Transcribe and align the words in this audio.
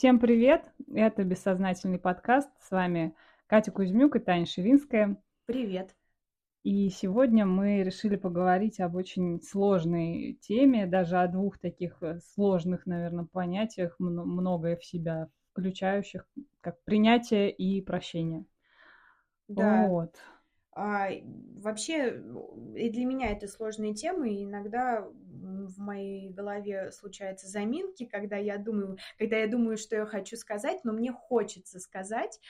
Всем 0.00 0.18
привет! 0.18 0.64
Это 0.94 1.24
«Бессознательный 1.24 1.98
подкаст». 1.98 2.48
С 2.62 2.70
вами 2.70 3.14
Катя 3.46 3.70
Кузьмюк 3.70 4.16
и 4.16 4.18
Таня 4.18 4.46
Шевинская. 4.46 5.22
Привет! 5.44 5.94
И 6.62 6.88
сегодня 6.88 7.44
мы 7.44 7.82
решили 7.82 8.16
поговорить 8.16 8.80
об 8.80 8.96
очень 8.96 9.42
сложной 9.42 10.38
теме, 10.40 10.86
даже 10.86 11.18
о 11.18 11.28
двух 11.28 11.58
таких 11.58 12.02
э, 12.02 12.18
сложных, 12.32 12.86
наверное, 12.86 13.26
понятиях, 13.26 13.94
многое 13.98 14.76
в 14.76 14.84
себя 14.86 15.28
включающих, 15.52 16.26
как 16.62 16.82
принятие 16.84 17.50
и 17.50 17.82
прощение. 17.82 18.46
Да. 19.48 19.86
Вот. 19.86 20.14
А, 20.80 21.10
вообще, 21.58 22.22
и 22.74 22.88
для 22.88 23.04
меня 23.04 23.32
это 23.32 23.46
сложные 23.48 23.92
темы, 23.92 24.32
и 24.32 24.44
иногда 24.44 25.06
в 25.06 25.78
моей 25.78 26.30
голове 26.30 26.90
случаются 26.90 27.48
заминки, 27.48 28.06
когда 28.06 28.36
я 28.36 28.56
думаю, 28.56 28.96
когда 29.18 29.36
я 29.36 29.46
думаю, 29.46 29.76
что 29.76 29.96
я 29.96 30.06
хочу 30.06 30.38
сказать, 30.38 30.78
но 30.84 30.94
мне 30.94 31.12
хочется 31.12 31.80
сказать. 31.80 32.40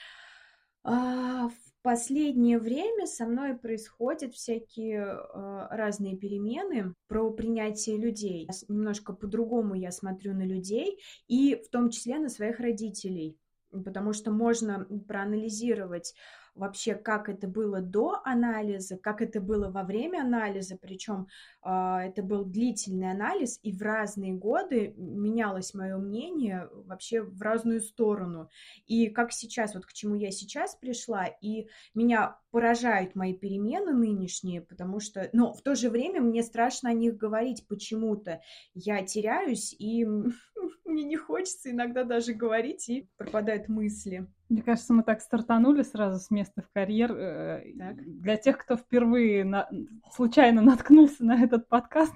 А, 0.83 1.49
в 1.49 1.81
последнее 1.81 2.57
время 2.57 3.05
со 3.05 3.25
мной 3.25 3.53
происходят 3.53 4.33
всякие 4.33 5.03
а, 5.03 5.67
разные 5.69 6.15
перемены 6.15 6.93
про 7.09 7.31
принятие 7.31 7.97
людей. 7.97 8.47
Немножко 8.69 9.11
по-другому 9.11 9.75
я 9.75 9.91
смотрю 9.91 10.33
на 10.33 10.45
людей, 10.45 11.01
и 11.27 11.55
в 11.55 11.69
том 11.69 11.89
числе 11.89 12.17
на 12.17 12.29
своих 12.29 12.61
родителей 12.61 13.37
потому 13.71 14.13
что 14.13 14.31
можно 14.31 14.85
проанализировать 15.07 16.13
вообще, 16.55 16.95
как 16.95 17.29
это 17.29 17.47
было 17.47 17.81
до 17.81 18.21
анализа, 18.23 18.97
как 18.97 19.21
это 19.21 19.39
было 19.39 19.69
во 19.69 19.83
время 19.83 20.21
анализа, 20.21 20.77
причем 20.79 21.27
э, 21.63 21.69
это 21.69 22.23
был 22.23 22.45
длительный 22.45 23.11
анализ, 23.11 23.59
и 23.63 23.71
в 23.71 23.81
разные 23.81 24.33
годы 24.33 24.93
менялось 24.97 25.73
мое 25.73 25.97
мнение 25.97 26.69
вообще 26.73 27.21
в 27.21 27.41
разную 27.41 27.81
сторону. 27.81 28.49
И 28.85 29.07
как 29.07 29.31
сейчас, 29.31 29.73
вот 29.73 29.85
к 29.85 29.93
чему 29.93 30.15
я 30.15 30.31
сейчас 30.31 30.75
пришла, 30.75 31.25
и 31.25 31.67
меня 31.93 32.37
поражают 32.51 33.15
мои 33.15 33.33
перемены 33.33 33.93
нынешние, 33.93 34.61
потому 34.61 34.99
что, 34.99 35.29
но 35.33 35.53
в 35.53 35.61
то 35.61 35.75
же 35.75 35.89
время 35.89 36.21
мне 36.21 36.43
страшно 36.43 36.89
о 36.89 36.93
них 36.93 37.17
говорить 37.17 37.65
почему-то. 37.67 38.41
Я 38.73 39.03
теряюсь, 39.03 39.73
и 39.77 40.05
мне 40.85 41.03
не 41.03 41.17
хочется 41.17 41.71
иногда 41.71 42.03
даже 42.03 42.33
говорить, 42.33 42.89
и 42.89 43.09
пропадают 43.17 43.69
мысли. 43.69 44.27
Мне 44.51 44.63
кажется, 44.63 44.91
мы 44.91 45.03
так 45.03 45.21
стартанули 45.21 45.81
сразу 45.81 46.19
с 46.19 46.29
места 46.29 46.61
в 46.61 46.69
карьер. 46.73 47.13
Э, 47.13 47.63
так. 47.79 47.95
Для 48.19 48.35
тех, 48.35 48.57
кто 48.57 48.75
впервые 48.75 49.45
на... 49.45 49.69
случайно 50.11 50.61
наткнулся 50.61 51.23
на 51.23 51.41
этот 51.41 51.69
подкаст, 51.69 52.13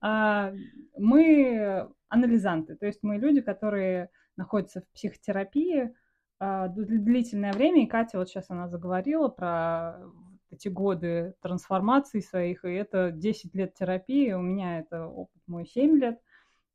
а, 0.00 0.52
мы 0.98 1.88
анализанты, 2.08 2.74
то 2.74 2.86
есть 2.86 2.98
мы 3.02 3.16
люди, 3.16 3.42
которые 3.42 4.10
находятся 4.36 4.80
в 4.80 4.88
психотерапии 4.92 5.94
а, 6.40 6.66
длительное 6.66 7.52
время, 7.52 7.84
и 7.84 7.86
Катя 7.86 8.18
вот 8.18 8.28
сейчас 8.28 8.50
она 8.50 8.66
заговорила 8.66 9.28
про 9.28 10.00
эти 10.50 10.66
годы 10.66 11.34
трансформации 11.42 12.18
своих, 12.18 12.64
и 12.64 12.72
это 12.72 13.12
10 13.12 13.54
лет 13.54 13.74
терапии, 13.74 14.32
у 14.32 14.42
меня 14.42 14.80
это 14.80 15.06
опыт 15.06 15.40
мой 15.46 15.64
7 15.64 15.96
лет– 15.96 16.18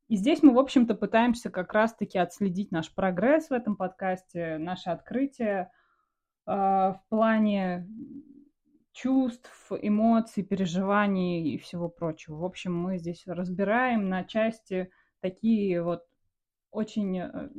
и 0.07 0.15
здесь 0.15 0.41
мы, 0.41 0.53
в 0.53 0.59
общем-то, 0.59 0.95
пытаемся 0.95 1.49
как 1.49 1.73
раз-таки 1.73 2.17
отследить 2.17 2.71
наш 2.71 2.93
прогресс 2.93 3.49
в 3.49 3.53
этом 3.53 3.75
подкасте, 3.75 4.57
наше 4.57 4.89
открытие 4.89 5.69
э, 6.45 6.51
в 6.51 7.01
плане 7.09 7.87
чувств, 8.93 9.51
эмоций, 9.69 10.43
переживаний 10.43 11.53
и 11.53 11.57
всего 11.57 11.89
прочего. 11.89 12.37
В 12.37 12.45
общем, 12.45 12.73
мы 12.73 12.97
здесь 12.97 13.23
разбираем 13.27 14.07
на 14.07 14.23
части 14.23 14.89
такие 15.19 15.83
вот 15.83 16.03
очень 16.71 17.19
э, 17.19 17.49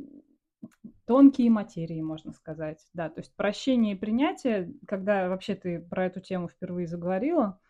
тонкие 1.06 1.50
материи, 1.50 2.00
можно 2.00 2.32
сказать. 2.32 2.82
Да, 2.94 3.10
то 3.10 3.20
есть 3.20 3.36
прощение 3.36 3.94
и 3.94 3.98
принятие, 3.98 4.72
когда 4.86 5.28
вообще 5.28 5.54
ты 5.54 5.80
про 5.80 6.06
эту 6.06 6.20
тему 6.20 6.48
впервые 6.48 6.86
заговорила, 6.86 7.60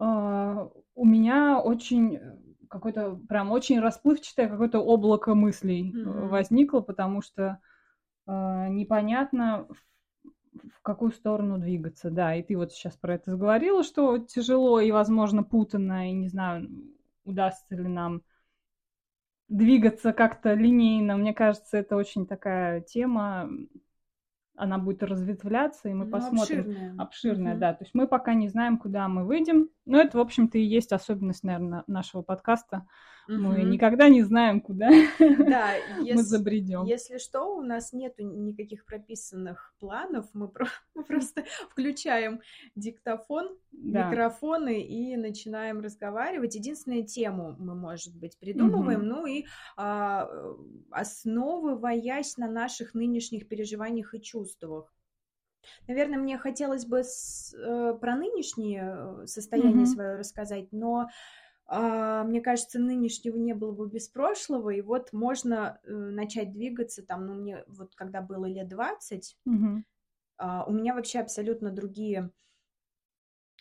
э, 0.00 0.04
у 0.94 1.04
меня 1.04 1.60
очень 1.60 2.18
какое-то 2.72 3.20
прям 3.28 3.52
очень 3.52 3.78
расплывчатое 3.78 4.48
какое-то 4.48 4.80
облако 4.80 5.34
мыслей 5.34 5.92
mm-hmm. 5.92 6.28
возникло, 6.28 6.80
потому 6.80 7.20
что 7.20 7.60
э, 8.26 8.68
непонятно 8.70 9.66
в, 9.68 10.70
в 10.70 10.82
какую 10.82 11.12
сторону 11.12 11.58
двигаться, 11.58 12.10
да. 12.10 12.34
И 12.34 12.42
ты 12.42 12.56
вот 12.56 12.72
сейчас 12.72 12.96
про 12.96 13.14
это 13.14 13.30
заговорила, 13.30 13.84
что 13.84 14.18
тяжело 14.18 14.80
и, 14.80 14.90
возможно, 14.90 15.44
путанно, 15.44 16.08
и 16.08 16.12
не 16.12 16.28
знаю, 16.28 16.68
удастся 17.24 17.76
ли 17.76 17.86
нам 17.86 18.22
двигаться 19.48 20.14
как-то 20.14 20.54
линейно. 20.54 21.16
Мне 21.16 21.34
кажется, 21.34 21.76
это 21.76 21.96
очень 21.96 22.26
такая 22.26 22.80
тема 22.80 23.50
она 24.56 24.78
будет 24.78 25.02
разветвляться, 25.02 25.88
и 25.88 25.94
мы 25.94 26.04
ну, 26.04 26.10
посмотрим. 26.10 26.60
Обширная. 26.60 26.94
Обширная, 26.98 27.52
угу. 27.52 27.60
да. 27.60 27.72
То 27.74 27.84
есть 27.84 27.94
мы 27.94 28.06
пока 28.06 28.34
не 28.34 28.48
знаем, 28.48 28.78
куда 28.78 29.08
мы 29.08 29.24
выйдем. 29.24 29.68
Но 29.86 30.00
это, 30.00 30.18
в 30.18 30.20
общем-то, 30.20 30.58
и 30.58 30.62
есть 30.62 30.92
особенность, 30.92 31.42
наверное, 31.42 31.84
нашего 31.86 32.22
подкаста. 32.22 32.86
Угу. 33.28 33.36
Мы 33.36 33.62
никогда 33.62 34.08
не 34.08 34.22
знаем, 34.22 34.60
куда 34.60 34.90
да, 35.18 35.74
если, 36.00 36.12
мы 36.14 36.22
забредем. 36.22 36.84
Если 36.84 37.18
что, 37.18 37.56
у 37.56 37.62
нас 37.62 37.92
нет 37.92 38.14
никаких 38.18 38.84
прописанных 38.84 39.74
планов. 39.78 40.26
Мы, 40.32 40.48
про 40.48 40.66
мы 40.94 41.04
просто 41.04 41.44
включаем 41.70 42.40
диктофон, 42.74 43.56
да. 43.70 44.10
микрофоны 44.10 44.82
и 44.82 45.16
начинаем 45.16 45.80
разговаривать. 45.80 46.54
Единственную 46.54 47.04
тему 47.04 47.54
мы, 47.58 47.74
может 47.74 48.16
быть, 48.16 48.38
придумываем. 48.38 49.00
Угу. 49.00 49.06
Ну 49.06 49.26
и 49.26 49.46
а, 49.76 50.28
основываясь 50.90 52.36
на 52.36 52.48
наших 52.48 52.94
нынешних 52.94 53.48
переживаниях 53.48 54.14
и 54.14 54.20
чувствах. 54.20 54.92
Наверное, 55.86 56.18
мне 56.18 56.38
хотелось 56.38 56.86
бы 56.86 57.04
с, 57.04 57.54
э, 57.54 57.96
про 58.00 58.16
нынешнее 58.16 59.22
э, 59.22 59.26
состояние 59.26 59.84
mm-hmm. 59.84 59.94
свое 59.94 60.16
рассказать, 60.16 60.68
но 60.72 61.08
мне 61.68 62.40
кажется, 62.40 62.78
нынешнего 62.78 63.36
не 63.36 63.54
было 63.54 63.72
бы 63.72 63.88
без 63.88 64.08
прошлого, 64.08 64.70
и 64.70 64.80
вот 64.80 65.12
можно 65.12 65.80
э, 65.84 65.92
начать 65.92 66.52
двигаться 66.52 67.02
там, 67.02 67.26
ну, 67.26 67.34
мне 67.34 67.64
вот 67.66 67.94
когда 67.94 68.20
было 68.20 68.46
лет 68.46 68.68
20, 68.68 69.38
mm-hmm. 69.48 69.82
э, 70.38 70.62
у 70.66 70.72
меня 70.72 70.94
вообще 70.94 71.20
абсолютно 71.20 71.70
другие 71.70 72.30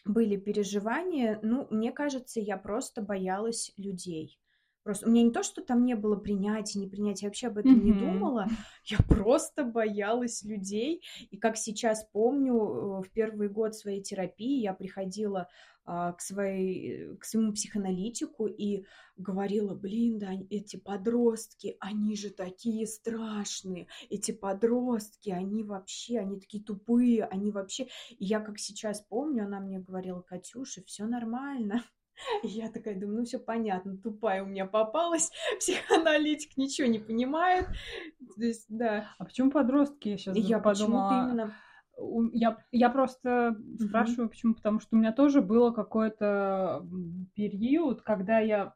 были 0.03 0.35
переживания, 0.35 1.39
ну, 1.41 1.67
мне 1.69 1.91
кажется, 1.91 2.39
я 2.39 2.57
просто 2.57 3.01
боялась 3.01 3.71
людей. 3.77 4.39
Просто 4.83 5.07
у 5.07 5.11
меня 5.11 5.23
не 5.23 5.31
то, 5.31 5.43
что 5.43 5.61
там 5.61 5.85
не 5.85 5.95
было 5.95 6.15
принятия, 6.15 6.79
не 6.79 6.87
принятия, 6.87 7.25
я 7.25 7.29
вообще 7.29 7.47
об 7.47 7.59
этом 7.59 7.77
mm-hmm. 7.77 7.83
не 7.83 7.93
думала. 7.93 8.47
Я 8.85 8.97
просто 9.07 9.63
боялась 9.63 10.41
людей. 10.41 11.03
И 11.29 11.37
как 11.37 11.55
сейчас 11.55 12.03
помню, 12.11 12.55
э, 12.55 13.01
в 13.03 13.11
первый 13.11 13.47
год 13.47 13.75
своей 13.75 14.01
терапии 14.01 14.59
я 14.59 14.73
приходила 14.73 15.41
а, 15.41 15.47
к, 15.85 16.17
своей, 16.19 17.15
к 17.17 17.25
своему 17.25 17.53
психоаналитику 17.53 18.47
и 18.47 18.85
говорила, 19.17 19.73
блин, 19.73 20.19
да, 20.19 20.31
эти 20.49 20.77
подростки, 20.77 21.77
они 21.79 22.15
же 22.15 22.29
такие 22.29 22.87
страшные, 22.87 23.87
эти 24.09 24.31
подростки, 24.31 25.29
они 25.29 25.63
вообще, 25.63 26.19
они 26.19 26.39
такие 26.39 26.63
тупые, 26.63 27.25
они 27.25 27.51
вообще... 27.51 27.87
И 28.09 28.25
я 28.25 28.39
как 28.39 28.59
сейчас 28.59 29.01
помню, 29.01 29.45
она 29.45 29.59
мне 29.59 29.79
говорила, 29.79 30.21
Катюша, 30.21 30.83
все 30.85 31.05
нормально, 31.05 31.83
я 32.43 32.69
такая 32.69 32.99
думаю, 32.99 33.19
ну 33.19 33.25
все 33.25 33.39
понятно, 33.39 33.97
тупая 33.97 34.43
у 34.43 34.47
меня 34.47 34.65
попалась, 34.65 35.31
психоаналитик 35.59 36.57
ничего 36.57 36.87
не 36.87 36.99
понимает. 36.99 37.67
То 38.35 38.43
есть, 38.43 38.65
да. 38.69 39.13
А 39.17 39.25
почему 39.25 39.51
подростки? 39.51 40.09
Я 40.09 40.17
сейчас 40.17 40.37
я 40.37 40.59
подумала. 40.59 41.29
именно 41.29 41.55
я, 42.33 42.57
я 42.71 42.89
просто 42.89 43.55
mm-hmm. 43.57 43.87
спрашиваю, 43.87 44.29
почему, 44.29 44.53
потому 44.55 44.79
что 44.79 44.95
у 44.95 44.99
меня 44.99 45.11
тоже 45.11 45.41
было 45.41 45.71
какой-то 45.71 46.85
период, 47.35 48.01
когда 48.01 48.39
я 48.39 48.73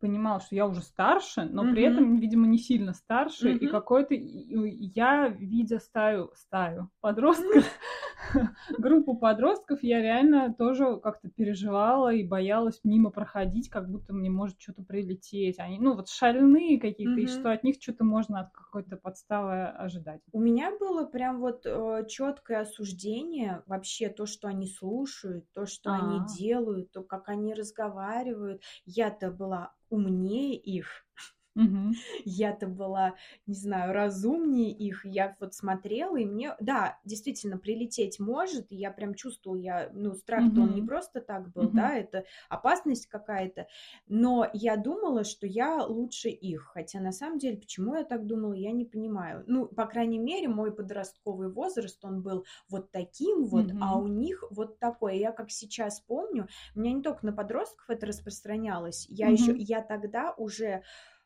понимала, 0.00 0.40
что 0.40 0.54
я 0.54 0.66
уже 0.66 0.80
старше, 0.82 1.44
но 1.44 1.64
mm-hmm. 1.64 1.72
при 1.72 1.82
этом, 1.82 2.16
видимо, 2.16 2.46
не 2.46 2.58
сильно 2.58 2.94
старше, 2.94 3.52
mm-hmm. 3.52 3.58
и 3.58 3.66
какой-то 3.68 4.14
я, 4.14 5.28
видя 5.28 5.78
стаю, 5.78 6.32
стаю 6.34 6.90
подростков, 7.00 7.64
группу 8.78 9.16
подростков, 9.16 9.82
я 9.82 10.00
реально 10.00 10.54
тоже 10.54 10.98
как-то 11.00 11.28
переживала 11.28 12.12
и 12.12 12.26
боялась 12.26 12.80
мимо 12.84 13.10
проходить, 13.10 13.68
как 13.68 13.90
будто 13.90 14.12
мне 14.12 14.30
может 14.30 14.60
что-то 14.60 14.82
прилететь. 14.82 15.58
Они, 15.58 15.78
ну, 15.78 15.94
вот 15.94 16.08
шальные 16.08 16.80
какие-то, 16.80 17.20
и 17.20 17.26
что 17.26 17.52
от 17.52 17.64
них 17.64 17.76
что-то 17.80 18.04
можно 18.04 18.40
от 18.40 18.52
какой-то 18.52 18.96
подставы 18.96 19.64
ожидать. 19.64 20.20
У 20.32 20.40
меня 20.40 20.76
было 20.78 21.04
прям 21.04 21.40
вот 21.40 21.62
э, 21.64 22.06
четкое 22.08 22.60
осуждение 22.60 23.62
вообще 23.66 24.08
то, 24.08 24.26
что 24.26 24.48
они 24.48 24.66
слушают, 24.66 25.44
то, 25.52 25.66
что 25.66 25.90
А-а-а. 25.90 26.06
они 26.06 26.20
а. 26.20 26.26
делают, 26.36 26.92
то, 26.92 27.02
как 27.02 27.28
они 27.28 27.54
разговаривают. 27.54 28.62
Я-то 28.84 29.30
была 29.30 29.72
умнее 29.90 30.56
их. 30.56 31.04
Мгм. 31.54 32.04
Я-то 32.24 32.66
была, 32.66 33.14
не 33.46 33.54
знаю, 33.54 33.92
разумнее 33.92 34.70
их. 34.70 35.04
Я 35.04 35.36
вот 35.40 35.54
смотрела, 35.54 36.16
и 36.16 36.24
мне, 36.24 36.54
да, 36.60 36.98
действительно, 37.04 37.58
прилететь 37.58 38.18
может. 38.20 38.70
И 38.70 38.76
я 38.76 38.90
прям 38.90 39.14
чувствовала, 39.14 39.58
я, 39.58 39.90
ну, 39.92 40.14
страх-то 40.14 40.62
он 40.62 40.72
не 40.74 40.82
просто 40.82 41.20
так 41.20 41.50
был, 41.52 41.70
Мгм. 41.70 41.72
да, 41.72 41.94
это 41.96 42.24
опасность 42.48 43.06
какая-то. 43.06 43.66
Но 44.06 44.48
я 44.52 44.76
думала, 44.76 45.24
что 45.24 45.46
я 45.46 45.84
лучше 45.84 46.28
их. 46.28 46.70
Хотя 46.72 47.00
на 47.00 47.12
самом 47.12 47.38
деле, 47.38 47.58
почему 47.58 47.94
я 47.96 48.04
так 48.04 48.26
думала, 48.26 48.52
я 48.54 48.72
не 48.72 48.84
понимаю. 48.84 49.44
Ну, 49.46 49.66
по 49.66 49.86
крайней 49.86 50.18
мере, 50.18 50.48
мой 50.48 50.74
подростковый 50.74 51.50
возраст, 51.52 52.04
он 52.04 52.22
был 52.22 52.44
вот 52.68 52.90
таким 52.90 53.44
вот, 53.44 53.72
а 53.78 53.98
у 53.98 54.06
них 54.06 54.44
вот 54.50 54.78
такой. 54.78 55.18
Я 55.18 55.32
как 55.32 55.50
сейчас 55.50 56.00
помню, 56.00 56.48
у 56.74 56.80
меня 56.80 56.92
не 56.92 57.02
только 57.02 57.26
на 57.26 57.32
подростков 57.32 57.90
это 57.90 58.06
распространялось. 58.06 59.06
Я 59.08 59.28
еще, 59.28 59.52
Мгм. 59.52 59.58
я 59.58 59.82
тогда 59.82 60.32
уже 60.36 60.82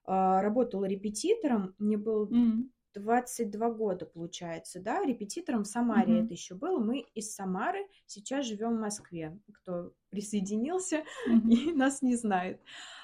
работала 0.07 0.85
репетитором, 0.87 1.75
мне 1.79 1.97
было 1.97 2.33
М. 2.33 2.71
22 2.95 3.71
года, 3.71 4.07
получается, 4.07 4.81
да, 4.81 5.05
репетитором 5.05 5.65
в 5.65 5.67
Самаре 5.69 6.19
Мгм. 6.19 6.21
это 6.21 6.35
еще 6.35 6.55
было. 6.55 6.79
Мы 6.79 7.01
из 7.15 7.35
Самары 7.35 7.87
сейчас 8.07 8.47
живем 8.47 8.77
в 8.77 8.81
Москве. 8.81 9.39
Кто 9.55 9.93
присоединился 10.11 11.05
Мгм. 11.25 11.57
и 11.69 11.73
нас 11.73 12.03
не 12.03 12.17
знает. 12.17 12.63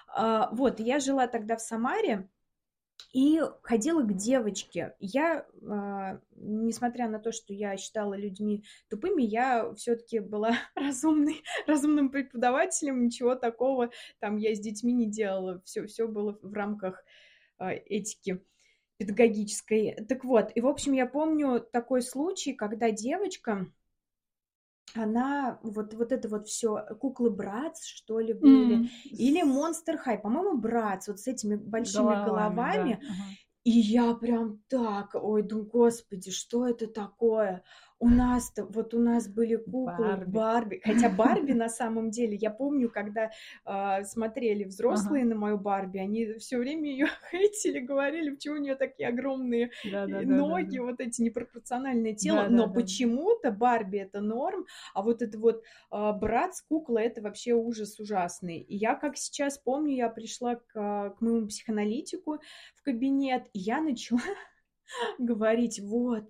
А, 0.08 0.50
Вот, 0.54 0.80
я 0.80 1.00
жила 1.00 1.26
тогда 1.26 1.56
в 1.56 1.60
Самаре, 1.62 2.30
и 3.12 3.42
ходила 3.62 4.02
к 4.02 4.16
девочке. 4.16 4.94
Я, 4.98 5.46
а, 5.68 6.18
несмотря 6.34 7.08
на 7.08 7.18
то, 7.18 7.30
что 7.30 7.52
я 7.52 7.76
считала 7.76 8.14
людьми 8.14 8.64
тупыми, 8.88 9.22
я 9.22 9.72
все-таки 9.74 10.18
была 10.18 10.52
разумной, 10.74 11.42
разумным 11.66 12.10
преподавателем. 12.10 13.04
Ничего 13.04 13.34
такого 13.34 13.90
там 14.18 14.38
я 14.38 14.54
с 14.54 14.60
детьми 14.60 14.92
не 14.92 15.06
делала. 15.06 15.60
Все, 15.64 15.86
все 15.86 16.08
было 16.08 16.38
в 16.40 16.52
рамках 16.54 17.04
а, 17.58 17.72
этики 17.72 18.42
педагогической. 18.96 19.96
Так 20.08 20.24
вот, 20.24 20.50
и 20.54 20.60
в 20.60 20.66
общем 20.66 20.92
я 20.92 21.06
помню 21.06 21.60
такой 21.60 22.02
случай, 22.02 22.54
когда 22.54 22.90
девочка, 22.90 23.66
она 24.96 25.58
вот, 25.62 25.94
вот 25.94 26.12
это 26.12 26.28
вот 26.28 26.46
все, 26.48 26.84
куклы 27.00 27.30
Братс, 27.30 27.84
что 27.86 28.20
ли, 28.20 28.32
были, 28.32 28.82
М. 28.82 28.88
или 29.16 29.42
Monster 29.44 29.96
High, 30.06 30.20
по-моему, 30.22 30.58
Братс, 30.58 31.08
вот 31.08 31.20
с 31.20 31.26
этими 31.28 31.56
большими 31.56 32.14
головами, 32.14 32.68
да. 32.70 32.84
головами. 32.84 33.00
Ага. 33.08 33.36
И 33.64 33.70
я 33.70 34.14
прям 34.14 34.62
так, 34.68 35.10
ой, 35.14 35.42
думаю, 35.42 35.66
господи, 35.66 36.30
что 36.32 36.66
это 36.66 36.86
такое? 36.88 37.64
У 38.02 38.08
нас-то, 38.08 38.64
вот 38.64 38.94
у 38.94 38.98
нас 38.98 39.28
были 39.28 39.54
куклы 39.54 39.94
Барби. 40.08 40.30
Барби. 40.30 40.80
Хотя 40.84 41.08
Барби 41.08 41.52
на 41.52 41.68
самом 41.68 42.10
деле, 42.10 42.34
я 42.34 42.50
помню, 42.50 42.90
когда 42.90 43.30
а, 43.64 44.02
смотрели 44.02 44.62
Ага. 44.64 44.68
взрослые 44.70 45.24
на 45.24 45.36
мою 45.36 45.56
Барби, 45.56 45.98
они 45.98 46.32
все 46.38 46.58
время 46.58 46.90
ее 46.90 47.06
хейтили, 47.30 47.78
говорили, 47.78 48.30
почему 48.30 48.56
у 48.56 48.58
нее 48.58 48.74
такие 48.74 49.08
огромные 49.08 49.70
и 49.84 49.90
Да-да-да-да-да. 49.90 50.34
ноги, 50.36 50.78
вот 50.78 50.98
эти 50.98 51.22
непропорциональное 51.22 52.14
тело. 52.14 52.48
Но 52.48 52.66
Да-да-да. 52.66 52.80
почему-то 52.80 53.52
Барби 53.52 53.98
это 53.98 54.20
норм, 54.20 54.66
а 54.94 55.02
вот 55.02 55.22
это 55.22 55.38
вот 55.38 55.62
а, 55.90 56.12
брат 56.12 56.56
с 56.56 56.62
куклой 56.62 57.04
это 57.04 57.22
вообще 57.22 57.52
ужас 57.52 58.00
ужасный. 58.00 58.58
И 58.58 58.76
я, 58.76 58.96
как 58.96 59.16
сейчас 59.16 59.58
помню, 59.58 59.94
я 59.94 60.08
пришла 60.08 60.56
к, 60.56 60.64
а, 60.74 61.10
к 61.10 61.20
моему 61.20 61.46
психоаналитику 61.46 62.38
в 62.74 62.82
кабинет, 62.82 63.44
и 63.52 63.60
я 63.60 63.80
начала 63.80 64.20
говорить, 65.18 65.80
вот, 65.80 66.24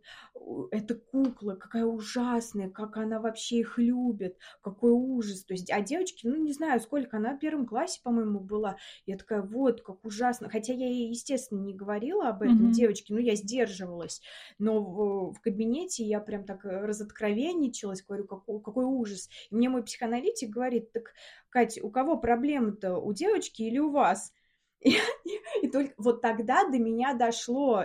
эта 0.70 0.94
кукла, 0.94 1.54
какая 1.54 1.84
ужасная, 1.84 2.68
как 2.70 2.96
она 2.96 3.20
вообще 3.20 3.60
их 3.60 3.78
любит, 3.78 4.36
какой 4.60 4.92
ужас. 4.92 5.44
То 5.44 5.54
есть, 5.54 5.70
а 5.70 5.80
девочки, 5.80 6.26
ну, 6.26 6.36
не 6.36 6.52
знаю, 6.52 6.80
сколько, 6.80 7.16
она 7.16 7.34
в 7.36 7.38
первом 7.38 7.66
классе, 7.66 8.00
по-моему, 8.02 8.40
была. 8.40 8.76
Я 9.06 9.16
такая, 9.16 9.42
вот, 9.42 9.82
как 9.82 10.04
ужасно. 10.04 10.48
Хотя 10.48 10.72
я 10.72 10.86
ей, 10.86 11.08
естественно, 11.10 11.60
не 11.60 11.74
говорила 11.74 12.28
об 12.28 12.42
этом 12.42 12.56
Мгм. 12.56 12.72
девочке, 12.72 13.14
ну, 13.14 13.20
я 13.20 13.34
сдерживалась. 13.36 14.20
Но 14.58 14.82
в, 14.82 15.32
в 15.34 15.40
кабинете 15.40 16.04
я 16.04 16.20
прям 16.20 16.44
так 16.44 16.64
э, 16.64 16.80
разоткровенничалась, 16.84 18.02
говорю, 18.02 18.24
какой, 18.26 18.60
какой 18.60 18.84
ужас. 18.84 19.28
И 19.50 19.54
мне 19.54 19.68
мой 19.68 19.82
психоаналитик 19.84 20.50
говорит, 20.50 20.92
так, 20.92 21.12
Кать, 21.50 21.78
у 21.82 21.90
кого 21.90 22.16
проблемы-то, 22.16 22.96
у 22.96 23.12
девочки 23.12 23.62
или 23.62 23.78
у 23.78 23.90
вас? 23.90 24.32
И, 24.84 24.96
и 25.62 25.68
только 25.68 25.94
вот 25.96 26.22
тогда 26.22 26.68
до 26.68 26.76
меня 26.78 27.14
дошло 27.14 27.84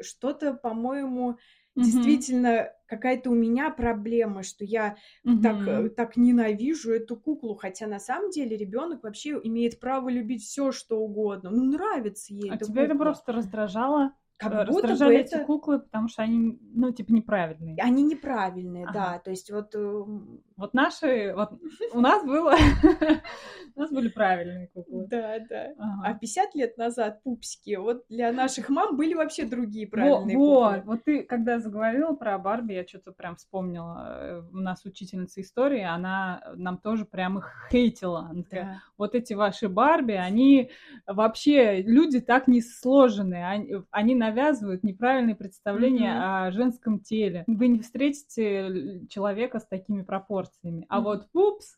что-то, 0.00 0.54
по-моему, 0.54 1.38
Мгм. 1.76 2.24
действительно 2.24 2.72
какая-то 2.86 3.30
у 3.30 3.34
меня 3.34 3.70
проблема, 3.70 4.42
что 4.42 4.64
я 4.64 4.96
так, 5.40 5.68
э, 5.68 5.90
так 5.90 6.16
ненавижу 6.16 6.92
эту 6.92 7.16
куклу, 7.16 7.54
хотя 7.54 7.86
на 7.86 8.00
самом 8.00 8.30
деле 8.30 8.56
ребенок 8.56 9.02
вообще 9.02 9.38
имеет 9.42 9.80
право 9.80 10.08
любить 10.08 10.42
все, 10.42 10.72
что 10.72 10.98
угодно. 11.00 11.50
Ну, 11.50 11.64
нравится 11.64 12.32
ей 12.34 12.52
А 12.52 12.56
тебя 12.56 12.84
это 12.84 12.96
кукла. 12.96 12.96
просто 12.96 13.32
раздражало? 13.32 14.12
Как 14.36 14.52
Э, 14.52 14.66
будто 14.66 14.96
бы 14.96 15.14
эти 15.14 15.34
это... 15.36 15.44
куклы, 15.44 15.78
потому 15.80 16.08
что 16.08 16.22
они, 16.22 16.58
ну, 16.74 16.90
типа, 16.92 17.12
неправильные. 17.12 17.76
Они 17.80 18.02
неправильные, 18.02 18.84
Ага. 18.84 18.92
да. 18.92 19.18
То 19.20 19.30
есть 19.30 19.50
вот... 19.50 19.74
эм, 19.74 20.42
Вот 20.56 20.74
наши, 20.74 21.32
вот 21.36 21.50
у 21.94 22.00
нас 22.00 22.24
было, 22.24 22.54
у 23.76 23.80
нас 23.80 23.90
были 23.90 24.08
правильные 24.08 24.68
куклы. 24.74 25.06
Да, 25.08 25.38
да. 25.48 25.72
А 25.78 26.00
Ага. 26.10 26.18
50 26.20 26.54
лет 26.56 26.76
назад 26.78 27.22
пупсики, 27.22 27.76
вот 27.76 28.04
для 28.08 28.32
наших 28.32 28.68
мам 28.68 28.96
были 28.96 29.14
вообще 29.14 29.44
другие 29.44 29.86
правильные 29.86 30.36
куклы. 30.36 30.82
вот 30.84 31.04
ты, 31.04 31.22
когда 31.22 31.58
заговорила 31.60 32.14
про 32.14 32.38
Барби, 32.38 32.72
я 32.74 32.86
что-то 32.86 33.12
прям 33.12 33.36
вспомнила. 33.36 34.04
Э, 34.20 34.42
У 34.52 34.56
нас 34.58 34.84
учительница 34.84 35.40
истории, 35.40 35.82
она 35.82 36.42
нам 36.56 36.78
тоже 36.78 37.04
прям 37.04 37.38
их 37.38 37.68
хейтила. 37.70 38.32
Вот 38.98 39.14
эти 39.14 39.34
ваши 39.34 39.68
Барби, 39.68 40.12
они 40.12 40.70
вообще, 41.06 41.82
люди 41.82 42.20
так 42.20 42.48
не 42.48 42.60
сложены, 42.60 43.44
они, 43.44 43.74
они 43.90 44.14
навязывают 44.24 44.82
неправильные 44.84 45.34
представления 45.36 46.12
Мгм. 46.14 46.46
о 46.46 46.50
женском 46.50 47.00
теле. 47.00 47.44
Вы 47.46 47.68
не 47.68 47.80
встретите 47.80 49.02
человека 49.08 49.60
с 49.60 49.66
такими 49.66 50.02
пропорциями. 50.02 50.86
А 50.88 50.96
Мгм. 50.96 51.04
вот 51.04 51.30
пупс, 51.30 51.76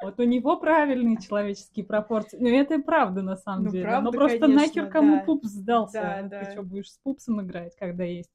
вот 0.00 0.18
у 0.18 0.22
него 0.24 0.56
правильные 0.56 1.16
человеческие 1.18 1.84
пропорции. 1.84 2.38
Ну, 2.40 2.48
это 2.48 2.74
и 2.74 2.82
правда, 2.82 3.22
на 3.22 3.36
самом 3.36 3.64
Ну, 3.64 3.72
деле. 3.72 3.84
правда, 3.86 4.10
Но 4.10 4.12
просто 4.12 4.40
конечно, 4.40 4.54
нахер 4.54 4.86
кому 4.86 5.18
да. 5.18 5.24
пупс 5.26 5.48
сдался? 5.48 5.98
Да, 5.98 6.22
да. 6.22 6.38
Ты 6.38 6.50
что, 6.52 6.62
будешь 6.62 6.90
с 6.90 6.98
пупсом 6.98 7.40
играть, 7.42 7.74
когда 7.76 8.04
есть 8.04 8.30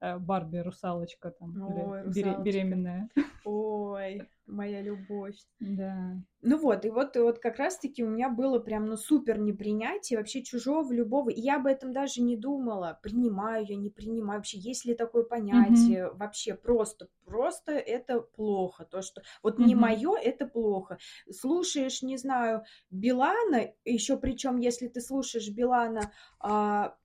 Барби, 0.00 0.58
русалочка 0.58 1.30
там, 1.30 1.58
или 1.66 1.82
Ой, 1.82 2.02
бере- 2.02 2.04
русалочка. 2.04 2.42
беременная? 2.42 3.08
Ой, 3.44 4.28
моя 4.46 4.82
любовь. 4.82 5.36
Да. 5.60 6.16
Ну 6.42 6.56
вот, 6.56 6.86
и 6.86 6.90
вот, 6.90 7.16
и 7.16 7.20
вот 7.20 7.38
как 7.38 7.58
раз-таки 7.58 8.02
у 8.02 8.08
меня 8.08 8.30
было 8.30 8.58
прям, 8.58 8.86
ну, 8.86 8.96
супер 8.96 9.38
непринятие 9.38 10.18
вообще 10.18 10.42
чужого, 10.42 10.90
любого. 10.90 11.28
И 11.28 11.38
я 11.38 11.56
об 11.56 11.66
этом 11.66 11.92
даже 11.92 12.22
не 12.22 12.34
думала, 12.34 12.98
принимаю 13.02 13.66
я, 13.66 13.76
не 13.76 13.90
принимаю, 13.90 14.38
вообще 14.38 14.58
есть 14.58 14.86
ли 14.86 14.94
такое 14.94 15.22
понятие, 15.24 16.10
вообще 16.12 16.54
просто, 16.54 17.08
просто 17.26 17.72
это 17.72 18.20
плохо. 18.20 18.86
То, 18.86 19.02
что 19.02 19.20
вот 19.42 19.58
не 19.58 19.74
Мгм. 19.74 19.82
мое, 19.82 20.16
это 20.16 20.46
плохо. 20.46 20.96
Слушаешь, 21.30 22.00
не 22.02 22.16
знаю, 22.16 22.64
Билана, 22.90 23.74
еще 23.84 24.16
причем, 24.16 24.56
если 24.56 24.88
ты 24.88 25.02
слушаешь 25.02 25.50
Билана 25.50 26.10
а, 26.38 26.96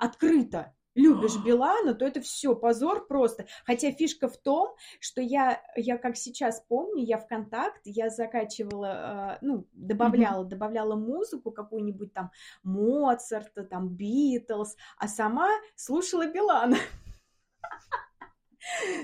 открыто, 0.00 0.74
любишь 1.00 1.36
Билана, 1.44 1.94
то 1.94 2.04
это 2.04 2.20
все 2.20 2.54
позор 2.54 3.06
просто. 3.06 3.46
Хотя 3.64 3.90
фишка 3.92 4.28
в 4.28 4.36
том, 4.36 4.74
что 5.00 5.20
я, 5.20 5.60
я 5.76 5.98
как 5.98 6.16
сейчас 6.16 6.60
помню, 6.68 7.04
я 7.04 7.18
ВКонтакт, 7.18 7.80
я 7.84 8.10
закачивала, 8.10 9.38
э, 9.40 9.44
ну, 9.44 9.66
добавляла, 9.72 10.44
добавляла 10.44 10.96
музыку 10.96 11.50
какую-нибудь 11.50 12.12
там 12.12 12.30
Моцарта, 12.62 13.64
там 13.64 13.88
Битлз, 13.88 14.76
а 14.98 15.08
сама 15.08 15.48
слушала 15.74 16.26
Билана. 16.26 16.76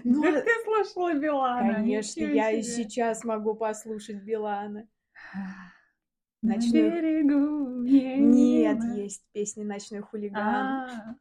Ну, 0.04 0.22
Как 0.22 0.44
ты 0.44 0.50
слушала 0.64 1.14
Билана? 1.14 1.74
конечно, 1.76 2.20
я 2.20 2.50
и 2.50 2.62
сейчас 2.62 3.24
могу 3.24 3.54
послушать 3.54 4.22
Билана. 4.22 4.86
На 6.42 6.54
Ночной- 6.56 6.90
берегу 6.90 7.80
Нет, 7.82 8.78
есть 8.94 9.24
песня 9.32 9.64
«Ночной 9.64 10.02
хулиган». 10.02 11.16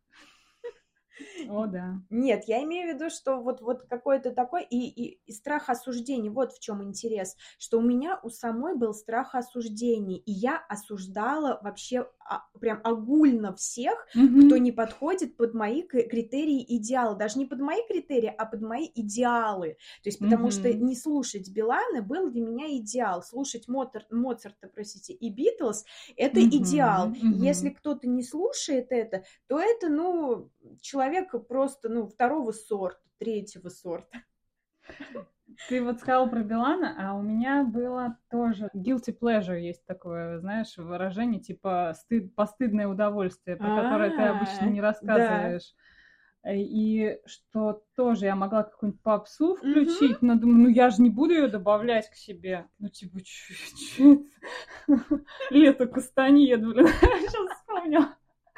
О, 1.50 1.66
да. 1.68 1.96
Нет, 2.10 2.44
я 2.48 2.64
имею 2.64 2.92
в 2.92 2.96
виду, 2.96 3.10
что 3.10 3.38
вот, 3.38 3.62
вот 3.62 3.84
какой-то 3.84 4.32
такой 4.32 4.64
и, 4.64 4.88
и, 4.88 5.20
и 5.26 5.32
страх 5.32 5.70
осуждения, 5.70 6.30
вот 6.32 6.54
в 6.54 6.60
чем 6.60 6.84
интерес, 6.84 7.36
что 7.58 7.80
у 7.80 7.82
меня 7.82 8.20
у 8.24 8.30
самой 8.30 8.76
был 8.76 8.94
страх 8.94 9.36
осуждения, 9.36 10.18
и 10.18 10.32
я 10.32 10.58
осуждала 10.70 11.60
вообще 11.64 12.10
а, 12.28 12.44
прям 12.60 12.82
огульно 12.84 13.56
всех, 13.56 14.06
Мгм. 14.16 14.48
кто 14.48 14.58
не 14.58 14.72
подходит 14.72 15.38
под 15.38 15.54
мои 15.54 15.82
критерии 15.84 16.64
идеалы, 16.78 17.18
даже 17.18 17.40
не 17.40 17.46
под 17.46 17.60
мои 17.60 17.86
критерии, 17.88 18.34
а 18.38 18.46
под 18.46 18.62
мои 18.62 18.90
идеалы. 18.94 19.78
То 20.04 20.10
есть 20.10 20.20
потому 20.20 20.52
что 20.52 20.68
Мгм. 20.70 20.86
не 20.86 20.96
слушать 20.96 21.50
Билана 21.52 22.02
был 22.02 22.30
для 22.30 22.42
меня 22.42 22.76
идеал, 22.78 23.22
слушать 23.24 23.68
Мотор- 23.68 24.06
Моцарта, 24.10 24.70
простите, 24.74 25.14
и 25.14 25.30
Битлз 25.30 25.86
это 26.18 26.40
Мгм, 26.40 26.50
идеал. 26.58 27.08
Мгм. 27.08 27.34
Если 27.44 27.70
кто-то 27.70 28.08
не 28.08 28.24
слушает 28.24 28.88
это, 28.90 29.24
то 29.48 29.60
это, 29.60 29.90
ну, 29.90 30.50
человек 30.82 31.05
просто, 31.48 31.90
ну, 31.90 32.08
второго 32.08 32.52
сорта, 32.52 33.02
третьего 33.18 33.70
сорта. 33.70 34.24
Ты 35.70 35.84
вот 35.84 36.00
сказал 36.00 36.30
про 36.30 36.44
Билана, 36.44 36.96
а 36.98 37.14
у 37.16 37.22
меня 37.22 37.64
было 37.64 38.18
тоже 38.30 38.70
guilty 38.76 39.18
pleasure 39.18 39.60
есть 39.60 39.86
такое, 39.86 40.40
знаешь, 40.40 40.76
выражение 40.78 41.40
типа 41.40 41.94
стыд, 41.96 42.36
постыдное 42.36 42.88
удовольствие, 42.88 43.56
про 43.56 43.84
которое 43.84 44.10
ты 44.10 44.22
обычно 44.22 44.66
не 44.66 44.80
А, 44.80 44.84
рассказываешь. 44.84 45.74
Э, 46.44 46.56
И 46.56 47.20
что 47.26 47.84
тоже 47.96 48.26
я 48.26 48.36
могла 48.36 48.64
какую-нибудь 48.64 49.02
попсу 49.02 49.56
включить, 49.56 50.22
но 50.22 50.36
думаю, 50.36 50.64
ну 50.64 50.70
я 50.70 50.90
же 50.90 51.02
не 51.02 51.10
буду 51.10 51.34
ее 51.34 51.48
добавлять 51.48 52.10
к 52.10 52.16
себе. 52.16 52.68
Ну 52.78 52.90
типа, 52.90 53.18
это? 53.20 54.24
Лето 55.50 55.88
Кастаньеду, 55.88 56.74
блин, 56.74 56.88
сейчас 57.02 57.58
вспомнила. 57.58 58.16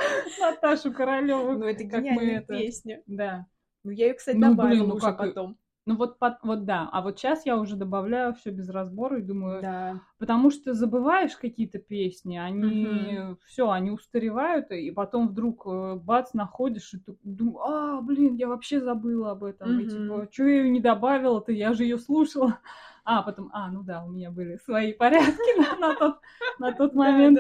Наташу 0.40 0.92
Королеву. 0.94 1.54
Ну, 1.54 1.66
это 1.66 1.84
гениальная 1.84 2.40
это- 2.40 2.58
песня. 2.58 3.02
Да. 3.08 3.46
Ну, 3.84 3.92
я 3.92 4.08
ее, 4.08 4.14
кстати, 4.14 4.36
Ну, 4.38 4.48
блин, 4.48 4.56
добавила 4.58 4.88
ну 4.88 4.96
уже 4.96 5.06
как 5.06 5.16
и- 5.16 5.28
потом. 5.30 5.58
Ну 5.86 5.96
вот, 5.96 6.20
под- 6.20 6.44
вот 6.44 6.66
да, 6.66 6.90
а 6.92 7.02
вот 7.02 7.18
сейчас 7.18 7.46
я 7.46 7.56
уже 7.58 7.78
добавляю 7.78 8.34
все 8.34 8.50
без 8.52 8.68
разбора 8.70 9.20
и 9.20 9.22
думаю, 9.22 9.62
Да. 9.62 10.02
потому 10.20 10.52
что 10.52 10.74
забываешь 10.74 11.38
какие-то 11.38 11.80
песни, 11.80 12.36
они 12.36 13.36
все, 13.46 13.70
они 13.72 13.92
устаревают, 13.92 14.70
и 14.72 14.92
потом 14.92 15.30
вдруг 15.30 15.66
э, 15.66 15.96
бац 15.96 16.34
находишь 16.34 16.94
и 16.94 16.98
думаешь, 17.24 17.58
а, 17.66 18.02
блин, 18.02 18.36
я 18.36 18.50
вообще 18.50 18.82
забыла 18.82 19.32
об 19.32 19.46
этом, 19.46 19.80
и 19.80 19.84
Мгм. 19.86 19.90
типа, 19.90 20.28
что 20.30 20.44
я 20.44 20.58
ее 20.64 20.70
не 20.72 20.82
добавила-то, 20.82 21.54
я 21.54 21.72
же 21.72 21.84
ее 21.84 21.98
слушала. 21.98 22.60
А, 23.06 23.22
потом, 23.24 23.50
а, 23.54 23.72
ну 23.72 23.82
да, 23.84 24.04
у 24.04 24.10
меня 24.10 24.30
были 24.30 24.58
свои 24.58 24.92
порядки 25.40 25.80
на 25.80 25.96
тот, 25.96 26.20
на 26.60 26.74
тот 26.74 26.96
момент. 26.96 27.40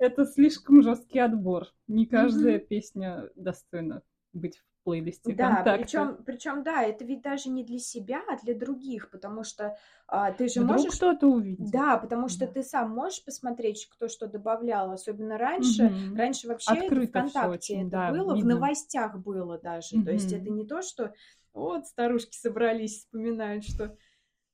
Это 0.00 0.24
слишком 0.24 0.82
жесткий 0.82 1.18
отбор. 1.20 1.68
Не 1.86 2.06
каждая 2.06 2.58
Мгм. 2.58 2.58
песня 2.58 3.30
достойна 3.36 4.02
быть 4.32 4.58
в 4.58 4.64
плейлисте 4.84 5.32
Да, 5.36 5.68
причем, 5.70 6.24
причем, 6.24 6.64
да, 6.64 6.82
это 6.82 7.04
ведь 7.04 7.22
даже 7.22 7.48
не 7.48 7.62
для 7.64 7.78
себя, 7.78 8.22
а 8.28 8.36
для 8.42 8.54
других, 8.54 9.10
потому 9.10 9.44
что 9.44 9.76
а, 10.08 10.32
ты 10.32 10.48
же 10.48 10.60
Вдруг 10.60 10.62
можешь... 10.62 10.92
кто-то 10.92 11.26
увидит. 11.28 11.70
Да, 11.72 11.96
потому 11.98 12.28
что 12.28 12.46
Да. 12.46 12.52
ты 12.52 12.62
сам 12.64 12.90
можешь 12.90 13.24
посмотреть, 13.24 13.86
кто 13.88 14.08
что 14.08 14.26
добавлял, 14.26 14.90
особенно 14.90 15.38
раньше. 15.38 15.94
Мгм. 15.94 16.14
Раньше 16.14 16.48
вообще 16.48 16.78
это 16.88 17.02
Открыто 17.02 17.22
всё 17.22 17.48
ВКонтакте 17.50 17.50
очень, 17.50 17.88
это 17.88 17.90
да, 17.90 18.12
было, 18.12 18.36
в 18.36 18.44
видно. 18.44 18.46
новостях 18.46 19.18
было 19.18 19.58
даже. 19.58 19.98
То 20.00 20.10
есть 20.10 20.32
это 20.32 20.50
не 20.50 20.66
то, 20.66 20.82
что 20.82 21.14
вот 21.52 21.86
старушки 21.86 22.36
собрались, 22.36 23.00
вспоминают, 23.00 23.64
что 23.64 23.96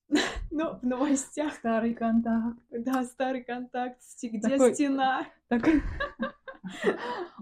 ну, 0.51 0.79
в 0.79 0.83
новостях, 0.83 1.55
Старый 1.55 1.95
контакт. 1.95 2.59
да, 2.71 3.05
старый 3.05 3.45
контакт, 3.45 4.01
где 4.23 4.41
Такой- 4.41 4.75
стена. 4.75 5.27
Так- 5.49 5.67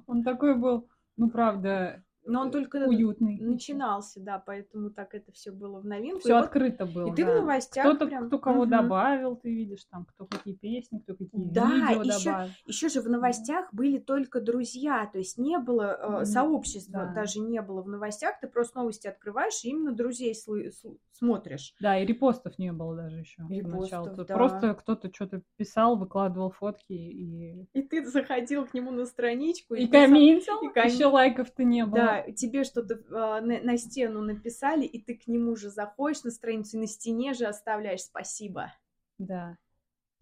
Он 0.07 0.23
такой 0.23 0.57
был, 0.57 0.89
ну, 1.17 1.29
правда, 1.31 2.03
Но 2.27 2.41
он 2.43 2.51
только 2.51 2.77
уютный. 2.87 3.39
начинался, 3.41 4.21
да, 4.21 4.39
поэтому 4.45 4.91
так 4.91 5.15
это 5.15 5.33
все 5.33 5.51
было 5.53 5.81
в 5.81 5.85
новинку. 5.87 6.21
Все 6.21 6.31
И 6.31 6.33
вот- 6.33 6.45
открыто 6.45 6.87
было. 6.87 7.13
и 7.13 7.15
ты 7.15 7.25
в 7.25 7.29
да. 7.29 7.41
новостях 7.41 7.85
Кто-то, 7.87 8.07
прям- 8.07 8.27
кто 8.27 8.39
кого 8.39 8.63
Мгм. 8.63 8.71
добавил, 8.71 9.37
ты 9.37 9.55
видишь, 9.55 9.85
там, 9.91 10.05
кто 10.07 10.27
какие 10.27 10.55
песни, 10.55 10.99
кто 10.99 11.15
какие 11.15 11.49
Да, 11.51 11.67
видео 11.71 12.03
ещё- 12.03 12.25
добавил. 12.31 12.51
Еще 12.67 12.89
же 12.89 13.01
в 13.01 13.09
новостях 13.09 13.73
были 13.73 13.99
только 13.99 14.41
друзья, 14.41 15.09
то 15.13 15.19
есть 15.19 15.39
не 15.39 15.59
было 15.59 16.21
э, 16.21 16.25
сообщества, 16.25 17.07
да. 17.07 17.13
даже 17.15 17.41
не 17.41 17.61
было 17.63 17.83
в 17.83 17.89
новостях, 17.89 18.41
ты 18.41 18.49
просто 18.49 18.79
новости 18.79 19.07
открываешь 19.07 19.65
и 19.65 19.69
именно 19.71 19.93
друзей 19.93 20.33
слы- 20.35 20.71
сл- 20.71 20.99
смотришь. 21.13 21.75
Да, 21.81 21.99
и 21.99 22.05
репостов 22.05 22.59
не 22.59 22.73
было 22.73 22.95
даже 22.95 23.21
еще 23.21 23.43
Репостов, 23.49 24.15
да. 24.27 24.35
Просто 24.35 24.75
кто-то 24.75 25.11
что-то 25.13 25.43
писал, 25.57 25.97
выкладывал 25.97 26.51
фотки 26.51 26.93
и, 26.93 27.67
И 27.73 27.83
ты 27.83 28.05
заходил 28.05 28.67
к 28.67 28.75
нему 28.75 28.91
на 28.91 29.07
страничку 29.07 29.75
и 29.75 29.87
писал- 29.87 30.07
комментил. 30.07 30.61
и 30.63 30.69
ком- 30.73 30.85
Еще 30.87 31.07
лайков-то 31.07 31.65
не 31.65 31.85
было. 31.87 31.95
Да, 31.97 32.16
тебе 32.37 32.65
что-то 32.65 32.95
э, 32.95 33.41
на, 33.41 33.61
на 33.61 33.79
стену 33.79 34.21
написали, 34.23 34.85
и 34.85 35.01
ты 35.03 35.15
к 35.15 35.27
нему 35.27 35.57
же 35.57 35.71
заходишь 35.71 36.23
на 36.25 36.31
страницу, 36.31 36.77
и 36.77 36.81
на 36.81 36.87
стене 36.87 37.35
же 37.35 37.47
оставляешь 37.47 38.03
спасибо. 38.03 38.73
Да. 39.19 39.57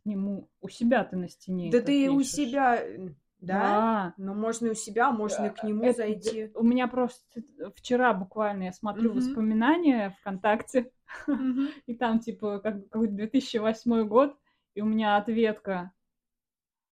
К 0.02 0.06
нему 0.06 0.48
у 0.60 0.68
себя 0.68 1.04
ты 1.04 1.16
на 1.16 1.28
стене. 1.28 1.70
Да 1.70 1.80
ты 1.80 2.10
у 2.10 2.18
пишешь. 2.18 2.32
себя, 2.32 2.76
э, 2.76 3.08
да? 3.40 3.60
Да. 3.60 4.14
Ну, 4.16 4.34
можно 4.34 4.66
и 4.68 4.70
у 4.70 4.74
себя, 4.74 5.10
можно 5.12 5.46
и 5.46 5.50
к 5.50 5.62
нему 5.64 5.84
Это- 5.84 5.98
зайти. 5.98 6.50
У 6.54 6.62
меня 6.62 6.86
просто 6.88 7.42
вчера 7.76 8.12
буквально 8.14 8.64
я 8.64 8.72
смотрю 8.72 9.10
Мгм. 9.10 9.18
воспоминания 9.18 10.16
ВКонтакте, 10.20 10.90
Мгм. 11.26 11.68
и 11.86 11.94
там 11.94 12.20
типа 12.20 12.60
как 12.60 12.88
какой-то 12.88 13.14
2008 13.14 14.04
год, 14.06 14.36
и 14.74 14.80
у 14.82 14.86
меня 14.86 15.16
ответка 15.16 15.92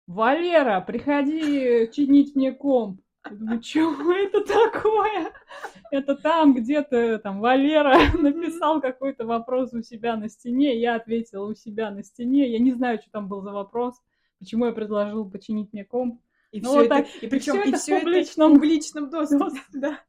Валера, 0.07 0.79
приходи 0.81 1.89
чинить 1.91 2.35
мне 2.35 2.53
комп. 2.53 3.01
Я 3.29 3.35
думаю, 3.37 3.61
что 3.63 4.13
это 4.13 4.41
такое? 4.41 5.31
Это 5.91 6.15
там 6.15 6.53
где-то 6.53 7.19
там 7.19 7.39
Валера 7.39 7.95
написал 8.17 8.81
какой-то 8.81 9.25
вопрос 9.25 9.73
у 9.73 9.81
себя 9.81 10.15
на 10.17 10.29
стене, 10.29 10.79
я 10.79 10.95
ответила 10.95 11.45
у 11.47 11.53
себя 11.55 11.91
на 11.91 12.03
стене. 12.03 12.51
Я 12.51 12.59
не 12.59 12.71
знаю, 12.73 12.99
что 13.01 13.09
там 13.11 13.27
был 13.27 13.41
за 13.41 13.51
вопрос, 13.51 13.95
почему 14.39 14.65
я 14.65 14.71
предложил 14.71 15.29
починить 15.29 15.71
мне 15.73 15.85
комп. 15.85 16.21
И 16.51 16.61
Ну, 16.61 16.69
все 16.69 16.75
вот 16.77 16.85
это, 16.85 16.95
так, 16.95 17.07
и 17.23 17.27
причем 17.27 17.55
и 17.55 17.69
это 17.69 17.77
в 17.77 17.81
все 17.81 17.95
это 17.97 18.05
публичном 18.05 18.51
в 18.51 18.55
публичном 18.55 19.09
доступе. 19.09 19.51
Да. 19.73 19.99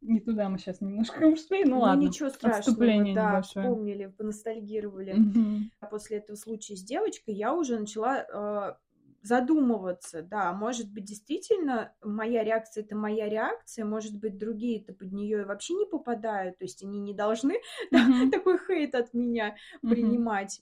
Не 0.00 0.20
туда 0.20 0.48
мы 0.50 0.58
сейчас 0.58 0.80
немножко 0.82 1.24
ушли, 1.24 1.64
ну, 1.64 1.76
Ну, 1.76 1.80
ладно. 1.80 2.02
ничего 2.02 2.28
страшного, 2.28 2.58
Отступление 2.58 3.14
да, 3.14 3.30
небольшое. 3.30 3.66
вспомнили, 3.66 4.06
поностальгировали. 4.06 5.14
Мгм. 5.14 5.70
А 5.80 5.86
После 5.86 6.18
этого 6.18 6.36
случая 6.36 6.76
с 6.76 6.84
девочкой 6.84 7.34
я 7.34 7.54
уже 7.54 7.78
начала 7.78 8.18
э, 8.18 8.74
задумываться, 9.24 10.22
да, 10.22 10.52
может 10.52 10.92
быть, 10.92 11.04
действительно 11.04 11.94
моя 12.02 12.44
реакция 12.44 12.84
это 12.84 12.94
моя 12.94 13.28
реакция, 13.28 13.84
может 13.86 14.16
быть, 14.18 14.38
другие-то 14.38 14.92
под 14.94 15.12
нее 15.12 15.44
вообще 15.46 15.74
не 15.74 15.86
попадают, 15.86 16.58
то 16.58 16.64
есть 16.64 16.82
они 16.84 17.00
не 17.00 17.14
должны 17.14 17.54
Мгм. 17.90 18.30
такой 18.30 18.58
хейт 18.58 18.94
от 18.94 19.14
меня 19.14 19.56
Мгм. 19.82 20.24
принимать. 20.26 20.60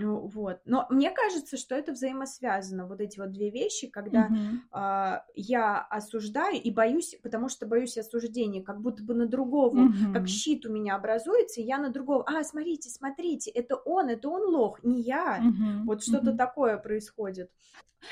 Ну, 0.00 0.28
Вот. 0.28 0.60
Но 0.64 0.86
мне 0.90 1.10
кажется, 1.10 1.56
что 1.56 1.74
это 1.74 1.90
взаимосвязано, 1.92 2.86
вот 2.86 3.00
эти 3.00 3.18
вот 3.18 3.32
две 3.32 3.50
вещи, 3.50 3.88
когда 3.88 4.30
Мгм. 4.30 4.68
а, 4.70 5.24
я 5.34 5.80
осуждаю 5.82 6.54
и 6.62 6.70
боюсь, 6.70 7.16
потому 7.20 7.48
что 7.48 7.66
боюсь 7.66 7.98
осуждения, 7.98 8.62
как 8.62 8.80
будто 8.80 9.02
бы 9.02 9.14
на 9.14 9.26
другого, 9.26 9.88
Мгм. 9.88 10.12
как 10.12 10.28
щит 10.28 10.64
у 10.66 10.72
меня 10.72 10.94
образуется, 10.94 11.60
и 11.60 11.64
я 11.64 11.78
на 11.78 11.90
другого, 11.90 12.24
а, 12.28 12.44
смотрите, 12.44 12.90
смотрите, 12.90 13.50
это 13.50 13.74
он, 13.74 14.08
это 14.08 14.28
он 14.28 14.42
лох, 14.54 14.84
не 14.84 15.00
я. 15.02 15.46
Мгм. 15.46 15.82
Вот 15.84 16.02
что-то 16.04 16.32
Мгм. 16.32 16.38
такое 16.38 16.78
происходит. 16.78 17.50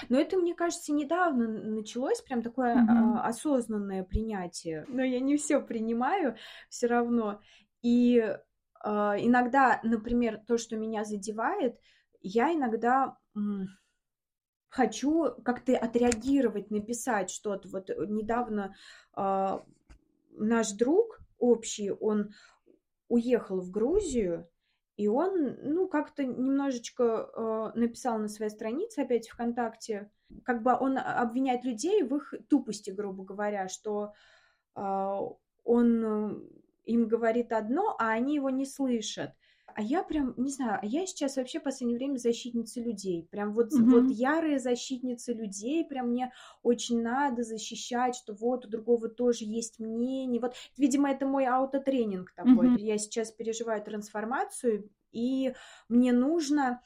Но 0.09 0.19
это, 0.21 0.37
мне 0.38 0.55
кажется, 0.55 0.93
недавно 0.93 1.49
началось 1.49 2.21
прям 2.23 2.43
такое 2.43 2.78
Мгм. 2.78 2.87
а, 2.87 3.26
осознанное 3.28 4.05
принятие. 4.05 4.85
Но 4.88 5.02
я 5.02 5.21
не 5.21 5.37
все 5.37 5.61
принимаю 5.61 6.37
все 6.69 6.87
равно. 6.87 7.40
И 7.83 8.37
иногда, 8.85 9.80
например, 9.83 10.40
то, 10.47 10.59
что 10.59 10.76
меня 10.76 11.04
задевает, 11.04 11.78
я 12.21 12.52
иногда 12.52 13.16
хочу 14.76 15.35
как-то 15.42 15.76
отреагировать, 15.76 16.71
написать 16.71 17.30
что-то. 17.30 17.68
Вот 17.68 17.88
э, 17.90 17.95
недавно 18.06 18.75
а, 19.14 19.64
наш 20.33 20.73
друг 20.73 21.21
общий, 21.38 21.90
он 21.90 22.30
уехал 23.09 23.61
в 23.61 23.71
Грузию, 23.71 24.49
и 24.97 25.09
он, 25.09 25.59
ну, 25.62 25.88
как-то 25.88 26.25
немножечко 26.25 27.04
э, 27.75 27.78
написал 27.78 28.18
на 28.18 28.28
своей 28.28 28.50
странице, 28.50 29.00
опять 29.00 29.28
ВКонтакте, 29.28 30.11
как 30.45 30.62
бы 30.62 30.76
он 30.78 30.99
обвиняет 30.99 31.64
людей 31.64 32.02
в 32.02 32.16
их 32.16 32.35
тупости, 32.49 32.90
грубо 32.90 33.25
говоря, 33.25 33.68
что 33.68 34.12
э, 34.75 35.18
он 35.64 36.50
им 36.87 37.09
говорит 37.09 37.52
одно, 37.52 37.97
а 37.99 38.11
они 38.11 38.37
его 38.37 38.50
не 38.50 38.64
слышат. 38.66 39.33
А 39.75 39.83
я 39.83 40.02
прям, 40.02 40.33
не 40.38 40.50
знаю, 40.50 40.78
а 40.81 40.87
я 40.87 41.05
сейчас 41.07 41.37
вообще 41.37 41.61
в 41.61 41.64
последнее 41.64 41.99
время 41.99 42.16
защитница 42.16 42.81
людей. 42.81 43.28
Прям 43.31 43.52
вот, 43.52 43.73
Мгм. 43.76 43.90
вот 43.90 44.09
ярая 44.11 44.59
защитница 44.59 45.33
людей. 45.35 45.85
Прям 45.85 46.09
мне 46.11 46.33
очень 46.62 47.02
надо 47.02 47.43
защищать, 47.43 48.14
что 48.16 48.33
вот 48.33 48.64
у 48.64 48.69
другого 48.71 49.09
тоже 49.09 49.45
есть 49.45 49.78
мнение. 49.78 50.40
Вот, 50.40 50.55
видимо, 50.78 51.11
это 51.11 51.26
мой 51.26 51.45
аутотренинг 51.47 52.33
такой. 52.35 52.71
Мгм. 52.71 52.76
Я 52.76 52.97
сейчас 52.97 53.33
переживаю 53.33 53.83
трансформацию, 53.83 54.88
и 55.12 55.55
мне 55.88 56.12
нужно 56.12 56.81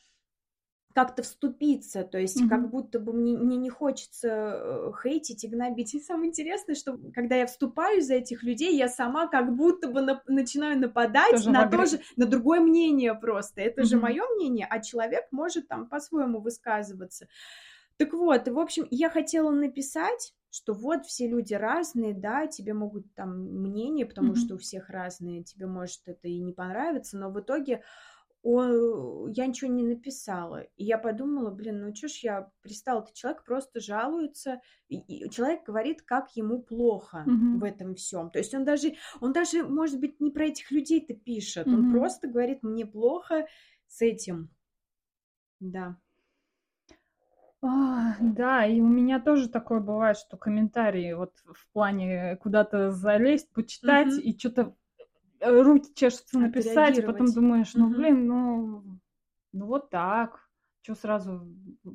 как-то 0.94 1.22
вступиться, 1.22 2.02
то 2.02 2.18
есть 2.18 2.42
Мгм. 2.42 2.46
как 2.46 2.70
будто 2.70 2.98
бы 2.98 3.12
мне, 3.12 3.36
мне 3.38 3.56
не 3.56 3.70
хочется 3.70 4.28
э, 4.28 4.92
хейтить 5.02 5.44
и 5.44 5.48
гнобить. 5.48 5.94
И 5.94 6.00
самое 6.00 6.30
интересное, 6.30 6.74
что 6.74 6.98
когда 7.14 7.36
я 7.36 7.46
вступаю 7.46 8.02
за 8.02 8.14
этих 8.14 8.42
людей, 8.42 8.76
я 8.76 8.88
сама 8.88 9.28
как 9.28 9.54
будто 9.54 9.88
бы 9.88 10.00
нап- 10.00 10.22
начинаю 10.26 10.78
нападать 10.80 11.44
Тоже 11.44 11.48
на 11.48 11.64
агре- 11.64 11.92
тоже 11.92 12.00
на 12.16 12.26
другое 12.26 12.60
мнение 12.60 13.14
просто. 13.14 13.60
Это 13.60 13.84
же 13.84 13.96
Мгм. 13.96 13.98
мое 13.98 14.22
мнение, 14.36 14.66
а 14.68 14.80
человек 14.80 15.26
может 15.30 15.68
там 15.68 15.88
по-своему 15.88 16.40
высказываться. 16.40 17.28
Так 17.96 18.12
вот, 18.14 18.48
в 18.48 18.58
общем, 18.58 18.86
я 18.90 19.10
хотела 19.10 19.50
написать, 19.50 20.34
что 20.50 20.72
вот 20.72 21.06
все 21.06 21.28
люди 21.28 21.54
разные, 21.54 22.14
да, 22.14 22.46
тебе 22.46 22.74
могут 22.74 23.14
там 23.14 23.38
мнение, 23.62 24.06
потому 24.06 24.34
Мгм. 24.34 24.34
что 24.34 24.54
у 24.54 24.58
всех 24.58 24.88
разные, 24.88 25.44
тебе 25.44 25.66
может 25.66 26.00
это 26.06 26.26
и 26.28 26.38
не 26.40 26.52
понравиться, 26.52 27.18
но 27.18 27.30
в 27.30 27.38
итоге 27.40 27.82
о, 28.42 29.28
я 29.28 29.46
ничего 29.46 29.70
не 29.70 29.82
написала. 29.82 30.62
И 30.76 30.84
я 30.84 30.98
подумала, 30.98 31.50
блин, 31.50 31.80
ну 31.82 31.94
что 31.94 32.08
ж 32.08 32.12
я 32.22 32.50
пристала, 32.62 33.00
этот 33.02 33.14
человек 33.14 33.44
просто 33.44 33.80
жалуется, 33.80 34.60
и, 34.88 35.28
человек 35.30 35.64
говорит, 35.64 36.02
как 36.02 36.34
ему 36.36 36.62
плохо 36.62 37.18
Мгм. 37.26 37.60
в 37.60 37.64
этом 37.64 37.94
всем. 37.94 38.30
То 38.30 38.38
есть 38.38 38.54
он 38.54 38.64
даже, 38.64 38.94
он 39.20 39.32
даже, 39.32 39.64
может 39.64 40.00
быть, 40.00 40.20
не 40.20 40.30
про 40.30 40.46
этих 40.46 40.70
людей-то 40.70 41.14
пишет, 41.14 41.66
Мгм. 41.66 41.74
он 41.74 41.90
просто 41.90 42.28
говорит, 42.28 42.62
мне 42.62 42.86
плохо 42.86 43.46
с 43.86 44.00
этим. 44.02 44.50
Да. 45.60 46.00
А, 47.62 48.16
да, 48.20 48.64
и 48.64 48.80
у 48.80 48.86
меня 48.88 49.20
тоже 49.20 49.48
такое 49.50 49.80
бывает, 49.80 50.16
что 50.16 50.38
комментарии 50.38 51.12
вот 51.12 51.34
в 51.44 51.68
плане 51.72 52.36
куда-то 52.36 52.90
залезть, 52.90 53.50
почитать 53.52 54.08
Мгм. 54.08 54.18
и 54.18 54.36
что-то 54.38 54.74
руки 55.42 55.94
чешутся 55.94 56.38
написать, 56.38 56.98
и 56.98 57.02
потом 57.02 57.32
думаешь, 57.32 57.74
ну 57.76 57.90
блин, 57.90 58.26
ну, 58.26 58.82
ну 59.52 59.66
вот 59.66 59.90
так. 59.90 60.48
Что 60.82 60.94
сразу, 60.94 61.46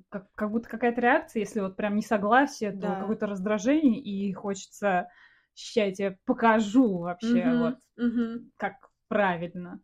как, 0.09 0.31
как 0.35 0.51
будто 0.51 0.69
какая-то 0.69 1.01
реакция, 1.01 1.41
если 1.41 1.59
вот 1.61 1.75
прям 1.75 1.95
несогласие, 1.95 2.71
то 2.73 2.95
Да. 2.95 2.97
какое-то 2.97 3.27
раздражение, 3.27 4.01
и 4.01 4.31
хочется, 4.33 5.09
ща 5.55 5.85
я 5.85 5.91
тебе 5.93 6.19
покажу 6.25 6.99
вообще, 6.99 7.53
Мгм. 7.53 7.55
вот 7.55 7.79
Мгм. 7.97 8.51
как 8.57 8.91
правильно. 9.09 9.81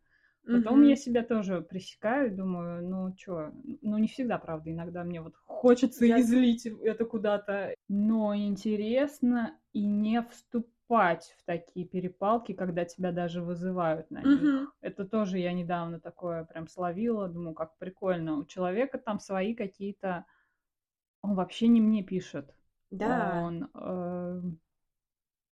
Потом 0.52 0.82
Мгм. 0.82 0.84
я 0.84 0.96
себя 0.98 1.24
тоже 1.24 1.62
пресекаю, 1.62 2.36
думаю, 2.36 2.88
ну 2.90 3.16
чё, 3.16 3.54
ну 3.82 3.98
не 4.00 4.08
всегда, 4.10 4.38
правда, 4.40 4.72
иногда 4.72 5.04
мне 5.06 5.22
вот 5.22 5.36
хочется 5.46 6.06
Я- 6.06 6.18
излить 6.20 6.66
это 6.68 7.06
куда-то, 7.06 7.76
но 7.90 8.36
интересно 8.36 9.60
и 9.74 9.86
не 9.86 10.22
вступать 10.92 11.36
в 11.40 11.46
такие 11.46 11.86
перепалки, 11.86 12.54
когда 12.54 12.84
тебя 12.84 13.12
даже 13.12 13.42
вызывают 13.42 14.12
на 14.12 14.22
них. 14.22 14.42
Мгм. 14.42 14.72
Это 14.82 15.06
тоже 15.06 15.40
я 15.40 15.54
недавно 15.54 16.00
такое 16.00 16.44
прям 16.44 16.68
словила, 16.68 17.30
думаю, 17.30 17.54
как 17.54 17.78
прикольно. 17.78 18.38
У 18.38 18.46
человека 18.46 18.98
там 18.98 19.20
свои 19.20 19.56
какие-то... 19.56 20.26
Он 21.22 21.36
вообще 21.36 21.68
не 21.70 21.80
мне 21.80 22.04
пишет. 22.04 22.54
Да. 22.90 23.42
Он 23.46 23.70
э, 23.74 24.42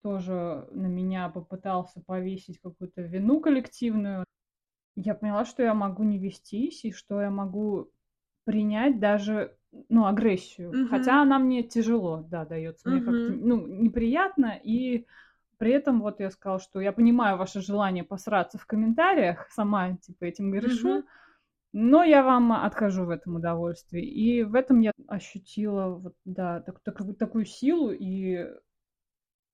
тоже 0.02 0.68
на 0.72 0.88
меня 0.88 1.30
попытался 1.30 2.02
повесить 2.02 2.60
какую-то 2.60 3.02
вину 3.02 3.40
коллективную. 3.40 4.26
Я 4.96 5.16
поняла, 5.16 5.46
что 5.46 5.64
я 5.64 5.74
могу 5.74 6.04
не 6.04 6.18
вестись, 6.18 6.84
и 6.84 6.92
что 6.92 7.22
я 7.22 7.30
могу 7.30 7.92
принять 8.44 9.00
даже, 9.00 9.56
ну, 9.88 10.06
агрессию. 10.06 10.74
Мгм. 10.74 10.90
Хотя 10.90 11.22
она 11.22 11.40
мне 11.40 11.64
тяжело, 11.64 12.26
да, 12.28 12.44
дается. 12.46 12.90
Мне 12.90 13.00
как-то, 13.00 13.32
ну, 13.32 13.66
неприятно, 13.68 14.60
и 14.62 15.06
при 15.60 15.72
этом 15.72 16.02
вот 16.02 16.20
я 16.22 16.32
сказала, 16.32 16.60
что 16.60 16.80
я 16.80 16.92
понимаю 16.92 17.38
ваше 17.38 17.62
желание 17.62 18.04
посраться 18.04 18.58
в 18.58 18.66
комментариях, 18.66 19.48
сама, 19.52 19.98
типа, 19.98 20.24
этим 20.24 20.52
грешу, 20.52 20.90
Мгм. 21.00 21.04
но 21.74 22.04
я 22.04 22.24
вам 22.24 22.54
откажу 22.54 23.06
в 23.06 23.10
этом 23.10 23.36
удовольствии. 23.36 24.04
И 24.04 24.44
в 24.44 24.56
этом 24.56 24.80
я 24.80 24.92
ощутила, 25.08 25.90
вот, 25.96 26.16
да, 26.26 26.62
так- 26.62 26.80
так- 26.80 27.18
такую 27.18 27.46
силу, 27.46 27.92
и 27.92 28.48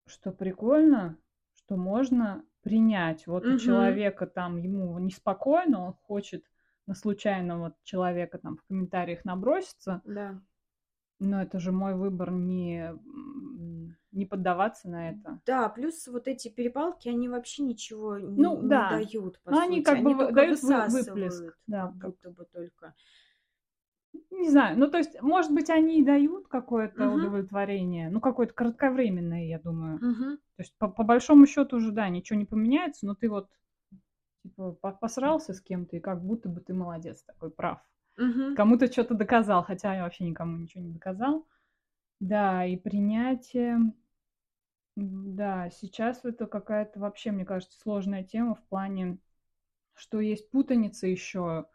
что 0.07 0.31
прикольно, 0.31 1.17
что 1.55 1.75
можно 1.75 2.45
принять. 2.61 3.25
Вот 3.27 3.43
у 3.43 3.49
Мгм. 3.49 3.57
человека 3.57 4.27
там, 4.27 4.57
ему 4.57 4.97
неспокойно, 4.99 5.87
он 5.87 5.93
хочет 6.03 6.45
на 6.87 6.93
случайного 6.93 7.73
человека 7.83 8.37
там 8.37 8.57
в 8.57 8.63
комментариях 8.67 9.25
наброситься, 9.25 10.01
Да. 10.05 10.39
Но 11.19 11.41
это 11.41 11.59
же 11.59 11.71
мой 11.71 11.95
выбор 11.95 12.31
не, 12.31 12.93
не 14.11 14.25
поддаваться 14.25 14.89
на 14.89 15.11
это. 15.11 15.39
Да, 15.45 15.69
плюс 15.69 16.07
вот 16.07 16.27
эти 16.27 16.49
перепалки, 16.49 17.09
они 17.09 17.29
вообще 17.29 17.63
ничего 17.63 18.17
не, 18.19 18.41
Ну, 18.43 18.61
не 18.61 18.69
да. 18.69 18.89
дают, 18.89 19.39
по 19.43 19.51
Ну, 19.51 19.57
сути. 19.57 19.67
они 19.67 19.81
как 19.83 19.97
бы 20.03 20.13
вы- 20.13 20.17
только 20.25 20.33
дают 20.33 20.63
выплеск, 20.63 21.57
да, 21.67 21.93
как 21.99 22.11
будто 22.11 22.29
бы 22.31 22.45
только. 22.45 22.93
Не 24.31 24.49
знаю, 24.49 24.77
ну 24.77 24.89
то 24.89 24.97
есть, 24.97 25.21
может 25.21 25.53
быть, 25.53 25.69
они 25.69 25.99
и 25.99 26.05
дают 26.05 26.47
какое-то 26.47 27.05
Мгм. 27.09 27.19
удовлетворение, 27.19 28.09
ну 28.09 28.19
какое-то 28.19 28.53
кратковременное, 28.53 29.45
я 29.45 29.59
думаю. 29.59 29.99
Мгм. 30.01 30.37
То 30.37 30.61
есть, 30.61 30.73
по, 30.77 30.87
по 30.87 31.03
большому 31.03 31.45
счету 31.47 31.77
уже, 31.77 31.91
да, 31.91 32.07
ничего 32.09 32.39
не 32.39 32.45
поменяется, 32.45 33.05
но 33.05 33.15
ты 33.15 33.29
вот 33.29 33.49
типа, 34.43 34.71
по- 34.73 34.91
посрался 34.91 35.53
с 35.53 35.61
кем-то, 35.61 35.95
и 35.97 35.99
как 35.99 36.23
будто 36.23 36.49
бы 36.49 36.61
ты 36.61 36.73
молодец 36.73 37.23
такой, 37.23 37.49
прав. 37.49 37.79
Мгм. 38.17 38.55
Кому-то 38.55 38.91
что-то 38.91 39.13
доказал, 39.13 39.63
хотя 39.63 39.93
я 39.95 40.03
вообще 40.03 40.23
никому 40.25 40.57
ничего 40.57 40.83
не 40.83 40.91
доказал. 40.91 41.45
Да, 42.19 42.65
и 42.65 42.77
принятие. 42.77 43.79
Да, 44.95 45.69
сейчас 45.71 46.23
это 46.23 46.45
какая-то 46.47 46.99
вообще, 46.99 47.31
мне 47.31 47.45
кажется, 47.45 47.77
сложная 47.79 48.23
тема 48.23 48.55
в 48.55 48.63
плане, 48.63 49.17
что 49.93 50.21
есть 50.21 50.49
путаница 50.51 51.07
еще 51.07 51.65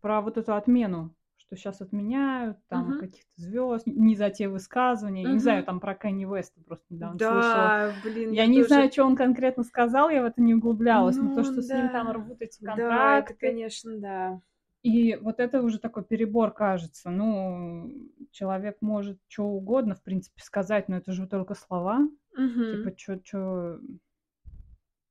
про 0.00 0.20
вот 0.20 0.36
эту 0.38 0.54
отмену, 0.54 1.14
что 1.36 1.56
сейчас 1.56 1.80
отменяют, 1.80 2.58
там 2.68 2.88
Мгм. 2.88 2.98
каких-то 2.98 3.30
звезд, 3.36 3.86
не 3.86 4.16
за 4.16 4.30
те 4.30 4.48
высказывания. 4.48 5.22
Я 5.24 5.32
не 5.32 5.38
знаю, 5.38 5.64
там 5.64 5.78
про 5.78 5.94
Кенни 5.94 6.24
Веста 6.24 6.60
просто 6.62 6.84
недавно 6.90 7.18
слышала. 7.18 7.68
Да, 7.68 8.00
блин, 8.02 8.32
Я 8.32 8.46
не 8.46 8.56
тоже- 8.56 8.68
знаю, 8.68 8.92
что 8.92 9.04
он 9.04 9.14
конкретно 9.16 9.62
сказал, 9.62 10.10
я 10.10 10.22
в 10.22 10.24
это 10.26 10.42
не 10.42 10.54
углублялась, 10.54 11.16
но 11.20 11.28
то, 11.28 11.44
Ну, 11.44 11.44
что 11.44 11.62
с 11.62 11.68
ним 11.72 11.88
там 11.90 12.08
да. 12.08 12.12
рвут 12.12 12.42
эти 12.42 12.60
Да, 12.60 12.66
контракты, 12.66 13.34
это, 13.34 13.40
конечно, 13.40 13.98
да. 13.98 14.40
И 14.82 15.16
вот 15.16 15.38
это 15.40 15.62
уже 15.62 15.78
такой 15.78 16.04
перебор, 16.04 16.52
кажется. 16.52 17.10
Ну, 17.10 17.90
человек 18.32 18.78
может 18.80 19.18
что 19.28 19.44
угодно, 19.46 19.94
в 19.94 20.02
принципе, 20.02 20.42
сказать, 20.42 20.88
но 20.88 20.96
это 20.96 21.12
же 21.12 21.26
только 21.26 21.54
слова. 21.54 22.08
Мгм. 22.36 22.92
Типа, 22.94 23.20
что, 23.22 23.80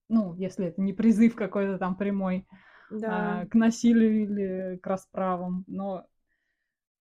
Ну, 0.10 0.34
если 0.36 0.66
это 0.68 0.82
не 0.82 0.92
призыв 0.94 1.36
какой-то 1.36 1.78
там 1.78 1.96
прямой 1.96 2.46
Да. 2.92 3.42
а, 3.42 3.46
к 3.46 3.56
насилию 3.56 4.24
или 4.24 4.78
к 4.78 4.88
расправам. 4.88 5.64
Но 5.68 6.06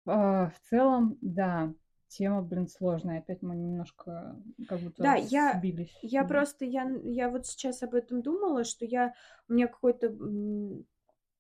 а, 0.07 0.51
в 0.51 0.61
целом, 0.69 1.17
да, 1.23 1.73
тема, 2.09 2.43
блин, 2.43 2.69
сложная. 2.69 3.21
Опять 3.21 3.41
мы 3.43 3.57
немножко 3.57 4.37
как 4.69 4.81
будто 4.81 5.03
Да, 5.03 5.15
я- 5.15 5.59
сбились. 5.59 5.97
Я 6.03 6.23
Да. 6.23 6.29
просто, 6.29 6.65
я, 6.67 6.91
я 7.05 7.31
вот 7.31 7.47
сейчас 7.47 7.83
об 7.83 7.95
этом 7.95 8.21
думала, 8.23 8.65
что 8.65 8.85
я, 8.85 9.15
у 9.49 9.55
меня 9.55 9.69
какой-то 9.69 10.15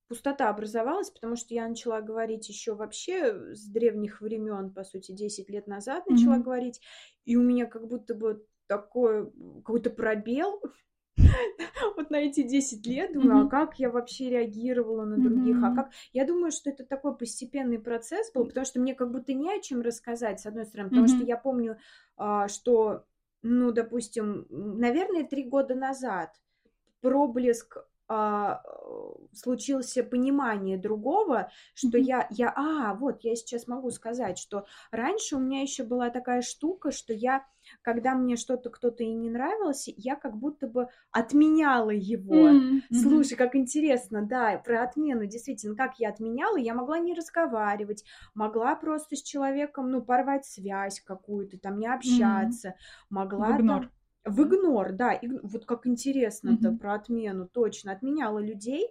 пустота 0.09 0.49
образовалась, 0.49 1.11
потому 1.11 1.37
что 1.37 1.55
я 1.55 1.69
начала 1.69 2.01
говорить 2.01 2.49
еще 2.49 2.75
вообще 2.75 3.55
с 3.55 3.67
древних 3.69 4.21
времен, 4.21 4.73
по 4.73 4.85
сути, 4.85 5.13
10 5.13 5.51
лет 5.51 5.67
назад 5.67 6.07
начала 6.09 6.35
Мгм. 6.35 6.45
говорить, 6.45 6.81
и 7.25 7.37
у 7.37 7.43
меня 7.43 7.67
как 7.67 7.87
будто 7.87 8.15
бы 8.15 8.47
такой 8.67 9.31
какой-то 9.65 9.91
пробел 9.91 10.63
вот 11.97 12.11
на 12.11 12.17
эти 12.17 12.43
10 12.43 12.87
лет, 12.87 13.13
думаю, 13.13 13.41
а 13.41 13.45
Мгм. 13.45 13.49
как 13.49 13.79
я 13.79 13.91
вообще 13.91 14.31
реагировала 14.31 15.05
на 15.05 15.19
других, 15.19 15.63
а 15.63 15.71
Мгм. 15.71 15.75
как... 15.75 15.91
Я 16.13 16.25
думаю, 16.25 16.51
что 16.53 16.71
это 16.71 16.85
такой 16.85 17.17
постепенный 17.17 17.79
процесс 17.79 18.33
был, 18.33 18.47
потому 18.47 18.67
что 18.67 18.81
мне 18.81 18.95
как 18.95 19.11
будто 19.11 19.33
не 19.35 19.51
о 19.53 19.61
чем 19.61 19.81
рассказать, 19.81 20.41
с 20.41 20.47
одной 20.47 20.67
стороны, 20.67 20.91
потому 20.91 21.09
что 21.09 21.23
Мгм. 21.23 21.27
я 21.27 21.37
помню, 21.37 21.79
а, 22.17 22.49
что, 22.49 23.05
ну, 23.43 23.73
допустим, 23.73 24.47
наверное, 24.51 25.25
три 25.25 25.45
года 25.45 25.75
назад 25.75 26.35
проблеск 27.01 27.79
а, 28.09 28.63
э, 28.65 29.27
случился 29.35 30.03
понимание 30.03 30.79
другого, 30.79 31.51
что 31.75 31.97
Мгм. 31.97 31.99
я, 31.99 32.27
я, 32.31 32.53
а, 32.57 32.95
вот, 32.95 33.23
я 33.23 33.37
сейчас 33.37 33.67
могу 33.67 33.91
сказать, 33.91 34.39
что 34.39 34.67
раньше 34.91 35.37
у 35.37 35.41
меня 35.41 35.63
еще 35.63 35.85
была 35.85 36.11
такая 36.11 36.43
штука, 36.43 36.91
что 36.91 37.13
я, 37.13 37.47
когда 37.83 38.15
мне 38.15 38.37
что-то 38.37 38.71
кто-то 38.71 39.05
и 39.05 39.13
не 39.13 39.31
нравился, 39.31 39.93
я 39.97 40.17
как 40.17 40.37
будто 40.37 40.67
бы 40.69 40.89
отменяла 41.11 41.91
его. 41.91 42.59
Мгм. 42.91 42.91
Слушай, 42.91 43.37
как 43.37 43.55
интересно, 43.55 44.23
да, 44.23 44.59
про 44.59 44.83
отмену, 44.83 45.27
действительно, 45.27 45.77
как 45.77 45.99
я 45.99 46.09
отменяла, 46.11 46.57
я 46.57 46.75
могла 46.75 46.99
не 46.99 47.15
разговаривать, 47.15 48.05
могла 48.35 48.75
просто 48.77 49.17
с 49.17 49.23
человеком, 49.23 49.91
ну, 49.91 50.03
порвать 50.03 50.47
связь 50.47 51.01
какую-то, 51.01 51.59
там, 51.59 51.79
не 51.79 51.87
общаться, 51.87 52.75
могла 53.11 53.53
В 53.53 53.53
игнор. 53.53 53.89
там... 53.89 53.93
В 54.25 54.43
игнор, 54.45 54.93
да, 54.93 55.13
иг- 55.15 55.41
вот 55.43 55.65
как 55.67 55.87
интересно-то 55.87 56.71
Мгм. 56.71 56.79
про 56.79 56.95
отмену, 56.95 57.49
точно, 57.49 57.93
отменяла 57.93 58.39
людей, 58.39 58.89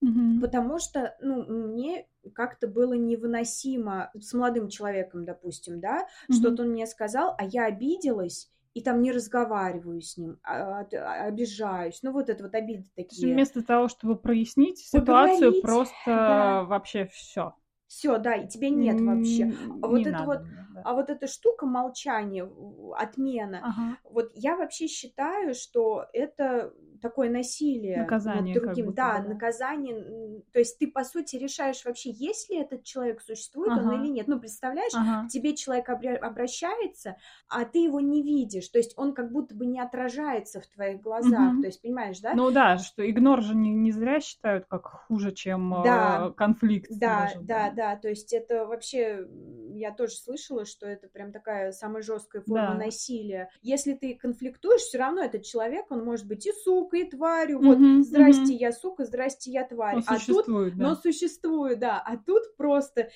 Мгм. 0.00 0.40
потому 0.40 0.78
что, 0.78 1.16
ну, 1.20 1.44
мне 1.44 2.06
как-то 2.34 2.68
было 2.68 2.92
невыносимо 2.94 4.10
с 4.18 4.32
молодым 4.34 4.68
человеком, 4.68 5.24
допустим, 5.24 5.80
да, 5.80 6.06
Мгм. 6.28 6.38
что-то 6.38 6.62
он 6.62 6.70
мне 6.70 6.86
сказал, 6.86 7.34
а 7.38 7.44
я 7.44 7.66
обиделась, 7.66 8.50
и 8.74 8.82
там 8.82 9.02
не 9.02 9.10
разговариваю 9.12 10.00
с 10.00 10.16
ним, 10.16 10.38
а- 10.42 10.80
а- 10.82 11.24
обижаюсь, 11.26 12.00
ну, 12.02 12.12
вот 12.12 12.28
это 12.28 12.44
вот 12.44 12.54
обиды 12.54 12.84
То 12.84 12.88
есть 12.88 12.94
такие. 12.94 13.32
Вместо 13.32 13.62
того, 13.62 13.88
чтобы 13.88 14.16
прояснить 14.16 14.78
ситуацию, 14.78 15.52
Поговорить, 15.52 15.62
просто 15.62 15.94
да. 16.26 16.64
вообще 16.68 17.06
все. 17.06 17.54
Все, 17.88 18.18
да, 18.18 18.34
и 18.34 18.46
тебя 18.46 18.68
нет 18.68 19.00
вообще. 19.00 19.50
А 19.82 19.86
вот 19.88 20.06
это 20.06 20.24
вот- 20.24 20.42
да. 20.74 20.82
А 20.84 20.94
вот 20.94 21.08
эта 21.10 21.26
штука 21.26 21.66
молчания, 21.66 22.48
отмена, 22.96 23.60
Ага. 23.64 23.98
вот 24.04 24.30
я 24.34 24.56
вообще 24.56 24.86
считаю, 24.86 25.54
что 25.54 26.06
это 26.12 26.72
такое 27.00 27.30
насилие 27.30 27.98
наказание 27.98 28.54
над 28.54 28.64
другим. 28.64 28.92
да, 28.94 29.18
да, 29.18 29.28
наказание. 29.28 30.42
То 30.52 30.58
есть 30.58 30.78
ты, 30.78 30.86
по 30.86 31.04
сути, 31.04 31.36
решаешь 31.36 31.84
вообще, 31.84 32.10
есть 32.10 32.50
ли 32.50 32.58
этот 32.58 32.84
человек, 32.84 33.20
существует 33.20 33.72
ага. 33.72 33.88
он 33.88 34.02
или 34.02 34.10
нет. 34.10 34.28
Ну, 34.28 34.40
представляешь, 34.40 34.92
ага. 34.94 35.26
к 35.26 35.30
тебе 35.30 35.54
человек 35.56 35.88
обращается, 35.88 37.16
а 37.48 37.64
ты 37.64 37.78
его 37.78 38.00
не 38.00 38.22
видишь. 38.22 38.68
То 38.68 38.78
есть 38.78 38.94
он 38.96 39.14
как 39.14 39.32
будто 39.32 39.54
бы 39.54 39.66
не 39.66 39.80
отражается 39.80 40.60
в 40.60 40.66
твоих 40.66 41.00
глазах. 41.00 41.54
Угу. 41.54 41.60
То 41.62 41.66
есть, 41.66 41.82
понимаешь, 41.82 42.20
да? 42.20 42.34
Ну 42.34 42.50
да, 42.50 42.78
что 42.78 43.08
игнор 43.08 43.42
же 43.42 43.54
не, 43.54 43.70
не 43.70 43.92
зря 43.92 44.20
считают 44.20 44.66
как 44.68 44.86
хуже, 44.86 45.32
чем 45.32 45.82
да. 45.84 46.28
э, 46.28 46.32
конфликт. 46.32 46.90
Да, 46.90 47.24
даже, 47.24 47.40
да, 47.40 47.70
да, 47.70 47.88
да. 47.94 47.96
То 47.96 48.08
есть 48.08 48.32
это 48.32 48.66
вообще, 48.66 49.26
я 49.72 49.92
тоже 49.92 50.14
слышала, 50.14 50.64
что 50.64 50.86
это 50.86 51.08
прям 51.08 51.32
такая 51.32 51.72
самая 51.72 52.02
жесткая 52.02 52.42
форма 52.42 52.72
да. 52.72 52.84
насилия. 52.84 53.50
Если 53.62 53.94
ты 53.94 54.14
конфликтуешь, 54.14 54.82
все 54.82 54.98
равно 54.98 55.22
этот 55.22 55.42
человек, 55.44 55.86
он 55.90 56.04
может 56.04 56.26
быть 56.26 56.46
и 56.46 56.52
сукой, 56.88 57.00
и 57.00 57.10
тварью. 57.10 57.60
Вот, 57.60 57.78
здрасте, 58.04 58.54
я 58.54 58.72
сука, 58.72 59.04
здрасте, 59.04 59.50
я 59.50 59.64
тварь. 59.66 59.96
Но 59.96 60.02
а 60.06 60.18
существует, 60.18 60.72
тут, 60.72 60.78
да. 60.78 60.88
но 60.88 60.94
существует, 60.94 61.78
да. 61.78 62.00
А 62.00 62.16
тут 62.16 62.56
просто 62.56 63.10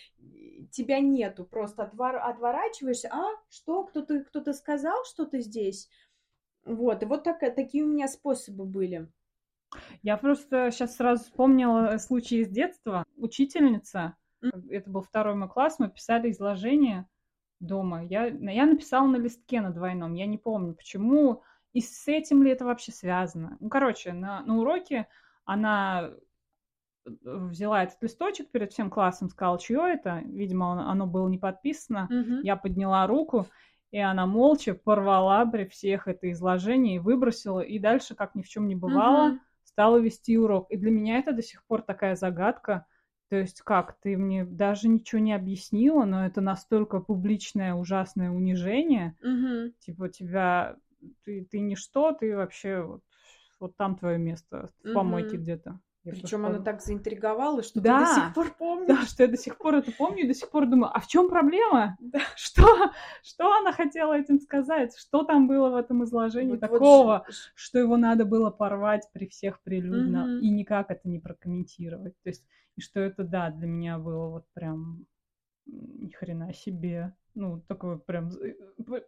тебя 0.70 1.00
нету, 1.00 1.44
просто 1.44 1.84
отвор... 1.84 2.16
отворачиваешься, 2.16 3.08
а, 3.12 3.24
что, 3.50 3.84
кто-то 3.84 4.24
кто 4.24 4.52
сказал 4.52 5.04
что-то 5.04 5.40
здесь? 5.40 5.88
Вот, 6.64 7.02
и 7.02 7.06
вот 7.06 7.24
так, 7.24 7.40
такие 7.40 7.84
у 7.84 7.88
меня 7.88 8.08
способы 8.08 8.64
были. 8.64 9.10
Я 10.02 10.16
просто 10.16 10.70
сейчас 10.70 10.96
сразу 10.96 11.24
вспомнила 11.24 11.96
случай 11.98 12.40
из 12.40 12.48
детства. 12.48 13.04
Учительница, 13.16 14.16
это 14.70 14.90
был 14.90 15.02
второй 15.02 15.34
мой 15.34 15.48
класс, 15.48 15.78
мы 15.78 15.90
писали 15.90 16.30
изложение 16.30 17.08
дома. 17.58 18.04
Я, 18.04 18.26
я 18.26 18.66
написала 18.66 19.06
на 19.06 19.16
листке 19.16 19.60
на 19.60 19.70
двойном, 19.70 20.14
я 20.14 20.26
не 20.26 20.38
помню, 20.38 20.74
почему, 20.74 21.42
и 21.72 21.80
с 21.80 22.06
этим 22.06 22.42
ли 22.42 22.50
это 22.50 22.64
вообще 22.64 22.92
связано. 22.92 23.56
Ну, 23.60 23.68
короче, 23.68 24.12
на, 24.12 24.42
на 24.42 24.58
уроке 24.58 25.08
она 25.44 26.10
э, 27.04 27.10
взяла 27.24 27.84
этот 27.84 28.02
листочек 28.02 28.50
перед 28.50 28.72
всем 28.72 28.90
классом, 28.90 29.30
сказала, 29.30 29.58
чье 29.58 29.80
это. 29.88 30.22
Видимо, 30.24 30.90
оно 30.90 31.06
было 31.06 31.28
не 31.28 31.38
подписано. 31.38 32.08
Mm-hmm. 32.10 32.40
Я 32.42 32.56
подняла 32.56 33.06
руку, 33.06 33.46
и 33.90 33.98
она 33.98 34.26
молча 34.26 34.74
порвала 34.74 35.46
при 35.46 35.64
всех 35.64 36.08
это 36.08 36.30
изложение 36.30 36.96
и 36.96 37.00
выбросила. 37.00 37.60
И 37.60 37.78
дальше, 37.78 38.14
как 38.14 38.34
ни 38.34 38.42
в 38.42 38.48
чем 38.48 38.68
не 38.68 38.74
бывало, 38.74 39.32
mm-hmm. 39.32 39.38
стала 39.64 39.96
вести 39.96 40.36
урок. 40.36 40.70
И 40.70 40.76
для 40.76 40.90
меня 40.90 41.18
это 41.18 41.32
до 41.32 41.42
сих 41.42 41.64
пор 41.64 41.82
такая 41.82 42.16
загадка. 42.16 42.86
То 43.30 43.36
есть 43.36 43.62
как, 43.62 43.98
ты 44.02 44.18
мне 44.18 44.44
даже 44.44 44.88
ничего 44.88 45.18
не 45.18 45.32
объяснила, 45.32 46.04
но 46.04 46.26
это 46.26 46.42
настолько 46.42 47.00
публичное 47.00 47.72
ужасное 47.72 48.30
унижение. 48.30 49.16
Угу. 49.22 49.72
Типа 49.78 50.10
тебя, 50.10 50.76
ты, 51.24 51.44
ты 51.50 51.60
ничто, 51.60 52.12
ты 52.12 52.36
вообще 52.36 52.82
вот, 52.82 53.02
вот 53.60 53.76
там 53.76 53.96
твое 53.96 54.18
место, 54.18 54.70
в 54.82 54.92
помойке 54.92 55.36
где-то. 55.36 55.80
Причем 56.04 56.46
она 56.46 56.58
так 56.58 56.82
заинтриговала, 56.82 57.62
что 57.62 57.80
да, 57.80 58.00
ты 58.00 58.04
до 58.04 58.14
сих 58.14 58.34
пор 58.34 58.54
помнишь. 58.58 58.88
Да, 58.88 59.06
что 59.06 59.22
я 59.22 59.28
до 59.28 59.36
сих 59.36 59.56
пор 59.56 59.76
это 59.76 59.92
помню 59.92 60.24
и 60.24 60.26
до 60.26 60.34
сих 60.34 60.50
пор 60.50 60.66
думаю, 60.66 60.90
а 60.92 60.98
в 60.98 61.06
чем 61.06 61.28
проблема? 61.28 61.96
Да. 62.00 62.18
Что, 62.36 62.90
что 63.22 63.52
она 63.52 63.72
хотела 63.72 64.14
этим 64.14 64.40
сказать? 64.40 64.96
Что 64.96 65.22
там 65.22 65.46
было 65.46 65.70
в 65.70 65.76
этом 65.76 66.02
изложении 66.02 66.52
вот, 66.52 66.60
такого, 66.60 67.24
вот... 67.26 67.34
что 67.54 67.78
его 67.78 67.96
надо 67.96 68.24
было 68.24 68.50
порвать 68.50 69.08
при 69.12 69.28
всех 69.28 69.62
прилюдно 69.62 70.24
угу. 70.24 70.44
и 70.44 70.50
никак 70.50 70.90
это 70.90 71.08
не 71.08 71.20
прокомментировать? 71.20 72.14
То 72.22 72.30
есть, 72.30 72.44
и 72.76 72.80
что 72.80 72.98
это, 72.98 73.22
да, 73.22 73.50
для 73.50 73.68
меня 73.68 73.98
было 73.98 74.28
вот 74.28 74.44
прям 74.54 75.06
ни 75.66 76.10
хрена 76.10 76.52
себе. 76.52 77.14
Ну, 77.34 77.60
такое 77.66 77.96
прям 77.96 78.28
э, 78.28 78.54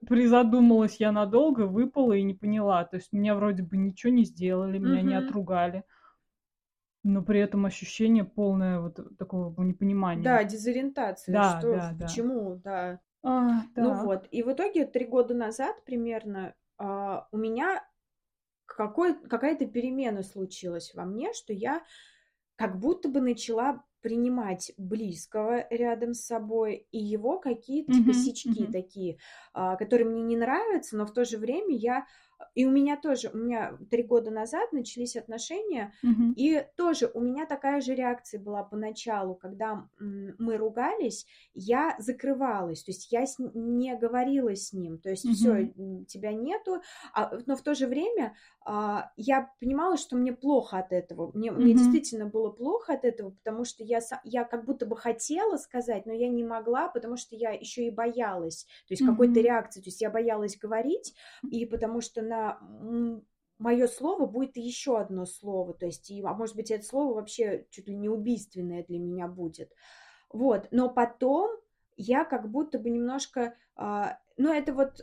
призадумалась 0.06 0.96
я 0.98 1.12
надолго, 1.12 1.66
выпала 1.66 2.14
и 2.14 2.22
не 2.22 2.34
поняла. 2.34 2.84
То 2.84 2.96
есть 2.96 3.12
меня 3.12 3.34
вроде 3.34 3.62
бы 3.62 3.76
ничего 3.76 4.12
не 4.12 4.24
сделали, 4.24 4.78
меня 4.78 5.00
угу. 5.00 5.08
не 5.08 5.14
отругали 5.14 5.84
но 7.04 7.22
при 7.22 7.38
этом 7.38 7.66
ощущение 7.66 8.24
полное 8.24 8.80
вот 8.80 8.98
такого 9.18 9.62
непонимания. 9.62 10.24
Да, 10.24 10.42
дезориентация. 10.42 11.34
Да, 11.34 11.58
что, 11.60 11.72
да, 11.74 11.92
да. 11.92 12.06
Почему, 12.06 12.56
да. 12.56 13.00
А. 13.22 13.62
Ну 13.76 13.94
вот, 14.04 14.26
и 14.30 14.42
в 14.42 14.50
итоге 14.52 14.86
три 14.86 15.04
года 15.04 15.34
назад 15.34 15.84
примерно 15.84 16.54
а, 16.78 17.28
у 17.30 17.36
меня 17.36 17.86
какой, 18.66 19.14
какая-то 19.14 19.66
перемена 19.66 20.22
случилась 20.22 20.92
во 20.94 21.04
мне, 21.04 21.32
что 21.34 21.52
я 21.52 21.82
как 22.56 22.78
будто 22.78 23.08
бы 23.08 23.20
начала 23.20 23.84
принимать 24.04 24.70
близкого 24.76 25.66
рядом 25.70 26.12
с 26.12 26.26
собой 26.26 26.86
и 26.92 26.98
его 26.98 27.38
какие-то 27.38 27.92
mm-hmm, 27.92 28.04
косячки 28.04 28.64
mm-hmm. 28.64 28.72
такие, 28.72 29.16
а, 29.54 29.76
которые 29.76 30.06
мне 30.06 30.22
не 30.22 30.36
нравятся, 30.36 30.98
но 30.98 31.06
в 31.06 31.12
то 31.14 31.24
же 31.24 31.38
время 31.38 31.74
я 31.74 32.04
и 32.54 32.66
у 32.66 32.70
меня 32.70 32.96
тоже, 32.96 33.30
у 33.32 33.36
меня 33.36 33.76
три 33.90 34.02
года 34.02 34.30
назад 34.30 34.72
начались 34.72 35.16
отношения, 35.16 35.92
угу. 36.02 36.32
и 36.36 36.64
тоже 36.76 37.10
у 37.12 37.20
меня 37.20 37.46
такая 37.46 37.80
же 37.80 37.94
реакция 37.94 38.40
была 38.40 38.62
поначалу, 38.62 39.34
когда 39.34 39.88
мы 39.98 40.56
ругались, 40.56 41.26
я 41.54 41.94
закрывалась, 41.98 42.82
то 42.82 42.90
есть 42.90 43.10
я 43.12 43.26
с, 43.26 43.36
не 43.38 43.96
говорила 43.96 44.54
с 44.54 44.72
ним, 44.72 44.98
то 44.98 45.10
есть 45.10 45.24
угу. 45.24 45.34
все, 45.34 45.72
тебя 46.06 46.32
нету, 46.32 46.82
а, 47.12 47.38
но 47.46 47.56
в 47.56 47.62
то 47.62 47.74
же 47.74 47.86
время 47.86 48.34
я 48.66 49.50
понимала, 49.60 49.98
что 49.98 50.16
мне 50.16 50.32
плохо 50.32 50.78
от 50.78 50.92
этого, 50.92 51.30
мне, 51.34 51.52
угу. 51.52 51.60
мне 51.60 51.74
действительно 51.74 52.26
было 52.26 52.50
плохо 52.50 52.94
от 52.94 53.04
этого, 53.04 53.30
потому 53.30 53.64
что 53.64 53.84
я, 53.84 54.00
я 54.24 54.44
как 54.44 54.64
будто 54.64 54.86
бы 54.86 54.96
хотела 54.96 55.58
сказать, 55.58 56.06
но 56.06 56.14
я 56.14 56.28
не 56.28 56.44
могла, 56.44 56.88
потому 56.88 57.16
что 57.16 57.36
я 57.36 57.50
еще 57.50 57.86
и 57.86 57.90
боялась, 57.90 58.64
то 58.88 58.92
есть 58.92 59.02
угу. 59.02 59.10
какой-то 59.10 59.40
реакции, 59.40 59.80
то 59.80 59.88
есть 59.88 60.00
я 60.00 60.10
боялась 60.10 60.56
говорить, 60.56 61.14
и 61.50 61.66
потому 61.66 62.00
что 62.00 62.22
на 62.22 62.58
мое 63.58 63.86
слово 63.86 64.26
будет 64.26 64.56
еще 64.56 64.98
одно 64.98 65.26
слово, 65.26 65.74
то 65.74 65.84
есть, 65.84 66.10
и, 66.10 66.22
а 66.22 66.32
может 66.32 66.56
быть, 66.56 66.70
это 66.70 66.84
слово 66.84 67.14
вообще 67.14 67.66
чуть 67.70 67.86
ли 67.86 67.94
не 67.94 68.08
убийственное 68.08 68.84
для 68.84 68.98
меня 68.98 69.28
будет. 69.28 69.72
Вот, 70.32 70.68
но 70.70 70.88
потом 70.88 71.50
я 71.96 72.24
как 72.24 72.50
будто 72.50 72.78
бы 72.78 72.90
немножко, 72.90 73.54
а, 73.76 74.18
ну, 74.36 74.52
это 74.52 74.72
вот 74.72 75.00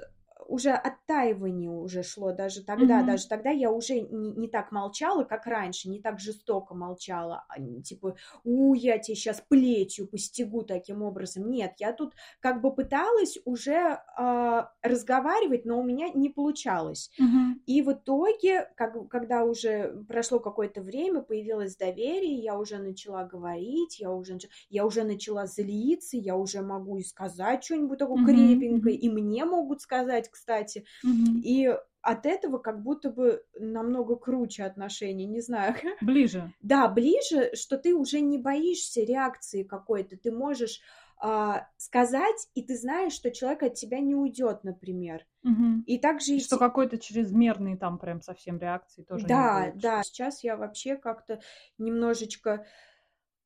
уже 0.52 0.72
оттаивание 0.72 1.70
уже 1.70 2.04
шло 2.04 2.34
даже 2.34 2.64
тогда, 2.64 3.02
mm-hmm. 3.02 3.06
даже 3.06 3.28
тогда 3.28 3.52
я 3.52 3.72
уже 3.72 4.02
не, 4.02 4.32
не 4.32 4.48
так 4.50 4.72
молчала, 4.72 5.24
как 5.24 5.46
раньше, 5.46 5.90
не 5.90 6.02
так 6.02 6.20
жестоко 6.20 6.76
молчала, 6.76 7.46
а, 7.48 7.56
типа, 7.82 8.18
у, 8.44 8.74
я 8.74 8.98
тебе 8.98 9.16
сейчас 9.16 9.42
плетью 9.48 10.08
постигу 10.08 10.64
таким 10.64 11.04
образом. 11.04 11.50
Нет, 11.50 11.76
я 11.78 11.94
тут 11.94 12.14
как 12.42 12.62
бы 12.62 12.74
пыталась 12.74 13.38
уже 13.46 14.00
э, 14.20 14.62
разговаривать, 14.82 15.64
но 15.64 15.80
у 15.80 15.84
меня 15.84 16.10
не 16.10 16.30
получалось. 16.30 17.12
Mm-hmm. 17.20 17.62
И 17.66 17.82
в 17.82 17.94
итоге, 17.94 18.70
как, 18.76 19.08
когда 19.10 19.46
уже 19.46 20.04
прошло 20.08 20.40
какое-то 20.40 20.82
время, 20.82 21.22
появилось 21.22 21.78
доверие, 21.78 22.36
я 22.36 22.58
уже 22.58 22.78
начала 22.78 23.24
говорить, 23.24 24.00
я 24.00 24.12
уже, 24.12 24.38
я 24.70 24.86
уже 24.86 25.04
начала 25.04 25.46
злиться, 25.46 26.18
я 26.18 26.36
уже 26.36 26.62
могу 26.62 26.98
и 26.98 27.04
сказать 27.04 27.64
что-нибудь 27.64 28.00
такое 28.00 28.22
mm-hmm. 28.22 28.26
крепенькое, 28.26 28.96
и 28.98 29.10
мне 29.10 29.46
могут 29.46 29.82
сказать, 29.82 30.30
кстати. 30.42 30.86
Угу. 31.04 31.40
И 31.44 31.70
от 32.02 32.26
этого 32.26 32.58
как 32.58 32.82
будто 32.82 33.12
бы 33.12 33.44
намного 33.60 34.16
круче 34.16 34.64
отношения, 34.64 35.26
не 35.26 35.42
знаю. 35.42 35.76
Ближе. 36.02 36.52
Да, 36.62 36.88
ближе, 36.88 37.52
что 37.54 37.78
ты 37.78 37.94
уже 37.94 38.22
не 38.22 38.40
боишься 38.40 39.02
реакции 39.02 39.62
какой-то, 39.64 40.18
ты 40.18 40.32
можешь 40.32 40.82
а, 41.20 41.68
сказать, 41.78 42.48
и 42.56 42.64
ты 42.64 42.76
знаешь, 42.76 43.14
что 43.14 43.30
человек 43.30 43.62
от 43.62 43.76
тебя 43.76 44.00
не 44.00 44.16
уйдет, 44.16 44.64
например. 44.64 45.28
Угу. 45.44 45.84
И 45.86 46.00
также... 46.00 46.34
И 46.34 46.40
что 46.40 46.58
какой-то 46.58 46.98
чрезмерный 46.98 47.78
там 47.78 48.00
прям 48.00 48.22
совсем 48.22 48.58
реакции 48.58 49.04
тоже 49.04 49.28
Да, 49.28 49.66
не 49.66 49.72
будет. 49.72 49.82
да. 49.84 50.04
Сейчас 50.04 50.44
я 50.44 50.58
вообще 50.58 50.96
как-то 50.96 51.40
немножечко 51.78 52.66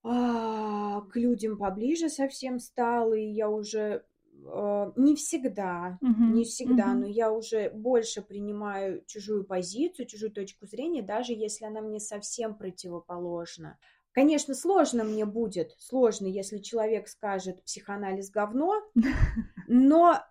а, 0.04 1.02
к 1.02 1.18
людям 1.18 1.58
поближе 1.58 2.08
совсем 2.08 2.60
стала, 2.60 3.14
и 3.14 3.26
я 3.26 3.50
уже 3.50 4.06
не 4.96 5.16
всегда, 5.16 5.98
угу, 6.02 6.24
не 6.34 6.44
всегда, 6.46 6.92
угу. 6.92 7.00
но 7.00 7.06
я 7.08 7.32
уже 7.32 7.70
больше 7.70 8.22
принимаю 8.22 9.04
чужую 9.06 9.44
позицию, 9.44 10.08
чужую 10.08 10.32
точку 10.32 10.68
зрения, 10.68 11.02
даже 11.02 11.34
если 11.34 11.66
она 11.66 11.82
мне 11.82 12.00
совсем 12.00 12.56
противоположна. 12.56 13.78
Конечно, 14.12 14.54
сложно 14.56 15.04
мне 15.04 15.26
будет, 15.26 15.76
сложно, 15.78 16.28
если 16.28 16.60
человек 16.60 17.08
скажет 17.08 17.64
психоанализ 17.64 18.30
говно, 18.30 18.82
но 19.68 20.22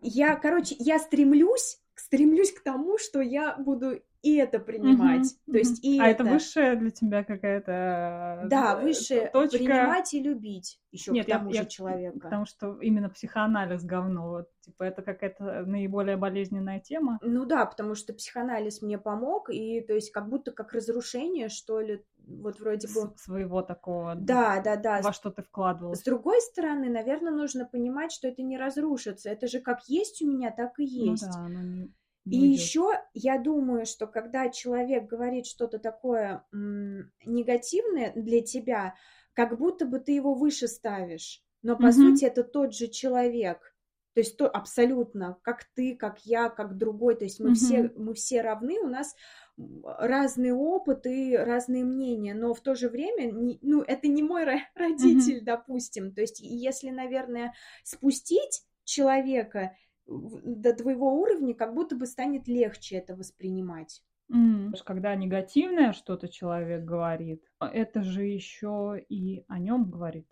я, 0.00 0.36
короче, 0.36 0.76
я 0.78 0.98
стремлюсь, 0.98 1.80
стремлюсь 1.94 2.52
к 2.52 2.62
тому, 2.62 2.98
что 2.98 3.20
я 3.20 3.56
буду 3.56 4.02
и 4.24 4.36
это 4.36 4.58
принимать. 4.58 5.26
Угу, 5.46 5.52
То 5.52 5.58
есть 5.58 5.84
и 5.84 6.00
а 6.00 6.08
это... 6.08 6.22
это 6.22 6.32
высшая 6.32 6.76
для 6.76 6.90
тебя 6.90 7.24
какая-то 7.24 8.46
да, 8.48 8.76
высшая 8.76 9.30
точка... 9.30 9.58
принимать 9.58 10.14
и 10.14 10.22
любить 10.22 10.80
еще 10.94 11.12
Нет, 11.12 11.26
к 11.26 11.28
тому 11.28 11.50
я, 11.50 11.62
же 11.62 11.68
человека. 11.68 12.18
Потому 12.20 12.46
что 12.46 12.80
именно 12.80 13.10
психоанализ 13.10 13.84
говно, 13.84 14.28
вот, 14.30 14.48
типа 14.60 14.84
это 14.84 15.02
какая-то 15.02 15.64
наиболее 15.66 16.16
болезненная 16.16 16.80
тема. 16.80 17.18
Ну 17.20 17.44
да, 17.44 17.66
потому 17.66 17.94
что 17.94 18.14
психоанализ 18.14 18.80
мне 18.80 18.96
помог, 18.96 19.50
и 19.50 19.80
то 19.82 19.92
есть 19.92 20.10
как 20.10 20.28
будто 20.28 20.52
как 20.52 20.72
разрушение, 20.72 21.48
что 21.48 21.80
ли, 21.80 22.02
вот 22.26 22.60
вроде 22.60 22.88
бы... 22.88 23.12
Своего 23.16 23.60
такого... 23.62 24.14
Да, 24.14 24.62
да, 24.62 24.76
да. 24.76 25.02
Во 25.02 25.12
что 25.12 25.30
ты 25.30 25.42
вкладывал. 25.42 25.94
С 25.94 26.02
другой 26.02 26.40
стороны, 26.40 26.88
наверное, 26.88 27.32
нужно 27.32 27.66
понимать, 27.66 28.12
что 28.12 28.28
это 28.28 28.42
не 28.42 28.56
разрушится. 28.56 29.28
Это 29.28 29.48
же 29.48 29.60
как 29.60 29.80
есть 29.88 30.22
у 30.22 30.30
меня, 30.30 30.50
так 30.50 30.78
и 30.78 30.84
есть. 30.84 31.26
Ну 31.26 31.32
да, 31.32 31.48
но 31.48 31.88
не 32.24 32.38
И 32.38 32.50
еще 32.52 32.92
я 33.12 33.38
думаю, 33.38 33.86
что 33.86 34.06
когда 34.06 34.48
человек 34.48 35.06
говорит 35.06 35.46
что-то 35.46 35.78
такое 35.78 36.44
м, 36.52 37.10
негативное 37.24 38.12
для 38.14 38.42
тебя, 38.42 38.94
как 39.34 39.58
будто 39.58 39.84
бы 39.84 39.98
ты 39.98 40.12
его 40.12 40.34
выше 40.34 40.68
ставишь. 40.68 41.42
Но 41.62 41.76
по 41.76 41.86
mm-hmm. 41.86 41.92
сути 41.92 42.24
это 42.24 42.44
тот 42.44 42.74
же 42.74 42.88
человек. 42.88 43.74
То 44.14 44.20
есть 44.20 44.36
то 44.36 44.48
абсолютно, 44.48 45.38
как 45.42 45.64
ты, 45.74 45.96
как 45.96 46.20
я, 46.24 46.48
как 46.48 46.78
другой. 46.78 47.16
То 47.16 47.24
есть 47.24 47.40
мы 47.40 47.50
mm-hmm. 47.50 47.54
все 47.54 47.92
мы 47.96 48.14
все 48.14 48.42
равны, 48.42 48.78
у 48.80 48.86
нас 48.86 49.14
разные 49.56 50.54
опыты, 50.54 51.36
разные 51.36 51.84
мнения, 51.84 52.34
но 52.34 52.54
в 52.54 52.60
то 52.60 52.74
же 52.74 52.88
время, 52.88 53.58
ну, 53.62 53.82
это 53.82 54.08
не 54.08 54.22
мой 54.22 54.44
родитель, 54.74 55.38
mm-hmm. 55.38 55.44
допустим. 55.44 56.14
То 56.14 56.20
есть, 56.20 56.40
если, 56.40 56.90
наверное, 56.90 57.54
спустить 57.82 58.64
человека 58.84 59.76
до 60.06 60.74
твоего 60.74 61.20
уровня, 61.20 61.54
как 61.54 61.74
будто 61.74 61.96
бы 61.96 62.06
станет 62.06 62.48
легче 62.48 62.96
это 62.96 63.16
воспринимать. 63.16 64.02
Mm. 64.32 64.72
Когда 64.84 65.14
негативное 65.14 65.92
что-то 65.92 66.28
человек 66.28 66.84
говорит, 66.84 67.42
это 67.60 68.02
же 68.02 68.24
еще 68.24 69.02
и 69.08 69.44
о 69.48 69.58
нем 69.58 69.90
говорит. 69.90 70.26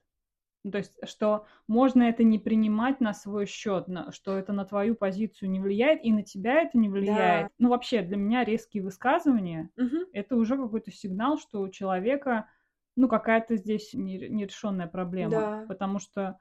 Ну, 0.64 0.70
то 0.70 0.78
есть, 0.78 0.96
что 1.04 1.46
можно 1.66 2.04
это 2.04 2.22
не 2.22 2.38
принимать 2.38 3.00
на 3.00 3.14
свой 3.14 3.46
счет, 3.46 3.88
что 4.10 4.38
это 4.38 4.52
на 4.52 4.64
твою 4.64 4.94
позицию 4.94 5.50
не 5.50 5.58
влияет, 5.58 6.04
и 6.04 6.12
на 6.12 6.22
тебя 6.22 6.62
это 6.62 6.78
не 6.78 6.88
влияет. 6.88 7.48
Да. 7.48 7.50
Ну, 7.58 7.68
вообще, 7.70 8.02
для 8.02 8.16
меня 8.16 8.44
резкие 8.44 8.82
высказывания 8.84 9.70
угу. 9.76 9.96
это 10.12 10.36
уже 10.36 10.56
какой-то 10.56 10.92
сигнал, 10.92 11.36
что 11.38 11.60
у 11.62 11.68
человека, 11.68 12.48
ну, 12.94 13.08
какая-то 13.08 13.56
здесь 13.56 13.92
нерешенная 13.92 14.86
проблема. 14.86 15.30
Да. 15.30 15.64
Потому 15.66 15.98
что, 15.98 16.38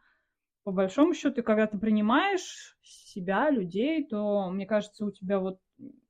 по 0.63 0.71
большому 0.71 1.13
счету, 1.13 1.43
когда 1.43 1.67
ты 1.67 1.78
принимаешь 1.78 2.78
себя, 2.82 3.50
людей, 3.50 4.06
то, 4.06 4.50
мне 4.50 4.65
кажется, 4.65 5.06
у 5.06 5.12
тебя 5.12 5.39
вот 5.39 5.60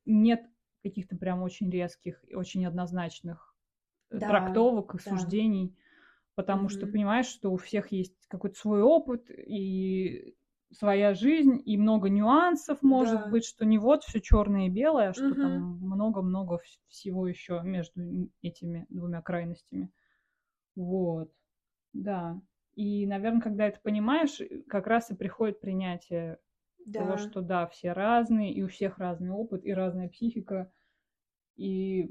нет 0.05 0.41
каких-то 0.83 1.15
прям 1.15 1.41
очень 1.41 1.69
резких 1.69 2.23
и 2.27 2.35
очень 2.35 2.65
однозначных 2.65 3.55
э, 4.09 4.19
да. 4.19 4.27
трактовок 4.27 4.95
и 4.95 4.97
да. 4.97 5.11
суждений 5.11 5.75
потому 6.35 6.65
mm-hmm. 6.65 6.69
что 6.69 6.87
понимаешь, 6.87 7.27
что 7.27 7.51
у 7.51 7.57
всех 7.57 7.91
есть 7.91 8.15
какой-то 8.27 8.57
свой 8.57 8.81
опыт 8.81 9.29
и 9.29 10.35
своя 10.71 11.13
жизнь, 11.13 11.61
и 11.65 11.77
много 11.77 12.09
нюансов 12.09 12.81
может 12.81 13.25
да. 13.25 13.27
быть, 13.27 13.45
что 13.45 13.65
не 13.65 13.77
вот 13.77 14.03
все 14.03 14.21
черное 14.21 14.67
и 14.67 14.69
белое, 14.69 15.09
а 15.09 15.13
что 15.13 15.27
mm-hmm. 15.27 15.41
там 15.41 15.61
много-много 15.81 16.59
всего 16.87 17.27
еще 17.27 17.61
между 17.63 18.29
этими 18.41 18.85
двумя 18.89 19.21
крайностями. 19.21 19.91
Вот, 20.75 21.29
да. 21.93 22.39
И, 22.75 23.05
наверное, 23.05 23.41
когда 23.41 23.67
это 23.67 23.79
понимаешь, 23.81 24.39
как 24.67 24.87
раз 24.87 25.11
и 25.11 25.15
приходит 25.15 25.59
принятие 25.59 26.39
да. 26.85 27.01
того, 27.01 27.17
что 27.17 27.41
да, 27.41 27.67
все 27.67 27.91
разные, 27.93 28.53
и 28.53 28.63
у 28.63 28.67
всех 28.67 28.97
разный 28.97 29.31
опыт, 29.31 29.65
и 29.65 29.73
разная 29.73 30.09
психика, 30.09 30.71
и 31.55 32.09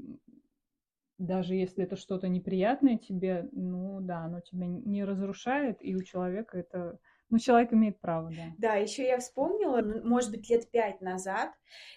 даже 1.17 1.55
если 1.55 1.83
это 1.83 1.95
что-то 1.95 2.27
неприятное 2.27 2.97
тебе, 2.97 3.47
ну 3.51 3.99
да, 4.01 4.25
оно 4.25 4.39
тебя 4.39 4.65
не 4.67 5.03
разрушает, 5.03 5.77
и 5.81 5.95
у 5.95 6.03
человека 6.03 6.57
это 6.57 6.99
ну, 7.31 7.39
человек 7.39 7.73
имеет 7.73 7.99
право, 7.99 8.31
да. 8.31 8.55
Да, 8.57 8.75
еще 8.75 9.03
я 9.07 9.17
вспомнила, 9.19 9.81
может 10.03 10.31
быть, 10.31 10.49
лет 10.49 10.69
пять 10.69 11.01
назад, 11.01 11.51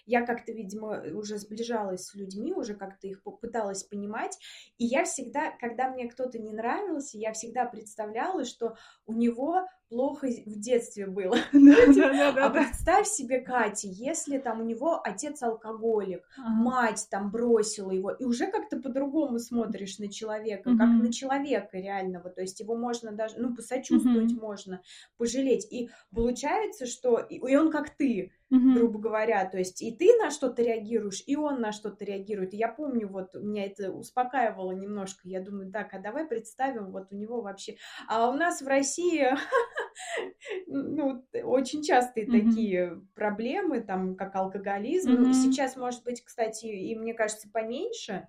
я 0.05 0.25
как-то, 0.25 0.51
видимо, 0.51 1.01
уже 1.13 1.37
сближалась 1.37 2.05
с 2.05 2.15
людьми, 2.15 2.53
уже 2.53 2.75
как-то 2.75 3.07
их 3.07 3.23
попыталась 3.23 3.83
понимать, 3.83 4.37
и 4.77 4.85
я 4.85 5.03
всегда, 5.03 5.51
когда 5.51 5.89
мне 5.89 6.07
кто-то 6.09 6.39
не 6.39 6.53
нравился, 6.53 7.17
я 7.17 7.33
всегда 7.33 7.65
представляла, 7.65 8.45
что 8.45 8.75
у 9.05 9.13
него 9.13 9.67
плохо 9.89 10.27
в 10.27 10.59
детстве 10.59 11.07
было. 11.07 11.37
А 12.45 12.49
представь 12.49 13.07
себе, 13.07 13.39
Катя, 13.39 13.87
если 13.87 14.37
там 14.37 14.61
у 14.61 14.63
него 14.63 15.01
отец 15.03 15.41
алкоголик, 15.41 16.27
мать 16.37 17.07
там 17.09 17.31
бросила 17.31 17.91
его, 17.91 18.11
и 18.11 18.23
уже 18.23 18.47
как-то 18.47 18.79
по-другому 18.79 19.39
смотришь 19.39 19.99
на 19.99 20.11
человека, 20.11 20.71
как 20.77 20.89
на 20.89 21.11
человека 21.11 21.77
реального, 21.77 22.29
то 22.29 22.41
есть 22.41 22.59
его 22.59 22.75
можно 22.75 23.11
даже, 23.11 23.35
ну, 23.37 23.55
посочувствовать 23.55 24.33
можно, 24.33 24.81
пожалеть. 25.17 25.67
И 25.71 25.89
получается, 26.13 26.85
что 26.85 27.19
и 27.19 27.55
он 27.55 27.71
как 27.71 27.89
ты, 27.91 28.31
угу. 28.57 28.73
грубо 28.73 28.99
говоря. 28.99 29.45
То 29.45 29.57
есть 29.57 29.81
и 29.81 29.91
ты 29.91 30.17
на 30.17 30.31
что-то 30.31 30.61
реагируешь, 30.61 31.23
и 31.25 31.35
он 31.35 31.61
на 31.61 31.71
что-то 31.71 32.05
реагирует. 32.05 32.53
И 32.53 32.57
я 32.57 32.67
помню, 32.67 33.07
вот 33.07 33.33
меня 33.35 33.65
это 33.65 33.91
успокаивало 33.91 34.71
немножко. 34.71 35.21
Я 35.23 35.41
думаю, 35.41 35.71
так, 35.71 35.93
а 35.93 35.99
давай 35.99 36.25
представим, 36.25 36.91
вот 36.91 37.07
у 37.11 37.15
него 37.15 37.41
вообще... 37.41 37.75
А 38.07 38.29
у 38.29 38.33
нас 38.33 38.61
в 38.61 38.67
России, 38.67 39.27
ну, 40.67 41.25
очень 41.43 41.83
частые 41.83 42.27
угу. 42.27 42.33
такие 42.33 43.01
проблемы, 43.15 43.81
там, 43.81 44.15
как 44.15 44.35
алкоголизм. 44.35 45.13
Угу. 45.13 45.33
Сейчас, 45.33 45.75
может 45.75 46.03
быть, 46.03 46.23
кстати, 46.23 46.65
и 46.65 46.95
мне 46.95 47.13
кажется, 47.13 47.49
поменьше. 47.51 48.27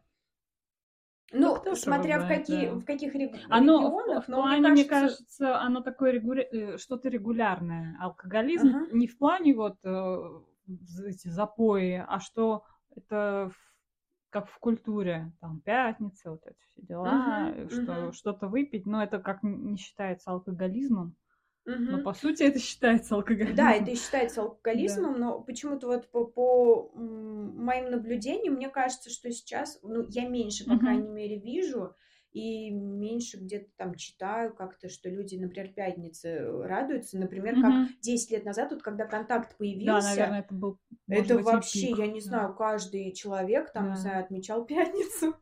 Ну, 1.33 1.59
ну 1.65 1.75
смотря 1.75 2.21
в, 2.21 2.29
какие, 2.29 2.69
да. 2.69 2.75
в 2.77 2.85
каких 2.85 3.15
рег... 3.15 3.35
оно, 3.49 3.81
регионах, 3.81 4.25
в, 4.25 4.29
но 4.29 4.43
плане, 4.43 4.69
мне 4.69 4.85
кажется... 4.85 5.23
мне 5.25 5.45
кажется, 5.45 5.61
оно 5.61 5.81
такое 5.81 6.13
регуля... 6.13 6.45
Э, 6.53 6.79
что-то 6.79 7.09
регулярное. 7.09 7.97
Алкоголизм 8.01 8.69
ага. 8.69 8.87
не 8.93 9.07
в 9.09 9.19
плане 9.19 9.55
вот 9.55 9.77
э, 9.85 10.41
эти 11.05 11.29
запои, 11.29 12.05
а 12.07 12.21
что 12.21 12.65
это 12.95 13.51
как 14.31 14.49
в 14.49 14.59
культуре, 14.59 15.33
там 15.41 15.61
пятница, 15.61 16.31
вот 16.31 16.47
эти 16.47 16.63
все 16.71 16.83
дела, 16.83 17.51
uh 17.51 17.71
что 17.71 17.93
uh 17.93 18.13
что-то 18.13 18.49
выпить, 18.49 18.85
но 18.87 19.03
это 19.03 19.19
как 19.19 19.43
не 19.43 19.77
считается 19.79 20.31
алкоголизмом. 20.31 21.17
Угу. 21.67 21.75
Но 21.79 22.03
по 22.03 22.15
сути 22.15 22.45
это 22.45 22.61
считается 22.61 23.17
алкоголизмом. 23.17 23.57
Да, 23.57 23.73
это 23.73 23.91
и 23.91 23.97
считается 23.97 24.43
алкоголизмом, 24.43 25.15
да. 25.15 25.19
но 25.19 25.41
почему-то 25.41 25.89
вот 25.89 26.09
по, 26.11 26.25
по 26.25 26.93
моим 26.95 27.91
наблюдениям, 27.91 28.55
мне 28.55 28.69
кажется, 28.69 29.11
что 29.11 29.31
сейчас, 29.33 29.81
ну, 29.83 30.07
я 30.09 30.29
меньше, 30.29 30.65
по 30.65 30.73
угу. 30.73 30.81
крайней 30.81 31.09
мере, 31.09 31.41
вижу, 31.41 31.95
и 32.37 32.71
меньше 32.71 33.39
где-то 33.39 33.71
там 33.79 33.95
читаю 33.95 34.55
как-то, 34.55 34.91
что 34.91 35.09
люди, 35.09 35.37
например, 35.37 35.73
пятницы 35.73 36.47
радуются. 36.65 37.19
Например, 37.19 37.55
угу. 37.55 37.63
как 37.63 38.01
10 38.03 38.31
лет 38.31 38.45
назад, 38.45 38.73
вот 38.73 38.83
когда 38.83 39.07
контакт 39.07 39.57
появился. 39.57 40.01
Да, 40.03 40.11
наверное, 40.11 40.41
это 40.41 40.55
был. 40.55 40.79
Это 41.09 41.37
быть, 41.37 41.45
вообще, 41.45 41.89
пик. 41.89 41.99
я 41.99 42.07
не 42.09 42.21
знаю, 42.21 42.55
каждый 42.55 43.13
человек 43.13 43.73
там, 43.73 43.87
да. 43.87 43.91
не 43.93 43.97
знаю, 43.97 44.25
отмечал 44.25 44.65
пятницу. 44.67 45.35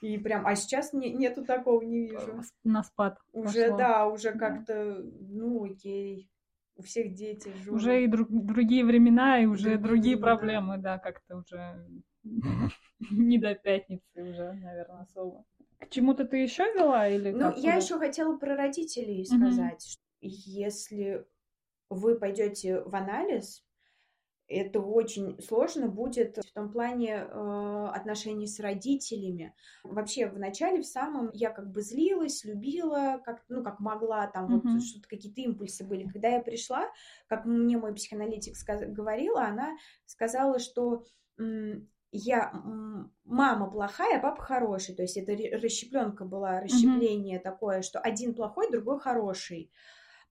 И 0.00 0.16
прям, 0.18 0.46
а 0.46 0.54
сейчас 0.54 0.92
не, 0.92 1.12
нету 1.12 1.44
такого, 1.44 1.82
не 1.82 2.06
вижу. 2.06 2.40
На 2.64 2.84
спад. 2.84 3.18
Уже, 3.32 3.62
пошло. 3.64 3.76
да, 3.76 4.06
уже 4.06 4.32
как-то, 4.32 5.02
ну, 5.02 5.64
окей. 5.64 6.30
У 6.76 6.82
всех 6.82 7.14
дети 7.14 7.52
живут. 7.64 7.80
Уже 7.80 8.04
и 8.04 8.06
друг, 8.06 8.28
другие 8.30 8.84
времена, 8.84 9.40
и 9.42 9.46
уже 9.46 9.70
другие, 9.70 9.78
другие 9.78 10.16
проблемы, 10.16 10.78
да, 10.78 10.98
как-то 10.98 11.38
уже 11.38 11.84
не 13.10 13.38
до 13.38 13.56
пятницы 13.56 14.22
уже, 14.22 14.52
наверное, 14.52 15.00
особо. 15.00 15.44
К 15.80 15.88
чему-то 15.90 16.24
ты 16.24 16.38
еще 16.38 16.64
вела 16.74 17.08
или? 17.08 17.32
Ну, 17.32 17.52
я 17.56 17.74
еще 17.74 17.98
хотела 17.98 18.36
про 18.36 18.56
родителей 18.56 19.24
сказать, 19.24 19.84
что 19.84 20.02
если 20.20 21.26
вы 21.88 22.16
пойдете 22.16 22.80
в 22.82 22.94
анализ, 22.94 23.64
это 24.48 24.80
очень 24.80 25.40
сложно 25.42 25.88
будет 25.88 26.38
в 26.38 26.52
том 26.52 26.72
плане 26.72 27.16
э, 27.16 27.88
отношений 27.94 28.46
с 28.46 28.58
родителями. 28.60 29.54
Вообще, 29.84 30.26
в 30.26 30.38
начале, 30.38 30.80
в 30.80 30.86
самом, 30.86 31.30
я 31.32 31.50
как 31.50 31.70
бы 31.70 31.82
злилась, 31.82 32.44
любила, 32.44 33.20
как, 33.24 33.44
ну, 33.48 33.62
как 33.62 33.78
могла, 33.78 34.26
там 34.26 34.46
mm-hmm. 34.46 34.72
вот 34.72 34.82
что-то, 34.82 35.08
какие-то 35.08 35.42
импульсы 35.42 35.84
были. 35.84 36.08
Когда 36.08 36.28
я 36.28 36.40
пришла, 36.40 36.86
как 37.26 37.44
мне 37.44 37.76
мой 37.76 37.94
психоаналитик 37.94 38.56
сказ- 38.56 38.86
говорила, 38.86 39.42
она 39.42 39.76
сказала, 40.06 40.58
что 40.58 41.04
я 42.10 42.52
мама 43.24 43.70
плохая, 43.70 44.18
а 44.18 44.22
папа 44.22 44.42
хороший. 44.42 44.94
То 44.94 45.02
есть 45.02 45.18
это 45.18 45.32
расщепленка 45.58 46.24
была, 46.24 46.60
расщепление 46.60 47.38
mm-hmm. 47.38 47.42
такое, 47.42 47.82
что 47.82 47.98
один 47.98 48.34
плохой, 48.34 48.70
другой 48.70 48.98
хороший. 48.98 49.70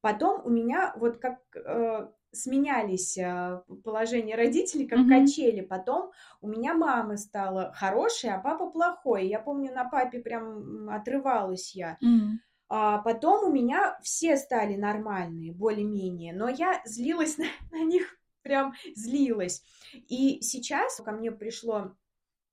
Потом 0.02 0.46
у 0.46 0.50
меня 0.50 0.94
вот 0.98 1.18
как 1.18 1.40
э, 1.56 2.08
сменялись 2.38 3.18
э, 3.18 3.62
положения 3.84 4.36
родителей, 4.36 4.88
как 4.88 5.00
mm-hmm. 5.00 5.10
качели. 5.10 5.62
Потом 5.62 6.12
у 6.42 6.48
меня 6.48 6.74
мама 6.74 7.18
стала 7.18 7.74
хорошей, 7.74 8.32
а 8.32 8.40
папа 8.40 8.70
плохой. 8.70 9.28
Я 9.28 9.40
помню, 9.40 9.74
на 9.74 9.86
папе 9.86 10.20
прям 10.20 10.90
отрывалась 10.90 11.76
я. 11.76 11.98
Mm-hmm. 12.04 12.32
А 12.70 12.98
потом 13.00 13.50
у 13.50 13.52
меня 13.52 13.98
все 14.02 14.36
стали 14.36 14.76
нормальные, 14.76 15.54
более-менее, 15.54 16.34
но 16.34 16.50
я 16.50 16.82
злилась 16.86 17.38
на, 17.38 17.46
на 17.72 17.84
них, 17.84 18.18
прям 18.42 18.74
злилась. 18.96 19.64
И 19.94 20.42
сейчас 20.42 20.98
ко 20.98 21.12
мне 21.12 21.32
пришло 21.32 21.96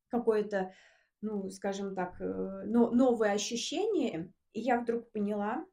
какое-то, 0.08 0.72
ну, 1.20 1.50
скажем 1.50 1.94
так, 1.94 2.20
э, 2.20 2.64
но, 2.66 2.90
новое 2.90 3.32
ощущение, 3.32 4.32
и 4.52 4.60
я 4.60 4.80
вдруг 4.80 5.10
поняла, 5.10 5.64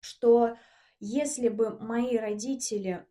что 0.00 0.56
если 1.00 1.48
бы 1.48 1.78
мои 1.78 2.16
родители 2.16 3.06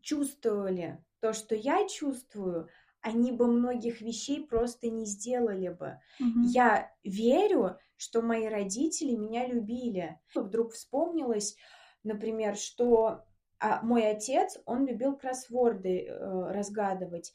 чувствовали 0.00 1.04
то, 1.20 1.32
что 1.32 1.54
я 1.54 1.86
чувствую, 1.86 2.68
они 3.00 3.30
бы 3.30 3.46
многих 3.46 4.00
вещей 4.00 4.46
просто 4.46 4.88
не 4.88 5.04
сделали 5.04 5.68
бы. 5.68 6.00
Угу. 6.18 6.48
Я 6.48 6.90
верю, 7.04 7.76
что 7.96 8.22
мои 8.22 8.46
родители 8.46 9.14
меня 9.14 9.46
любили. 9.46 10.18
Вдруг 10.34 10.72
вспомнилось, 10.72 11.56
например, 12.02 12.56
что 12.56 13.24
а 13.60 13.82
мой 13.82 14.08
отец, 14.08 14.56
он 14.66 14.86
любил 14.86 15.16
кроссворды 15.16 16.06
э, 16.06 16.52
разгадывать. 16.52 17.32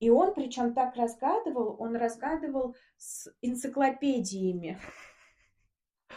И 0.00 0.10
он, 0.10 0.34
причем 0.34 0.74
так 0.74 0.96
разгадывал, 0.96 1.76
он 1.78 1.94
разгадывал 1.94 2.74
с 2.96 3.32
энциклопедиями. 3.40 4.80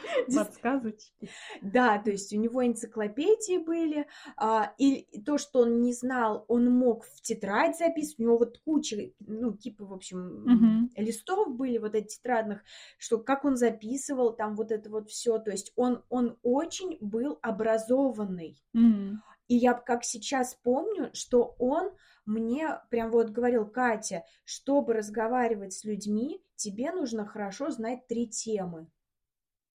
Подсказочки. 0.35 1.29
Да, 1.61 1.97
то 1.99 2.11
есть 2.11 2.33
у 2.33 2.37
него 2.37 2.65
энциклопедии 2.65 3.57
были, 3.57 4.07
а, 4.37 4.73
и 4.77 5.07
то, 5.25 5.37
что 5.37 5.59
он 5.59 5.81
не 5.81 5.93
знал, 5.93 6.45
он 6.47 6.69
мог 6.71 7.05
в 7.05 7.21
тетрадь 7.21 7.77
записывать, 7.77 8.19
у 8.19 8.23
него 8.23 8.37
вот 8.37 8.57
куча, 8.59 9.11
ну, 9.19 9.55
типа, 9.55 9.85
в 9.85 9.93
общем, 9.93 10.43
угу. 10.43 11.01
листов 11.01 11.55
были 11.55 11.77
вот 11.77 11.95
этих 11.95 12.17
тетрадных, 12.17 12.63
что 12.97 13.17
как 13.17 13.45
он 13.45 13.55
записывал 13.55 14.33
там 14.33 14.55
вот 14.55 14.71
это 14.71 14.89
вот 14.89 15.09
все, 15.09 15.39
то 15.39 15.51
есть 15.51 15.71
он, 15.75 16.03
он 16.09 16.37
очень 16.43 16.97
был 17.01 17.39
образованный. 17.41 18.61
Угу. 18.73 19.17
И 19.47 19.55
я 19.55 19.73
как 19.73 20.03
сейчас 20.03 20.57
помню, 20.63 21.09
что 21.13 21.55
он 21.59 21.91
мне 22.25 22.79
прям 22.89 23.11
вот 23.11 23.29
говорил, 23.29 23.65
Катя, 23.65 24.23
чтобы 24.45 24.93
разговаривать 24.93 25.73
с 25.73 25.83
людьми, 25.83 26.41
тебе 26.55 26.91
нужно 26.91 27.25
хорошо 27.25 27.69
знать 27.69 28.07
три 28.07 28.27
темы. 28.27 28.87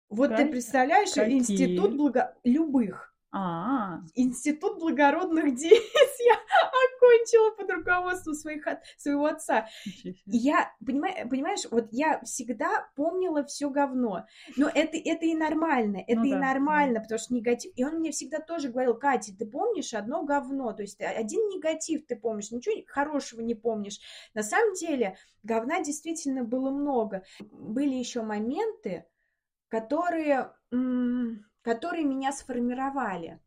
Вот 0.10 0.30
как? 0.30 0.38
ты 0.38 0.46
представляешь, 0.48 1.12
Какие? 1.14 1.40
институт 1.40 1.96
благо... 1.96 2.36
любых. 2.44 3.14
А, 3.36 4.02
Институт 4.14 4.78
благородных 4.78 5.56
девиц 5.56 6.20
я 6.20 6.36
окончила 6.94 7.50
под 7.56 7.72
руководством 7.72 8.36
своих, 8.36 8.64
своего 8.96 9.26
отца. 9.26 9.68
Я, 10.28 10.72
понимаешь, 10.86 11.28
понимаешь, 11.28 11.66
вот 11.72 11.88
я 11.90 12.22
всегда 12.22 12.88
помнила 12.96 13.44
все 13.44 13.72
говно. 13.72 14.28
Но 14.56 14.70
это, 14.70 14.98
это 14.98 15.26
и 15.26 15.34
нормально, 15.34 16.04
это 16.08 16.20
ну, 16.20 16.26
и 16.26 16.32
да, 16.32 16.38
нормально, 16.38 16.96
да. 16.96 17.02
потому 17.02 17.18
что 17.18 17.34
негатив... 17.34 17.72
И 17.76 17.84
он 17.84 17.96
мне 17.96 18.12
всегда 18.12 18.38
тоже 18.38 18.70
говорил, 18.70 18.94
Катя, 18.94 19.36
ты 19.36 19.48
помнишь 19.48 19.96
одно 19.96 20.24
говно, 20.24 20.72
то 20.74 20.84
есть 20.84 21.02
один 21.02 21.40
негатив 21.48 22.06
ты 22.06 22.16
помнишь, 22.16 22.52
ничего 22.52 22.76
хорошего 22.86 23.42
не 23.42 23.56
помнишь. 23.56 24.00
На 24.36 24.44
самом 24.44 24.76
деле 24.76 25.18
говна 25.42 25.82
действительно 25.82 26.44
было 26.44 26.70
много. 26.70 27.24
Были 27.40 27.96
еще 27.96 28.22
моменты, 28.22 29.06
которые, 29.74 30.52
которые 31.64 32.06
меня 32.06 32.32
сформировали. 32.32 33.42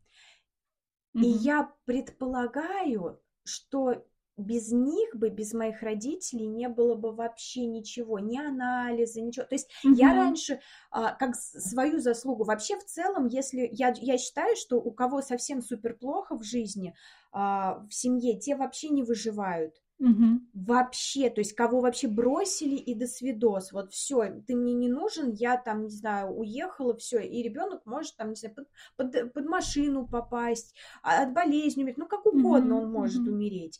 Mm-hmm. 1.15 1.21
И 1.21 1.27
я 1.27 1.71
предполагаю, 1.85 3.21
что 3.45 4.05
без 4.35 4.73
них 4.73 5.15
бы, 5.15 5.29
без 5.29 5.53
моих 5.53 5.81
родителей 5.81 6.47
не 6.47 6.67
было 6.67 6.95
бы 6.95 7.13
вообще 7.13 7.65
ничего, 7.65 8.19
ни 8.19 8.37
анализа, 8.37 9.21
ничего. 9.21 9.45
То 9.45 9.55
есть 9.55 9.69
mm-hmm. 9.85 9.93
я 9.95 10.13
раньше, 10.13 10.59
а, 10.91 11.13
как 11.13 11.33
свою 11.37 12.01
заслугу, 12.01 12.43
вообще 12.43 12.77
в 12.77 12.83
целом, 12.83 13.27
если 13.27 13.69
я, 13.71 13.93
я 13.95 14.17
считаю, 14.17 14.57
что 14.57 14.75
у 14.81 14.91
кого 14.91 15.21
совсем 15.21 15.61
супер 15.61 15.95
плохо 15.95 16.37
в 16.37 16.43
жизни, 16.43 16.93
а, 17.31 17.85
в 17.89 17.93
семье, 17.93 18.37
те 18.37 18.57
вообще 18.57 18.89
не 18.89 19.01
выживают. 19.01 19.81
Угу. 19.99 20.41
Вообще, 20.53 21.29
то 21.31 21.41
есть 21.41 21.53
кого 21.53 21.81
вообще 21.81 22.07
бросили 22.07 22.75
и 22.75 22.93
до 22.93 23.07
свидос. 23.07 23.71
Вот 23.71 23.91
все, 23.91 24.41
ты 24.45 24.55
мне 24.55 24.73
не 24.73 24.89
нужен, 24.89 25.31
я 25.31 25.57
там, 25.57 25.83
не 25.83 25.89
знаю, 25.89 26.29
уехала, 26.29 26.95
все, 26.97 27.19
и 27.19 27.41
ребенок 27.41 27.85
может 27.85 28.15
там, 28.15 28.29
не 28.29 28.35
знаю, 28.35 28.55
под, 28.55 28.67
под, 28.95 29.33
под 29.33 29.45
машину 29.45 30.07
попасть, 30.07 30.75
а, 31.01 31.23
от 31.23 31.33
болезни 31.33 31.81
умереть, 31.81 31.97
ну 31.97 32.05
как 32.05 32.27
угодно 32.27 32.75
угу, 32.75 32.83
он 32.85 32.91
может 32.91 33.21
угу. 33.21 33.31
умереть. 33.31 33.79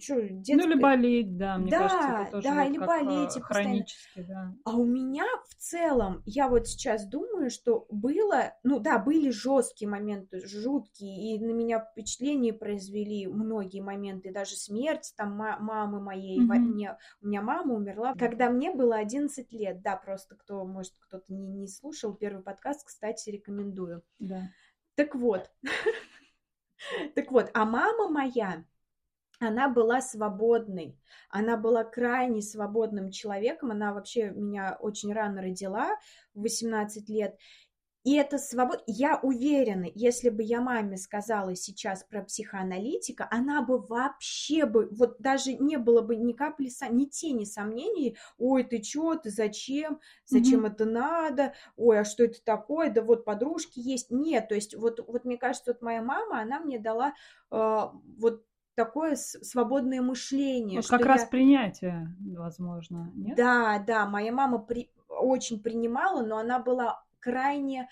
Что, 0.00 0.20
детское... 0.22 0.56
Ну, 0.56 0.72
или 0.72 0.80
болеть, 0.80 1.36
да, 1.36 1.58
мне 1.58 1.70
да, 1.70 1.78
кажется, 1.78 2.22
это 2.22 2.30
тоже 2.30 2.48
да, 2.48 2.54
вот 2.54 2.70
или 2.70 2.78
как 2.78 2.86
болеть, 2.86 3.36
э, 3.36 3.40
хронически, 3.40 4.22
да. 4.22 4.54
А 4.64 4.76
у 4.76 4.84
меня 4.84 5.24
в 5.48 5.54
целом, 5.56 6.22
я 6.24 6.48
вот 6.48 6.66
сейчас 6.66 7.06
думаю, 7.06 7.50
что 7.50 7.86
было, 7.90 8.54
ну 8.62 8.80
да, 8.80 8.98
были 8.98 9.30
жесткие 9.30 9.90
моменты, 9.90 10.46
жуткие, 10.46 11.36
и 11.36 11.38
на 11.38 11.50
меня 11.50 11.80
впечатление 11.80 12.54
произвели 12.54 13.26
многие 13.26 13.80
моменты, 13.80 14.32
даже 14.32 14.56
смерть 14.56 15.12
там 15.16 15.32
мамы 15.32 16.00
моей, 16.00 16.40
mm-hmm. 16.40 16.58
мне, 16.58 16.96
у 17.20 17.26
меня 17.26 17.42
мама 17.42 17.74
умерла, 17.74 18.14
когда 18.14 18.48
мне 18.48 18.72
было 18.72 18.96
11 18.96 19.52
лет, 19.52 19.82
да, 19.82 19.96
просто 19.96 20.36
кто, 20.36 20.64
может, 20.64 20.94
кто-то 21.00 21.24
не, 21.28 21.46
не 21.48 21.68
слушал 21.68 22.14
первый 22.14 22.42
подкаст, 22.42 22.86
кстати, 22.86 23.30
рекомендую. 23.30 24.02
Да. 24.18 24.48
Так 24.94 25.14
вот, 25.14 25.50
так 27.14 27.30
вот, 27.30 27.50
а 27.54 27.64
мама 27.64 28.08
моя, 28.08 28.64
она 29.48 29.68
была 29.68 30.00
свободной, 30.00 30.98
она 31.28 31.56
была 31.56 31.84
крайне 31.84 32.42
свободным 32.42 33.10
человеком, 33.10 33.70
она 33.70 33.92
вообще 33.92 34.30
меня 34.30 34.76
очень 34.80 35.12
рано 35.12 35.42
родила, 35.42 35.96
в 36.34 36.42
18 36.42 37.08
лет, 37.08 37.36
и 38.04 38.14
это 38.16 38.38
свобода. 38.38 38.82
Я 38.86 39.20
уверена, 39.22 39.86
если 39.94 40.28
бы 40.28 40.42
я 40.42 40.60
маме 40.60 40.96
сказала 40.96 41.54
сейчас 41.54 42.02
про 42.02 42.22
психоаналитика, 42.22 43.28
она 43.30 43.62
бы 43.62 43.78
вообще 43.78 44.66
бы, 44.66 44.88
вот 44.90 45.20
даже 45.20 45.54
не 45.54 45.76
было 45.76 46.02
бы 46.02 46.16
ни 46.16 46.32
капли, 46.32 46.68
ни 46.90 47.04
тени 47.04 47.44
сомнений, 47.44 48.16
ой, 48.38 48.64
ты 48.64 48.80
чё, 48.80 49.14
ты 49.14 49.30
зачем, 49.30 50.00
зачем 50.26 50.64
mm-hmm. 50.64 50.72
это 50.72 50.84
надо, 50.84 51.54
ой, 51.76 52.00
а 52.00 52.04
что 52.04 52.24
это 52.24 52.42
такое, 52.42 52.90
да 52.90 53.02
вот 53.02 53.24
подружки 53.24 53.78
есть. 53.78 54.10
Нет, 54.10 54.48
то 54.48 54.56
есть 54.56 54.74
вот, 54.74 54.98
вот 55.06 55.24
мне 55.24 55.38
кажется, 55.38 55.72
вот 55.72 55.80
моя 55.80 56.02
мама, 56.02 56.40
она 56.40 56.58
мне 56.58 56.80
дала 56.80 57.14
э, 57.52 57.80
вот 58.18 58.44
такое 58.74 59.16
свободное 59.16 60.02
мышление. 60.02 60.80
Вот 60.80 60.88
как 60.88 61.04
раз 61.04 61.24
принятие, 61.24 62.14
возможно, 62.36 63.10
нет? 63.14 63.36
Да, 63.36 63.78
да, 63.78 64.06
моя 64.06 64.32
мама 64.32 64.58
при... 64.58 64.90
очень 65.08 65.62
принимала, 65.62 66.24
но 66.24 66.38
она 66.38 66.58
была 66.58 67.04
крайне 67.20 67.88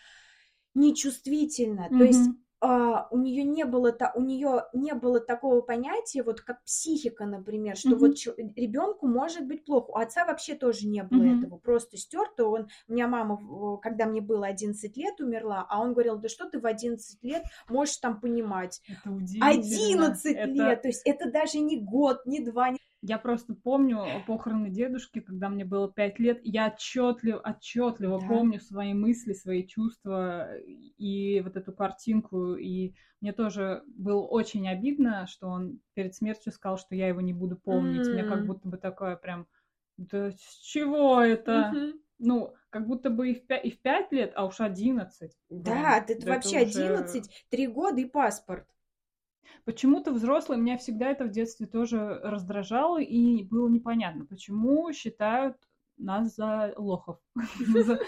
нечувствительна. 0.75 1.89
Mm-hmm. 1.91 1.99
То 1.99 2.05
есть 2.05 2.31
Uh, 2.63 3.07
у 3.11 3.17
нее 3.17 3.43
не 3.43 3.65
было 3.65 3.91
та, 3.91 4.13
у 4.15 4.21
нее 4.21 4.65
не 4.75 4.93
было 4.93 5.19
такого 5.19 5.63
понятия, 5.63 6.23
вот 6.23 6.43
как 6.43 6.63
психика, 6.65 7.25
например, 7.25 7.75
что 7.75 7.91
mm-hmm. 7.91 8.37
вот 8.37 8.55
ребенку 8.55 9.09
может 9.09 9.47
быть 9.47 9.65
плохо. 9.65 9.91
У 9.93 9.97
отца 9.97 10.27
вообще 10.27 10.55
тоже 10.55 10.87
не 10.87 11.03
было 11.03 11.23
mm-hmm. 11.23 11.39
этого, 11.39 11.59
просто 11.59 11.97
стерто. 11.97 12.49
Он, 12.49 12.69
у 12.87 12.93
меня 12.93 13.09
мама, 13.09 13.79
когда 13.79 14.05
мне 14.05 14.21
было 14.21 14.47
11 14.47 14.95
лет, 14.95 15.21
умерла, 15.21 15.67
а 15.71 15.81
он 15.81 15.95
говорил, 15.95 16.19
да 16.19 16.29
что 16.29 16.51
ты 16.51 16.61
в 16.61 16.67
11 16.67 17.23
лет 17.23 17.45
можешь 17.69 17.97
там 17.97 18.21
понимать? 18.21 18.83
Это 18.89 19.47
11 19.47 20.25
лет, 20.25 20.59
это... 20.59 20.83
то 20.83 20.89
есть 20.89 21.01
это 21.07 21.31
даже 21.31 21.61
не 21.61 21.81
год, 21.81 22.27
не 22.27 22.41
два, 22.45 22.71
не 22.71 22.79
я 23.03 23.19
просто 23.19 23.55
помню 23.55 24.05
похороны 24.27 24.69
дедушки, 24.69 25.21
когда 25.21 25.49
мне 25.49 25.65
было 25.65 25.91
пять 25.91 26.19
лет. 26.19 26.41
Я 26.43 26.69
отчетливо, 26.69 27.39
отчетливо 27.39 28.21
да. 28.21 28.27
помню 28.27 28.61
свои 28.61 28.93
мысли, 28.93 29.33
свои 29.33 29.67
чувства 29.67 30.55
и 30.59 31.41
вот 31.41 31.57
эту 31.57 31.73
картинку. 31.73 32.55
И 32.55 32.95
мне 33.21 33.33
тоже 33.33 33.83
было 33.87 34.21
очень 34.21 34.69
обидно, 34.69 35.27
что 35.27 35.49
он 35.49 35.81
перед 35.95 36.15
смертью 36.15 36.53
сказал, 36.53 36.77
что 36.77 36.95
я 36.95 37.09
его 37.09 37.21
не 37.21 37.33
буду 37.33 37.57
помнить. 37.57 38.07
Mm-hmm. 38.07 38.13
Мне 38.13 38.25
как 38.25 38.47
будто 38.47 38.69
бы 38.69 38.77
такое 38.77 39.17
прям, 39.17 39.47
да 39.97 40.31
с 40.31 40.61
чего 40.63 41.23
это? 41.23 41.73
Mm-hmm. 41.75 42.01
Ну, 42.23 42.55
как 42.69 42.87
будто 42.87 43.09
бы 43.09 43.31
и 43.31 43.35
в, 43.35 43.47
5, 43.47 43.65
и 43.65 43.71
в 43.71 43.81
5 43.81 44.13
лет, 44.13 44.33
а 44.37 44.45
уж 44.45 44.61
11. 44.61 45.33
Да, 45.49 46.05
да 46.07 46.13
это 46.13 46.27
вообще 46.27 46.67
уже... 46.67 46.85
11, 46.85 47.47
3 47.49 47.67
года 47.69 47.99
и 47.99 48.05
паспорт. 48.05 48.67
Почему-то 49.65 50.13
взрослые, 50.13 50.61
меня 50.61 50.79
всегда 50.79 51.11
это 51.11 51.25
в 51.25 51.31
детстве 51.31 51.67
тоже 51.67 52.21
раздражало, 52.23 53.01
и 53.01 53.45
было 53.45 53.69
непонятно, 53.69 54.25
почему 54.25 54.93
считают 54.93 55.57
нас 56.01 56.35
за 56.35 56.73
лохов, 56.77 57.19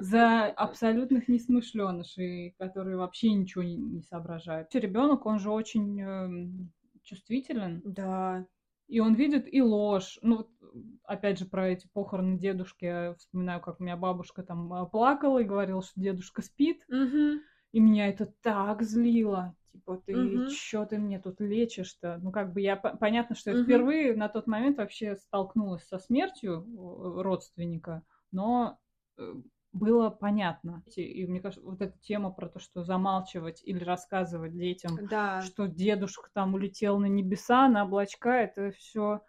за, 0.00 0.46
абсолютных 0.46 1.28
несмышленышей, 1.28 2.54
которые 2.58 2.96
вообще 2.96 3.32
ничего 3.32 3.64
не, 3.64 4.02
соображают. 4.02 4.74
Ребенок, 4.74 5.26
он 5.26 5.38
же 5.38 5.50
очень 5.50 6.00
эм, 6.00 6.72
чувствителен. 7.02 7.82
Да. 7.84 8.46
И 8.86 9.00
он 9.00 9.14
видит 9.14 9.52
и 9.52 9.62
ложь. 9.62 10.18
Ну, 10.22 10.48
опять 11.04 11.38
же, 11.38 11.46
про 11.46 11.68
эти 11.68 11.88
похороны 11.88 12.38
дедушки. 12.38 12.84
Я 12.84 13.14
вспоминаю, 13.14 13.60
как 13.60 13.80
у 13.80 13.82
меня 13.82 13.96
бабушка 13.96 14.42
там 14.42 14.72
э, 14.72 14.86
плакала 14.86 15.38
и 15.38 15.44
говорила, 15.44 15.82
что 15.82 16.00
дедушка 16.00 16.42
спит. 16.42 16.84
И 17.70 17.80
меня 17.80 18.08
это 18.08 18.32
так 18.42 18.82
злило 18.82 19.54
типа, 19.72 20.02
ты 20.04 20.16
угу. 20.16 20.50
чё 20.50 20.84
ты 20.84 20.98
мне 20.98 21.18
тут 21.18 21.40
лечишь-то? 21.40 22.18
Ну, 22.22 22.32
как 22.32 22.52
бы 22.52 22.60
я, 22.60 22.76
понятно, 22.76 23.34
что 23.34 23.50
я 23.50 23.62
впервые 23.62 24.14
на 24.14 24.28
тот 24.28 24.46
момент 24.46 24.78
вообще 24.78 25.16
столкнулась 25.16 25.84
со 25.86 25.98
смертью 25.98 26.66
э, 26.66 27.22
родственника, 27.22 28.02
но 28.30 28.78
э, 29.16 29.34
было 29.72 30.10
понятно. 30.10 30.82
И 30.96 31.26
мне 31.26 31.40
кажется, 31.40 31.64
вот 31.64 31.80
эта 31.80 31.98
тема 32.00 32.30
про 32.30 32.48
то, 32.48 32.58
что 32.58 32.82
замалчивать 32.82 33.62
или 33.64 33.82
рассказывать 33.84 34.56
детям, 34.56 34.98
да. 35.10 35.42
что 35.42 35.66
дедушка 35.66 36.30
там 36.32 36.54
улетел 36.54 36.98
на 36.98 37.06
небеса, 37.06 37.68
на 37.68 37.84
облачка, 37.84 38.42
это 38.42 38.70
все 38.72 39.22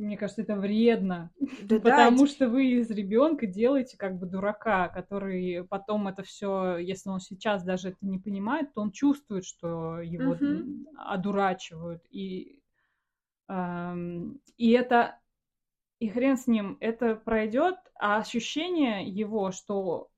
мне 0.00 0.16
кажется, 0.16 0.42
это 0.42 0.56
вредно, 0.56 1.30
да, 1.62 1.78
потому 1.80 2.20
да, 2.20 2.26
что 2.26 2.48
вы 2.48 2.72
из 2.72 2.90
ребенка 2.90 3.46
делаете 3.46 3.96
как 3.96 4.18
бы 4.18 4.26
дурака, 4.26 4.88
который 4.88 5.64
потом 5.64 6.08
это 6.08 6.22
все, 6.22 6.76
если 6.78 7.10
он 7.10 7.20
сейчас 7.20 7.62
даже 7.62 7.90
это 7.90 7.98
не 8.00 8.18
понимает, 8.18 8.72
то 8.74 8.80
он 8.80 8.92
чувствует, 8.92 9.44
что 9.44 10.00
его 10.00 10.32
угу. 10.32 10.86
одурачивают, 10.96 12.02
и 12.10 12.60
эм, 13.48 14.40
и 14.56 14.70
это 14.70 15.18
и 15.98 16.08
хрен 16.08 16.36
с 16.36 16.46
ним, 16.46 16.78
это 16.80 17.14
пройдет, 17.14 17.76
а 17.94 18.18
ощущение 18.18 19.06
его, 19.06 19.52
что 19.52 20.09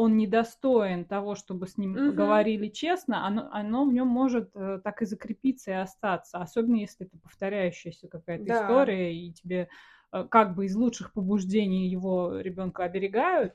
он 0.00 0.16
недостоин 0.16 1.04
того, 1.04 1.34
чтобы 1.34 1.66
с 1.66 1.76
ним 1.76 1.94
Мгм. 1.94 2.16
говорили 2.16 2.68
честно, 2.68 3.26
оно, 3.26 3.48
оно 3.52 3.84
в 3.84 3.92
нем 3.92 4.06
может 4.08 4.50
э, 4.54 4.80
так 4.82 5.02
и 5.02 5.06
закрепиться 5.06 5.70
и 5.70 5.74
остаться. 5.74 6.38
Особенно 6.38 6.76
если 6.76 7.06
это 7.06 7.18
повторяющаяся 7.18 8.08
какая-то 8.08 8.44
Да. 8.44 8.52
история, 8.62 9.14
и 9.14 9.32
тебе 9.32 9.68
э, 10.12 10.24
как 10.30 10.54
бы 10.54 10.66
из 10.66 10.74
лучших 10.76 11.12
побуждений 11.12 11.88
его 11.88 12.38
ребенка 12.40 12.84
оберегают 12.84 13.54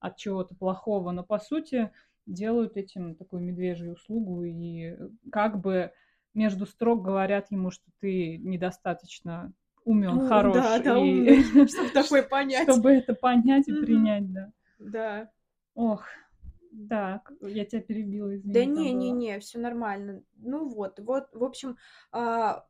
от 0.00 0.16
чего-то 0.16 0.54
плохого, 0.54 1.12
но 1.12 1.22
по 1.22 1.38
сути 1.38 1.90
делают 2.26 2.76
этим 2.76 3.14
такую 3.14 3.42
медвежью 3.42 3.92
услугу 3.92 4.44
и 4.44 4.96
э, 4.98 5.08
как 5.30 5.60
бы 5.60 5.92
между 6.34 6.66
строк 6.66 7.02
говорят 7.02 7.50
ему, 7.52 7.70
что 7.70 7.84
ты 8.00 8.38
недостаточно 8.38 9.52
умен, 9.84 10.14
Ну, 10.14 10.20
хорош, 10.20 10.52
да, 10.54 10.78
да, 10.80 10.98
и 10.98 11.30
умный, 11.30 11.68
чтобы 11.68 11.90
такое 11.94 12.22
понять. 12.24 12.68
чтобы 12.68 12.90
это 12.90 13.14
понять 13.14 13.68
и 13.68 13.72
принять, 13.72 14.32
да. 14.32 14.50
Да. 14.78 15.30
Ох, 15.74 16.04
так, 16.88 17.32
я 17.42 17.64
тебя 17.64 17.82
перебила, 17.82 18.34
извини. 18.36 18.52
Да 18.52 18.64
не, 18.64 18.92
не, 18.92 19.10
не, 19.10 19.38
все 19.40 19.58
нормально. 19.58 20.22
Ну 20.36 20.68
вот, 20.68 21.00
вот, 21.00 21.28
в 21.32 21.42
общем, 21.44 21.76
а, 22.12 22.66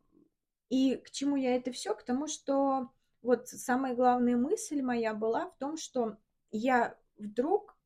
и 0.71 0.97
к 0.97 1.11
чему 1.11 1.37
я 1.37 1.57
это 1.57 1.73
все? 1.73 1.95
К 1.95 2.03
тому, 2.03 2.27
что 2.29 2.91
вот 3.23 3.49
самая 3.49 3.95
главная 3.95 4.37
мысль 4.37 4.83
моя 4.83 5.15
была 5.15 5.51
в 5.51 5.59
том, 5.59 5.77
что 5.77 6.17
я 6.51 6.97
вдруг 7.19 7.77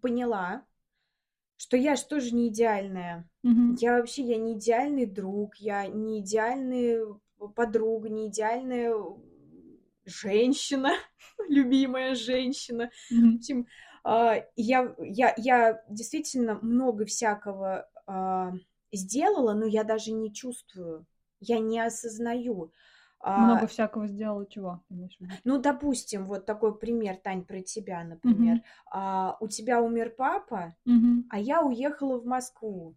поняла, 0.00 0.64
что 1.56 1.76
я 1.76 1.96
же 1.96 2.04
тоже 2.04 2.34
не 2.34 2.48
идеальная. 2.48 3.28
Мгм. 3.42 3.76
Я 3.80 3.98
вообще, 3.98 4.22
я 4.22 4.36
не 4.36 4.54
идеальный 4.54 5.06
друг, 5.06 5.56
я 5.56 5.86
не 5.86 6.20
идеальная 6.20 7.04
подруга, 7.54 8.08
не 8.08 8.28
идеальная 8.28 8.94
женщина, 10.04 10.92
любимая 11.48 12.14
женщина. 12.14 12.90
В 13.10 13.14
Мгм. 13.14 13.38
общем, 13.38 13.66
я, 14.04 14.94
я, 14.98 15.34
я 15.36 15.82
действительно 15.88 16.58
много 16.62 17.04
всякого 17.04 17.88
а, 18.06 18.52
сделала, 18.92 19.54
но 19.54 19.66
я 19.66 19.84
даже 19.84 20.12
не 20.12 20.32
чувствую, 20.32 21.06
я 21.40 21.58
не 21.58 21.80
осознаю. 21.80 22.72
А, 23.20 23.46
Много 23.46 23.66
всякого 23.66 24.06
сделала, 24.06 24.46
чего 24.46 24.80
ну, 25.44 25.58
допустим, 25.58 26.24
вот 26.26 26.46
такой 26.46 26.78
пример, 26.78 27.16
Тань, 27.16 27.44
про 27.44 27.60
тебя, 27.62 28.04
например. 28.04 28.56
Мгм. 28.56 28.64
А, 28.90 29.36
у 29.40 29.48
тебя 29.48 29.80
умер 29.82 30.14
папа, 30.16 30.74
Мгм. 30.84 31.26
а 31.30 31.38
я 31.38 31.62
уехала 31.62 32.18
в 32.18 32.26
Москву. 32.26 32.94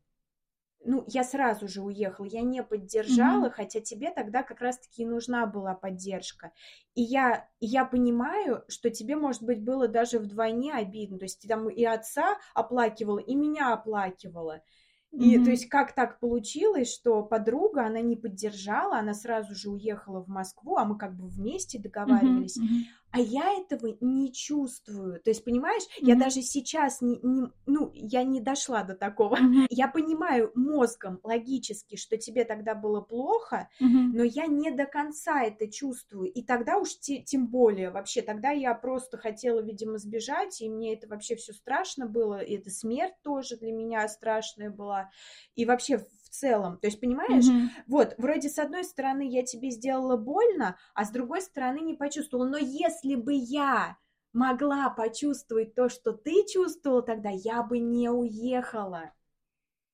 Ну, 0.84 1.04
я 1.08 1.24
сразу 1.24 1.68
же 1.68 1.82
уехала, 1.82 2.26
я 2.26 2.42
не 2.42 2.64
поддержала, 2.64 3.50
Мгм. 3.50 3.52
хотя 3.52 3.82
тебе 3.82 4.10
тогда 4.12 4.42
как 4.42 4.62
раз-таки 4.62 5.06
нужна 5.06 5.46
была 5.46 5.76
поддержка. 5.76 6.54
И 6.96 7.04
я, 7.04 7.50
и 7.60 7.68
я 7.68 7.86
понимаю, 7.86 8.64
что 8.68 8.90
тебе, 8.90 9.16
может 9.16 9.44
быть, 9.44 9.62
было 9.64 9.88
даже 9.88 10.18
вдвойне 10.18 10.74
обидно. 10.74 11.20
То 11.20 11.26
есть 11.26 11.40
ты 11.42 11.48
там 11.48 11.70
и 11.70 11.84
отца 11.84 12.38
оплакивала, 12.56 13.20
и 13.20 13.36
меня 13.36 13.74
оплакивала. 13.74 14.64
И 15.12 15.38
Мгм. 15.38 15.40
то 15.40 15.52
есть 15.52 15.68
как 15.70 15.94
так 15.94 16.20
получилось, 16.20 16.92
что 16.92 17.22
подруга, 17.24 17.86
она 17.86 18.02
не 18.02 18.16
поддержала, 18.16 18.98
она 18.98 19.14
сразу 19.14 19.54
же 19.56 19.70
уехала 19.70 20.24
в 20.24 20.30
Москву, 20.30 20.78
а 20.78 20.86
мы 20.86 20.98
как 20.98 21.16
бы 21.16 21.28
вместе 21.28 21.80
договаривались. 21.80 22.62
Мгм. 22.62 22.86
А 23.12 23.20
я 23.20 23.54
этого 23.60 23.98
не 24.00 24.32
чувствую. 24.32 25.20
То 25.22 25.32
есть, 25.32 25.44
понимаешь, 25.44 25.84
я 26.00 26.16
Мгм. 26.16 26.24
даже 26.24 26.42
сейчас 26.42 27.02
не, 27.02 27.20
не- 27.22 27.52
ну, 27.66 27.92
я 27.94 28.24
не 28.24 28.40
дошла 28.40 28.84
до 28.84 28.96
такого. 28.96 29.36
Мгм. 29.36 29.68
Я 29.70 29.90
понимаю 29.90 30.52
мозгом 30.56 31.20
логически, 31.24 31.98
что 31.98 32.18
тебе 32.18 32.46
тогда 32.46 32.74
было 32.74 33.02
плохо, 33.02 33.68
Мгм. 33.80 34.14
но 34.16 34.24
я 34.24 34.48
не 34.48 34.72
до 34.72 34.86
конца 34.86 35.44
это 35.44 35.68
чувствую. 35.70 36.32
И 36.32 36.42
тогда 36.42 36.78
уж 36.78 36.98
те- 37.00 37.22
тем 37.22 37.48
более 37.48 37.90
вообще, 37.92 38.22
тогда 38.22 38.52
я 38.52 38.74
просто 38.74 39.18
хотела, 39.18 39.60
видимо, 39.62 39.98
сбежать, 39.98 40.62
и 40.62 40.70
мне 40.70 40.94
это 40.94 41.08
вообще 41.10 41.36
все 41.36 41.52
страшно 41.54 42.06
было, 42.08 42.40
и 42.42 42.56
эта 42.56 42.70
смерть 42.70 43.16
тоже 43.24 43.58
для 43.58 43.74
меня 43.74 44.08
страшная 44.08 44.70
была. 44.70 45.10
И 45.56 45.66
вообще 45.66 46.06
целом, 46.32 46.80
то 46.80 46.88
есть, 46.88 47.00
понимаешь, 47.00 47.52
Мгм. 47.52 47.76
вот, 47.88 48.16
вроде 48.18 48.50
с 48.50 48.60
одной 48.60 48.84
стороны 48.86 49.28
я 49.30 49.44
тебе 49.44 49.72
сделала 49.72 50.18
больно, 50.18 50.78
а 50.96 51.06
с 51.06 51.12
другой 51.12 51.42
стороны 51.44 51.80
не 51.82 51.94
почувствовала. 51.96 52.48
Но 52.50 52.58
если 52.58 53.16
бы 53.16 53.34
я 53.34 53.98
могла 54.34 54.90
почувствовать 54.90 55.76
то, 55.76 55.90
что 55.90 56.14
ты 56.14 56.46
чувствовала 56.48 57.04
тогда, 57.04 57.30
я 57.32 57.64
бы 57.64 57.80
не 57.80 58.10
уехала. 58.10 59.14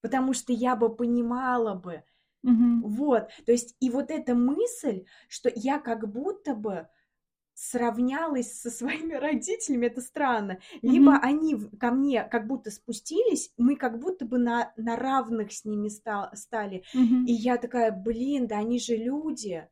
Потому 0.02 0.34
что 0.34 0.54
я 0.54 0.76
бы 0.76 0.96
понимала 0.96 1.76
бы. 1.76 2.04
Мгм. 2.44 2.84
Вот, 2.84 3.30
то 3.46 3.52
есть 3.54 3.76
и 3.80 3.90
вот 3.90 4.12
эта 4.12 4.36
мысль, 4.36 5.06
что 5.30 5.52
я 5.56 5.80
как 5.80 6.12
будто 6.12 6.56
бы 6.56 6.90
сравнялась 7.58 8.62
со 8.62 8.70
своими 8.70 9.14
родителями, 9.20 9.88
это 9.88 10.02
странно. 10.02 10.60
Либо 10.84 11.14
Мгм. 11.14 11.20
они 11.24 11.56
ко 11.80 11.92
мне 11.92 12.24
как 12.24 12.46
будто 12.48 12.70
спустились, 12.70 13.52
мы 13.58 13.76
как 13.76 14.00
будто 14.00 14.26
бы 14.26 14.38
на, 14.38 14.72
на 14.78 14.96
равных 14.96 15.52
с 15.52 15.66
ними 15.66 15.90
ста- 15.90 16.32
стали. 16.36 16.84
Мгм. 16.94 17.26
И 17.26 17.34
я 17.34 17.58
такая, 17.58 17.92
блин, 17.92 18.48
да 18.48 18.60
они 18.60 18.80
же 18.80 18.96
люди. 18.96 19.68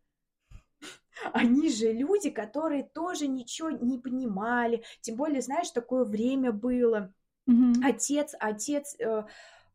Они 1.34 1.70
же 1.70 1.94
люди, 1.94 2.30
которые 2.30 2.84
тоже 2.84 3.28
ничего 3.28 3.70
не 3.70 3.98
понимали. 3.98 4.84
Тем 5.02 5.16
более, 5.16 5.42
знаешь, 5.42 5.72
такое 5.72 6.04
время 6.04 6.52
было. 6.52 7.14
Мгм. 7.46 7.82
Отец, 7.84 8.36
отец 8.40 8.96
э, 9.00 9.24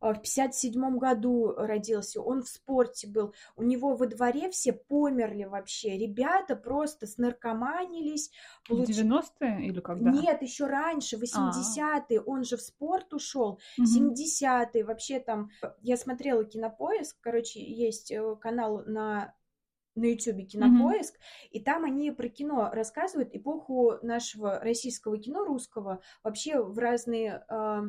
в 0.01 0.15
57 0.15 0.97
году 0.97 1.53
родился, 1.55 2.21
он 2.21 2.41
в 2.41 2.49
спорте 2.49 3.07
был. 3.07 3.33
У 3.55 3.63
него 3.63 3.95
во 3.95 4.07
дворе 4.07 4.49
все 4.49 4.73
померли 4.73 5.43
вообще. 5.43 5.97
Ребята 5.97 6.55
просто 6.55 7.05
снаркоманились. 7.07 8.31
В 8.63 8.71
получи- 8.71 8.93
90-е 8.93 9.67
или 9.67 9.79
когда? 9.79 10.11
Нет, 10.11 10.41
еще 10.41 10.65
раньше, 10.65 11.17
80-е, 11.17 12.19
он 12.21 12.43
же 12.43 12.57
в 12.57 12.61
спорт 12.61 13.13
ушел. 13.13 13.59
Мгм. 13.77 13.87
70-е, 14.13 14.83
вообще 14.83 15.19
там, 15.19 15.49
я 15.81 15.97
смотрела 15.97 16.43
Кинопоиск, 16.43 17.17
короче, 17.21 17.61
есть 17.63 18.11
э, 18.11 18.35
канал 18.41 18.83
на 18.85 19.33
на 19.93 20.05
Ютубе 20.05 20.45
Кинопоиск, 20.45 21.19
и 21.51 21.59
там 21.59 21.83
они 21.83 22.11
про 22.11 22.29
кино 22.29 22.69
рассказывают 22.71 23.35
эпоху 23.35 23.95
нашего 24.01 24.57
российского 24.61 25.17
кино 25.17 25.43
русского 25.43 25.99
вообще 26.23 26.61
в 26.61 26.77
разные 26.79 27.43
э, 27.49 27.81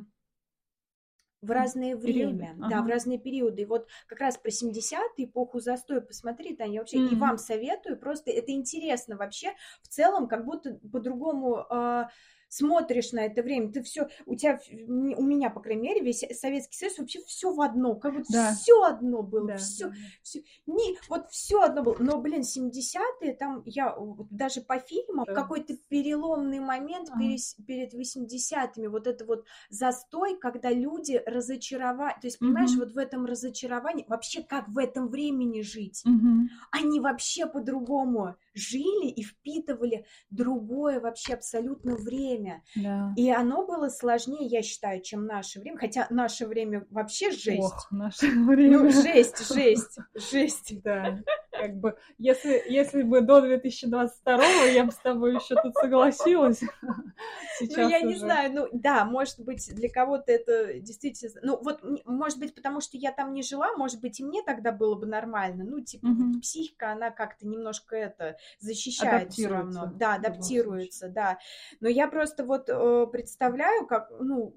в 1.43 1.51
разное 1.51 1.97
Периоды? 2.05 2.45
время, 2.45 2.55
да, 2.57 2.76
Ага. 2.76 2.82
в 2.82 2.86
разные 2.86 3.18
периоды. 3.18 3.62
И 3.62 3.64
вот 3.66 3.88
как 4.07 4.20
раз 4.20 4.38
про 4.38 4.51
70-е, 4.51 5.26
эпоху 5.26 5.61
застоя, 5.61 6.01
посмотри, 6.01 6.55
Таня, 6.57 6.74
я 6.74 6.80
вообще 6.80 6.99
и 6.99 7.16
Мгм. 7.16 7.20
вам 7.20 7.36
советую, 7.38 7.99
просто 7.99 8.30
это 8.30 8.53
интересно 8.53 9.16
вообще, 9.16 9.53
в 9.82 9.88
целом, 9.88 10.28
как 10.28 10.45
будто 10.45 10.78
по-другому 10.93 11.66
э, 11.70 12.05
смотришь 12.53 13.12
на 13.12 13.20
это 13.24 13.42
время, 13.42 13.72
ты 13.72 13.82
все, 13.82 14.09
у 14.26 14.34
тебя, 14.36 14.61
у 14.86 15.22
меня, 15.22 15.48
по 15.48 15.61
крайней 15.61 15.88
мере, 15.88 16.00
весь 16.03 16.22
Советский 16.38 16.76
Союз 16.76 16.98
вообще 16.98 17.20
все 17.26 17.50
в 17.50 17.61
одно, 17.62 17.94
как 17.94 18.12
будто 18.12 18.30
Да. 18.30 18.53
все 18.55 18.82
одно 18.82 19.22
было, 19.22 19.48
Да, 19.48 19.57
все, 19.57 19.88
да, 19.88 19.94
все, 20.22 20.42
не, 20.66 20.98
вот 21.09 21.30
все 21.30 21.62
одно 21.62 21.82
было. 21.82 21.96
Но, 21.98 22.18
блин, 22.20 22.42
70-е, 22.42 23.32
там 23.34 23.62
я 23.64 23.96
даже 24.30 24.61
по 24.61 24.78
фильмам, 24.78 25.24
Да. 25.26 25.32
какой-то 25.34 25.76
переломный 25.88 26.61
момент 26.61 27.09
Ага. 27.11 27.22
перес- 27.24 27.57
перед 27.66 27.94
80-ми, 27.94 28.86
вот 28.88 29.07
это 29.07 29.24
вот 29.24 29.46
застой, 29.70 30.36
когда 30.38 30.70
люди 30.70 31.22
разочаровали, 31.24 32.14
то 32.20 32.26
есть, 32.26 32.38
понимаешь, 32.38 32.72
Мгм. 32.72 32.80
вот 32.80 32.92
в 32.92 32.98
этом 32.98 33.24
разочаровании, 33.24 34.05
вообще 34.09 34.42
как 34.42 34.68
в 34.68 34.76
этом 34.76 35.09
времени 35.09 35.62
жить? 35.62 36.03
Мгм. 36.05 36.50
Они 36.70 37.00
вообще 37.00 37.46
по-другому 37.46 38.36
жили 38.55 39.09
и 39.09 39.22
впитывали 39.22 40.07
другое 40.30 41.00
вообще 41.00 41.34
абсолютно 41.34 41.96
время. 41.96 42.62
Да. 42.76 43.12
И 43.16 43.30
оно 43.30 43.66
было 43.66 43.88
сложнее, 43.88 44.46
я 44.46 44.62
считаю, 44.62 45.03
чем 45.03 45.26
наше 45.26 45.61
время, 45.61 45.78
хотя 45.78 46.07
наше 46.11 46.46
время 46.46 46.86
вообще 46.90 47.30
жесть. 47.30 47.61
Ох, 47.61 47.90
наше 47.90 48.26
время. 48.46 48.78
Ну, 48.78 48.90
жесть, 48.90 49.46
жесть, 49.55 49.98
жесть. 50.14 50.82
Да, 50.82 51.20
как 51.53 51.76
бы, 51.76 51.96
если, 52.18 52.62
если 52.66 53.03
бы 53.03 53.20
до 53.20 53.40
2022 53.42 54.44
я 54.74 54.84
бы 54.84 54.92
с 54.92 54.96
тобой 54.96 55.34
еще 55.34 55.55
тут 55.62 55.74
согласилась. 55.74 56.61
Сейчас 57.59 57.76
ну, 57.76 57.88
я 57.88 58.00
не 58.00 58.14
уже. 58.14 58.18
знаю, 58.18 58.53
ну, 58.53 58.68
да, 58.72 59.05
может 59.05 59.40
быть, 59.40 59.72
для 59.74 59.88
кого-то 59.90 60.32
это 60.32 60.80
действительно... 60.80 61.40
Ну, 61.42 61.62
вот, 61.62 61.80
может 62.07 62.38
быть, 62.38 62.55
потому 62.55 62.80
что 62.80 62.96
я 62.96 63.12
там 63.12 63.34
не 63.34 63.42
жила, 63.42 63.76
может 63.76 64.00
быть, 64.00 64.18
и 64.18 64.24
мне 64.24 64.42
тогда 64.42 64.72
было 64.72 64.94
бы 64.94 65.07
нормально. 65.07 65.64
Ну, 65.64 65.80
типа, 65.80 66.07
Мгм. 66.07 66.40
психика, 66.40 66.92
она 66.92 67.11
как-то 67.11 67.46
немножко 67.46 67.96
это 67.96 68.36
защищает 68.59 69.32
все 69.32 69.48
равно. 69.48 69.82
Адаптируется 69.82 69.98
Да, 69.98 70.14
адаптируется, 70.14 71.09
да. 71.09 71.38
Но 71.80 71.88
я 71.88 72.09
просто 72.09 72.44
вот 72.44 72.68
э, 72.68 73.07
представляю, 73.12 73.86
как, 73.86 74.11
ну, 74.18 74.57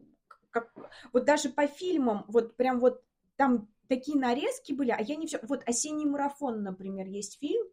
как... 0.50 0.72
Вот 1.12 1.26
даже 1.26 1.50
по 1.50 1.68
фильмам, 1.68 2.26
вот 2.28 2.56
прям 2.56 2.80
вот 2.80 3.04
там 3.36 3.68
такие 3.88 4.18
нарезки 4.18 4.74
были, 4.74 4.92
а 4.92 5.02
я 5.02 5.16
не 5.16 5.28
все... 5.28 5.40
Вот 5.44 5.64
«Осенний 5.68 6.06
марафон», 6.06 6.64
например, 6.64 7.08
есть 7.08 7.40
фильм, 7.40 7.66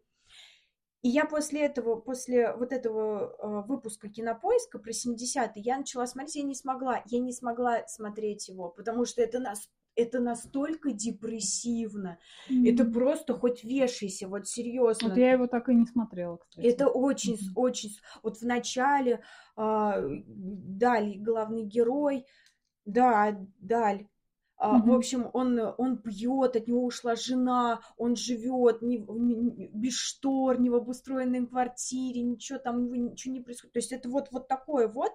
и 1.03 1.09
я 1.09 1.25
после 1.25 1.65
этого, 1.65 1.97
после 1.97 2.55
вот 2.55 2.71
этого 2.71 3.35
э, 3.37 3.67
выпуска 3.67 4.07
кинопоиска 4.07 4.79
про 4.79 4.91
70-е, 4.91 5.51
я 5.55 5.77
начала 5.77 6.07
смотреть, 6.07 6.35
я 6.37 6.43
не 6.43 6.55
смогла, 6.55 7.03
я 7.07 7.19
не 7.19 7.33
смогла 7.33 7.85
смотреть 7.87 8.47
его, 8.47 8.69
потому 8.69 9.03
что 9.03 9.21
это 9.21 9.39
нас, 9.39 9.69
это 9.95 10.21
настолько 10.21 10.93
депрессивно. 10.93 12.19
Mm-hmm. 12.49 12.73
Это 12.73 12.85
просто 12.85 13.37
хоть 13.37 13.65
вешайся, 13.65 14.29
вот 14.29 14.47
серьезно. 14.47 15.09
Вот 15.09 15.17
я 15.17 15.33
его 15.33 15.47
так 15.47 15.67
и 15.67 15.75
не 15.75 15.85
смотрела, 15.85 16.37
кстати. 16.37 16.65
Это 16.65 16.87
очень, 16.87 17.33
mm-hmm. 17.33 17.51
очень. 17.55 17.89
Вот 18.23 18.37
в 18.37 18.45
начале 18.45 19.21
э, 19.57 20.21
Даль, 20.25 21.17
главный 21.19 21.63
герой, 21.63 22.25
да, 22.85 23.37
Даль. 23.59 24.07
Mm-hmm. 24.63 24.81
В 24.85 24.93
общем, 24.93 25.29
он, 25.33 25.59
он 25.77 25.97
пьет, 25.97 26.55
от 26.55 26.67
него 26.67 26.85
ушла 26.85 27.15
жена, 27.15 27.81
он 27.97 28.15
живет 28.15 28.81
не, 28.81 28.97
не, 28.97 29.69
без 29.73 29.93
штор, 29.93 30.59
не 30.59 30.69
в 30.69 30.75
обустроенной 30.75 31.45
квартире, 31.45 32.21
ничего 32.21 32.59
там, 32.59 32.91
ничего 32.93 33.33
не 33.33 33.41
происходит. 33.41 33.73
То 33.73 33.79
есть 33.79 33.91
это 33.91 34.09
вот, 34.09 34.29
вот 34.31 34.47
такое 34.47 34.87
вот. 34.87 35.11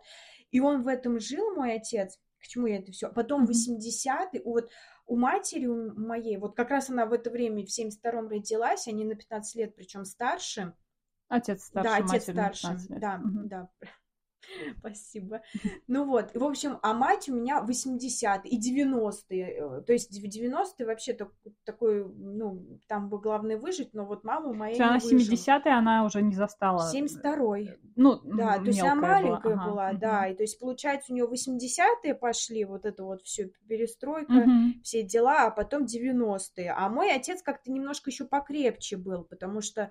И 0.51 0.61
он 0.61 0.82
в 0.82 0.88
этом 0.88 1.18
жил, 1.18 1.55
мой 1.55 1.74
отец. 1.74 2.18
К 2.38 2.46
чему 2.46 2.66
я 2.66 2.78
это 2.78 2.92
все? 2.92 3.09
Потом 3.09 3.46
в 3.46 3.51
80-е, 3.51 4.42
вот 4.44 4.70
у 5.07 5.16
матери 5.16 5.66
у 5.66 5.99
моей, 5.99 6.36
вот 6.36 6.55
как 6.55 6.70
раз 6.70 6.90
она 6.90 7.07
в 7.07 7.12
это 7.14 7.30
время 7.30 7.64
в 7.64 7.68
72-м 7.68 8.28
родилась, 8.28 8.86
они 8.86 9.05
на 9.05 9.14
15 9.14 9.57
лет, 9.57 9.74
причем 9.74 10.05
старше. 10.05 10.74
Отец 11.28 11.64
старше, 11.64 11.90
Да, 11.90 11.96
отец 11.96 12.22
старше, 12.22 12.76
да, 12.88 13.20
угу. 13.24 13.49
да. 13.49 13.70
Спасибо. 14.78 15.43
Ну 15.86 16.05
вот, 16.05 16.34
в 16.34 16.45
общем, 16.45 16.78
а 16.82 16.95
мать 16.95 17.28
у 17.28 17.34
меня 17.34 17.64
80-е 17.66 18.41
и 18.45 18.59
90-е. 18.59 19.78
Э, 19.78 19.80
то 19.82 19.93
есть 19.93 20.18
в 20.18 20.24
90-е 20.24 20.86
вообще 20.86 21.16
такой, 21.64 22.05
ну, 22.05 22.78
там 22.86 23.09
бы 23.09 23.20
главное 23.20 23.59
выжить, 23.59 23.95
но 23.95 24.05
вот 24.05 24.24
мама 24.24 24.53
моя 24.53 24.76
Она 24.76 24.99
70-е 24.99 25.72
она 25.72 26.05
уже 26.05 26.22
не 26.22 26.34
застала. 26.34 26.91
72-й. 26.93 27.68
Э, 27.68 27.76
ну, 27.97 28.20
да, 28.24 28.59
то 28.59 28.64
есть 28.64 28.80
она 28.80 28.95
маленькая 28.95 29.55
была, 29.55 29.66
была 29.66 29.89
ага, 29.89 29.99
да. 29.99 30.28
И 30.28 30.36
то 30.36 30.43
есть, 30.43 30.59
получается, 30.59 31.12
у 31.12 31.14
нее 31.14 31.26
80-е 31.26 32.14
пошли, 32.14 32.64
вот 32.64 32.84
это 32.84 33.05
вот 33.05 33.22
все 33.22 33.51
перестройка, 33.68 34.32
угу. 34.32 34.82
все 34.82 35.03
дела, 35.03 35.47
а 35.47 35.51
потом 35.51 35.84
90-е. 35.84 36.72
А 36.76 36.89
мой 36.89 37.12
отец 37.12 37.43
как-то 37.43 37.70
немножко 37.70 38.11
еще 38.11 38.24
покрепче 38.24 38.97
был, 38.97 39.24
потому 39.24 39.61
что 39.61 39.91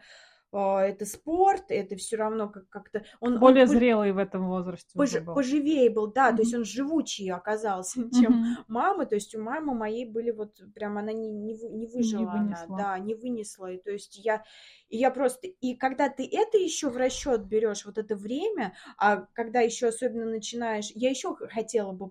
это 0.57 1.05
спорт, 1.05 1.65
это 1.69 1.95
все 1.95 2.17
равно 2.17 2.49
как- 2.49 2.69
как-то... 2.69 3.03
Он, 3.19 3.39
Более 3.39 3.63
он 3.63 3.69
зрелый 3.69 4.11
в 4.11 4.17
этом 4.17 4.47
возрасте 4.47 4.97
пож, 4.97 5.13
был. 5.19 5.35
Поживее 5.35 5.89
был, 5.89 6.11
да, 6.11 6.31
mm-hmm. 6.31 6.35
то 6.35 6.41
есть 6.41 6.53
он 6.55 6.65
живучий 6.65 7.29
оказался, 7.29 8.09
чем 8.19 8.33
mm-hmm. 8.33 8.63
мама, 8.67 9.05
то 9.05 9.15
есть 9.15 9.35
у 9.35 9.41
мамы 9.41 9.73
моей 9.73 10.05
были 10.05 10.31
вот 10.31 10.59
прям, 10.73 10.97
она 10.97 11.13
не, 11.13 11.29
не, 11.29 11.53
не 11.53 11.87
выжила, 11.87 12.31
не 12.31 12.53
она, 12.55 12.65
да, 12.69 12.99
не 12.99 13.13
вынесла, 13.13 13.71
и 13.71 13.77
то 13.77 13.91
есть 13.91 14.17
я, 14.17 14.43
и 14.89 14.97
я 14.97 15.11
просто... 15.11 15.47
И 15.47 15.75
когда 15.75 16.09
ты 16.09 16.27
это 16.31 16.57
еще 16.57 16.89
в 16.89 16.97
расчет 16.97 17.45
берешь, 17.45 17.85
вот 17.85 17.97
это 17.97 18.15
время, 18.15 18.73
а 18.97 19.27
когда 19.33 19.61
еще 19.61 19.87
особенно 19.87 20.25
начинаешь... 20.25 20.91
Я 20.95 21.09
еще 21.09 21.35
хотела 21.35 21.91
бы 21.91 22.09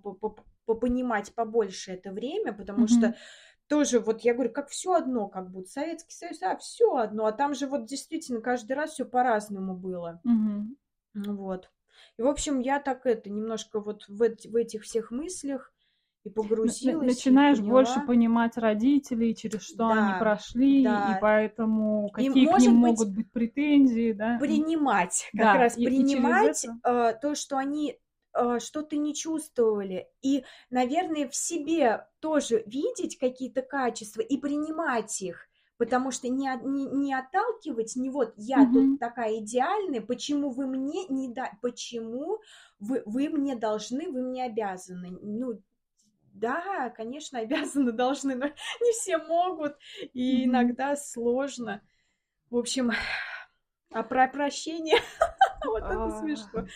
понимать 0.66 1.34
побольше 1.34 1.92
это 1.92 2.10
время, 2.10 2.52
потому 2.52 2.84
mm-hmm. 2.84 2.98
что 2.98 3.16
тоже 3.68 4.00
вот 4.00 4.20
я 4.20 4.34
говорю, 4.34 4.52
как 4.52 4.68
все 4.68 4.94
одно, 4.94 5.28
как 5.28 5.50
будто 5.50 5.68
Советский 5.68 6.14
Союз, 6.14 6.42
а 6.42 6.56
все 6.56 6.96
одно, 6.96 7.26
а 7.26 7.32
там 7.32 7.54
же 7.54 7.66
вот 7.66 7.86
действительно 7.86 8.40
каждый 8.40 8.72
раз 8.72 8.92
все 8.92 9.04
по-разному 9.04 9.74
было. 9.74 10.20
Угу. 10.24 11.34
Вот. 11.34 11.70
И, 12.18 12.22
в 12.22 12.26
общем, 12.26 12.60
я 12.60 12.80
так 12.80 13.06
это 13.06 13.30
немножко 13.30 13.80
вот 13.80 14.04
в, 14.08 14.22
эти, 14.22 14.48
в 14.48 14.56
этих 14.56 14.82
всех 14.82 15.10
мыслях 15.10 15.72
и 16.24 16.30
погрузилась. 16.30 17.06
Начинаешь 17.06 17.58
и 17.58 17.62
больше 17.62 18.00
понимать 18.00 18.56
родителей, 18.56 19.34
через 19.34 19.62
что 19.62 19.88
да, 19.88 19.90
они 19.90 20.18
прошли, 20.18 20.84
да. 20.84 21.16
и 21.16 21.20
поэтому 21.20 22.10
какие 22.10 22.30
и, 22.30 22.46
к 22.46 22.58
ним 22.58 22.74
могут 22.74 23.14
быть 23.14 23.30
претензии, 23.30 24.12
да. 24.12 24.38
Принимать, 24.38 25.28
как 25.32 25.40
да, 25.40 25.54
раз 25.54 25.78
и, 25.78 25.84
принимать 25.84 26.64
и 26.64 26.68
это... 26.68 27.14
э, 27.14 27.18
то, 27.20 27.34
что 27.34 27.56
они 27.56 27.98
что-то 28.60 28.96
не 28.96 29.14
чувствовали. 29.14 30.08
И, 30.22 30.44
наверное, 30.70 31.28
в 31.28 31.34
себе 31.34 32.06
тоже 32.20 32.62
видеть 32.66 33.18
какие-то 33.18 33.62
качества 33.62 34.20
и 34.20 34.36
принимать 34.36 35.22
их. 35.22 35.48
Потому 35.78 36.10
что 36.10 36.28
не, 36.28 36.48
не, 36.64 36.86
не 36.86 37.14
отталкивать, 37.14 37.96
не 37.96 38.08
вот 38.08 38.32
я 38.36 38.62
mm-hmm. 38.62 38.72
тут 38.72 38.98
такая 38.98 39.40
идеальная, 39.40 40.00
почему 40.00 40.50
вы 40.50 40.66
мне 40.66 41.06
не 41.08 41.28
да, 41.28 41.52
почему 41.60 42.40
вы, 42.78 43.02
вы 43.04 43.28
мне 43.28 43.56
должны, 43.56 44.10
вы 44.10 44.22
мне 44.22 44.44
обязаны. 44.44 45.10
Ну, 45.20 45.62
да, 46.32 46.88
конечно, 46.90 47.38
обязаны, 47.40 47.92
должны, 47.92 48.36
но 48.36 48.46
не 48.46 48.92
все 48.92 49.18
могут, 49.18 49.76
и 50.14 50.44
mm-hmm. 50.44 50.44
иногда 50.46 50.96
сложно. 50.96 51.82
В 52.48 52.56
общем, 52.56 52.92
а 53.90 54.02
про 54.02 54.28
прощение, 54.28 54.98
вот 55.66 55.82
это 55.84 56.10
смешно. 56.20 56.66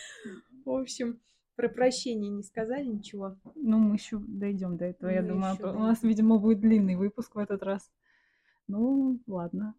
В 0.63 0.69
общем, 0.69 1.19
про 1.61 1.69
прощение 1.69 2.31
не 2.31 2.41
сказали 2.41 2.85
ничего? 2.85 3.35
Ну, 3.53 3.77
мы 3.77 3.95
еще 3.95 4.17
дойдем 4.17 4.77
до 4.77 4.85
этого, 4.85 5.09
мы 5.09 5.15
я 5.15 5.21
думаю. 5.21 5.55
У 5.61 5.79
нас, 5.79 6.01
видимо, 6.01 6.39
будет 6.39 6.59
длинный 6.59 6.95
выпуск 6.95 7.35
в 7.35 7.37
этот 7.37 7.61
раз. 7.61 7.91
Ну, 8.67 9.19
ладно. 9.27 9.75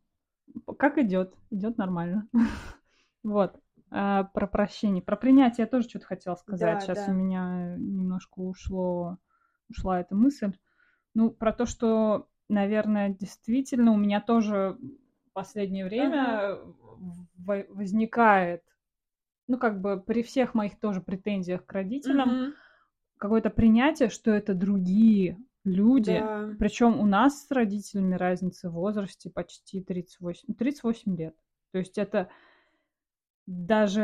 Как 0.78 0.98
идет? 0.98 1.34
Идет 1.50 1.78
нормально. 1.78 2.28
вот. 3.24 3.58
А, 3.90 4.24
про 4.24 4.46
прощение. 4.46 5.02
Про 5.02 5.16
принятие 5.16 5.64
я 5.64 5.66
тоже 5.66 5.88
что-то 5.88 6.06
хотела 6.06 6.36
сказать. 6.36 6.74
Да, 6.74 6.80
Сейчас 6.80 7.06
да. 7.06 7.12
у 7.12 7.14
меня 7.16 7.74
немножко 7.76 8.38
ушло, 8.38 9.18
ушла 9.68 10.00
эта 10.00 10.14
мысль. 10.14 10.52
Ну, 11.14 11.30
про 11.30 11.52
то, 11.52 11.66
что, 11.66 12.28
наверное, 12.48 13.08
действительно 13.08 13.90
у 13.90 13.96
меня 13.96 14.20
тоже 14.20 14.78
в 15.26 15.32
последнее 15.32 15.84
время 15.84 16.52
ага. 16.52 17.66
возникает 17.70 18.62
ну, 19.48 19.58
как 19.58 19.80
бы 19.80 20.00
при 20.00 20.22
всех 20.22 20.54
моих 20.54 20.78
тоже 20.78 21.00
претензиях 21.00 21.66
к 21.66 21.72
родителям, 21.72 22.30
mm-hmm. 22.30 22.52
какое-то 23.18 23.50
принятие, 23.50 24.08
что 24.08 24.30
это 24.30 24.54
другие 24.54 25.38
люди. 25.64 26.18
Да. 26.18 26.50
Причем 26.58 26.98
у 27.00 27.06
нас 27.06 27.46
с 27.46 27.50
родителями 27.50 28.14
разница 28.14 28.70
в 28.70 28.74
возрасте 28.74 29.30
почти 29.30 29.82
38, 29.82 30.54
38 30.54 31.16
лет. 31.16 31.34
То 31.72 31.78
есть 31.78 31.98
это 31.98 32.28
даже 33.46 34.02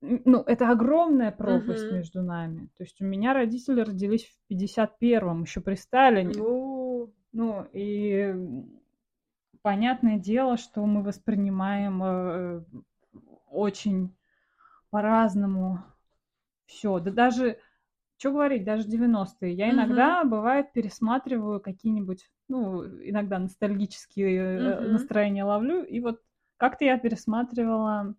э, 0.00 0.18
ну, 0.24 0.42
это 0.42 0.70
огромная 0.70 1.30
пропасть 1.32 1.84
uh-huh. 1.84 1.96
между 1.96 2.22
нами. 2.22 2.68
То 2.76 2.84
есть 2.84 3.00
у 3.00 3.04
меня 3.04 3.34
родители 3.34 3.80
родились 3.80 4.24
в 4.24 4.52
51-м, 4.52 5.42
еще 5.42 5.60
при 5.60 5.74
Сталине. 5.74 6.34
Uh. 6.34 7.10
Ну, 7.32 7.66
и 7.72 8.34
понятное 9.62 10.18
дело, 10.18 10.56
что 10.56 10.84
мы 10.84 11.02
воспринимаем 11.02 12.02
э, 12.02 12.64
очень 13.52 14.14
по-разному 14.90 15.82
все. 16.66 16.98
Да 17.00 17.10
даже, 17.10 17.58
что 18.18 18.32
говорить, 18.32 18.64
даже 18.64 18.88
90-е. 18.88 19.52
Я 19.52 19.70
иногда, 19.70 20.22
uh-huh. 20.22 20.28
бывает, 20.28 20.72
пересматриваю 20.72 21.60
какие-нибудь, 21.60 22.30
ну, 22.48 22.84
иногда 22.84 23.38
ностальгические 23.38 24.58
uh-huh. 24.58 24.88
настроения 24.88 25.44
ловлю. 25.44 25.84
И 25.84 26.00
вот 26.00 26.20
как-то 26.56 26.84
я 26.84 26.98
пересматривала 26.98 28.14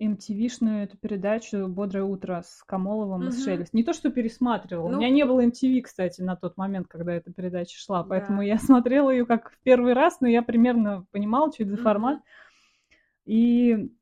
MTV-шную 0.00 0.84
эту 0.84 0.96
передачу 0.96 1.68
«Бодрое 1.68 2.04
утро» 2.04 2.42
с 2.44 2.62
Камоловым 2.64 3.22
uh-huh. 3.22 3.28
и 3.28 3.30
с 3.32 3.44
Шелест. 3.44 3.74
Не 3.74 3.84
то, 3.84 3.92
что 3.92 4.10
пересматривала. 4.10 4.88
Ну... 4.88 4.96
У 4.96 5.00
меня 5.00 5.10
не 5.10 5.24
было 5.24 5.44
MTV, 5.44 5.82
кстати, 5.82 6.22
на 6.22 6.34
тот 6.36 6.56
момент, 6.56 6.88
когда 6.88 7.12
эта 7.12 7.32
передача 7.32 7.78
шла. 7.78 8.02
Поэтому 8.02 8.38
да. 8.38 8.44
я 8.44 8.58
смотрела 8.60 9.10
ее 9.10 9.26
как 9.26 9.50
в 9.50 9.58
первый 9.62 9.92
раз, 9.92 10.20
но 10.20 10.28
я 10.28 10.42
примерно 10.42 11.06
понимала, 11.10 11.52
что 11.52 11.64
это 11.64 11.72
за 11.72 11.82
формат. 11.82 12.18
Uh-huh. 12.18 12.92
И 13.24 13.92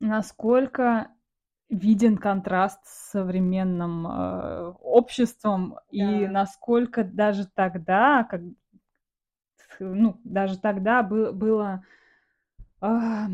насколько 0.00 1.08
виден 1.68 2.16
контраст 2.16 2.80
с 2.84 3.10
современным 3.10 4.06
э, 4.06 4.72
обществом 4.80 5.74
да. 5.74 5.80
и 5.90 6.26
насколько 6.26 7.04
даже 7.04 7.46
тогда, 7.46 8.24
как 8.24 8.40
ну 9.78 10.18
даже 10.24 10.58
тогда 10.58 11.02
был, 11.02 11.32
было 11.32 11.84
э, 12.80 13.26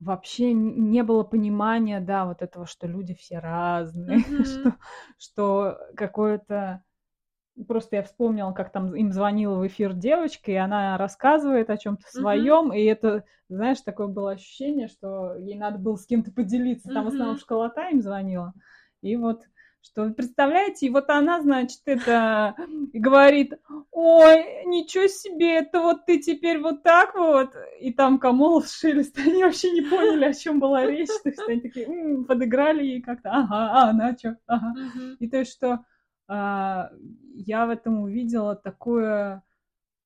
вообще 0.00 0.52
не 0.52 1.02
было 1.02 1.22
понимания, 1.22 2.00
да, 2.00 2.26
вот 2.26 2.42
этого, 2.42 2.66
что 2.66 2.86
люди 2.86 3.14
все 3.14 3.38
разные, 3.38 4.18
mm-hmm. 4.28 4.44
что 4.44 4.74
что 5.18 5.78
какое-то 5.96 6.82
Просто 7.66 7.96
я 7.96 8.02
вспомнила, 8.02 8.52
как 8.52 8.70
там 8.72 8.94
им 8.94 9.12
звонила 9.12 9.56
в 9.56 9.66
эфир 9.66 9.92
девочка, 9.94 10.52
и 10.52 10.54
она 10.54 10.96
рассказывает 10.98 11.70
о 11.70 11.76
чем-то 11.76 12.06
своем, 12.08 12.70
mm-hmm. 12.70 12.78
и 12.78 12.84
это, 12.84 13.24
знаешь, 13.48 13.80
такое 13.80 14.06
было 14.06 14.32
ощущение, 14.32 14.88
что 14.88 15.34
ей 15.34 15.56
надо 15.56 15.78
было 15.78 15.96
с 15.96 16.06
кем-то 16.06 16.32
поделиться. 16.32 16.88
Там 16.88 17.06
mm-hmm. 17.06 17.10
в 17.10 17.12
основном 17.14 17.38
школота 17.38 17.88
им 17.88 18.02
звонила. 18.02 18.52
И 19.00 19.16
вот 19.16 19.42
что, 19.80 20.10
представляете, 20.10 20.86
и 20.86 20.90
вот 20.90 21.08
она, 21.08 21.40
значит, 21.40 21.80
это 21.86 22.54
говорит, 22.92 23.54
ой, 23.90 24.64
ничего 24.66 25.06
себе, 25.06 25.58
это 25.58 25.80
вот 25.80 26.04
ты 26.04 26.18
теперь 26.18 26.58
вот 26.58 26.82
так 26.82 27.14
вот, 27.14 27.54
и 27.80 27.92
там 27.92 28.18
Камолов 28.18 28.68
Шелест, 28.68 29.18
они 29.18 29.44
вообще 29.44 29.70
не 29.70 29.82
поняли, 29.82 30.26
о 30.26 30.34
чем 30.34 30.60
была 30.60 30.84
речь, 30.84 31.08
то 31.22 31.28
есть 31.28 31.42
они 31.48 31.60
такие 31.60 31.86
м-м", 31.86 32.24
подыграли 32.24 32.84
ей 32.84 33.02
как-то, 33.02 33.30
ага, 33.30 33.70
а 33.72 33.90
она 33.90 34.16
что, 34.16 34.36
ага, 34.46 34.74
и 35.18 35.28
то 35.28 35.38
есть 35.38 35.52
что 35.52 35.84
а, 36.30 36.90
я 37.38 37.66
в 37.66 37.70
этом 37.70 38.00
увидела 38.00 38.56
такую, 38.56 39.42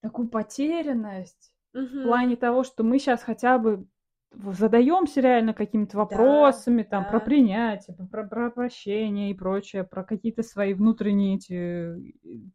такую 0.00 0.28
потерянность 0.28 1.54
угу. 1.74 1.86
в 1.86 2.02
плане 2.02 2.36
того, 2.36 2.64
что 2.64 2.82
мы 2.82 2.98
сейчас 2.98 3.22
хотя 3.22 3.58
бы 3.58 3.86
задаемся 4.34 5.20
реально 5.20 5.54
какими-то 5.54 5.98
вопросами, 5.98 6.82
да, 6.82 6.88
там, 6.88 7.04
да. 7.04 7.10
про 7.10 7.20
принятие, 7.20 7.96
про, 7.96 8.24
про 8.24 8.50
прощение 8.50 9.30
и 9.30 9.34
прочее, 9.34 9.84
про 9.84 10.04
какие-то 10.04 10.42
свои 10.42 10.74
внутренние 10.74 11.36
эти 11.36 11.52
э, 11.52 11.96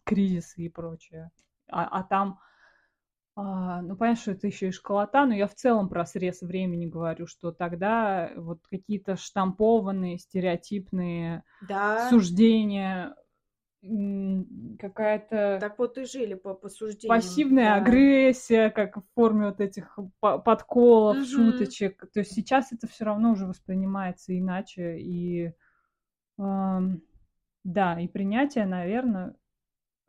кризисы 0.03 0.63
и 0.63 0.69
прочее. 0.69 1.30
А, 1.69 1.86
а 1.86 2.03
там, 2.03 2.39
а, 3.36 3.82
ну, 3.84 3.95
понятно, 3.95 4.21
что 4.21 4.32
это 4.32 4.47
еще 4.47 4.69
и 4.69 4.71
школота, 4.71 5.25
но 5.25 5.34
я 5.36 5.47
в 5.47 5.53
целом 5.53 5.89
про 5.89 6.05
срез 6.05 6.41
времени 6.41 6.88
говорю, 6.88 7.28
что 7.28 7.51
тогда 7.51 8.32
вот 8.36 8.65
какие-то 8.67 9.15
штампованные, 9.15 10.17
стереотипные 10.17 11.43
да. 11.67 12.09
суждения 12.09 13.15
какая-то... 14.79 15.57
Так 15.59 15.77
вот 15.79 15.97
и 15.97 16.05
жили 16.05 16.33
по 16.33 16.53
посуждениям. 16.53 17.15
Пассивная 17.15 17.75
да. 17.75 17.75
агрессия, 17.75 18.69
как 18.69 18.97
в 18.97 19.03
форме 19.13 19.47
вот 19.47 19.59
этих 19.59 19.97
подколов, 20.19 21.17
угу. 21.17 21.25
шуточек. 21.25 22.09
То 22.11 22.19
есть 22.19 22.33
сейчас 22.33 22.71
это 22.71 22.88
все 22.88 23.05
равно 23.05 23.31
уже 23.31 23.45
воспринимается 23.45 24.38
иначе. 24.38 24.99
И 24.99 25.53
э, 26.38 26.79
да, 27.63 27.99
и 27.99 28.07
принятие, 28.07 28.65
наверное, 28.65 29.35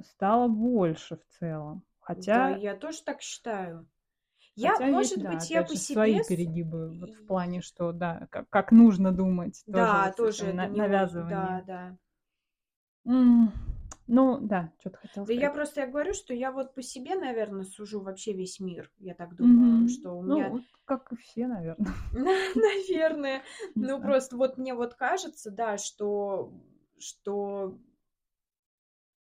стало 0.02 0.48
больше 0.48 1.16
в 1.16 1.38
целом. 1.38 1.84
Хотя... 2.00 2.50
Да, 2.50 2.56
я 2.56 2.74
тоже 2.74 3.02
так 3.02 3.20
считаю. 3.20 3.88
Я, 4.54 4.72
Хотя 4.72 4.86
может 4.86 5.18
есть, 5.18 5.28
быть, 5.28 5.48
да, 5.48 5.54
я 5.54 5.62
по 5.62 5.76
себе... 5.76 5.94
свои 5.94 6.20
перегибы 6.28 6.98
вот 6.98 7.10
в 7.14 7.26
плане, 7.26 7.60
что, 7.60 7.92
да, 7.92 8.26
как, 8.30 8.48
как 8.48 8.72
нужно 8.72 9.12
думать. 9.12 9.62
Да, 9.66 10.12
тоже, 10.16 10.38
тоже 10.38 10.52
на, 10.52 10.66
навязывание. 10.66 11.30
Да, 11.30 11.62
да. 11.66 11.98
Ну, 14.06 14.38
да, 14.40 14.72
что-то 14.80 14.98
хотела 14.98 15.26
Да 15.26 15.32
я 15.32 15.50
просто 15.50 15.80
я 15.82 15.86
говорю, 15.86 16.14
что 16.14 16.32
я 16.32 16.50
вот 16.52 16.74
по 16.74 16.82
себе, 16.82 17.14
наверное, 17.14 17.64
сужу 17.64 18.00
вообще 18.00 18.32
весь 18.32 18.61
мир. 18.61 18.90
Я 18.98 19.14
так 19.14 19.34
думаю, 19.36 19.72
Мгм. 19.82 19.88
что 19.88 20.12
у 20.12 20.22
Ну, 20.22 20.36
меня... 20.36 20.50
вот 20.50 20.62
как 20.84 21.12
и 21.12 21.16
все, 21.16 21.46
наверное. 21.48 21.92
Наверное. 22.54 23.42
Ну, 23.74 24.00
просто 24.00 24.36
вот 24.36 24.56
мне 24.59 24.74
вот 24.74 24.94
кажется, 24.94 25.50
да, 25.50 25.76
что, 25.78 26.52
что, 26.98 27.78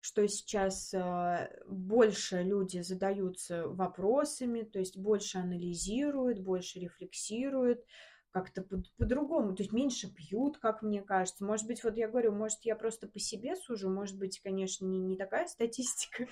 что 0.02 0.28
сейчас 0.28 0.94
а, 0.96 1.50
больше 1.68 2.42
люди 2.42 2.80
задаются 2.82 3.68
вопросами, 3.68 4.62
то 4.64 4.80
есть 4.80 4.98
больше 4.98 5.38
анализируют, 5.38 6.40
больше 6.40 6.80
рефлексируют, 6.80 7.86
как-то 8.34 8.66
по-другому, 8.98 9.56
то 9.56 9.62
есть 9.62 9.72
меньше 9.72 10.14
пьют, 10.14 10.58
как 10.58 10.82
мне 10.82 11.02
кажется. 11.04 11.46
Может 11.46 11.68
быть, 11.68 11.84
вот 11.84 11.96
я 11.96 12.08
говорю, 12.08 12.34
может, 12.34 12.60
я 12.64 12.76
просто 12.76 13.08
по 13.08 13.20
себе 13.20 13.56
сужу, 13.56 13.90
может 13.90 14.18
быть, 14.18 14.42
конечно, 14.42 14.86
не, 14.86 15.00
не 15.00 15.16
такая 15.16 15.46
статистика. 15.46 16.28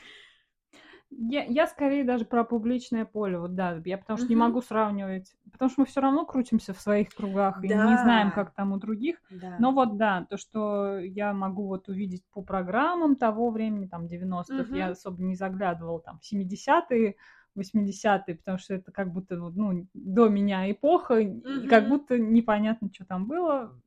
Я, 1.12 1.44
я 1.44 1.68
скорее 1.68 2.06
даже 2.06 2.24
про 2.24 2.46
публичное 2.46 3.04
поле, 3.06 3.38
вот 3.38 3.54
да, 3.54 3.82
я 3.84 3.98
потому 3.98 4.18
что 4.18 4.26
угу. 4.26 4.34
не 4.34 4.38
могу 4.38 4.62
сравнивать, 4.62 5.36
потому 5.52 5.70
что 5.70 5.82
мы 5.82 5.86
все 5.86 6.00
равно 6.00 6.26
крутимся 6.26 6.74
в 6.74 6.80
своих 6.80 7.10
кругах 7.10 7.60
да. 7.62 7.68
и 7.68 7.68
не 7.68 7.98
знаем, 7.98 8.32
как 8.32 8.54
там 8.54 8.72
у 8.72 8.78
других. 8.78 9.18
Да. 9.30 9.58
Но 9.60 9.74
вот 9.74 9.98
да, 9.98 10.26
то, 10.30 10.38
что 10.38 11.00
я 11.00 11.34
могу 11.34 11.68
вот 11.68 11.90
увидеть 11.90 12.24
по 12.32 12.42
программам 12.42 13.18
того 13.18 13.52
времени, 13.52 13.88
там 13.88 14.06
90-х, 14.06 14.64
угу. 14.64 14.76
я 14.76 14.88
особо 14.88 15.22
не 15.22 15.36
заглядывала, 15.36 16.00
там 16.00 16.20
70-е, 16.24 17.18
80-е, 17.58 18.36
потому 18.36 18.58
что 18.58 18.74
это 18.74 18.92
как 18.92 19.12
будто 19.12 19.36
ну, 19.36 19.88
до 19.94 20.30
меня 20.30 20.70
эпоха, 20.72 21.22
mm-hmm. 21.22 21.66
и 21.66 21.68
как 21.68 21.88
будто 21.90 22.18
непонятно, 22.18 22.90
что 22.94 23.06
там 23.06 23.28
было. 23.28 23.80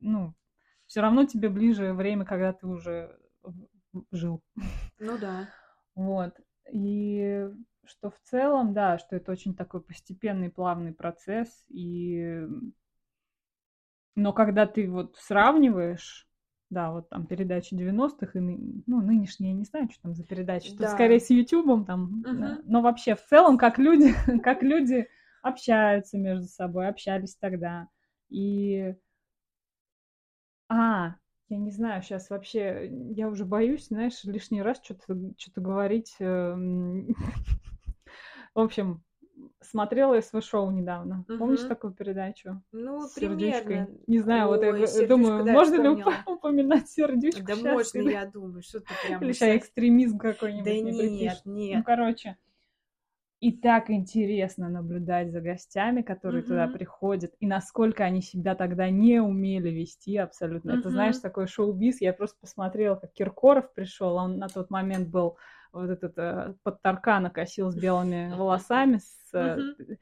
Ну, 0.00 0.34
все 0.86 1.00
равно 1.00 1.24
тебе 1.24 1.48
ближе 1.48 1.92
время, 1.92 2.24
когда 2.24 2.52
ты 2.52 2.66
уже 2.66 3.18
жил. 4.10 4.42
Ну 4.98 5.18
да. 5.18 5.48
Вот. 5.94 6.38
И 6.70 7.48
что 7.86 8.10
в 8.10 8.20
целом, 8.20 8.74
да, 8.74 8.98
что 8.98 9.16
это 9.16 9.32
очень 9.32 9.54
такой 9.54 9.80
постепенный, 9.80 10.50
плавный 10.50 10.92
процесс. 10.92 11.64
И... 11.70 12.46
Но 14.14 14.34
когда 14.34 14.66
ты 14.66 14.90
вот 14.90 15.16
сравниваешь 15.16 16.28
да, 16.70 16.90
вот 16.90 17.08
там 17.08 17.26
передачи 17.26 17.74
90-х 17.74 18.38
и 18.38 18.40
ну, 18.40 19.00
нынешние, 19.00 19.52
я 19.52 19.56
не 19.56 19.64
знаю, 19.64 19.88
что 19.90 20.02
там 20.02 20.14
за 20.14 20.24
передачи, 20.24 20.68
что 20.68 20.78
да. 20.78 20.88
скорее 20.88 21.20
с 21.20 21.30
Ютубом 21.30 21.84
там, 21.84 22.20
угу. 22.20 22.36
да. 22.36 22.58
но 22.64 22.82
вообще 22.82 23.14
в 23.14 23.24
целом, 23.24 23.56
как 23.56 23.78
люди, 23.78 24.14
как 24.42 24.62
люди 24.62 25.08
общаются 25.42 26.18
между 26.18 26.46
собой, 26.46 26.88
общались 26.88 27.36
тогда. 27.36 27.88
И, 28.28 28.94
а, 30.68 31.14
я 31.48 31.56
не 31.56 31.70
знаю, 31.70 32.02
сейчас 32.02 32.30
вообще, 32.30 32.88
я 33.14 33.28
уже 33.28 33.44
боюсь, 33.44 33.86
знаешь, 33.86 34.24
лишний 34.24 34.62
раз 34.62 34.80
что-то 34.82 35.16
что 35.38 35.60
говорить. 35.60 36.16
Эм, 36.18 37.14
в 38.54 38.60
общем, 38.60 39.04
смотрела 39.70 40.20
СВ-шоу 40.20 40.70
недавно. 40.70 41.24
Угу. 41.28 41.38
Помнишь 41.38 41.60
такую 41.60 41.92
передачу? 41.92 42.62
Ну, 42.72 43.06
с 43.06 43.12
примерно. 43.12 43.88
Не 44.06 44.18
знаю, 44.20 44.50
Ой, 44.50 44.72
вот 44.72 44.88
я 44.88 45.06
думаю, 45.06 45.44
да, 45.44 45.52
можно 45.52 45.82
ли 45.82 46.04
упоминать 46.26 46.88
сердючку 46.88 47.44
Да 47.44 47.54
сейчас, 47.54 47.72
можно, 47.72 47.98
или... 47.98 48.12
я 48.12 48.26
думаю, 48.26 48.62
что 48.62 48.80
ты 48.80 48.86
прям... 49.06 49.22
Или 49.22 49.32
сейчас 49.32 49.56
экстремизм 49.56 50.18
какой-нибудь 50.18 50.64
Да 50.64 50.72
нет, 50.72 50.98
припишет. 50.98 51.46
нет. 51.46 51.78
Ну, 51.78 51.84
короче, 51.84 52.36
и 53.40 53.52
так 53.52 53.90
интересно 53.90 54.70
наблюдать 54.70 55.30
за 55.30 55.40
гостями, 55.42 56.00
которые 56.00 56.40
угу. 56.40 56.48
туда 56.48 56.68
приходят, 56.68 57.34
и 57.38 57.46
насколько 57.46 58.02
они 58.02 58.22
себя 58.22 58.54
тогда 58.54 58.88
не 58.88 59.20
умели 59.20 59.68
вести 59.68 60.16
абсолютно. 60.16 60.72
Угу. 60.72 60.80
Это, 60.80 60.90
знаешь, 60.90 61.18
такой 61.18 61.46
шоу-биз. 61.46 62.00
Я 62.00 62.14
просто 62.14 62.38
посмотрела, 62.40 62.96
как 62.96 63.12
Киркоров 63.12 63.72
пришел, 63.74 64.16
он 64.16 64.38
на 64.38 64.48
тот 64.48 64.70
момент 64.70 65.08
был 65.08 65.36
вот 65.72 65.90
этот 65.90 66.16
э, 66.16 66.54
под 66.62 66.80
таркана 66.80 67.28
косил 67.28 67.70
с 67.70 67.76
белыми 67.76 68.32
волосами. 68.36 68.98
С, 68.98 69.25
э, 69.36 69.96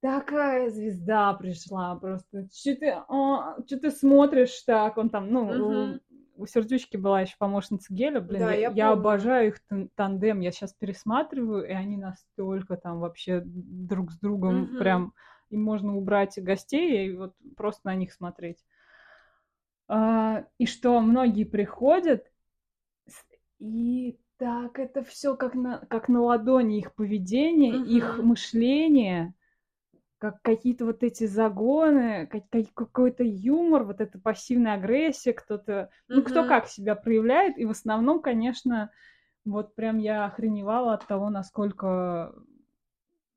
Такая 0.00 0.70
звезда 0.70 1.34
пришла 1.34 1.94
просто. 1.96 2.48
Что 2.52 2.74
ты, 2.74 2.94
а, 3.08 3.56
что 3.66 3.78
ты 3.78 3.90
смотришь 3.90 4.62
так? 4.62 4.96
Он 4.96 5.10
там, 5.10 5.30
ну, 5.30 6.00
у, 6.36 6.42
у 6.42 6.46
Сердючки 6.46 6.96
была 6.96 7.20
еще 7.20 7.34
помощница 7.38 7.92
Геля. 7.92 8.20
Блин, 8.20 8.40
да, 8.40 8.52
я, 8.52 8.68
я, 8.68 8.70
я 8.70 8.90
обожаю 8.92 9.48
их 9.48 9.60
тандем. 9.94 10.40
Я 10.40 10.52
сейчас 10.52 10.72
пересматриваю, 10.72 11.68
и 11.68 11.72
они 11.72 11.98
настолько 11.98 12.76
там 12.78 13.00
вообще 13.00 13.42
друг 13.44 14.12
с 14.12 14.18
другом 14.18 14.64
угу. 14.64 14.78
прям... 14.78 15.14
Им 15.50 15.64
можно 15.64 15.96
убрать 15.96 16.40
гостей 16.40 17.08
и 17.08 17.12
вот 17.12 17.34
просто 17.56 17.80
на 17.88 17.96
них 17.96 18.12
смотреть. 18.12 18.64
А, 19.88 20.44
и 20.58 20.66
что 20.66 21.00
многие 21.00 21.42
приходят, 21.42 22.24
и 23.58 24.20
так, 24.40 24.78
это 24.78 25.04
все 25.04 25.36
как 25.36 25.54
на, 25.54 25.80
как 25.90 26.08
на 26.08 26.22
ладони 26.22 26.78
их 26.78 26.94
поведение, 26.94 27.76
угу. 27.76 27.84
их 27.84 28.18
мышление, 28.18 29.34
как 30.16 30.40
какие-то 30.40 30.86
вот 30.86 31.02
эти 31.02 31.26
загоны, 31.26 32.26
как, 32.26 32.48
как, 32.48 32.72
какой-то 32.72 33.22
юмор, 33.22 33.84
вот 33.84 34.00
эта 34.00 34.18
пассивная 34.18 34.74
агрессия, 34.74 35.34
кто-то, 35.34 35.90
угу. 36.08 36.16
ну, 36.16 36.22
кто 36.22 36.48
как 36.48 36.68
себя 36.68 36.94
проявляет. 36.94 37.58
И 37.58 37.66
в 37.66 37.70
основном, 37.70 38.22
конечно, 38.22 38.90
вот 39.44 39.74
прям 39.74 39.98
я 39.98 40.24
охреневала 40.24 40.94
от 40.94 41.06
того, 41.06 41.28
насколько 41.28 42.34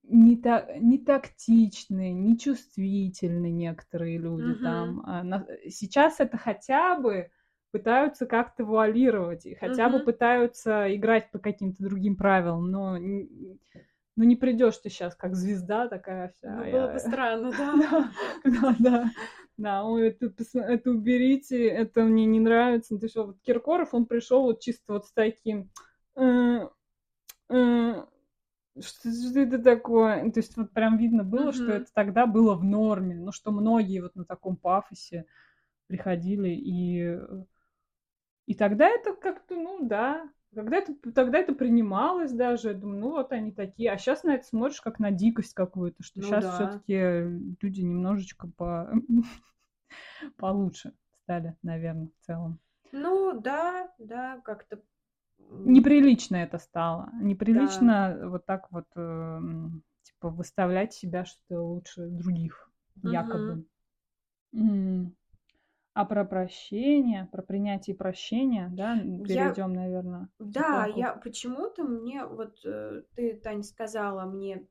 не, 0.03 0.37
та, 0.37 0.67
не 0.79 0.99
тактичные, 0.99 2.13
не 2.13 2.39
чувствительны 2.39 3.51
некоторые 3.51 4.17
люди 4.19 4.53
угу. 4.53 4.63
там. 4.63 5.03
А 5.05 5.21
на, 5.23 5.45
сейчас 5.67 6.21
это 6.21 6.37
хотя 6.37 6.97
бы 6.97 7.29
пытаются 7.73 8.27
как-то 8.27 8.63
вуалировать, 8.63 9.47
и 9.47 9.55
хотя 9.55 9.87
угу. 9.87 9.97
бы 9.97 10.05
пытаются 10.05 10.95
играть 10.95 11.31
по 11.31 11.39
каким-то 11.39 11.83
другим 11.83 12.15
правилам, 12.15 12.69
но 12.69 12.97
ну 14.15 14.23
не 14.25 14.35
придешь 14.35 14.77
ты 14.77 14.89
сейчас 14.89 15.15
как 15.15 15.35
звезда 15.35 15.87
такая 15.87 16.29
вся. 16.29 16.55
Ну, 16.55 16.71
было 16.71 16.93
бы 16.93 16.99
странно, 16.99 17.51
да. 17.51 18.11
Да, 18.45 18.75
да. 18.79 19.11
Да, 19.57 19.83
ой, 19.85 20.09
это, 20.09 20.31
это 20.59 20.91
уберите, 20.91 21.67
это 21.67 22.03
мне 22.03 22.25
не 22.25 22.39
нравится. 22.39 22.97
Ты 22.97 23.07
что, 23.07 23.25
вот 23.25 23.41
Киркоров, 23.41 23.93
он 23.93 24.05
пришел 24.05 24.43
вот 24.43 24.61
чисто 24.61 24.93
вот 24.93 25.05
с 25.07 25.11
таким... 25.11 25.69
Э, 26.15 26.67
э, 27.49 28.05
что, 28.79 29.11
что 29.11 29.39
это 29.39 29.59
такое? 29.59 30.29
То 30.31 30.39
есть 30.39 30.57
вот 30.57 30.71
прям 30.71 30.97
видно 30.97 31.23
было, 31.23 31.51
что 31.53 31.71
это 31.71 31.87
тогда 31.93 32.27
было 32.27 32.55
в 32.55 32.63
норме, 32.63 33.15
ну 33.15 33.31
что 33.31 33.51
многие 33.51 34.01
вот 34.01 34.15
на 34.15 34.25
таком 34.25 34.57
пафосе 34.57 35.25
приходили 35.87 36.49
и 36.49 37.19
и 38.45 38.55
тогда 38.55 38.87
это 38.87 39.13
как-то, 39.13 39.55
ну 39.55 39.87
да, 39.87 40.29
когда 40.53 40.77
это, 40.77 40.93
тогда 41.13 41.39
это 41.39 41.53
принималось 41.53 42.31
даже, 42.31 42.69
я 42.69 42.73
думаю, 42.73 42.99
ну 42.99 43.11
вот 43.11 43.31
они 43.31 43.51
такие. 43.51 43.91
А 43.91 43.97
сейчас 43.97 44.23
на 44.23 44.35
это 44.35 44.45
смотришь 44.45 44.81
как 44.81 44.99
на 44.99 45.11
дикость 45.11 45.53
какую-то, 45.53 46.03
что 46.03 46.19
ну, 46.21 46.27
сейчас 46.27 46.43
да. 46.43 46.51
все-таки 46.53 47.55
люди 47.61 47.81
немножечко 47.81 48.47
по... 48.47 48.91
получше 50.37 50.93
стали, 51.23 51.55
наверное, 51.63 52.07
в 52.07 52.25
целом. 52.25 52.59
Ну 52.91 53.39
да, 53.39 53.91
да, 53.97 54.39
как-то 54.43 54.81
неприлично 55.49 56.37
это 56.37 56.59
стало. 56.59 57.09
Неприлично 57.21 58.17
да. 58.19 58.29
вот 58.29 58.45
так 58.45 58.71
вот 58.71 58.85
э, 58.95 59.39
типа 60.03 60.29
выставлять 60.29 60.93
себя, 60.93 61.25
что 61.25 61.39
ты 61.47 61.57
лучше 61.57 62.07
других, 62.07 62.69
угу. 62.97 63.09
якобы. 63.11 63.65
А 65.93 66.05
про 66.05 66.25
прощение, 66.25 67.29
про 67.31 67.43
принятие 67.43 67.95
прощения, 67.95 68.69
да, 68.73 68.97
перейдем, 68.97 69.73
я... 69.73 69.79
наверное. 69.79 70.29
Да, 70.39 70.87
я 70.87 71.13
почему-то 71.13 71.83
мне, 71.83 72.25
вот 72.25 72.65
э, 72.65 73.03
ты, 73.15 73.35
Таня, 73.35 73.61
сказала 73.61 74.25
мне 74.25 74.65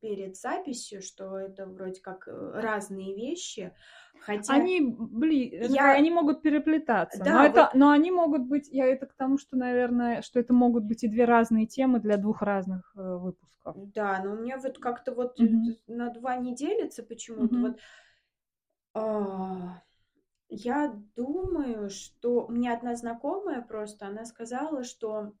перед 0.00 0.36
записью, 0.36 1.02
что 1.02 1.36
это 1.38 1.66
вроде 1.66 2.00
как 2.00 2.28
э, 2.28 2.60
разные 2.60 3.14
вещи. 3.14 3.74
Хотя 4.20 4.54
они, 4.54 4.80
блин, 4.80 5.72
я... 5.72 5.92
они 5.92 6.10
могут 6.10 6.42
переплетаться, 6.42 7.22
да, 7.24 7.32
но, 7.32 7.44
это, 7.44 7.60
вот... 7.62 7.74
но 7.74 7.90
они 7.90 8.12
могут 8.12 8.42
быть, 8.42 8.68
я 8.68 8.86
это 8.86 9.06
к 9.06 9.14
тому, 9.14 9.38
что, 9.38 9.56
наверное, 9.56 10.22
что 10.22 10.38
это 10.38 10.52
могут 10.52 10.84
быть 10.84 11.02
и 11.02 11.08
две 11.08 11.24
разные 11.24 11.66
темы 11.66 11.98
для 11.98 12.16
двух 12.16 12.42
разных 12.42 12.92
э, 12.96 13.00
выпусков. 13.00 13.74
Да, 13.92 14.22
но 14.24 14.32
у 14.32 14.36
меня 14.36 14.58
вот 14.58 14.78
как-то 14.78 15.12
вот 15.12 15.40
mm-hmm. 15.40 15.76
на 15.88 16.10
два 16.10 16.36
не 16.36 16.54
делится 16.54 17.02
почему-то. 17.02 17.54
Mm-hmm. 17.56 17.60
Вот, 17.62 17.78
я 18.94 20.88
думаю, 21.16 21.90
что 21.90 22.46
у 22.46 22.52
меня 22.52 22.74
одна 22.74 22.94
знакомая 22.94 23.62
просто, 23.62 24.06
она 24.06 24.24
сказала, 24.24 24.84
что 24.84 25.32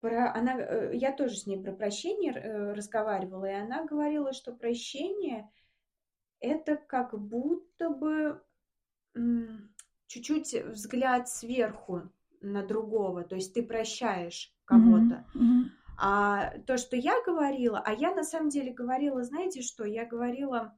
про, 0.00 0.32
она, 0.34 0.58
э, 0.58 0.96
я 0.96 1.12
тоже 1.12 1.36
с 1.36 1.46
ней 1.46 1.62
про 1.62 1.72
прощение 1.72 2.32
э, 2.32 2.72
разговаривала, 2.72 3.46
и 3.46 3.54
она 3.54 3.84
говорила, 3.84 4.32
что 4.32 4.52
прощение 4.52 5.48
это 6.40 6.76
как 6.76 7.18
будто 7.18 7.88
бы 7.90 8.42
чуть-чуть 10.06 10.54
взгляд 10.66 11.28
сверху 11.28 12.10
на 12.40 12.66
другого, 12.66 13.22
то 13.24 13.36
есть 13.36 13.54
ты 13.54 13.62
прощаешь 13.62 14.52
кого-то. 14.64 15.24
Mm-hmm. 15.34 15.40
Mm-hmm. 15.40 15.81
А 16.04 16.58
то, 16.66 16.78
что 16.78 16.96
я 16.96 17.22
говорила, 17.24 17.78
а 17.78 17.92
я 17.92 18.12
на 18.12 18.24
самом 18.24 18.48
деле 18.48 18.72
говорила, 18.72 19.22
знаете 19.22 19.62
что, 19.62 19.84
я 19.84 20.04
говорила 20.04 20.76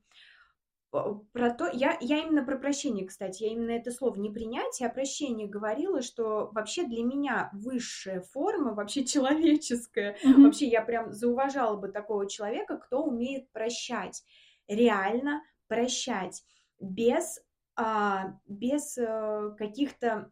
про 1.32 1.50
то, 1.50 1.66
я, 1.72 1.96
я 2.02 2.18
именно 2.18 2.44
про 2.44 2.58
прощение, 2.58 3.06
кстати, 3.06 3.44
я 3.44 3.52
именно 3.52 3.70
это 3.70 3.90
слово 3.90 4.20
не 4.20 4.28
принятие, 4.28 4.86
а 4.86 4.92
прощение 4.92 5.48
говорила, 5.48 6.02
что 6.02 6.50
вообще 6.52 6.84
для 6.84 7.02
меня 7.02 7.48
высшая 7.54 8.20
форма, 8.20 8.74
вообще 8.74 9.02
человеческая, 9.06 10.18
mm-hmm. 10.22 10.42
вообще 10.42 10.66
я 10.66 10.82
прям 10.82 11.10
зауважала 11.10 11.78
бы 11.78 11.88
такого 11.88 12.28
человека, 12.28 12.76
кто 12.76 13.02
умеет 13.02 13.50
прощать, 13.50 14.22
реально 14.68 15.42
прощать, 15.68 16.44
без, 16.78 17.42
а, 17.76 18.38
без 18.46 18.98
а, 18.98 19.52
каких-то 19.56 20.30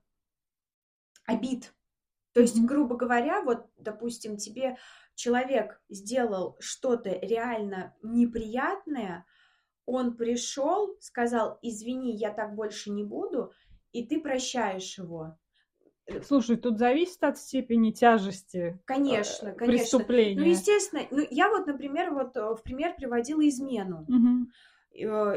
обид. 1.24 1.72
То 2.32 2.40
есть, 2.40 2.58
mm-hmm. 2.58 2.66
грубо 2.66 2.96
говоря, 2.96 3.42
вот, 3.42 3.66
допустим, 3.76 4.36
тебе 4.36 4.76
человек 5.14 5.80
сделал 5.88 6.56
что-то 6.60 7.10
реально 7.10 7.94
неприятное, 8.02 9.26
он 9.84 10.16
пришел, 10.16 10.96
сказал, 11.00 11.58
извини, 11.62 12.14
я 12.14 12.30
так 12.30 12.54
больше 12.54 12.90
не 12.90 13.04
буду, 13.04 13.52
и 13.92 14.06
ты 14.06 14.20
прощаешь 14.20 14.96
его. 14.98 15.36
Э, 16.06 16.22
Слушай, 16.22 16.56
тут 16.56 16.78
зависит 16.78 17.22
от 17.22 17.38
степени 17.38 17.90
тяжести. 17.90 18.80
Конечно, 18.84 19.48
э, 19.48 19.54
конечно. 19.54 19.66
Преступления. 19.66 20.40
Ну, 20.40 20.46
естественно, 20.46 21.02
ну, 21.10 21.26
я 21.30 21.48
вот, 21.48 21.66
например, 21.66 22.12
вот 22.12 22.36
э, 22.36 22.54
в 22.54 22.62
пример 22.62 22.94
приводила 22.96 23.46
измену. 23.48 24.06
Угу. 24.08 24.50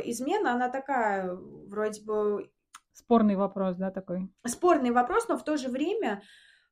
Измена, 0.05 0.53
она 0.53 0.69
такая, 0.69 1.33
вроде 1.33 2.01
бы... 2.03 2.51
Спорный 2.91 3.35
вопрос, 3.35 3.77
да, 3.77 3.89
такой? 3.89 4.29
Спорный 4.45 4.91
вопрос, 4.91 5.27
но 5.27 5.37
в 5.37 5.43
то 5.43 5.57
же 5.57 5.69
время 5.69 6.21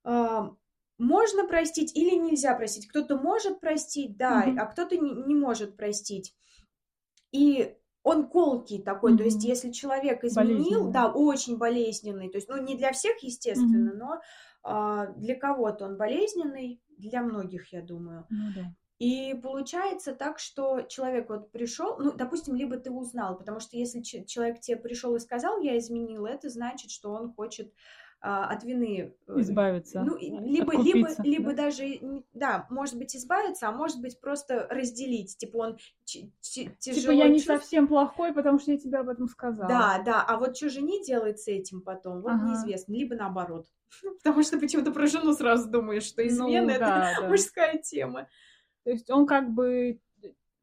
можно 0.03 1.47
простить 1.47 1.95
или 1.95 2.15
нельзя 2.15 2.55
простить. 2.55 2.87
Кто-то 2.87 3.17
может 3.17 3.59
простить, 3.59 4.17
да, 4.17 4.45
угу. 4.47 4.59
а 4.59 4.65
кто-то 4.65 4.97
не, 4.97 5.11
не 5.11 5.35
может 5.35 5.75
простить. 5.75 6.35
И 7.31 7.75
он 8.03 8.27
колкий 8.27 8.81
такой, 8.81 9.13
mm-hmm. 9.13 9.17
то 9.17 9.23
есть 9.23 9.43
если 9.43 9.71
человек 9.71 10.23
изменил, 10.23 10.91
да, 10.91 11.09
очень 11.11 11.57
болезненный, 11.57 12.29
то 12.29 12.37
есть, 12.37 12.49
ну, 12.49 12.61
не 12.61 12.75
для 12.75 12.91
всех, 12.91 13.23
естественно, 13.23 13.91
mm-hmm. 13.91 13.97
но 13.97 14.21
а, 14.61 15.07
для 15.13 15.35
кого-то 15.35 15.85
он 15.85 15.97
болезненный, 15.97 16.81
для 16.97 17.21
многих, 17.21 17.71
я 17.71 17.81
думаю. 17.81 18.27
Ну, 18.29 18.51
да. 18.55 18.75
И 18.99 19.33
получается 19.33 20.13
так, 20.13 20.37
что 20.37 20.81
человек 20.81 21.29
вот 21.29 21.51
пришел, 21.51 21.97
ну, 21.97 22.13
допустим, 22.13 22.55
либо 22.55 22.77
ты 22.77 22.91
узнал, 22.91 23.37
потому 23.37 23.59
что 23.59 23.77
если 23.77 24.01
человек 24.01 24.59
тебе 24.59 24.77
пришел 24.77 25.15
и 25.15 25.19
сказал, 25.19 25.59
я 25.61 25.77
изменил, 25.77 26.25
это 26.25 26.49
значит, 26.49 26.91
что 26.91 27.11
он 27.11 27.33
хочет 27.33 27.73
а, 27.73 27.73
от 28.25 28.63
вины 28.63 29.13
э, 29.27 29.39
избавиться. 29.41 30.01
Ну, 30.01 30.17
либо, 30.17 30.81
либо, 30.81 31.09
либо 31.21 31.49
да? 31.49 31.63
даже, 31.63 31.99
да, 32.33 32.65
может 32.69 32.97
быть, 32.97 33.15
избавиться, 33.17 33.67
а 33.67 33.73
может 33.73 33.99
быть, 33.99 34.19
просто 34.21 34.65
разделить. 34.69 35.35
Типа 35.37 35.57
он 35.57 35.77
тяжело... 36.05 36.71
Типа 36.79 37.11
я 37.11 37.27
не 37.27 37.39
чувств... 37.39 37.47
совсем 37.47 37.87
плохой, 37.87 38.33
потому 38.33 38.59
что 38.59 38.71
я 38.71 38.77
тебе 38.77 38.99
об 38.99 39.09
этом 39.09 39.27
сказала. 39.27 39.67
Да, 39.67 40.01
да, 40.05 40.23
а 40.25 40.37
вот 40.37 40.55
что 40.55 40.69
жене 40.69 41.03
делает 41.03 41.39
с 41.39 41.49
этим 41.49 41.81
потом, 41.81 42.21
вот 42.21 42.31
ага. 42.31 42.45
неизвестно. 42.47 42.93
Либо 42.93 43.15
наоборот. 43.15 43.65
Потому 44.23 44.41
что 44.43 44.57
почему-то 44.57 44.93
про 44.93 45.07
жену 45.07 45.33
сразу 45.33 45.69
думаешь, 45.69 46.03
что 46.03 46.25
измена 46.25 46.65
ну, 46.65 46.71
это 46.71 46.79
да, 46.79 47.13
да. 47.19 47.27
мужская 47.27 47.77
тема. 47.77 48.29
То 48.85 48.91
есть 48.91 49.09
он 49.09 49.25
как 49.25 49.49
бы 49.49 49.99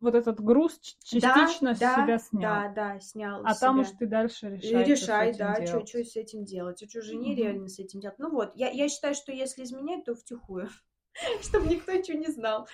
вот 0.00 0.14
этот 0.14 0.40
груз 0.40 0.78
частично 1.02 1.74
да, 1.74 1.94
с 1.94 2.02
себя 2.02 2.18
снял. 2.18 2.42
Да, 2.42 2.68
да, 2.74 3.00
снял. 3.00 3.42
А 3.44 3.54
там 3.54 3.80
уж 3.80 3.88
ты 3.90 4.06
дальше 4.06 4.56
решай. 4.56 4.84
Решай, 4.84 5.36
да, 5.36 5.66
что, 5.66 5.86
что 5.86 6.02
с 6.04 6.16
этим 6.16 6.44
делать. 6.44 6.82
Что 6.88 7.02
жене 7.02 7.32
угу. 7.32 7.36
реально 7.36 7.68
с 7.68 7.78
этим 7.78 8.00
делать? 8.00 8.18
Ну 8.18 8.30
вот, 8.30 8.52
я, 8.54 8.70
я 8.70 8.88
считаю, 8.88 9.14
что 9.14 9.32
если 9.32 9.62
изменять, 9.64 10.04
то 10.04 10.14
втихую. 10.14 10.68
Чтобы 11.42 11.68
никто 11.68 11.92
ничего 11.92 12.18
не 12.18 12.28
знал. 12.28 12.66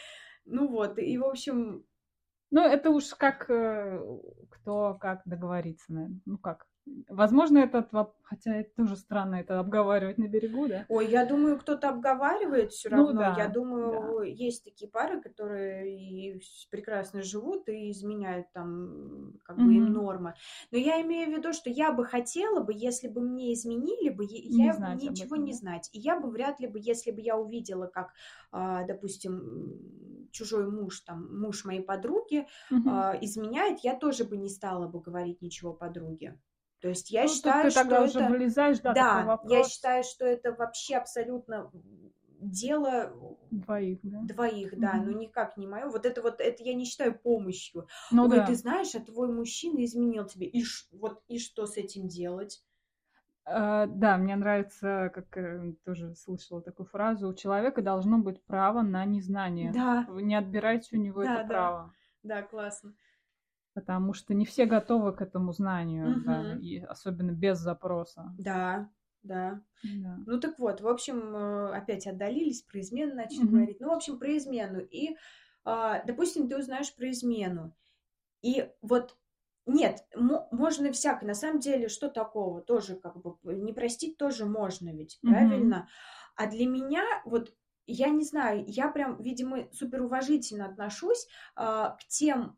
Ну 0.44 0.68
вот, 0.68 0.98
и 0.98 1.18
в 1.18 1.24
общем... 1.24 1.84
Ну, 2.52 2.60
это 2.60 2.90
уж 2.90 3.06
как 3.14 3.50
э, 3.50 4.00
кто 4.50 4.94
как 4.94 5.22
договориться, 5.24 5.92
наверное. 5.92 6.20
Ну 6.26 6.38
как, 6.38 6.66
Возможно, 7.08 7.58
этот 7.58 7.90
хотя 8.22 8.56
это 8.56 8.70
тоже 8.76 8.96
странно 8.96 9.36
это 9.36 9.58
обговаривать 9.60 10.18
на 10.18 10.26
берегу, 10.26 10.66
да? 10.68 10.84
Ой, 10.88 11.08
я 11.08 11.24
думаю, 11.24 11.58
кто-то 11.58 11.88
обговаривает 11.88 12.72
все 12.72 12.88
ну 12.90 12.96
равно. 12.96 13.12
Ну, 13.12 13.18
да, 13.18 13.34
я 13.38 13.48
думаю, 13.48 14.18
да. 14.20 14.24
есть 14.24 14.64
такие 14.64 14.90
пары, 14.90 15.20
которые 15.20 15.96
и 15.96 16.40
прекрасно 16.70 17.22
живут 17.22 17.68
и 17.68 17.90
изменяют 17.90 18.52
там 18.52 19.34
как 19.44 19.58
mm-hmm. 19.58 19.64
бы 19.64 19.74
им 19.74 19.92
норма. 19.92 20.34
Но 20.70 20.78
я 20.78 21.00
имею 21.02 21.30
в 21.30 21.36
виду, 21.38 21.52
что 21.52 21.70
я 21.70 21.92
бы 21.92 22.04
хотела 22.04 22.60
бы, 22.60 22.72
если 22.74 23.08
бы 23.08 23.20
мне 23.20 23.52
изменили 23.52 24.10
бы, 24.10 24.24
я 24.28 24.72
знать 24.72 25.02
ничего 25.02 25.36
этом, 25.36 25.44
не 25.44 25.52
да? 25.52 25.58
знать. 25.58 25.90
И 25.92 25.98
я 25.98 26.18
бы 26.18 26.30
вряд 26.30 26.60
ли 26.60 26.66
бы, 26.66 26.78
если 26.80 27.10
бы 27.10 27.20
я 27.20 27.36
увидела, 27.36 27.86
как, 27.86 28.12
а, 28.50 28.84
допустим, 28.84 30.28
чужой 30.32 30.70
муж, 30.70 31.00
там, 31.00 31.40
муж 31.40 31.64
моей 31.64 31.82
подруги 31.82 32.46
mm-hmm. 32.70 33.18
изменяет, 33.22 33.80
я 33.80 33.96
тоже 33.96 34.24
бы 34.24 34.36
не 34.36 34.48
стала 34.48 34.88
бы 34.88 35.00
говорить 35.00 35.42
ничего 35.42 35.72
подруге. 35.72 36.38
То 36.80 36.88
есть 36.88 37.10
я 37.10 37.22
ну, 37.22 37.28
считаю, 37.28 37.64
ты 37.64 37.70
что 37.70 37.80
тогда 37.80 37.96
это... 37.96 38.04
уже 38.04 38.28
вылезаешь, 38.28 38.80
да, 38.80 38.92
да 38.92 39.40
я 39.48 39.64
считаю, 39.64 40.04
что 40.04 40.26
это 40.26 40.52
вообще 40.52 40.96
абсолютно 40.96 41.70
дело 42.38 43.12
двоих, 43.50 44.00
да, 44.02 44.20
двоих, 44.22 44.78
да, 44.78 44.94
mm-hmm. 44.94 45.04
но 45.04 45.10
никак 45.12 45.56
не 45.56 45.66
мое. 45.66 45.86
Вот 45.86 46.04
это 46.04 46.22
вот, 46.22 46.40
это 46.40 46.62
я 46.62 46.74
не 46.74 46.84
считаю 46.84 47.18
помощью. 47.18 47.88
Ну, 48.10 48.24
Ой, 48.24 48.30
да. 48.30 48.46
ты 48.46 48.54
знаешь, 48.54 48.94
а 48.94 49.00
твой 49.00 49.32
мужчина 49.32 49.84
изменил 49.84 50.26
тебе, 50.26 50.46
и 50.46 50.62
ш... 50.62 50.86
вот 50.92 51.22
и 51.28 51.38
что 51.38 51.66
с 51.66 51.76
этим 51.76 52.08
делать? 52.08 52.62
Uh, 53.48 53.86
да, 53.86 54.16
мне 54.16 54.34
нравится, 54.34 55.10
как 55.14 55.36
э, 55.36 55.74
тоже 55.84 56.16
слышала 56.16 56.60
такую 56.60 56.86
фразу, 56.86 57.28
у 57.28 57.34
человека 57.34 57.80
должно 57.80 58.18
быть 58.18 58.42
право 58.42 58.82
на 58.82 59.04
незнание. 59.04 59.72
Да. 59.72 60.04
Вы 60.08 60.24
не 60.24 60.34
отбирайте 60.34 60.96
у 60.96 60.98
него 60.98 61.22
да, 61.22 61.34
это 61.34 61.42
да. 61.42 61.48
право. 61.48 61.94
Да, 62.24 62.42
классно 62.42 62.92
потому 63.76 64.14
что 64.14 64.32
не 64.32 64.46
все 64.46 64.64
готовы 64.64 65.12
к 65.12 65.20
этому 65.20 65.52
знанию, 65.52 66.10
угу. 66.12 66.20
да, 66.24 66.56
и 66.58 66.78
особенно 66.78 67.30
без 67.30 67.58
запроса. 67.58 68.34
Да, 68.38 68.88
да. 69.22 69.60
да. 69.84 70.16
Ну 70.26 70.40
так 70.40 70.58
вот, 70.58 70.80
в 70.80 70.88
общем, 70.88 71.36
э, 71.36 71.76
опять 71.76 72.06
отдалились, 72.06 72.62
про 72.62 72.80
измену 72.80 73.14
начали 73.14 73.42
угу. 73.42 73.48
говорить. 73.48 73.78
Ну, 73.80 73.90
в 73.90 73.92
общем, 73.92 74.18
про 74.18 74.34
измену. 74.38 74.80
И, 74.80 75.14
а, 75.66 76.02
допустим, 76.06 76.48
ты 76.48 76.56
узнаешь 76.56 76.94
про 76.96 77.10
измену. 77.10 77.76
И 78.40 78.66
вот 78.80 79.18
нет, 79.66 80.06
можно 80.14 80.90
всякое. 80.92 81.26
На 81.26 81.34
самом 81.34 81.60
деле, 81.60 81.88
что 81.88 82.08
такого? 82.08 82.62
Тоже 82.62 82.96
как 82.96 83.20
бы 83.20 83.36
не 83.44 83.74
простить 83.74 84.16
тоже 84.16 84.46
можно 84.46 84.88
ведь, 84.88 85.18
правильно? 85.20 85.86
mm 85.86 86.36
А 86.36 86.46
для 86.46 86.66
меня 86.66 87.04
вот 87.26 87.52
я 87.86 88.08
не 88.08 88.24
знаю, 88.24 88.64
я 88.66 88.88
прям, 88.88 89.20
видимо, 89.22 89.70
супер 89.72 90.02
уважительно 90.02 90.64
отношусь 90.64 91.28
а, 91.54 91.90
к 91.90 92.06
тем 92.08 92.56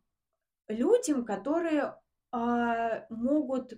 людям, 0.68 1.24
которые 1.24 1.96
а, 2.30 3.06
могут 3.10 3.74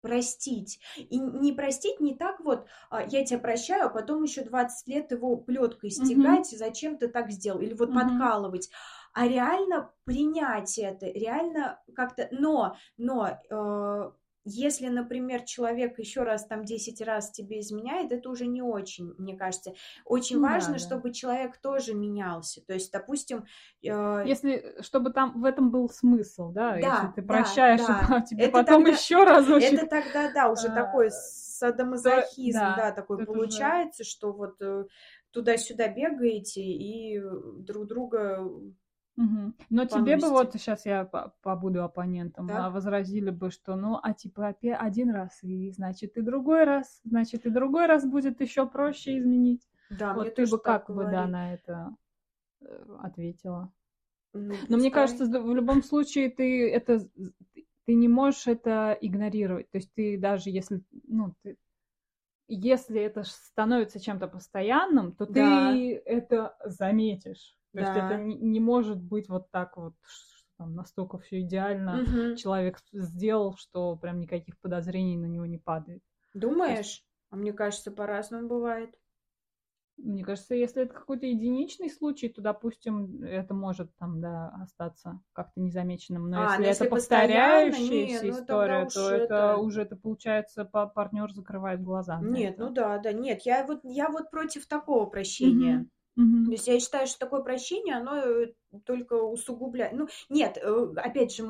простить. 0.00 0.80
И 0.96 1.18
не 1.18 1.52
простить 1.52 2.00
не 2.00 2.14
так 2.14 2.40
вот, 2.40 2.66
а, 2.88 3.02
я 3.02 3.24
тебя 3.24 3.38
прощаю, 3.38 3.86
а 3.86 3.90
потом 3.90 4.22
еще 4.22 4.42
20 4.42 4.88
лет 4.88 5.10
его 5.10 5.36
плеткой 5.36 5.90
стегать, 5.90 6.52
mm-hmm. 6.52 6.58
зачем 6.58 6.98
ты 6.98 7.08
так 7.08 7.30
сделал, 7.30 7.60
или 7.60 7.74
вот 7.74 7.90
mm-hmm. 7.90 7.94
подкалывать. 7.94 8.70
А 9.12 9.26
реально 9.26 9.92
принять 10.04 10.78
это, 10.78 11.06
реально 11.06 11.82
как-то... 11.94 12.28
Но, 12.30 12.76
но 12.96 13.28
э, 13.50 14.10
если, 14.44 14.88
например, 14.88 15.42
человек 15.42 15.98
еще 15.98 16.22
раз 16.22 16.46
там 16.46 16.64
10 16.64 17.00
раз 17.02 17.30
тебе 17.30 17.60
изменяет, 17.60 18.10
это 18.12 18.30
уже 18.30 18.46
не 18.46 18.62
очень, 18.62 19.14
мне 19.18 19.36
кажется. 19.36 19.74
Очень 20.04 20.36
ну, 20.36 20.48
важно, 20.48 20.74
да, 20.74 20.78
чтобы 20.78 21.12
человек 21.12 21.58
тоже 21.58 21.94
менялся. 21.94 22.64
То 22.66 22.72
есть, 22.72 22.90
допустим... 22.90 23.44
Э... 23.82 24.22
Если, 24.26 24.76
чтобы 24.80 25.12
там 25.12 25.40
в 25.40 25.44
этом 25.44 25.70
был 25.70 25.88
смысл, 25.90 26.52
да? 26.52 26.72
да 26.72 26.76
если 26.78 27.12
ты 27.16 27.22
прощаешь, 27.22 27.80
да, 27.80 28.06
да. 28.08 28.20
тебе 28.22 28.44
это 28.44 28.52
потом 28.52 28.84
тогда, 28.84 28.98
еще 28.98 29.24
разочек... 29.24 29.74
Это 29.74 29.86
тогда, 29.86 30.32
да, 30.32 30.50
уже 30.50 30.68
а, 30.68 30.74
такой 30.74 31.10
садомазохизм, 31.10 32.58
да, 32.58 32.76
да, 32.76 32.92
такой 32.92 33.24
получается, 33.24 34.02
уже... 34.02 34.10
что 34.10 34.32
вот 34.32 34.60
э, 34.62 34.86
туда-сюда 35.32 35.88
бегаете 35.88 36.62
и 36.62 37.20
друг 37.20 37.86
друга 37.86 38.50
Угу. 39.16 39.52
Но 39.70 39.84
тебе 39.84 40.16
бы 40.16 40.30
вот 40.30 40.52
сейчас 40.54 40.86
я 40.86 41.04
побуду 41.42 41.82
оппонентом, 41.84 42.46
Да. 42.46 42.66
а 42.66 42.70
возразили 42.70 43.30
бы, 43.30 43.50
что 43.50 43.76
ну, 43.76 43.98
а 44.02 44.14
типа 44.14 44.50
опе- 44.50 44.72
один 44.74 45.10
раз, 45.10 45.42
и 45.42 45.70
значит 45.72 46.16
и 46.16 46.22
другой 46.22 46.64
раз, 46.64 47.00
значит 47.04 47.44
и 47.44 47.50
другой 47.50 47.86
раз 47.86 48.06
будет 48.06 48.40
еще 48.40 48.66
проще 48.66 49.18
изменить. 49.18 49.68
Да, 49.90 50.14
Вот 50.14 50.34
ты 50.34 50.46
бы 50.46 50.58
как 50.58 50.88
бы, 50.88 51.04
да, 51.04 51.26
на 51.26 51.52
это 51.52 51.94
э, 52.62 52.96
ответила? 53.02 53.72
Ну, 54.32 54.54
Но 54.68 54.76
мне 54.76 54.90
кажется, 54.90 55.26
в 55.26 55.54
любом 55.54 55.82
случае 55.82 56.30
ты 56.30 56.70
это 56.70 57.00
ты- 57.84 57.94
не 57.94 58.06
можешь 58.08 58.46
это 58.46 58.96
игнорировать. 59.00 59.68
То 59.70 59.78
есть 59.78 59.92
ты 59.94 60.16
даже 60.16 60.50
если, 60.50 60.82
ну, 61.08 61.34
ты, 61.42 61.56
если 62.46 63.00
это 63.00 63.24
становится 63.24 63.98
чем-то 63.98 64.28
постоянным, 64.28 65.12
то 65.12 65.26
Да. 65.26 65.72
ты 65.72 65.96
это 65.96 66.56
заметишь. 66.64 67.56
То 67.72 67.80
есть 67.80 67.92
это 67.92 68.16
не, 68.16 68.36
не 68.36 68.60
может 68.60 69.00
быть 69.02 69.28
вот 69.28 69.50
так 69.50 69.76
вот, 69.76 69.94
что 70.06 70.48
там 70.58 70.74
настолько 70.74 71.18
все 71.18 71.40
идеально 71.40 72.02
Мгм. 72.02 72.36
человек 72.36 72.78
сделал, 72.92 73.56
что 73.56 73.96
прям 73.96 74.20
никаких 74.20 74.58
подозрений 74.58 75.16
на 75.16 75.26
него 75.26 75.46
не 75.46 75.58
падает. 75.58 76.02
Думаешь? 76.34 77.04
А 77.30 77.36
мне 77.36 77.52
кажется, 77.52 77.90
по-разному 77.92 78.48
бывает. 78.48 78.94
Мне 80.02 80.24
кажется, 80.24 80.54
если 80.54 80.84
это 80.84 80.94
какой-то 80.94 81.26
единичный 81.26 81.90
случай, 81.90 82.28
то, 82.30 82.40
допустим, 82.40 83.22
это 83.22 83.52
может 83.52 83.94
там, 83.98 84.20
да, 84.20 84.48
остаться 84.62 85.20
как-то 85.34 85.60
незамеченным. 85.60 86.30
Но 86.30 86.42
А, 86.42 86.56
если 86.56 86.62
ну 86.62 86.64
если 86.68 86.86
это 86.86 86.86
повторяющаяся 86.86 88.26
не, 88.26 88.30
ну 88.30 88.30
история, 88.30 88.84
уж 88.86 88.94
то 88.94 89.10
это... 89.10 89.34
это- 89.34 89.56
уже 89.58 89.82
это 89.82 89.96
получается 89.96 90.64
партнер 90.64 91.30
закрывает 91.32 91.82
глаза. 91.82 92.18
Нет, 92.22 92.54
это. 92.54 92.64
ну 92.64 92.72
да, 92.72 92.98
да, 92.98 93.12
нет, 93.12 93.42
я 93.42 93.66
вот, 93.66 93.80
я 93.84 94.08
вот 94.08 94.30
против 94.30 94.66
такого 94.66 95.04
прощения. 95.06 95.86
Мгм. 96.16 96.46
То 96.46 96.52
есть 96.52 96.66
я 96.66 96.78
считаю, 96.80 97.06
что 97.06 97.18
такое 97.18 97.42
прощение, 97.42 97.96
оно 97.96 98.16
э, 98.16 98.52
только 98.84 99.14
усугубляет. 99.14 99.92
Ну, 99.92 100.08
нет, 100.28 100.58
э, 100.60 100.86
опять 100.96 101.34
же, 101.34 101.44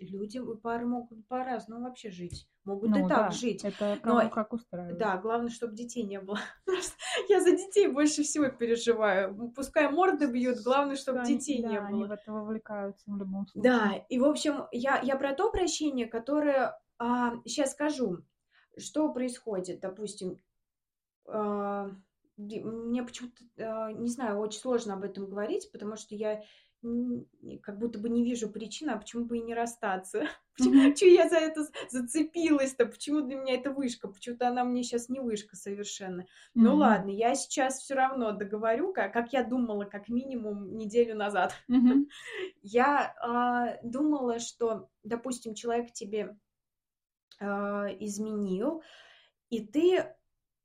люди, 0.00 0.40
пары 0.62 0.86
могут 0.86 1.26
по-разному 1.28 1.84
вообще 1.84 2.10
жить. 2.10 2.48
Могут 2.64 2.94
и 2.96 3.00
Ну 3.00 3.08
так 3.08 3.18
да, 3.18 3.30
жить. 3.30 3.64
Это 3.64 3.98
Но- 4.04 4.18
кому 4.18 4.30
как 4.30 4.52
устраивает. 4.52 4.98
Да, 4.98 5.16
главное, 5.16 5.50
чтобы 5.50 5.74
детей 5.74 6.02
не 6.02 6.20
было. 6.20 6.38
Я 7.28 7.40
за 7.40 7.52
детей 7.52 7.88
больше 7.88 8.22
всего 8.22 8.48
переживаю. 8.48 9.52
Пускай 9.54 9.90
морды 9.90 10.26
бьют, 10.26 10.58
главное, 10.62 10.96
чтобы 10.96 11.24
детей 11.24 11.62
не 11.62 11.76
да, 11.76 11.86
Они 11.86 12.02
было. 12.02 12.08
в 12.08 12.12
это 12.12 12.32
вовлекаются 12.32 13.10
в 13.10 13.16
любом 13.16 13.46
случае. 13.46 13.72
Да, 13.72 13.94
и, 14.08 14.18
в 14.18 14.24
общем, 14.24 14.66
я, 14.72 15.00
я 15.02 15.16
про 15.16 15.32
то 15.34 15.50
прощение, 15.50 16.06
которое... 16.06 16.78
сейчас 17.46 17.72
скажу, 17.72 18.18
что 18.76 19.12
происходит, 19.12 19.80
допустим, 19.80 20.38
а, 21.26 21.90
мне 22.40 23.02
почему-то, 23.02 23.42
а, 23.58 23.92
не 23.92 24.08
знаю, 24.08 24.38
очень 24.38 24.60
сложно 24.60 24.94
об 24.94 25.04
этом 25.04 25.26
говорить, 25.28 25.70
потому 25.72 25.96
что 25.96 26.14
я 26.14 26.42
как 27.62 27.78
будто 27.78 27.98
бы 27.98 28.08
не 28.08 28.24
вижу 28.24 28.48
причины, 28.48 28.90
а 28.90 28.96
почему 28.98 29.26
бы 29.26 29.36
и 29.36 29.42
не 29.42 29.54
расстаться. 29.54 30.24
Почему, 30.56 30.94
чё 30.94 31.06
я 31.06 31.28
за 31.28 31.36
это 31.36 31.66
зацепилась-то? 31.90 32.86
Почему 32.86 33.20
для 33.22 33.36
меня 33.36 33.54
это 33.54 33.70
вышка? 33.70 34.08
Почему-то 34.08 34.48
она 34.48 34.64
мне 34.64 34.82
сейчас 34.82 35.08
не 35.08 35.20
вышка 35.20 35.56
совершенно. 35.56 36.26
Ну 36.54 36.70
Мгм. 36.70 36.76
ладно, 36.76 37.10
я 37.10 37.34
сейчас 37.34 37.78
все 37.80 37.94
равно 37.94 38.32
договорю, 38.32 38.92
как, 38.92 39.12
как 39.12 39.32
я 39.32 39.42
думала 39.44 39.84
как 39.84 40.08
минимум 40.08 40.76
неделю 40.76 41.16
назад. 41.16 41.54
Мгм. 41.68 42.06
Я 42.62 43.14
а, 43.22 43.78
думала, 43.82 44.38
что, 44.38 44.90
допустим, 45.02 45.54
человек 45.54 45.92
тебе 45.92 46.36
а, 47.40 47.88
изменил, 47.98 48.82
и 49.50 49.66
ты... 49.66 50.14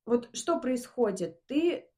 Вот 0.05 0.29
что 0.33 0.59
происходит? 0.59 1.45
Ты 1.45 1.89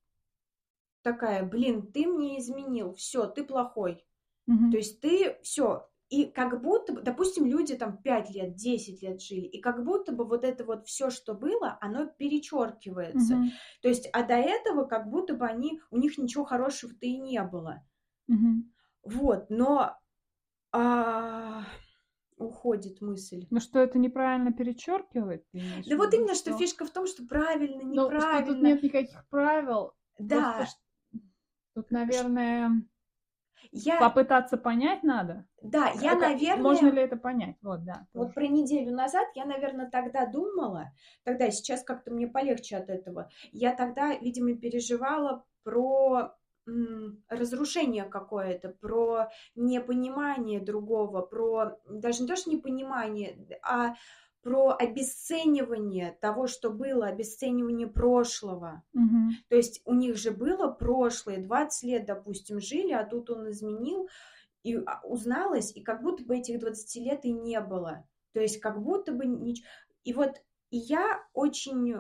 такая, 1.02 1.44
блин, 1.44 1.92
ты 1.92 2.08
мне 2.08 2.40
изменил, 2.40 2.94
все, 2.94 3.28
ты 3.28 3.44
плохой. 3.44 4.06
Мгм. 4.46 4.72
То 4.72 4.78
есть 4.78 5.02
ты 5.02 5.38
все. 5.42 5.90
И 6.10 6.26
как 6.26 6.62
будто 6.62 6.94
бы, 6.94 7.02
допустим, 7.02 7.46
люди 7.46 7.76
там 7.76 7.98
5 7.98 8.30
лет, 8.30 8.56
10 8.56 9.02
лет 9.02 9.22
жили, 9.22 9.46
и 9.46 9.60
как 9.60 9.84
будто 9.84 10.14
бы 10.14 10.24
вот 10.24 10.46
это 10.46 10.64
вот 10.64 10.88
все, 10.88 11.10
что 11.10 11.34
было, 11.34 11.78
оно 11.82 12.06
перечеркивается. 12.06 13.36
Мгм. 13.36 13.52
То 13.82 13.90
есть, 13.90 14.10
а 14.14 14.24
до 14.24 14.36
этого 14.36 14.86
как 14.86 15.10
будто 15.10 15.34
бы 15.34 15.46
они, 15.46 15.82
у 15.92 15.98
них 15.98 16.18
ничего 16.18 16.46
хорошего-то 16.46 17.06
и 17.06 17.18
не 17.18 17.42
было. 17.44 17.84
Мгм. 18.28 18.74
Вот, 19.04 19.50
но 19.50 19.98
а, 20.72 21.66
уходит 22.38 23.02
мысль. 23.02 23.46
Ну 23.50 23.60
что, 23.60 23.80
это 23.80 23.98
неправильно 24.00 24.54
перечеркивает? 24.54 25.46
Да 25.54 25.98
вот 25.98 26.14
именно, 26.14 26.36
что 26.36 26.56
фишка 26.58 26.86
в 26.86 26.92
том, 26.92 27.08
что 27.08 27.26
правильно, 27.26 27.84
Ну, 27.84 28.06
что 28.06 28.16
неправильно. 28.16 28.46
тут 28.54 28.62
нет 28.64 28.84
никаких 28.84 29.26
правил. 29.30 29.94
да, 30.20 30.54
Просто 30.58 30.80
Тут, 31.74 31.92
наверное, 31.92 32.72
я, 33.72 34.00
попытаться 34.00 34.58
понять 34.58 35.04
надо. 35.04 35.46
да, 35.62 35.92
я, 36.02 36.12
как- 36.12 36.22
наверное, 36.22 36.64
Можно 36.64 36.88
ли 36.88 37.02
это 37.02 37.18
понять? 37.18 37.56
Вот, 37.62 37.84
да. 37.84 38.08
вот 38.14 38.24
тоже. 38.24 38.34
про 38.34 38.48
неделю 38.48 38.96
назад 38.96 39.28
я, 39.36 39.46
наверное, 39.46 39.88
тогда 39.90 40.26
думала, 40.26 40.92
тогда 41.24 41.52
сейчас 41.52 41.84
как-то 41.84 42.12
мне 42.12 42.28
полегче 42.28 42.78
от 42.78 42.90
этого. 42.90 43.30
Я 43.52 43.76
тогда, 43.76 44.16
видимо, 44.16 44.56
переживала 44.56 45.44
про 45.64 46.34
разрушение 47.30 48.04
какое-то, 48.04 48.70
про 48.70 49.30
непонимание 49.56 50.60
другого, 50.60 51.22
про 51.22 51.80
даже 51.90 52.24
не 52.24 52.28
то, 52.28 52.36
что 52.36 52.52
непонимание, 52.52 53.48
а 53.62 53.96
про 54.42 54.76
обесценивание 54.78 56.18
того, 56.22 56.48
что 56.48 56.70
было, 56.70 57.08
обесценивание 57.08 57.88
прошлого. 57.88 58.84
Мгм. 58.94 59.32
То 59.50 59.56
есть 59.56 59.82
у 59.86 59.94
них 59.94 60.16
же 60.18 60.32
было 60.32 60.68
прошлое, 60.68 61.44
20 61.44 61.84
лет, 61.84 62.06
допустим, 62.06 62.60
жили, 62.60 62.94
а 62.94 63.06
тут 63.06 63.30
он 63.30 63.50
изменил, 63.50 64.08
и 64.64 64.76
а, 64.76 65.02
узналось, 65.04 65.76
и 65.76 65.82
как 65.82 66.02
будто 66.02 66.24
бы 66.24 66.38
этих 66.38 66.60
20 66.60 66.96
лет 67.04 67.26
и 67.26 67.32
не 67.32 67.60
было. 67.60 68.08
То 68.34 68.40
есть 68.42 68.60
как 68.60 68.82
будто 68.82 69.12
бы 69.12 69.26
ничего. 69.26 69.68
И 70.04 70.14
вот 70.14 70.42
и 70.70 70.78
я 70.78 71.24
очень... 71.34 71.96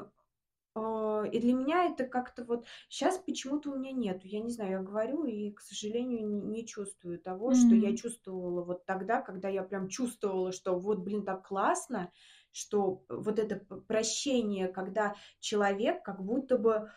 э, 0.78 1.30
И 1.32 1.39
для 1.39 1.53
меня 1.53 1.86
это 1.86 2.05
как-то 2.05 2.43
вот... 2.45 2.65
Сейчас 2.89 3.17
почему-то 3.17 3.71
у 3.71 3.75
меня 3.75 3.91
нету. 3.91 4.28
Я 4.28 4.39
не 4.41 4.51
знаю, 4.51 4.71
я 4.71 4.80
говорю 4.80 5.25
и, 5.25 5.51
к 5.51 5.61
сожалению, 5.61 6.28
не, 6.28 6.41
не 6.41 6.65
чувствую 6.65 7.19
того, 7.19 7.53
что 7.53 7.73
я 7.75 7.95
чувствовала 7.95 8.63
вот 8.63 8.86
тогда, 8.86 9.21
когда 9.21 9.49
я 9.49 9.63
прям 9.63 9.88
чувствовала, 9.89 10.51
что 10.51 10.78
вот, 10.78 10.99
блин, 10.99 11.25
так 11.25 11.47
классно, 11.47 12.11
что 12.51 13.03
вот 13.09 13.39
это 13.39 13.57
прощение, 13.88 14.67
когда 14.67 15.15
человек 15.39 16.03
как 16.03 16.23
будто 16.23 16.57
бы 16.57 16.91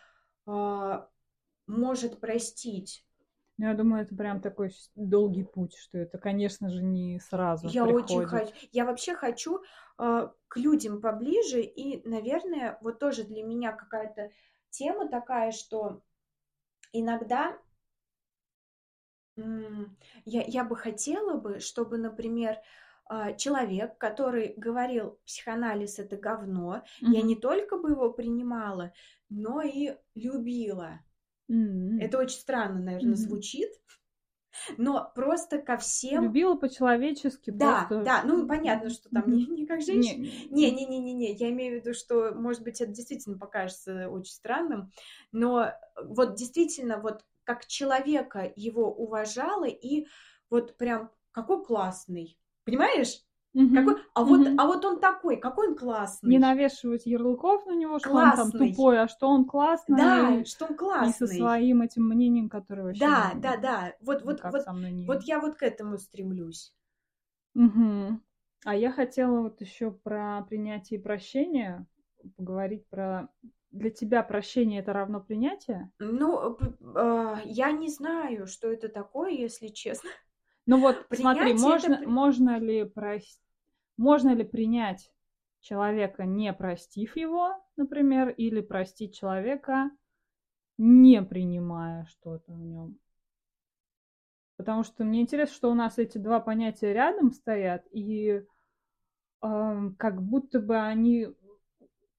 а, 0.45 1.07
может 1.67 2.19
простить. 2.19 3.05
Ну, 3.57 3.65
Я 3.67 3.73
думаю, 3.75 4.03
это 4.03 4.13
прям 4.15 4.41
такой 4.41 4.71
долгий 4.95 5.43
путь, 5.43 5.75
что 5.77 5.97
это, 5.97 6.17
конечно 6.17 6.69
же, 6.69 6.83
не 6.83 7.19
сразу 7.19 7.73
Я 7.73 7.85
очень 7.87 8.21
приходит. 8.21 8.23
хочу, 8.23 8.53
я 8.71 8.85
вообще 8.85 9.15
хочу 9.15 9.61
а, 9.97 10.33
к 10.47 10.57
людям 10.57 10.99
поближе, 11.01 11.61
и, 11.61 12.07
наверное, 12.07 12.77
вот 12.81 12.99
тоже 12.99 13.23
для 13.23 13.43
меня 13.43 13.71
какая-то 13.71 14.31
тема 14.71 15.07
такая, 15.07 15.51
что 15.51 16.01
иногда 16.93 17.59
м, 19.37 19.97
я, 20.25 20.43
я 20.43 20.63
бы 20.63 20.75
хотела 20.75 21.35
бы, 21.37 21.59
чтобы, 21.59 21.97
например, 21.97 22.57
а, 23.05 23.33
человек, 23.33 23.97
который 23.97 24.53
говорил, 24.57 25.19
психоанализ 25.25 25.99
это 25.99 26.17
говно, 26.17 26.83
я 27.09 27.21
Мгм. 27.21 27.21
не 27.21 27.35
только 27.35 27.77
бы 27.77 27.91
его 27.91 28.11
принимала, 28.13 28.93
но 29.29 29.61
и 29.61 29.95
любила. 30.15 30.99
М. 31.49 31.99
Это 31.99 32.17
очень 32.17 32.39
странно, 32.39 32.79
наверное, 32.79 33.15
Мгм. 33.15 33.27
звучит, 33.27 33.69
но 34.77 35.11
просто 35.15 35.59
ко 35.59 35.77
всем... 35.77 36.25
Любила 36.25 36.55
по-человечески, 36.55 37.51
Да, 37.51 37.59
просто... 37.59 38.03
да, 38.05 38.23
ну 38.23 38.47
понятно, 38.47 38.89
что 38.89 39.09
там 39.09 39.29
не, 39.31 39.45
не 39.47 39.65
как 39.65 39.81
женщина. 39.81 40.23
Не, 40.23 40.49
Не, 40.51 40.71
не, 40.71 40.85
не, 40.85 40.99
не, 40.99 41.13
не, 41.13 41.33
я 41.33 41.49
имею 41.49 41.73
в 41.81 41.83
виду, 41.85 41.93
что, 41.93 42.33
может 42.33 42.63
быть, 42.63 42.81
это 42.81 42.91
действительно 42.91 43.37
покажется 43.37 44.09
очень 44.09 44.33
странным, 44.33 44.91
но 45.31 45.73
вот 46.01 46.35
действительно, 46.35 46.97
вот 46.99 47.25
как 47.43 47.65
человека 47.65 48.51
его 48.55 48.91
уважала 48.93 49.65
и 49.65 50.07
вот 50.49 50.77
прям 50.77 51.11
какой 51.31 51.63
классный, 51.63 52.37
понимаешь? 52.63 53.21
Мгм. 53.53 53.75
Какой, 53.75 54.01
а 54.13 54.23
вот, 54.23 54.39
Мгм. 54.39 54.59
а 54.59 54.65
вот 54.65 54.85
он 54.85 54.99
такой, 54.99 55.37
какой 55.37 55.67
он 55.69 55.75
классный. 55.75 56.31
Не 56.31 56.39
навешивать 56.39 57.05
ярлыков 57.05 57.65
на 57.65 57.75
него, 57.75 57.99
что 57.99 58.09
он 58.11 58.15
там 58.15 58.51
Классный. 58.51 58.71
тупой, 58.71 58.99
а 59.01 59.07
что 59.07 59.27
он 59.27 59.45
классный. 59.45 59.97
Да, 59.97 60.35
и- 60.35 60.45
что 60.45 60.65
он 60.65 60.75
И 60.75 60.77
классный. 60.77 61.27
со 61.27 61.27
своим 61.27 61.81
этим 61.81 62.07
мнением, 62.07 62.49
которое 62.49 62.83
вообще 62.83 63.05
Да, 63.05 63.33
не- 63.33 63.41
да, 63.41 63.57
да. 63.57 63.93
Вот, 64.01 64.21
вот, 64.23 64.41
вот, 64.43 64.65
вот 65.07 65.23
я 65.23 65.39
вот 65.39 65.55
к 65.57 65.63
этому 65.63 65.97
стремлюсь. 65.97 66.73
Мгм. 67.53 68.21
А 68.63 68.75
я 68.75 68.91
хотела 68.91 69.41
вот 69.41 69.59
еще 69.61 69.91
про 69.91 70.45
принятие 70.47 70.99
и 70.99 71.03
прощение 71.03 71.85
поговорить 72.37 72.85
про... 72.87 73.27
Для 73.71 73.89
тебя 73.89 74.21
прощение 74.21 74.81
это 74.81 74.93
равно 74.93 75.21
принятие? 75.21 75.91
Ну, 75.99 76.57
а, 76.95 77.41
я 77.45 77.71
не 77.71 77.89
знаю, 77.89 78.47
что 78.47 78.69
это 78.71 78.89
такое, 78.89 79.31
если 79.31 79.67
честно. 79.69 80.09
Ну 80.65 80.79
вот, 80.79 81.05
смотри, 81.11 81.41
Принятие 81.41 81.55
это 81.55 81.61
можно, 81.61 81.97
при- 81.97 82.05
можно 82.05 82.59
ли 82.59 82.81
прос- 82.83 83.39
можно 83.97 84.33
ли 84.33 84.43
принять 84.43 85.11
человека, 85.59 86.25
не 86.25 86.53
простив 86.53 87.15
его, 87.17 87.55
например, 87.77 88.29
или 88.29 88.61
простить 88.61 89.15
человека, 89.15 89.91
не 90.77 91.21
принимая 91.21 92.05
что-то 92.05 92.53
в 92.53 92.59
нем. 92.59 92.97
Потому 94.57 94.83
что 94.83 95.03
мне 95.03 95.21
интересно, 95.21 95.55
что 95.55 95.71
у 95.71 95.73
нас 95.73 95.97
эти 95.97 96.17
два 96.17 96.39
понятия 96.39 96.93
рядом 96.93 97.31
стоят, 97.31 97.83
и 97.91 98.43
э, 99.41 99.91
как 99.97 100.21
будто 100.21 100.59
бы 100.59 100.77
они 100.77 101.29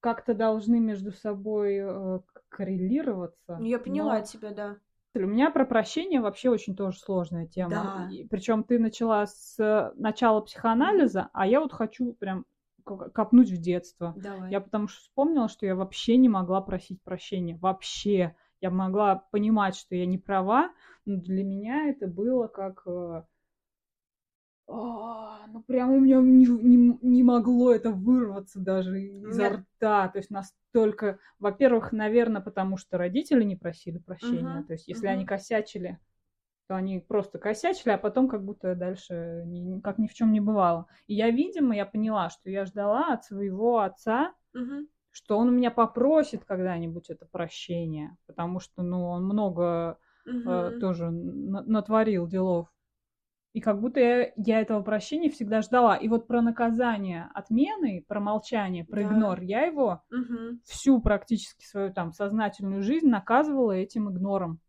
как-то 0.00 0.34
должны 0.34 0.80
между 0.80 1.12
собой 1.12 1.76
э, 1.80 2.20
коррелироваться. 2.48 3.58
Я 3.60 3.78
поняла 3.78 4.18
но... 4.18 4.24
тебя, 4.24 4.50
да. 4.50 4.76
У 5.14 5.20
меня 5.20 5.50
про 5.50 5.64
прощение 5.64 6.20
вообще 6.20 6.48
очень 6.50 6.74
тоже 6.74 6.98
сложная 6.98 7.46
тема. 7.46 7.70
Да. 7.70 8.08
Причем 8.30 8.64
ты 8.64 8.78
начала 8.78 9.26
с 9.26 9.92
начала 9.96 10.40
психоанализа, 10.40 11.28
а 11.32 11.46
я 11.46 11.60
вот 11.60 11.72
хочу 11.72 12.14
прям 12.14 12.46
копнуть 12.84 13.50
в 13.50 13.60
детство. 13.60 14.14
Давай. 14.16 14.50
Я 14.50 14.60
потому 14.60 14.88
что 14.88 15.00
вспомнила, 15.00 15.48
что 15.48 15.66
я 15.66 15.76
вообще 15.76 16.16
не 16.16 16.28
могла 16.28 16.60
просить 16.60 17.02
прощения. 17.02 17.56
Вообще. 17.56 18.34
Я 18.60 18.70
могла 18.70 19.16
понимать, 19.16 19.74
что 19.74 19.96
я 19.96 20.06
не 20.06 20.18
права, 20.18 20.70
но 21.04 21.16
для 21.16 21.42
меня 21.42 21.88
это 21.88 22.06
было 22.06 22.46
как... 22.46 22.86
А, 24.68 25.46
ну, 25.48 25.62
прям 25.62 25.90
у 25.90 26.00
меня 26.00 26.20
не, 26.20 26.46
не, 26.46 26.98
не 27.02 27.22
могло 27.22 27.72
это 27.72 27.90
вырваться 27.90 28.60
даже 28.60 29.02
изо 29.02 29.48
рта. 29.50 30.08
То 30.08 30.18
есть 30.18 30.30
настолько... 30.30 31.18
Во-первых, 31.38 31.92
наверное, 31.92 32.40
потому 32.40 32.76
что 32.76 32.98
родители 32.98 33.44
не 33.44 33.56
просили 33.56 33.98
прощения. 33.98 34.60
Uh-huh. 34.60 34.66
То 34.66 34.72
есть 34.74 34.88
если 34.88 35.08
uh-huh. 35.08 35.12
они 35.12 35.26
косячили, 35.26 35.98
то 36.68 36.76
они 36.76 37.00
просто 37.00 37.38
косячили, 37.38 37.90
а 37.90 37.98
потом 37.98 38.28
как 38.28 38.44
будто 38.44 38.74
дальше 38.74 39.42
ни, 39.46 39.80
как 39.80 39.98
ни 39.98 40.06
в 40.06 40.14
чем 40.14 40.32
не 40.32 40.40
бывало. 40.40 40.86
И 41.06 41.14
я, 41.14 41.30
видимо, 41.30 41.74
я 41.76 41.84
поняла, 41.84 42.30
что 42.30 42.48
я 42.50 42.64
ждала 42.64 43.12
от 43.12 43.24
своего 43.24 43.80
отца, 43.80 44.32
угу. 44.54 44.86
что 45.10 45.38
он 45.38 45.48
у 45.48 45.52
меня 45.52 45.70
попросит 45.70 46.44
когда-нибудь 46.44 47.10
это 47.10 47.26
прощение, 47.26 48.16
потому 48.26 48.60
что, 48.60 48.82
ну, 48.82 49.06
он 49.08 49.24
много 49.24 49.98
угу. 50.24 50.50
э, 50.50 50.78
тоже 50.80 51.10
натворил 51.10 52.26
делов. 52.26 52.72
И 53.52 53.60
как 53.60 53.80
будто 53.80 54.00
я, 54.00 54.32
я 54.36 54.60
этого 54.60 54.82
прощения 54.82 55.28
всегда 55.30 55.60
ждала. 55.60 55.96
И 55.96 56.08
вот 56.08 56.26
про 56.26 56.40
наказание 56.40 57.30
отмены, 57.34 58.04
про 58.08 58.18
молчание, 58.18 58.84
про 58.84 59.02
да. 59.02 59.08
игнор, 59.08 59.40
я 59.42 59.66
его 59.66 60.02
угу. 60.10 60.58
всю 60.64 61.00
практически 61.02 61.64
свою 61.64 61.92
там 61.92 62.12
сознательную 62.12 62.82
жизнь 62.82 63.08
наказывала 63.08 63.72
этим 63.72 64.10
игнором. 64.10 64.60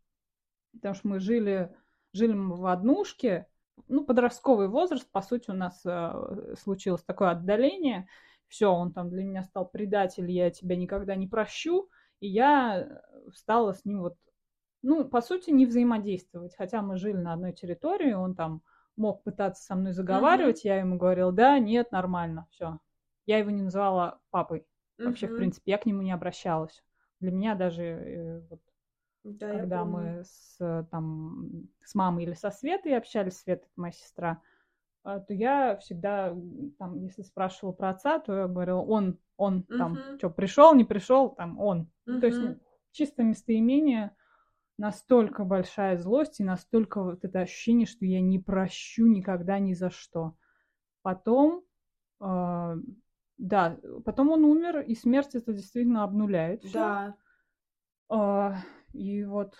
Потому 0.72 0.94
что 0.94 1.08
мы 1.08 1.20
жили 1.20 1.74
жили 2.14 2.32
мы 2.32 2.56
в 2.56 2.66
однушке, 2.66 3.46
ну, 3.88 4.04
подростковый 4.04 4.68
возраст, 4.68 5.10
по 5.10 5.20
сути, 5.20 5.50
у 5.50 5.54
нас 5.54 5.82
э, 5.84 6.54
случилось 6.62 7.02
такое 7.02 7.30
отдаление. 7.30 8.08
Все, 8.46 8.68
он 8.68 8.92
там 8.92 9.10
для 9.10 9.24
меня 9.24 9.42
стал 9.42 9.68
предатель, 9.68 10.30
я 10.30 10.50
тебя 10.50 10.76
никогда 10.76 11.16
не 11.16 11.26
прощу. 11.26 11.90
И 12.20 12.28
я 12.28 13.02
стала 13.34 13.72
с 13.72 13.84
ним 13.84 14.00
вот, 14.00 14.16
ну, 14.82 15.04
по 15.04 15.20
сути, 15.20 15.50
не 15.50 15.66
взаимодействовать. 15.66 16.54
Хотя 16.56 16.82
мы 16.82 16.96
жили 16.96 17.16
на 17.16 17.32
одной 17.32 17.52
территории, 17.52 18.12
он 18.12 18.36
там 18.36 18.62
мог 18.96 19.22
пытаться 19.22 19.62
со 19.62 19.74
мной 19.74 19.92
заговаривать, 19.92 20.64
uh-huh. 20.64 20.68
я 20.68 20.76
ему 20.78 20.96
говорила, 20.96 21.32
да, 21.32 21.58
нет, 21.58 21.92
нормально, 21.92 22.46
все. 22.50 22.78
Я 23.26 23.38
его 23.38 23.50
не 23.50 23.62
называла 23.62 24.20
папой. 24.30 24.66
Вообще, 24.98 25.26
uh-huh. 25.26 25.34
в 25.34 25.36
принципе, 25.36 25.72
я 25.72 25.78
к 25.78 25.86
нему 25.86 26.02
не 26.02 26.12
обращалась. 26.12 26.82
Для 27.20 27.32
меня 27.32 27.54
даже 27.54 27.82
э, 27.82 28.40
вот, 28.50 28.60
да, 29.24 29.50
когда 29.50 29.84
мы 29.84 30.22
с, 30.24 30.86
там, 30.90 31.68
с 31.82 31.94
мамой 31.94 32.24
или 32.24 32.34
со 32.34 32.50
Светой 32.50 32.96
общались, 32.96 33.38
Света, 33.38 33.62
это 33.64 33.72
моя 33.76 33.92
сестра, 33.92 34.42
а, 35.02 35.20
то 35.20 35.34
я 35.34 35.76
всегда, 35.76 36.34
там, 36.78 37.02
если 37.02 37.22
спрашивала 37.22 37.72
про 37.72 37.90
отца, 37.90 38.18
то 38.18 38.34
я 38.34 38.46
говорила, 38.46 38.80
он, 38.80 39.18
он, 39.36 39.60
uh-huh. 39.60 39.78
там, 39.78 39.98
что, 40.18 40.30
пришел, 40.30 40.74
не 40.74 40.84
пришел, 40.84 41.30
там, 41.30 41.58
он. 41.58 41.90
Uh-huh. 42.06 42.20
То 42.20 42.26
есть 42.26 42.38
ну, 42.38 42.58
чисто 42.92 43.22
местоимение, 43.22 44.14
настолько 44.78 45.44
большая 45.44 45.96
злость 45.98 46.40
и 46.40 46.44
настолько 46.44 47.02
вот 47.02 47.24
это 47.24 47.40
ощущение, 47.40 47.86
что 47.86 48.04
я 48.04 48.20
не 48.20 48.38
прощу 48.38 49.06
никогда 49.06 49.58
ни 49.58 49.72
за 49.72 49.90
что. 49.90 50.36
Потом, 51.02 51.64
э, 52.20 52.76
да, 53.38 53.78
потом 54.04 54.30
он 54.30 54.44
умер, 54.44 54.80
и 54.80 54.94
смерть 54.94 55.34
это 55.34 55.52
действительно 55.52 56.02
обнуляет. 56.02 56.62
Да. 56.72 57.14
Э, 58.10 58.54
и 58.92 59.24
вот 59.24 59.54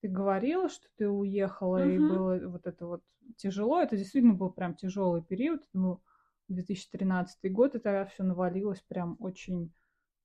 ты 0.00 0.08
говорила, 0.08 0.68
что 0.68 0.86
ты 0.96 1.08
уехала, 1.08 1.78
угу. 1.78 1.88
и 1.88 1.98
было 1.98 2.48
вот 2.48 2.66
это 2.66 2.86
вот 2.86 3.02
тяжело. 3.36 3.80
Это 3.80 3.96
действительно 3.96 4.34
был 4.34 4.50
прям 4.50 4.74
тяжелый 4.74 5.22
период. 5.22 5.60
Это 5.62 5.78
был 5.78 6.02
2013 6.48 7.52
год, 7.52 7.74
и 7.74 7.78
тогда 7.78 8.06
все 8.06 8.22
навалилось 8.22 8.80
прям 8.82 9.16
очень 9.20 9.72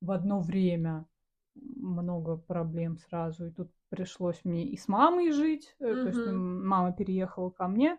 в 0.00 0.10
одно 0.10 0.40
время. 0.40 1.06
Много 1.54 2.36
проблем 2.36 2.98
сразу. 2.98 3.46
И 3.46 3.50
тут 3.50 3.70
пришлось 3.88 4.40
мне 4.44 4.66
и 4.66 4.76
с 4.76 4.88
мамой 4.88 5.32
жить. 5.32 5.74
Угу. 5.78 5.88
То 5.88 6.06
есть 6.08 6.32
мама 6.32 6.92
переехала 6.92 7.50
ко 7.50 7.68
мне. 7.68 7.98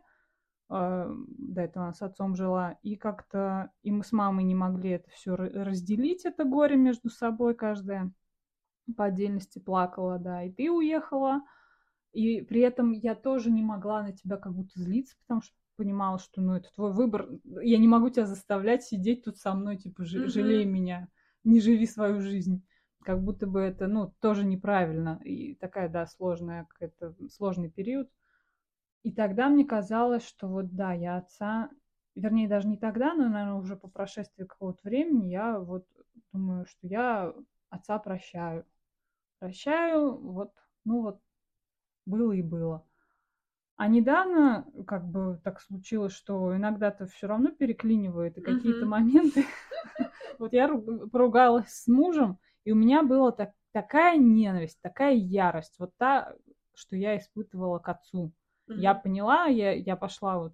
А, 0.70 1.10
до 1.10 1.62
этого 1.62 1.86
она 1.86 1.94
с 1.94 2.02
отцом 2.02 2.36
жила. 2.36 2.78
И 2.84 2.96
как-то 2.96 3.72
и 3.84 3.92
мы 3.92 4.04
с 4.04 4.12
мамой 4.12 4.44
не 4.44 4.56
могли 4.56 4.92
это 4.92 5.10
все 5.12 5.36
разделить, 5.36 6.26
это 6.26 6.44
горе 6.44 6.76
между 6.76 7.10
собой 7.10 7.56
каждая 7.56 8.12
по 8.96 9.06
отдельности 9.06 9.60
плакала, 9.60 10.18
да, 10.18 10.44
и 10.44 10.52
ты 10.52 10.72
уехала, 10.72 11.42
и 12.14 12.42
при 12.42 12.62
этом 12.62 12.92
я 12.92 13.16
тоже 13.16 13.52
не 13.52 13.62
могла 13.62 14.02
на 14.02 14.14
тебя 14.14 14.38
как 14.38 14.54
будто 14.54 14.80
злиться, 14.80 15.16
потому 15.20 15.42
что 15.42 15.54
понимала, 15.76 16.20
что, 16.20 16.42
ну, 16.42 16.56
это 16.56 16.70
твой 16.74 16.94
выбор, 16.94 17.30
я 17.44 17.78
не 17.78 17.88
могу 17.88 18.10
тебя 18.10 18.26
заставлять 18.26 18.84
сидеть 18.84 19.26
тут 19.26 19.38
со 19.38 19.54
мной, 19.54 19.78
типа, 19.78 20.06
жалей 20.06 20.66
меня, 20.66 21.10
не 21.44 21.60
живи 21.60 21.86
свою 21.86 22.22
жизнь. 22.22 22.66
Как 23.08 23.24
будто 23.24 23.48
бы 23.48 23.62
это, 23.62 23.88
ну, 23.88 24.14
тоже 24.20 24.46
неправильно. 24.46 25.22
И 25.24 25.56
такая, 25.56 25.88
да, 25.88 26.06
сложная, 26.08 26.66
какая-то 26.66 27.16
сложный 27.30 27.70
период. 27.70 28.12
И 29.02 29.14
тогда 29.14 29.48
мне 29.48 29.64
казалось, 29.64 30.28
что 30.28 30.50
вот, 30.50 30.76
да, 30.76 30.92
я 30.92 31.16
отца, 31.16 31.70
вернее, 32.16 32.50
даже 32.50 32.68
не 32.68 32.76
тогда, 32.76 33.14
но, 33.14 33.30
наверное, 33.30 33.62
уже 33.62 33.78
по 33.78 33.88
прошествии 33.88 34.44
какого-то 34.44 34.82
времени 34.84 35.28
я 35.30 35.58
вот 35.58 35.88
думаю, 36.34 36.66
что 36.66 36.86
я 36.86 37.34
отца 37.70 37.98
прощаю 37.98 38.66
прощаю, 39.40 40.18
вот, 40.18 40.52
ну 40.84 41.04
вот, 41.04 41.22
было 42.06 42.34
и 42.34 42.42
было. 42.42 42.86
А 43.78 43.88
недавно 43.88 44.68
как 44.86 45.08
бы 45.08 45.40
так 45.46 45.62
случилось, 45.62 46.12
что 46.12 46.54
иногда-то 46.54 47.06
все 47.08 47.28
равно 47.28 47.52
переклинивает, 47.52 48.38
и 48.38 48.42
какие-то 48.42 48.86
моменты... 48.86 49.46
Вот 50.40 50.54
я 50.54 50.68
поругалась 50.68 51.70
с 51.70 51.88
мужем, 51.88 52.38
и 52.68 52.72
у 52.74 52.76
меня 52.76 53.02
была 53.02 53.32
так, 53.32 53.52
такая 53.72 54.18
ненависть, 54.18 54.78
такая 54.82 55.14
ярость, 55.14 55.76
вот 55.80 55.92
та, 55.96 56.34
что 56.74 56.98
я 56.98 57.18
испытывала 57.18 57.80
к 57.80 57.88
отцу. 57.88 58.34
Я 58.68 58.94
поняла, 58.94 59.46
я, 59.46 59.72
я 59.72 59.96
пошла 59.96 60.38
вот 60.38 60.54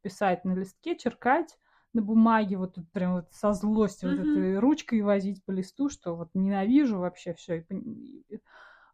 писать 0.00 0.44
на 0.44 0.56
листке, 0.56 0.96
черкать, 0.96 1.56
на 1.92 2.02
бумаге, 2.02 2.56
вот 2.56 2.74
тут 2.74 2.90
прям 2.90 3.14
вот 3.14 3.26
со 3.30 3.52
злостью 3.52 4.10
mm-hmm. 4.10 4.16
вот 4.16 4.26
этой 4.26 4.58
ручкой 4.58 5.02
возить 5.02 5.44
по 5.44 5.52
листу, 5.52 5.88
что 5.88 6.16
вот 6.16 6.30
ненавижу 6.34 6.98
вообще 6.98 7.34
все. 7.34 7.58
И, 7.70 8.24
и, 8.30 8.40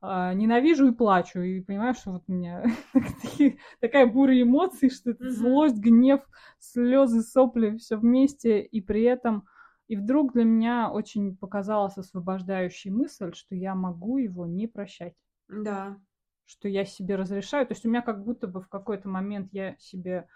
а, 0.02 0.34
ненавижу 0.34 0.88
и 0.88 0.94
плачу. 0.94 1.40
И 1.40 1.62
понимаю, 1.62 1.94
что 1.94 2.10
вот 2.10 2.24
у 2.28 2.32
меня 2.34 2.62
такая 3.80 4.04
буря 4.04 4.42
эмоций, 4.42 4.90
что 4.90 5.12
это 5.12 5.24
mm-hmm. 5.24 5.30
злость, 5.30 5.78
гнев, 5.78 6.20
слезы, 6.58 7.22
сопли, 7.22 7.78
все 7.78 7.96
вместе. 7.96 8.60
И 8.60 8.82
при 8.82 9.04
этом 9.04 9.46
и 9.90 9.96
вдруг 9.96 10.34
для 10.34 10.44
меня 10.44 10.88
очень 10.88 11.36
показалась 11.36 11.98
освобождающей 11.98 12.92
мысль, 12.92 13.34
что 13.34 13.56
я 13.56 13.74
могу 13.74 14.18
его 14.18 14.46
не 14.46 14.68
прощать. 14.68 15.16
Да. 15.48 15.98
Что 16.44 16.68
я 16.68 16.84
себе 16.84 17.16
разрешаю. 17.16 17.66
То 17.66 17.72
есть 17.74 17.84
у 17.84 17.88
меня 17.88 18.00
как 18.00 18.22
будто 18.22 18.46
бы 18.46 18.60
в 18.60 18.68
какой-то 18.68 19.08
момент 19.08 19.48
я 19.50 19.76
себе 19.78 20.28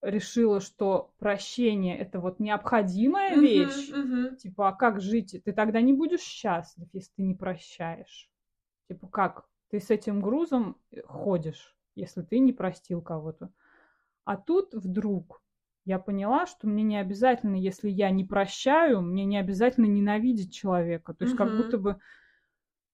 решила, 0.00 0.60
что 0.60 1.12
прощение 1.18 1.98
это 1.98 2.20
вот 2.20 2.40
необходимая 2.40 3.36
вещь. 3.36 3.90
Uh-huh, 3.90 4.34
Типа, 4.36 4.70
а 4.70 4.72
как 4.72 5.02
жить? 5.02 5.38
Ты 5.44 5.52
тогда 5.52 5.82
не 5.82 5.92
будешь 5.92 6.22
счастлив, 6.22 6.88
если 6.94 7.12
ты 7.16 7.22
не 7.24 7.34
прощаешь. 7.34 8.30
Типа, 8.88 9.08
как? 9.08 9.46
Ты 9.68 9.78
с 9.78 9.90
этим 9.90 10.22
грузом 10.22 10.78
ходишь, 11.04 11.76
если 11.94 12.22
ты 12.22 12.38
не 12.38 12.54
простил 12.54 13.02
кого-то. 13.02 13.52
А 14.24 14.38
тут 14.38 14.72
вдруг 14.72 15.41
я 15.84 15.98
поняла, 15.98 16.46
что 16.46 16.68
мне 16.68 16.82
не 16.82 16.96
обязательно, 16.98 17.56
если 17.56 17.90
я 17.90 18.10
не 18.10 18.24
прощаю, 18.24 19.02
мне 19.02 19.24
не 19.24 19.38
обязательно 19.38 19.86
ненавидеть 19.86 20.54
человека. 20.54 21.14
То 21.14 21.24
есть, 21.24 21.34
uh-huh. 21.34 21.38
как 21.38 21.56
будто 21.56 21.78
бы 21.78 21.98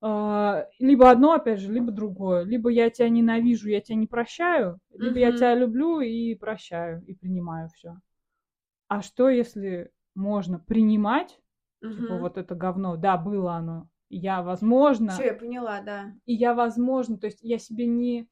а, 0.01 0.67
либо 0.79 1.11
одно, 1.11 1.33
опять 1.33 1.61
же, 1.61 1.73
либо 1.73 1.91
другое. 1.91 2.45
Либо 2.45 2.71
я 2.71 2.89
тебя 2.91 3.09
ненавижу, 3.09 3.69
я 3.69 3.81
тебя 3.81 3.97
не 3.97 4.07
прощаю, 4.07 4.79
либо 4.93 5.17
mm-hmm. 5.17 5.21
я 5.21 5.33
тебя 5.33 5.55
люблю 5.55 6.01
и 6.01 6.35
прощаю, 6.37 7.03
и 7.05 7.15
принимаю 7.15 7.69
все. 7.75 7.97
А 8.87 9.03
что, 9.03 9.29
если 9.29 9.91
можно 10.15 10.61
принимать, 10.61 11.41
mm-hmm. 11.83 11.97
типа, 11.97 12.19
вот 12.19 12.39
это 12.39 12.55
говно, 12.55 12.97
да, 12.97 13.17
было 13.17 13.55
оно, 13.55 13.89
я, 14.09 14.43
возможно... 14.43 15.13
Все, 15.13 15.27
я 15.27 15.35
поняла, 15.35 15.81
да. 15.81 16.15
И 16.27 16.33
я, 16.33 16.55
возможно, 16.55 17.19
то 17.19 17.27
есть 17.27 17.41
я 17.43 17.59
себе 17.59 17.87
не, 17.87 18.29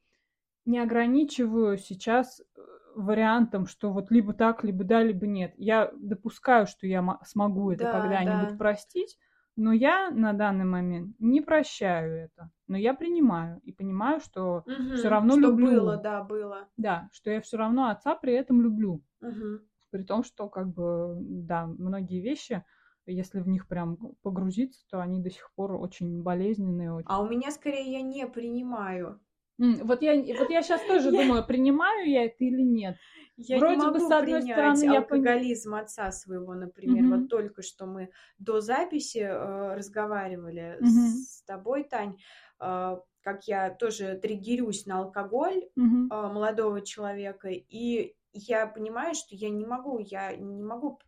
не 0.64 0.78
ограничиваю 0.78 1.78
сейчас 1.78 2.40
э, 2.40 2.60
вариантом, 2.96 3.66
что 3.66 3.92
вот 3.92 4.10
либо 4.10 4.32
так, 4.32 4.64
либо 4.64 4.82
да, 4.82 5.02
либо 5.02 5.26
нет. 5.26 5.54
Я 5.56 5.92
допускаю, 5.96 6.66
что 6.66 6.86
я 6.86 7.04
смогу 7.24 7.70
это 7.70 7.84
да, 7.84 8.00
когда-нибудь 8.00 8.52
да. 8.52 8.56
простить, 8.56 9.18
Но 9.56 9.72
я 9.72 10.10
на 10.10 10.32
данный 10.32 10.64
момент 10.64 11.14
не 11.18 11.40
прощаю 11.40 12.14
это. 12.24 12.50
Но 12.68 12.76
я 12.76 12.94
принимаю 12.94 13.60
и 13.60 13.72
понимаю, 13.72 14.20
что 14.20 14.64
угу, 14.66 14.96
все 14.96 15.08
равно 15.08 15.32
что 15.32 15.40
люблю. 15.40 15.66
было, 15.66 15.96
да, 15.96 16.22
было. 16.22 16.68
Да, 16.76 17.08
что 17.12 17.30
я 17.30 17.40
все 17.40 17.56
равно 17.56 17.88
отца 17.88 18.14
при 18.14 18.34
этом 18.34 18.60
люблю. 18.60 19.02
Угу. 19.22 19.60
При 19.90 20.02
том, 20.02 20.24
что 20.24 20.48
как 20.48 20.68
бы, 20.74 21.16
да, 21.20 21.66
многие 21.66 22.20
вещи, 22.20 22.64
если 23.06 23.40
в 23.40 23.48
них 23.48 23.68
прям 23.68 23.96
погрузиться, 24.22 24.84
то 24.90 25.00
они 25.00 25.22
до 25.22 25.30
сих 25.30 25.50
пор 25.54 25.72
очень 25.72 26.22
болезненные. 26.22 26.92
Очень... 26.92 27.06
А 27.08 27.20
у 27.20 27.28
меня 27.28 27.50
скорее 27.50 27.92
я 27.92 28.02
не 28.02 28.26
принимаю. 28.26 29.20
Вот 29.58 30.02
я, 30.02 30.14
вот 30.38 30.50
я 30.50 30.62
сейчас 30.62 30.82
тоже 30.82 31.10
думаю, 31.10 31.46
принимаю 31.46 32.08
я 32.08 32.24
это 32.24 32.44
или 32.44 32.62
нет. 32.62 32.96
Я 33.36 33.58
Вроде 33.58 33.76
не 33.76 33.82
могу 33.82 33.98
бы, 33.98 34.00
с 34.00 34.10
одной 34.10 34.42
стороны, 34.42 34.84
я 34.84 34.98
алкоголизм 34.98 35.74
я... 35.74 35.80
отца 35.80 36.10
своего, 36.10 36.54
например. 36.54 37.04
Угу. 37.04 37.14
Вот 37.14 37.28
только 37.28 37.62
что 37.62 37.86
мы 37.86 38.10
до 38.38 38.60
записи 38.60 39.18
э, 39.18 39.74
разговаривали 39.74 40.78
угу. 40.80 40.88
с, 40.88 41.42
тобой, 41.42 41.84
Тань, 41.84 42.16
э, 42.60 42.96
как 43.20 43.44
я 43.44 43.70
тоже 43.70 44.18
триггерюсь 44.22 44.86
на 44.86 45.00
алкоголь 45.00 45.68
угу. 45.76 46.06
э, 46.10 46.32
молодого 46.32 46.80
человека, 46.80 47.48
и 47.50 48.14
я 48.32 48.66
понимаю, 48.66 49.14
что 49.14 49.34
я 49.34 49.50
не 49.50 49.66
могу, 49.66 49.98
я 49.98 50.34
не 50.34 50.62
могу 50.62 50.98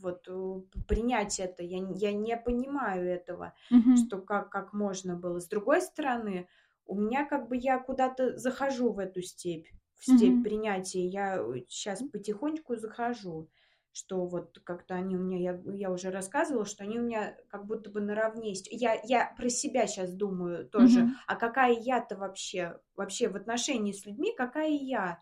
вот 0.00 0.28
э, 0.28 0.60
принять 0.86 1.40
это, 1.40 1.62
я, 1.62 1.78
я 1.94 2.12
не 2.12 2.36
понимаю 2.36 3.08
этого, 3.08 3.54
угу. 3.70 3.96
что 3.96 4.20
как, 4.20 4.50
как 4.50 4.72
можно 4.72 5.16
было. 5.16 5.40
С 5.40 5.48
другой 5.48 5.80
стороны, 5.80 6.48
у 6.88 6.98
меня 6.98 7.24
как 7.24 7.48
бы 7.48 7.56
я 7.56 7.78
куда-то 7.78 8.36
захожу 8.36 8.92
в 8.92 8.98
эту 8.98 9.22
степь 9.22 9.68
в 9.98 10.04
степь 10.04 10.38
mm-hmm. 10.38 10.42
принятия. 10.42 11.06
Я 11.06 11.44
сейчас 11.68 12.00
э, 12.00 12.08
потихоньку 12.08 12.76
захожу, 12.76 13.50
что 13.92 14.26
вот 14.26 14.58
как-то 14.64 14.94
они 14.94 15.16
у 15.16 15.18
меня, 15.18 15.38
я, 15.38 15.60
я 15.74 15.90
уже 15.90 16.10
рассказывала, 16.10 16.64
что 16.64 16.84
они 16.84 17.00
у 17.00 17.02
меня 17.02 17.36
как 17.48 17.66
будто 17.66 17.90
бы 17.90 18.00
наравне. 18.00 18.54
Я, 18.70 19.00
я 19.04 19.34
про 19.36 19.48
себя 19.48 19.86
сейчас 19.86 20.12
думаю 20.12 20.68
тоже, 20.68 21.00
mm-hmm. 21.00 21.10
а 21.26 21.36
какая 21.36 21.72
я-то 21.72 22.16
вообще, 22.16 22.78
вообще 22.96 23.28
в 23.28 23.36
отношении 23.36 23.92
с 23.92 24.06
людьми, 24.06 24.32
какая 24.36 24.70
я? 24.70 25.20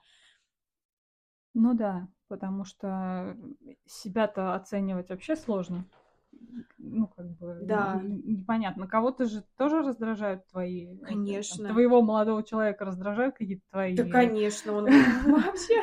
Ну 1.55 1.75
да, 1.75 2.07
потому 2.29 2.65
что 2.65 3.35
себя-то 3.87 4.55
оценивать 4.55 5.09
вообще 5.09 5.37
сложно 5.37 5.87
ну, 6.79 7.09
как 7.09 7.31
бы, 7.37 7.59
да. 7.63 8.01
непонятно. 8.03 8.87
Кого-то 8.87 9.27
же 9.27 9.45
тоже 9.57 9.83
раздражают 9.83 10.47
твои... 10.47 10.97
Конечно. 10.99 11.65
Там, 11.65 11.73
твоего 11.73 12.03
молодого 12.03 12.43
человека 12.43 12.85
раздражают 12.85 13.37
какие-то 13.37 13.65
твои... 13.71 13.95
Да, 13.95 14.05
конечно, 14.05 14.73
он 14.73 14.85
вообще 15.27 15.83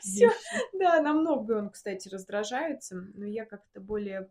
все... 0.00 0.30
Да, 0.78 1.00
намного 1.00 1.52
он, 1.52 1.70
кстати, 1.70 2.08
раздражается, 2.08 3.06
но 3.14 3.24
я 3.24 3.44
как-то 3.44 3.80
более... 3.80 4.28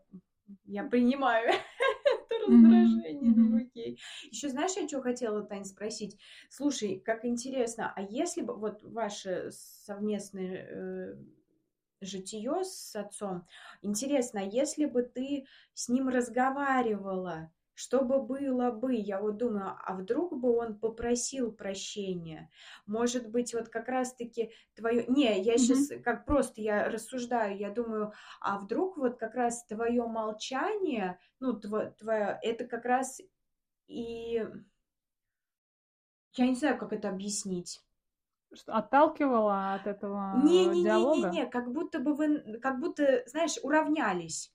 Я 0.65 0.83
принимаю 0.83 1.49
это 1.49 2.45
раздражение, 2.47 3.33
ну 3.35 3.57
окей. 3.57 3.99
Еще 4.29 4.49
знаешь, 4.49 4.75
я 4.75 4.87
что 4.87 5.01
хотела, 5.01 5.43
Тань, 5.43 5.65
спросить? 5.65 6.17
Слушай, 6.49 6.99
как 7.03 7.25
интересно, 7.25 7.91
а 7.95 8.01
если 8.01 8.41
бы 8.41 8.55
вот 8.55 8.83
ваши 8.83 9.49
совместные 9.51 10.67
э, 10.69 11.15
житие 12.01 12.63
с 12.63 12.95
отцом. 12.95 13.47
Интересно, 13.81 14.41
а 14.41 14.43
если 14.43 14.85
бы 14.85 15.03
ты 15.03 15.45
с 15.73 15.89
ним 15.89 16.09
разговаривала, 16.09 17.51
что 17.75 18.01
бы 18.01 18.21
было 18.21 18.71
бы, 18.71 18.95
я 18.95 19.19
вот 19.19 19.37
думаю, 19.37 19.77
а 19.83 19.95
вдруг 19.95 20.39
бы 20.39 20.55
он 20.55 20.79
попросил 20.79 21.51
прощения? 21.51 22.49
Может 22.85 23.29
быть, 23.29 23.53
вот 23.53 23.67
как 23.67 23.89
раз-таки 23.89 24.51
твое... 24.75 25.05
Не, 25.07 25.41
я 25.41 25.57
сейчас 25.57 25.91
mm-hmm. 25.91 26.01
как 26.01 26.25
просто 26.25 26.61
я 26.61 26.89
рассуждаю, 26.89 27.57
я 27.57 27.69
думаю, 27.69 28.13
а 28.39 28.59
вдруг 28.59 28.97
вот 28.97 29.17
как 29.17 29.35
раз 29.35 29.65
твое 29.65 30.03
молчание, 30.07 31.19
ну, 31.41 31.59
тво, 31.59 31.93
твое, 31.99 32.39
это 32.41 32.65
как 32.65 32.85
раз 32.85 33.19
и... 33.87 34.45
Я 36.37 36.47
не 36.47 36.55
знаю, 36.55 36.77
как 36.77 36.93
это 36.93 37.09
объяснить 37.09 37.81
отталкивала 38.67 39.75
от 39.75 39.87
этого 39.87 40.41
не, 40.43 40.65
не, 40.65 40.83
диалога? 40.83 41.15
Не-не-не, 41.15 41.41
не, 41.43 41.45
как 41.45 41.71
будто 41.71 41.99
бы 41.99 42.13
вы, 42.13 42.59
как 42.61 42.79
будто, 42.79 43.23
знаешь, 43.27 43.57
уравнялись. 43.63 44.53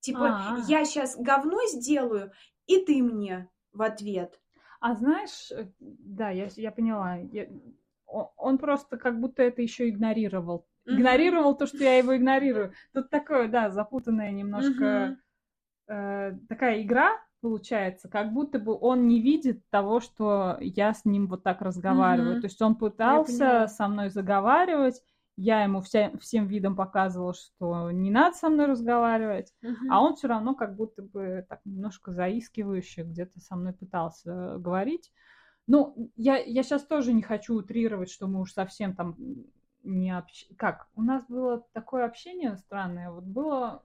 Типа, 0.00 0.28
А-а-а. 0.28 0.64
я 0.68 0.84
сейчас 0.84 1.16
говно 1.16 1.58
сделаю, 1.72 2.32
и 2.66 2.84
ты 2.84 3.02
мне 3.02 3.48
в 3.72 3.82
ответ. 3.82 4.40
А 4.80 4.94
знаешь, 4.94 5.50
э, 5.50 5.68
да, 5.80 6.30
я, 6.30 6.48
я 6.56 6.70
поняла. 6.70 7.16
Я, 7.16 7.48
он 8.06 8.58
просто 8.58 8.98
как 8.98 9.18
будто 9.18 9.42
это 9.42 9.62
еще 9.62 9.88
игнорировал. 9.88 10.66
Игнорировал 10.84 11.54
mm-hmm. 11.54 11.58
то, 11.58 11.66
что 11.66 11.78
я 11.78 11.98
его 11.98 12.16
игнорирую. 12.16 12.72
Тут 12.92 13.10
такое, 13.10 13.48
да, 13.48 13.70
запутанная 13.70 14.30
немножко 14.30 15.18
mm-hmm. 15.88 15.92
э, 15.92 16.38
такая 16.48 16.82
игра, 16.82 17.20
получается, 17.46 18.08
как 18.08 18.32
будто 18.32 18.58
бы 18.58 18.76
он 18.76 19.06
не 19.06 19.20
видит 19.20 19.62
того, 19.70 20.00
что 20.00 20.56
я 20.60 20.92
с 20.92 21.04
ним 21.04 21.28
вот 21.28 21.44
так 21.44 21.62
разговариваю. 21.62 22.38
Mm-hmm. 22.38 22.40
То 22.40 22.46
есть 22.46 22.60
он 22.60 22.74
пытался 22.74 23.68
со 23.68 23.86
мной 23.86 24.10
заговаривать, 24.10 25.00
я 25.36 25.62
ему 25.62 25.80
вся, 25.80 26.10
всем 26.18 26.48
видом 26.48 26.74
показывала, 26.74 27.34
что 27.34 27.92
не 27.92 28.10
надо 28.10 28.36
со 28.36 28.48
мной 28.48 28.66
разговаривать, 28.66 29.54
mm-hmm. 29.62 29.86
а 29.90 30.02
он 30.02 30.16
все 30.16 30.26
равно 30.26 30.56
как 30.56 30.74
будто 30.74 31.02
бы 31.02 31.46
так 31.48 31.60
немножко 31.64 32.10
заискивающе 32.10 33.04
где-то 33.04 33.38
со 33.38 33.54
мной 33.54 33.74
пытался 33.74 34.56
говорить. 34.58 35.12
Ну, 35.68 36.10
я, 36.16 36.38
я 36.38 36.64
сейчас 36.64 36.82
тоже 36.84 37.12
не 37.12 37.22
хочу 37.22 37.54
утрировать, 37.54 38.10
что 38.10 38.26
мы 38.26 38.40
уж 38.40 38.52
совсем 38.52 38.96
там 38.96 39.14
не 39.84 40.10
общ... 40.10 40.48
Как? 40.56 40.88
У 40.96 41.02
нас 41.02 41.22
было 41.28 41.64
такое 41.72 42.06
общение 42.06 42.56
странное. 42.56 43.12
Вот 43.12 43.22
было 43.22 43.84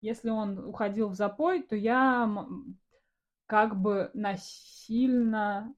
если 0.00 0.30
он 0.30 0.58
уходил 0.58 1.08
в 1.08 1.14
запой, 1.14 1.62
то 1.62 1.76
я 1.76 2.46
как 3.46 3.80
бы 3.80 4.10
насильно 4.14 5.74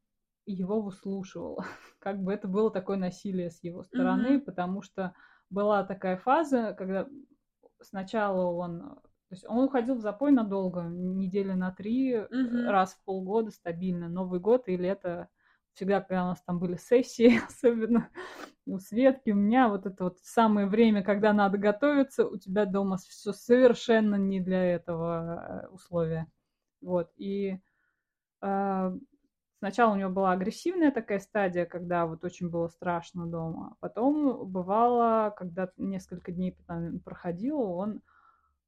его 0.46 0.80
выслушивала. 0.80 1.64
Как 1.98 2.20
бы 2.22 2.32
это 2.32 2.48
было 2.48 2.70
такое 2.70 2.96
насилие 2.96 3.50
с 3.50 3.62
его 3.62 3.84
стороны, 3.84 4.36
mm-hmm. 4.36 4.40
потому 4.40 4.82
что 4.82 5.14
была 5.50 5.84
такая 5.84 6.16
фаза, 6.16 6.74
когда 6.76 7.08
сначала 7.80 8.50
он... 8.50 8.80
То 9.28 9.34
есть 9.34 9.44
он 9.48 9.64
уходил 9.64 9.94
в 9.94 10.00
запой 10.00 10.32
надолго, 10.32 10.82
недели 10.82 11.52
на 11.52 11.70
три, 11.70 12.14
mm-hmm. 12.14 12.66
раз 12.68 12.94
в 12.94 13.04
полгода 13.04 13.50
стабильно. 13.50 14.08
Новый 14.08 14.40
год 14.40 14.68
и 14.68 14.76
лето 14.76 15.28
всегда, 15.74 16.00
когда 16.00 16.24
у 16.24 16.28
нас 16.28 16.42
там 16.42 16.58
были 16.58 16.76
сессии, 16.76 17.40
особенно 17.46 18.10
у 18.66 18.78
Светки, 18.78 19.30
у 19.30 19.34
меня 19.34 19.68
вот 19.68 19.86
это 19.86 20.04
вот 20.04 20.18
самое 20.22 20.66
время, 20.66 21.02
когда 21.02 21.32
надо 21.32 21.58
готовиться, 21.58 22.26
у 22.26 22.36
тебя 22.36 22.64
дома 22.64 22.96
все 22.96 23.32
совершенно 23.32 24.16
не 24.16 24.40
для 24.40 24.62
этого 24.62 25.64
э, 25.64 25.68
условия. 25.68 26.26
Вот, 26.80 27.10
и 27.16 27.58
э, 28.40 28.98
сначала 29.58 29.92
у 29.92 29.96
него 29.96 30.10
была 30.10 30.32
агрессивная 30.32 30.90
такая 30.90 31.18
стадия, 31.18 31.64
когда 31.64 32.06
вот 32.06 32.24
очень 32.24 32.50
было 32.50 32.68
страшно 32.68 33.26
дома, 33.26 33.76
потом 33.80 34.46
бывало, 34.48 35.30
когда 35.30 35.70
несколько 35.76 36.32
дней 36.32 36.52
потом 36.52 37.00
проходило, 37.00 37.62
он 37.62 38.02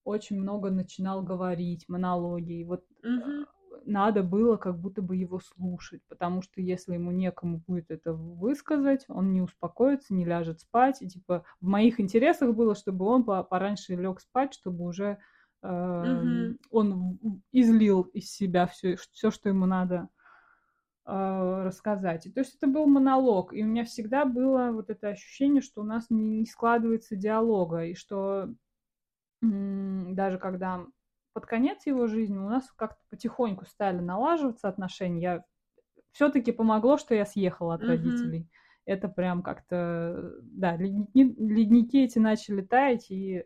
очень 0.04 0.40
много 0.40 0.70
начинал 0.70 1.22
говорить, 1.22 1.88
монологи, 1.88 2.64
вот 2.64 2.84
угу 3.02 3.46
надо 3.86 4.22
было 4.22 4.56
как 4.56 4.78
будто 4.78 5.02
бы 5.02 5.16
его 5.16 5.40
слушать, 5.40 6.02
потому 6.08 6.42
что 6.42 6.60
если 6.60 6.94
ему 6.94 7.10
некому 7.10 7.62
будет 7.66 7.90
это 7.90 8.12
высказать, 8.12 9.04
он 9.08 9.32
не 9.32 9.40
успокоится, 9.40 10.14
не 10.14 10.24
ляжет 10.24 10.60
спать. 10.60 11.02
И 11.02 11.08
типа 11.08 11.44
в 11.60 11.66
моих 11.66 12.00
интересах 12.00 12.54
было, 12.54 12.74
чтобы 12.74 13.06
он 13.06 13.24
пораньше 13.24 13.94
лег 13.96 14.20
спать, 14.20 14.54
чтобы 14.54 14.84
уже 14.84 15.18
э, 15.62 15.68
угу. 15.68 16.58
он 16.70 17.18
излил 17.52 18.02
из 18.02 18.30
себя 18.30 18.66
все, 18.66 18.96
все, 19.12 19.30
что 19.30 19.48
ему 19.48 19.66
надо 19.66 20.08
э, 21.06 21.62
рассказать. 21.64 22.26
И, 22.26 22.32
то 22.32 22.40
есть 22.40 22.56
это 22.56 22.66
был 22.66 22.86
монолог, 22.86 23.52
и 23.52 23.62
у 23.62 23.66
меня 23.66 23.84
всегда 23.84 24.24
было 24.24 24.70
вот 24.72 24.90
это 24.90 25.08
ощущение, 25.08 25.62
что 25.62 25.82
у 25.82 25.84
нас 25.84 26.10
не, 26.10 26.40
не 26.40 26.46
складывается 26.46 27.16
диалога, 27.16 27.84
и 27.84 27.94
что 27.94 28.48
даже 29.42 30.38
когда 30.38 30.86
под 31.34 31.46
конец 31.46 31.84
его 31.84 32.06
жизни 32.06 32.38
у 32.38 32.48
нас 32.48 32.70
как-то 32.76 33.00
потихоньку 33.10 33.66
стали 33.66 33.98
налаживаться 33.98 34.68
отношения. 34.68 35.20
Я 35.20 35.44
все-таки 36.12 36.52
помогло, 36.52 36.96
что 36.96 37.14
я 37.14 37.26
съехала 37.26 37.74
от 37.74 37.82
mm-hmm. 37.82 37.86
родителей. 37.86 38.48
Это 38.86 39.08
прям 39.08 39.42
как-то, 39.42 40.32
да, 40.42 40.76
ледники, 40.76 41.34
ледники 41.38 42.04
эти 42.04 42.18
начали 42.18 42.62
таять, 42.62 43.10
и 43.10 43.44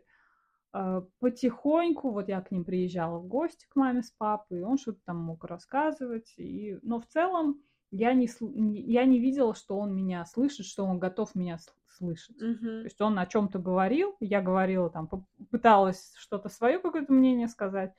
э, 0.73 1.01
потихоньку, 1.19 2.11
вот 2.11 2.27
я 2.27 2.41
к 2.41 2.51
ним 2.51 2.63
приезжала 2.63 3.17
в 3.17 3.27
гости 3.27 3.65
к 3.67 3.75
маме 3.75 4.03
с 4.03 4.11
папой, 4.11 4.59
и 4.59 4.63
он 4.63 4.77
что-то 4.77 4.99
там 5.05 5.17
мог 5.17 5.43
рассказывать, 5.45 6.33
и, 6.37 6.77
но 6.83 6.99
в 6.99 7.07
целом 7.07 7.61
я 7.91 8.13
не, 8.13 8.29
я 8.39 9.05
не 9.05 9.19
видела, 9.19 9.55
что 9.55 9.77
он 9.77 9.93
меня 9.93 10.25
слышит, 10.25 10.65
что 10.65 10.85
он 10.85 10.99
готов 10.99 11.33
меня 11.35 11.57
слышать. 11.97 12.41
Uh-huh. 12.41 12.81
То 12.81 12.83
есть 12.83 13.01
он 13.01 13.17
о 13.19 13.25
чем-то 13.25 13.59
говорил, 13.59 14.15
я 14.19 14.41
говорила 14.41 14.89
там, 14.89 15.09
пыталась 15.51 16.13
что-то 16.17 16.49
свое 16.49 16.79
какое-то 16.79 17.11
мнение 17.11 17.47
сказать, 17.47 17.93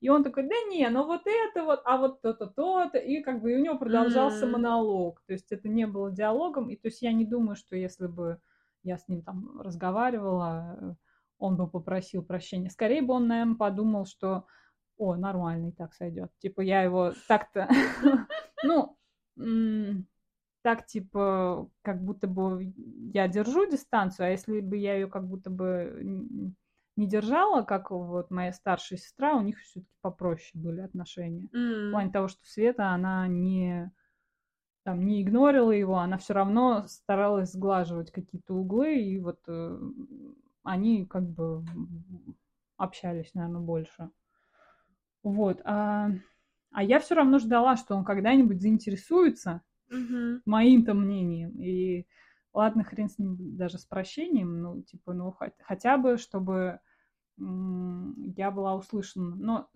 и 0.00 0.08
он 0.08 0.24
такой, 0.24 0.44
да 0.44 0.54
не, 0.68 0.88
ну 0.90 1.06
вот 1.06 1.22
это 1.24 1.64
вот, 1.64 1.80
а 1.84 1.96
вот 1.96 2.20
то-то, 2.20 2.46
то-то, 2.46 2.98
и 2.98 3.22
как 3.22 3.40
бы 3.40 3.52
и 3.52 3.56
у 3.56 3.62
него 3.62 3.78
продолжался 3.78 4.46
uh-huh. 4.46 4.50
монолог, 4.50 5.22
то 5.26 5.32
есть 5.32 5.52
это 5.52 5.68
не 5.68 5.86
было 5.86 6.10
диалогом, 6.10 6.68
и 6.68 6.76
то 6.76 6.88
есть 6.88 7.02
я 7.02 7.12
не 7.12 7.24
думаю, 7.24 7.56
что 7.56 7.76
если 7.76 8.06
бы 8.06 8.40
я 8.82 8.98
с 8.98 9.08
ним 9.08 9.22
там 9.22 9.60
разговаривала, 9.60 10.96
он 11.38 11.56
бы 11.56 11.68
попросил 11.68 12.22
прощения. 12.22 12.70
Скорее 12.70 13.02
бы 13.02 13.14
он, 13.14 13.26
наверное, 13.26 13.56
подумал, 13.56 14.06
что 14.06 14.46
о, 14.96 15.16
нормальный 15.16 15.72
так 15.72 15.92
сойдет. 15.92 16.30
Типа 16.38 16.62
я 16.62 16.82
его 16.82 17.12
так-то, 17.28 17.68
ну, 18.62 18.96
так 20.62 20.86
типа, 20.86 21.68
как 21.82 22.02
будто 22.02 22.26
бы 22.26 22.74
я 23.14 23.28
держу 23.28 23.70
дистанцию, 23.70 24.26
а 24.26 24.30
если 24.30 24.60
бы 24.60 24.76
я 24.76 24.94
ее 24.94 25.06
как 25.06 25.28
будто 25.28 25.48
бы 25.48 26.52
не 26.96 27.06
держала, 27.06 27.62
как 27.62 27.90
вот 27.90 28.30
моя 28.30 28.52
старшая 28.52 28.98
сестра, 28.98 29.36
у 29.36 29.42
них 29.42 29.58
все-таки 29.60 29.92
попроще 30.00 30.50
были 30.54 30.80
отношения. 30.80 31.48
Mm. 31.54 31.88
В 31.88 31.90
плане 31.92 32.10
того, 32.10 32.28
что 32.28 32.44
Света, 32.44 32.88
она 32.88 33.28
не 33.28 33.92
там 34.82 35.04
не 35.04 35.22
игнорила 35.22 35.72
его, 35.72 35.98
она 35.98 36.16
все 36.16 36.32
равно 36.32 36.86
старалась 36.86 37.52
сглаживать 37.52 38.12
какие-то 38.12 38.54
углы, 38.54 39.00
и 39.00 39.18
вот 39.18 39.40
э, 39.48 39.78
они 40.62 41.04
как 41.06 41.28
бы 41.28 41.64
общались, 42.76 43.34
наверное, 43.34 43.60
больше. 43.60 44.10
Вот. 45.24 45.60
А, 45.64 46.10
а 46.70 46.82
я 46.82 47.00
все 47.00 47.14
равно 47.14 47.38
ждала, 47.38 47.76
что 47.76 47.94
он 47.94 48.04
когда-нибудь 48.04 48.60
заинтересуется 48.60 49.62
mm-hmm. 49.90 50.40
моим-то 50.44 50.94
мнением. 50.94 51.60
И 51.60 52.06
ладно, 52.52 52.84
хрен 52.84 53.08
с 53.08 53.18
ним 53.18 53.36
даже 53.56 53.78
с 53.78 53.84
прощением, 53.84 54.60
ну, 54.62 54.82
типа, 54.82 55.12
ну, 55.12 55.34
хотя 55.62 55.98
бы, 55.98 56.16
чтобы 56.16 56.80
я 57.38 58.50
была 58.50 58.74
услышана. 58.74 59.36
Но, 59.36 59.68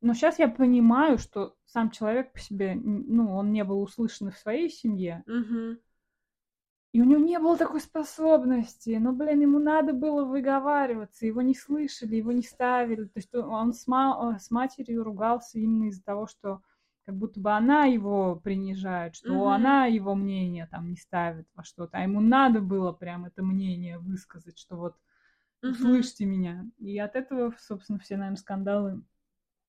но 0.00 0.14
сейчас 0.14 0.38
я 0.38 0.48
понимаю, 0.48 1.18
что 1.18 1.56
сам 1.66 1.90
человек 1.90 2.32
по 2.32 2.38
себе, 2.38 2.74
ну, 2.74 3.34
он 3.34 3.52
не 3.52 3.64
был 3.64 3.82
услышан 3.82 4.30
в 4.30 4.38
своей 4.38 4.70
семье. 4.70 5.24
Угу. 5.26 5.78
И 6.98 7.00
у 7.00 7.04
него 7.04 7.20
не 7.20 7.38
было 7.38 7.56
такой 7.56 7.80
способности. 7.80 8.98
Но, 9.00 9.12
блин, 9.12 9.42
ему 9.42 9.60
надо 9.60 9.92
было 9.92 10.24
выговариваться. 10.24 11.26
Его 11.26 11.42
не 11.42 11.54
слышали, 11.54 12.16
его 12.16 12.32
не 12.32 12.42
ставили. 12.42 13.04
То 13.04 13.12
есть 13.14 13.32
он 13.36 13.72
с, 13.72 13.86
ма- 13.86 14.36
с 14.40 14.50
матерью 14.50 15.04
ругался 15.04 15.60
именно 15.60 15.90
из-за 15.90 16.02
того, 16.02 16.26
что 16.26 16.60
как 17.06 17.14
будто 17.14 17.38
бы 17.38 17.52
она 17.52 17.84
его 17.84 18.34
принижает, 18.34 19.14
что 19.14 19.32
угу. 19.32 19.46
она 19.46 19.86
его 19.86 20.16
мнение 20.16 20.66
там 20.66 20.90
не 20.90 20.96
ставит 20.96 21.46
во 21.54 21.62
что-то, 21.62 21.98
а 21.98 22.02
ему 22.02 22.20
надо 22.20 22.60
было 22.60 22.90
прям 22.90 23.26
это 23.26 23.44
мнение 23.44 24.00
высказать, 24.00 24.58
что 24.58 24.74
вот 24.74 24.96
услышьте 25.62 26.24
меня. 26.24 26.66
И 26.78 26.98
от 26.98 27.14
этого, 27.14 27.54
собственно, 27.60 28.00
все, 28.00 28.16
наверное, 28.16 28.38
скандалы, 28.38 29.02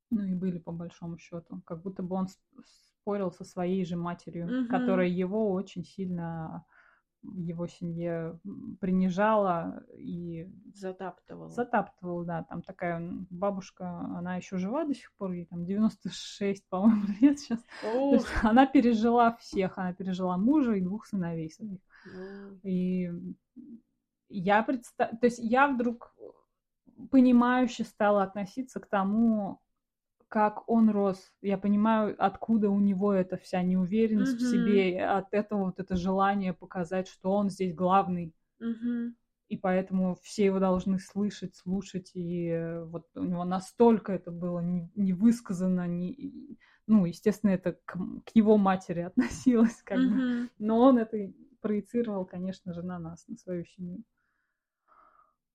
ну 0.10 0.23
и 0.23 0.34
были 0.34 0.57
по 0.57 0.72
большому 0.72 1.19
счету. 1.19 1.61
Как 1.64 1.84
будто 1.84 2.01
бы 2.01 2.15
он 2.15 2.27
спорил 2.65 3.31
со 3.31 3.43
своей 3.43 3.85
же 3.85 3.97
матерью, 3.97 4.64
угу. 4.64 4.68
которая 4.68 5.07
его 5.07 5.51
очень 5.51 5.85
сильно 5.85 6.65
его 7.23 7.67
семье 7.67 8.39
принижала 8.79 9.83
и 9.95 10.47
затаптывала. 10.73 11.49
Затаптывала, 11.49 12.25
да. 12.25 12.43
Там 12.43 12.61
такая 12.61 13.01
бабушка, 13.29 13.89
она 14.17 14.37
еще 14.37 14.57
жива 14.57 14.85
до 14.85 14.93
сих 14.93 15.13
пор, 15.15 15.31
ей 15.31 15.45
там 15.45 15.65
96, 15.65 16.67
по-моему, 16.69 17.03
лет 17.21 17.39
сейчас. 17.39 17.59
она 18.41 18.65
пережила 18.65 19.33
всех, 19.35 19.77
она 19.77 19.93
пережила 19.93 20.37
мужа 20.37 20.73
и 20.73 20.81
двух 20.81 21.05
сыновей 21.05 21.49
своих. 21.49 21.79
И 22.63 23.11
я 24.29 24.63
представ... 24.63 25.19
То 25.19 25.25
есть 25.25 25.39
я 25.39 25.67
вдруг 25.67 26.15
понимающе 27.11 27.83
стала 27.83 28.23
относиться 28.23 28.79
к 28.79 28.87
тому, 28.87 29.61
как 30.30 30.69
он 30.69 30.91
рос. 30.91 31.31
Я 31.41 31.57
понимаю, 31.57 32.15
откуда 32.18 32.69
у 32.69 32.80
него 32.80 33.11
эта 33.11 33.35
вся 33.38 33.64
неуверенность 33.64 34.39
mm-hmm. 34.39 34.45
в 34.45 34.51
себе, 34.51 35.06
от 35.06 35.34
этого 35.34 35.65
вот 35.65 35.80
это 35.80 35.95
желание 35.95 36.53
показать, 36.53 37.07
что 37.07 37.31
он 37.31 37.49
здесь 37.49 37.73
главный. 37.73 38.35
Mm-hmm. 38.61 39.14
И 39.49 39.57
поэтому 39.57 40.15
все 40.22 40.45
его 40.45 40.60
должны 40.60 40.99
слышать, 40.99 41.56
слушать. 41.56 42.11
И 42.14 42.77
вот 42.85 43.07
у 43.15 43.23
него 43.23 43.43
настолько 43.43 44.14
это 44.14 44.30
было 44.30 44.60
не, 44.60 44.88
не 44.95 45.14
высказано, 45.14 45.88
не, 45.88 46.57
ну, 46.85 47.06
естественно, 47.06 47.49
это 47.49 47.73
к, 47.85 47.97
к 47.97 48.30
его 48.35 48.57
матери 48.57 49.01
относилось, 49.18 49.81
как 49.84 49.97
mm-hmm. 49.97 50.43
бы. 50.43 50.49
Но 50.60 50.80
он 50.80 50.99
это 50.99 51.34
проецировал, 51.60 52.26
конечно 52.26 52.73
же, 52.73 52.84
на 52.84 52.99
нас, 52.99 53.27
на 53.27 53.35
свою 53.35 53.65
семью. 53.65 54.03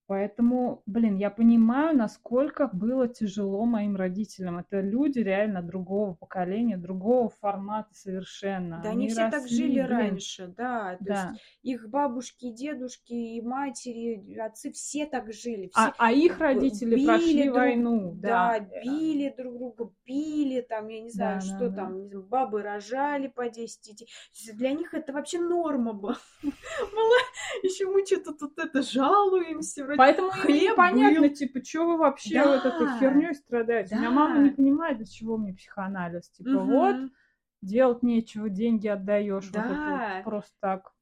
Поэтому, 0.06 0.82
блин, 0.84 1.16
я 1.16 1.30
понимаю, 1.30 1.96
насколько 1.96 2.68
было 2.70 3.08
тяжело 3.08 3.64
моим 3.64 3.96
родителям. 3.96 4.58
Это 4.58 4.80
люди 4.80 5.20
реально 5.20 5.62
другого 5.62 6.12
поколения, 6.12 6.76
другого 6.76 7.30
формата 7.30 7.94
совершенно. 7.94 8.80
Да, 8.82 8.90
они, 8.90 9.04
они 9.04 9.08
все 9.08 9.22
росли, 9.22 9.38
так 9.38 9.48
жили 9.48 9.72
блин. 9.72 9.86
раньше, 9.86 10.46
да. 10.48 10.96
То 10.98 11.04
да. 11.04 11.30
есть 11.30 11.42
их 11.62 11.88
бабушки, 11.88 12.50
дедушки 12.50 13.14
и 13.14 13.40
матери, 13.40 14.38
отцы 14.38 14.72
все 14.72 15.06
так 15.06 15.32
жили. 15.32 15.68
Все 15.68 15.80
а, 15.80 15.94
а 15.96 16.12
их 16.12 16.38
родители 16.38 16.96
били 16.96 17.06
прошли 17.06 17.44
друг, 17.44 17.56
войну. 17.56 18.12
Да, 18.16 18.58
да, 18.60 18.80
били 18.82 19.34
друг 19.34 19.56
друга, 19.56 19.90
пили, 20.04 20.60
там, 20.60 20.88
я 20.88 21.00
не 21.00 21.10
знаю, 21.10 21.40
да, 21.40 21.46
что 21.46 21.70
да, 21.70 21.76
там, 21.76 22.10
да. 22.10 22.20
бабы 22.20 22.62
рожали 22.62 23.28
по 23.28 23.48
10 23.48 23.80
детей. 23.82 24.08
Для 24.52 24.72
них 24.72 24.92
это 24.92 25.14
вообще 25.14 25.40
норма 25.40 25.94
была. 25.94 26.18
Еще 27.62 27.86
мы 27.86 28.04
что-то 28.04 28.32
тут 28.34 28.58
это 28.58 28.82
жалуемся, 28.82 29.93
вроде 29.94 29.98
Поэтому 29.98 30.30
хлеб 30.30 30.76
понятно, 30.76 31.28
был. 31.28 31.34
типа, 31.34 31.64
что 31.64 31.86
вы 31.86 31.96
вообще 31.98 32.42
да, 32.42 32.46
вот 32.46 32.64
этой 32.64 32.98
херней 32.98 33.34
страдаете? 33.34 33.90
Да. 33.90 33.96
У 33.96 33.98
меня 34.00 34.10
мама 34.10 34.38
не 34.38 34.50
понимает, 34.50 34.98
для 34.98 35.06
чего 35.06 35.36
мне 35.36 35.54
психоанализ. 35.54 36.30
Типа, 36.30 36.48
угу. 36.50 36.72
вот, 36.72 36.96
делать 37.62 38.02
нечего, 38.02 38.48
деньги 38.48 38.88
отдаешь. 38.88 39.48
Да. 39.48 39.62
Вот 39.62 39.70
это 39.70 40.22
просто 40.24 40.52
так. 40.60 40.94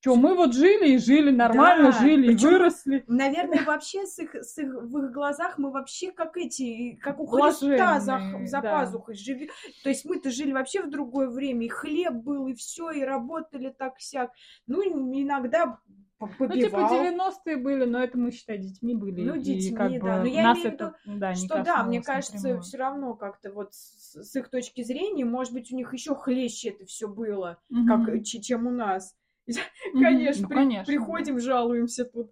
Что, 0.00 0.14
мы 0.14 0.36
вот 0.36 0.54
жили 0.54 0.90
и 0.90 0.98
жили, 0.98 1.32
нормально 1.32 1.90
да, 1.90 1.98
жили 1.98 2.28
причем, 2.28 2.48
и 2.48 2.52
выросли. 2.52 3.04
Наверное, 3.08 3.64
вообще 3.64 4.06
с 4.06 4.16
их, 4.20 4.32
с 4.32 4.56
их, 4.58 4.72
в 4.72 4.98
их 4.98 5.10
глазах 5.10 5.58
мы 5.58 5.72
вообще 5.72 6.12
как 6.12 6.36
эти, 6.36 6.94
как 7.02 7.18
у 7.18 7.26
Христа 7.26 7.98
за, 7.98 8.20
за 8.44 8.60
да. 8.60 8.70
пазухой 8.70 9.16
живем. 9.16 9.48
То 9.82 9.88
есть 9.88 10.04
мы-то 10.04 10.30
жили 10.30 10.52
вообще 10.52 10.82
в 10.82 10.90
другое 10.90 11.28
время, 11.28 11.66
и 11.66 11.68
хлеб 11.68 12.12
был, 12.12 12.46
и 12.46 12.54
все, 12.54 12.92
и 12.92 13.02
работали 13.02 13.74
так-сяк. 13.76 14.30
Ну, 14.68 14.82
иногда 14.84 15.80
побивал. 16.18 16.56
Ну, 16.56 16.62
типа 16.62 16.76
90-е 16.76 17.56
были, 17.56 17.84
но 17.84 18.02
это 18.02 18.18
мы, 18.18 18.30
считай, 18.30 18.58
детьми 18.58 18.94
были. 18.94 19.24
Ну, 19.24 19.36
детьми, 19.36 19.76
как 19.76 19.92
да. 19.92 19.98
Бы, 19.98 20.08
но 20.08 20.24
я 20.24 20.42
нас 20.42 20.58
имею 20.58 20.70
в 20.70 20.72
виду, 20.74 20.94
да, 21.18 21.34
что 21.34 21.62
да, 21.62 21.84
мне 21.84 22.02
кажется, 22.02 22.60
все 22.60 22.78
равно 22.78 23.14
как-то 23.14 23.52
вот 23.52 23.74
с, 23.74 24.22
с 24.22 24.36
их 24.36 24.48
точки 24.50 24.82
зрения, 24.82 25.24
может 25.24 25.52
быть, 25.52 25.72
у 25.72 25.76
них 25.76 25.92
еще 25.92 26.14
хлеще 26.14 26.70
это 26.70 26.84
все 26.86 27.08
было, 27.08 27.58
угу. 27.70 27.86
как, 27.86 28.24
чем 28.24 28.66
у 28.66 28.70
нас. 28.70 29.16
Конечно, 29.92 30.42
ну, 30.42 30.48
при, 30.48 30.54
конечно, 30.54 30.84
приходим, 30.84 31.40
жалуемся 31.40 32.04
тут. 32.04 32.30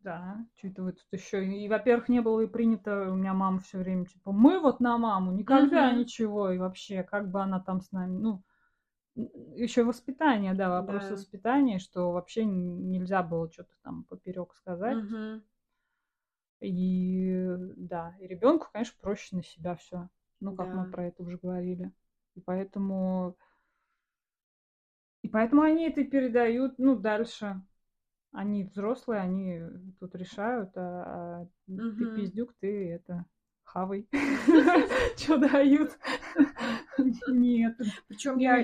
Да, 0.00 0.38
что-то 0.56 0.82
вы 0.82 0.92
тут 0.92 1.06
еще. 1.12 1.44
И, 1.44 1.68
во-первых, 1.68 2.08
не 2.08 2.20
было 2.20 2.40
и 2.40 2.46
принято, 2.46 3.10
у 3.10 3.14
меня 3.14 3.34
мама 3.34 3.60
все 3.60 3.78
время, 3.78 4.06
типа, 4.06 4.32
мы 4.32 4.58
вот 4.58 4.80
на 4.80 4.96
маму, 4.96 5.32
никогда 5.32 5.90
угу. 5.90 5.98
ничего, 5.98 6.50
и 6.50 6.58
вообще, 6.58 7.02
как 7.02 7.30
бы 7.30 7.40
она 7.42 7.60
там 7.60 7.80
с 7.80 7.92
нами, 7.92 8.16
ну, 8.16 8.42
еще 9.14 9.84
воспитание, 9.84 10.54
да, 10.54 10.70
вопрос 10.70 11.04
да. 11.04 11.12
воспитания, 11.12 11.78
что 11.78 12.12
вообще 12.12 12.44
нельзя 12.44 13.22
было 13.22 13.50
что-то 13.50 13.74
там 13.82 14.04
поперек 14.04 14.54
сказать. 14.54 14.98
Угу. 14.98 15.42
И 16.60 17.56
да, 17.76 18.14
и 18.20 18.26
ребенку, 18.26 18.68
конечно, 18.72 18.96
проще 19.00 19.36
на 19.36 19.42
себя 19.42 19.74
все. 19.76 20.08
Ну, 20.40 20.54
как 20.54 20.68
да. 20.68 20.74
мы 20.74 20.90
про 20.90 21.06
это 21.06 21.22
уже 21.22 21.38
говорили. 21.38 21.92
И 22.34 22.40
поэтому. 22.40 23.36
И 25.22 25.28
поэтому 25.28 25.62
они 25.62 25.88
это 25.88 26.04
передают, 26.04 26.78
ну, 26.78 26.96
дальше. 26.96 27.62
Они 28.32 28.64
взрослые, 28.64 29.20
они 29.20 29.60
тут 29.98 30.14
решают, 30.14 30.70
а, 30.76 31.40
а 31.40 31.48
угу. 31.66 31.96
ты 31.98 32.14
пиздюк, 32.14 32.54
ты 32.60 32.90
это 32.92 33.26
хавай, 33.72 34.06
что 35.16 35.38
дают. 35.38 35.96
Нет, 37.28 37.80
причем 38.08 38.38
я 38.38 38.56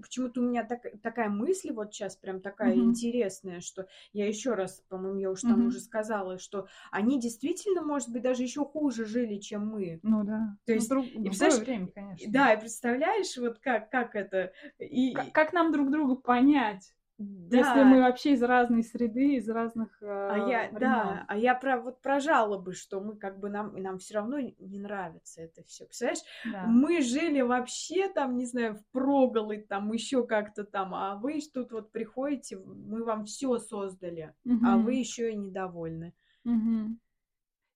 почему-то 0.00 0.40
у 0.40 0.44
меня 0.44 0.66
такая 1.02 1.28
мысль 1.28 1.72
вот 1.72 1.92
сейчас 1.92 2.16
прям 2.16 2.40
такая 2.40 2.74
интересная, 2.74 3.60
что 3.60 3.86
я 4.12 4.26
еще 4.26 4.54
раз, 4.54 4.82
по-моему, 4.88 5.18
я 5.18 5.30
уж 5.30 5.42
там 5.42 5.66
уже 5.66 5.80
сказала, 5.80 6.38
что 6.38 6.66
они 6.90 7.20
действительно, 7.20 7.82
может 7.82 8.10
быть, 8.10 8.22
даже 8.22 8.42
еще 8.42 8.64
хуже 8.64 9.04
жили, 9.04 9.38
чем 9.38 9.66
мы. 9.66 9.98
Ну 10.02 10.24
да. 10.24 10.56
То 10.66 10.72
есть, 10.72 10.90
ну, 10.90 11.02
и, 11.02 11.28
время, 11.28 11.88
конечно. 11.88 12.32
Да, 12.32 12.54
и 12.54 12.60
представляешь, 12.60 13.36
вот 13.36 13.58
как, 13.58 13.90
как 13.90 14.14
это... 14.14 14.52
И... 14.78 15.14
как 15.32 15.52
нам 15.52 15.72
друг 15.72 15.90
друга 15.90 16.14
понять? 16.14 16.94
Да. 17.22 17.58
Если 17.58 17.82
мы 17.84 18.00
вообще 18.00 18.32
из 18.32 18.42
разной 18.42 18.82
среды, 18.82 19.36
из 19.36 19.48
разных 19.48 20.02
э, 20.02 20.06
а 20.06 20.36
я, 20.48 20.68
времен. 20.70 20.80
Да, 20.80 21.24
а 21.28 21.36
я 21.36 21.54
про 21.54 21.80
вот 21.80 22.00
про 22.00 22.18
жалобы, 22.18 22.72
что 22.72 23.00
мы 23.00 23.16
как 23.16 23.38
бы 23.38 23.50
нам 23.50 23.74
нам 23.76 23.98
все 23.98 24.14
равно 24.14 24.38
не 24.38 24.78
нравится 24.78 25.42
это 25.42 25.62
все. 25.64 25.84
Представляешь, 25.84 26.22
да. 26.50 26.64
мы 26.66 27.02
жили 27.02 27.40
вообще 27.42 28.08
там, 28.08 28.36
не 28.36 28.46
знаю, 28.46 28.74
в 28.74 28.84
проголы, 28.92 29.58
там 29.68 29.92
еще 29.92 30.26
как-то 30.26 30.64
там, 30.64 30.94
а 30.94 31.16
вы 31.16 31.40
тут 31.52 31.72
вот 31.72 31.92
приходите, 31.92 32.58
мы 32.58 33.04
вам 33.04 33.24
все 33.24 33.58
создали, 33.58 34.34
угу. 34.44 34.66
а 34.66 34.78
вы 34.78 34.94
еще 34.94 35.32
и 35.32 35.36
недовольны. 35.36 36.14
Угу. 36.44 36.96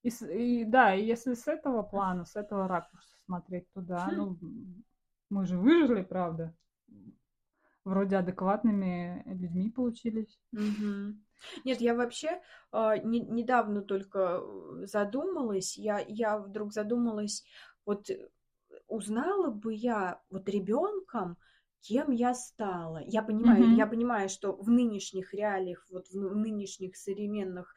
И, 0.02 0.08
и 0.08 0.64
да, 0.64 0.94
и 0.94 1.04
если 1.04 1.34
с 1.34 1.46
этого 1.46 1.82
плана, 1.82 2.24
с 2.24 2.34
этого 2.36 2.66
ракурса 2.66 3.16
смотреть 3.26 3.70
туда, 3.72 4.06
хм. 4.06 4.14
ну 4.16 4.38
мы 5.30 5.44
же 5.46 5.58
выжили, 5.58 6.02
правда 6.02 6.54
вроде 7.86 8.16
адекватными 8.16 9.22
людьми 9.26 9.70
получились. 9.70 10.38
Нет, 11.64 11.80
я 11.80 11.94
вообще 11.94 12.40
а, 12.72 12.98
не- 12.98 13.20
недавно 13.20 13.82
только 13.82 14.40
э, 14.42 14.86
задумалась, 14.86 15.78
я, 15.78 16.04
я 16.08 16.38
вдруг 16.38 16.72
задумалась, 16.72 17.44
вот 17.84 18.10
э, 18.10 18.28
узнала 18.88 19.50
бы 19.50 19.72
я 19.72 20.20
вот 20.30 20.48
ребенком, 20.48 21.36
кем 21.82 22.10
я 22.10 22.34
стала. 22.34 23.00
Я 23.06 23.22
понимаю, 23.22 23.62
Мгм. 23.62 23.76
я 23.76 23.86
понимаю, 23.86 24.28
что 24.28 24.52
в 24.52 24.68
нынешних 24.70 25.32
реалиях, 25.34 25.86
вот 25.90 26.08
в 26.08 26.34
нынешних 26.34 26.96
современных, 26.96 27.74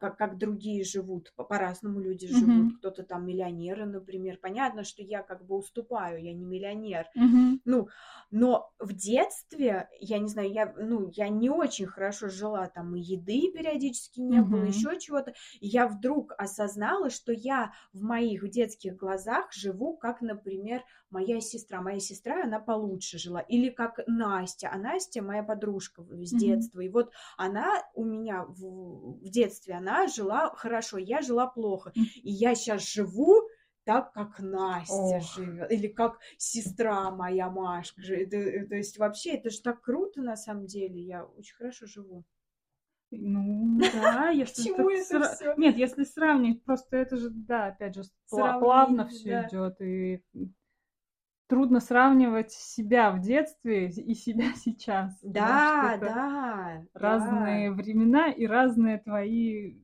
как, 0.00 0.16
как 0.18 0.38
другие 0.38 0.84
живут, 0.84 1.32
по- 1.36 1.44
по-разному 1.44 2.00
люди 2.00 2.26
живут. 2.28 2.72
Мгм. 2.72 2.78
Кто-то 2.78 3.02
там 3.04 3.26
миллионеры, 3.26 3.86
например. 3.86 4.38
Понятно, 4.40 4.84
что 4.84 5.02
я 5.02 5.22
как 5.22 5.44
бы 5.46 5.56
уступаю, 5.56 6.22
я 6.22 6.32
не 6.32 6.44
миллионер. 6.44 7.06
Мгм. 7.14 7.60
Ну, 7.64 7.88
но 8.30 8.72
в 8.78 8.94
детстве, 8.94 9.88
я 10.00 10.18
не 10.18 10.28
знаю, 10.28 10.50
я, 10.50 10.72
ну, 10.78 11.10
я 11.14 11.28
не 11.28 11.50
очень 11.50 11.86
хорошо 11.86 12.28
жила, 12.28 12.66
там 12.68 12.96
и 12.96 13.00
еды 13.00 13.50
периодически 13.52 14.20
не 14.20 14.40
было, 14.40 14.62
Мгм. 14.62 14.70
еще 14.70 14.98
чего-то. 14.98 15.34
И 15.60 15.66
я 15.66 15.86
вдруг 15.86 16.32
осознала, 16.38 17.10
что 17.10 17.32
я 17.32 17.72
в 17.92 18.02
моих 18.02 18.48
детских 18.50 18.96
глазах 18.96 19.52
живу, 19.52 19.96
как, 19.98 20.22
например, 20.22 20.82
моя 21.10 21.40
сестра. 21.40 21.82
Моя 21.82 22.00
сестра, 22.00 22.44
она 22.44 22.60
получше 22.60 23.18
жила. 23.18 23.40
Или 23.40 23.68
как 23.68 24.00
Настя. 24.06 24.70
А 24.72 24.78
Настя 24.78 25.22
моя 25.22 25.42
подружка 25.42 26.02
с 26.02 26.34
Мгм. 26.34 26.40
детства. 26.40 26.80
И 26.80 26.88
вот 26.88 27.12
она 27.36 27.82
у 27.94 28.04
меня 28.04 28.44
в, 28.44 29.18
в 29.20 29.28
детстве, 29.28 29.59
она 29.68 30.06
жила 30.08 30.50
хорошо, 30.54 30.98
я 30.98 31.20
жила 31.22 31.46
плохо. 31.46 31.92
И 31.94 32.30
я 32.30 32.54
сейчас 32.54 32.90
живу 32.92 33.42
так, 33.84 34.12
как 34.12 34.38
Настя 34.40 35.18
Ох. 35.18 35.36
живет, 35.36 35.70
или 35.72 35.88
как 35.88 36.18
сестра 36.38 37.10
моя 37.10 37.50
Машка. 37.50 38.00
это- 38.02 38.36
э, 38.36 38.66
то 38.66 38.76
есть 38.76 38.98
вообще 38.98 39.32
это 39.32 39.50
же 39.50 39.60
так 39.62 39.80
круто 39.82 40.22
на 40.22 40.36
самом 40.36 40.66
деле. 40.66 41.00
Я 41.00 41.24
очень 41.24 41.54
хорошо 41.56 41.86
живу. 41.86 42.24
Ну, 43.12 43.78
да, 43.92 44.30
если 44.30 44.62
чему 44.64 44.88
так 44.88 44.98
это 44.98 45.16
сра- 45.16 45.34
всё? 45.34 45.54
Нет, 45.56 45.76
если 45.76 46.04
сравнить, 46.04 46.62
просто 46.64 46.96
это 46.96 47.16
же, 47.16 47.30
да, 47.30 47.66
опять 47.66 47.96
же, 47.96 48.02
Сравнение, 48.26 48.60
плавно 48.60 49.08
все 49.08 49.30
да. 49.42 49.48
идет, 49.48 49.80
и 49.80 50.22
трудно 51.50 51.80
сравнивать 51.80 52.52
себя 52.52 53.10
в 53.10 53.20
детстве 53.20 53.88
и 53.88 54.14
себя 54.14 54.52
сейчас. 54.56 55.18
Да, 55.22 55.98
да. 56.00 56.82
Разные 56.94 57.72
времена 57.72 58.30
и 58.30 58.46
разные 58.46 58.98
твои 58.98 59.76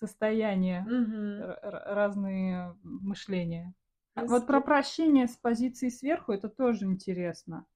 состояния, 0.00 0.84
да. 0.88 1.58
Р- 1.62 1.82
разные 1.94 2.76
мышления. 2.82 3.74
А 4.14 4.24
Вот 4.24 4.46
про 4.46 4.60
прощение 4.60 5.28
с 5.28 5.36
позиции 5.36 5.88
сверху 5.88 6.32
это 6.32 6.48
тоже 6.48 6.86
интересно. 6.86 7.66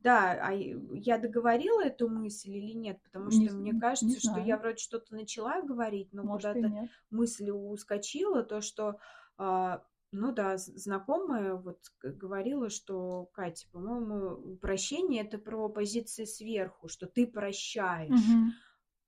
Да, 0.00 0.38
а 0.40 0.52
я 0.52 1.18
договорила 1.18 1.82
эту 1.84 2.08
мысль 2.08 2.50
или 2.52 2.72
нет? 2.72 3.00
Потому 3.02 3.26
Не 3.26 3.46
что 3.46 3.50
з- 3.50 3.56
мне 3.56 3.72
не 3.72 3.80
кажется, 3.80 4.20
что 4.20 4.40
я 4.40 4.56
вроде 4.56 4.78
что-то 4.78 5.14
начала 5.14 5.62
говорить, 5.62 6.12
но 6.12 6.24
куда-то 6.26 6.72
мысль 7.10 7.50
ускочила, 7.50 8.42
то, 8.42 8.60
что, 8.60 8.98
а, 9.36 9.82
ну 10.14 10.32
да, 10.32 10.56
знакомая 10.56 11.54
вот 11.54 11.78
говорила, 12.02 12.70
что, 12.70 13.28
Катя, 13.32 13.66
по-моему, 13.72 14.56
прощение 14.56 15.22
это 15.24 15.38
про 15.38 15.68
позиции 15.68 16.24
сверху, 16.24 16.88
что 16.88 17.06
ты 17.06 17.26
прощаешь. 17.26 18.10
Мгм. 18.10 18.52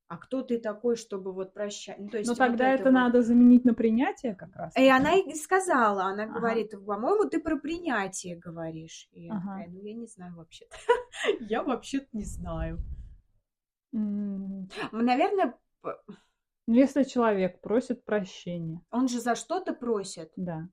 А 0.08 0.18
кто 0.18 0.42
ты 0.42 0.58
такой, 0.58 0.96
чтобы 0.96 1.32
вот 1.32 1.52
прощать? 1.52 1.98
Ну, 1.98 2.08
то 2.08 2.18
есть 2.18 2.28
Но 2.28 2.34
вот 2.34 2.50
тогда 2.50 2.72
это 2.74 2.84
вот. 2.84 2.92
надо 2.92 3.22
заменить 3.22 3.64
на 3.64 3.74
принятие 3.74 4.34
как 4.34 4.54
раз. 4.56 4.76
И 4.76 4.88
она 4.88 5.14
и 5.16 5.34
сказала, 5.34 6.04
она 6.04 6.24
Ага. 6.24 6.38
говорит, 6.38 6.70
по-моему, 6.72 7.28
ты 7.28 7.40
про 7.40 7.56
принятие 7.56 8.36
говоришь. 8.36 9.08
И 9.12 9.22
я 9.22 9.32
Ага. 9.32 9.40
такая, 9.40 9.68
ну 9.70 9.80
я 9.82 9.94
не 9.94 10.06
знаю 10.06 10.36
вообще-то. 10.36 10.76
Я 11.40 11.62
вообще-то 11.62 12.06
не 12.12 12.24
знаю. 12.24 12.78
М, 13.92 14.68
Наверное, 14.92 15.58
Ну, 16.68 16.74
если 16.74 17.04
человек 17.04 17.60
просит 17.60 18.04
прощения, 18.04 18.80
он 18.90 19.08
же 19.08 19.20
за 19.20 19.34
что-то 19.34 19.72
просит. 19.72 20.32
да, 20.36 20.68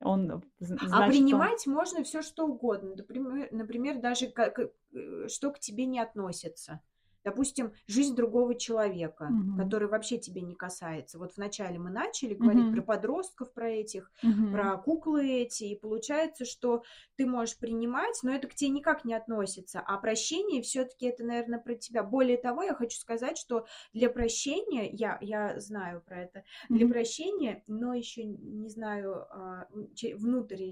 он, 0.00 0.30
А 0.30 0.42
значит, 0.64 0.92
он- 0.92 1.08
принимать 1.10 1.66
можно 1.66 2.02
все 2.04 2.22
что 2.22 2.46
угодно. 2.46 2.94
Например, 2.96 3.48
например 3.52 4.00
даже 4.00 4.28
как, 4.28 4.58
э, 4.58 5.28
что 5.28 5.50
к 5.50 5.58
тебе 5.58 5.86
не 5.86 6.00
относится. 6.00 6.80
Допустим, 7.24 7.72
жизнь 7.86 8.14
другого 8.14 8.54
человека, 8.54 9.34
Мгм. 9.34 9.54
который 9.54 9.88
вообще 9.88 10.18
тебе 10.18 10.42
не 10.42 10.54
касается. 10.54 11.18
Вот 11.18 11.36
вначале 11.36 11.78
мы 11.78 11.90
начали 11.90 12.34
говорить 12.34 12.68
Мгм. 12.68 12.70
про 12.70 12.82
подростков, 12.82 13.52
про 13.52 13.70
этих, 13.70 14.10
Мгм. 14.22 14.50
про 14.50 14.76
куклы 14.78 15.26
эти, 15.28 15.64
и 15.64 15.78
получается, 15.78 16.44
что 16.44 16.82
ты 17.16 17.26
можешь 17.26 17.58
принимать, 17.58 18.18
но 18.22 18.32
это 18.34 18.48
к 18.48 18.54
тебе 18.54 18.70
никак 18.70 19.04
не 19.04 19.14
относится. 19.14 19.80
А 19.80 19.98
прощение 19.98 20.62
все-таки 20.62 21.06
это, 21.06 21.24
наверное, 21.24 21.58
про 21.60 21.74
тебя. 21.74 22.02
Более 22.02 22.36
того, 22.36 22.62
я 22.62 22.74
хочу 22.74 22.98
сказать, 22.98 23.38
что 23.38 23.66
для 23.92 24.10
прощения, 24.10 24.88
я, 24.90 25.18
я 25.20 25.58
знаю 25.60 26.02
про 26.02 26.22
это, 26.22 26.44
для 26.72 26.86
Мгм. 26.86 26.94
прощения, 26.94 27.62
но 27.66 27.94
еще 27.94 28.24
не 28.24 28.68
знаю, 28.68 29.26
а, 29.30 29.68
внутрь 30.14 30.64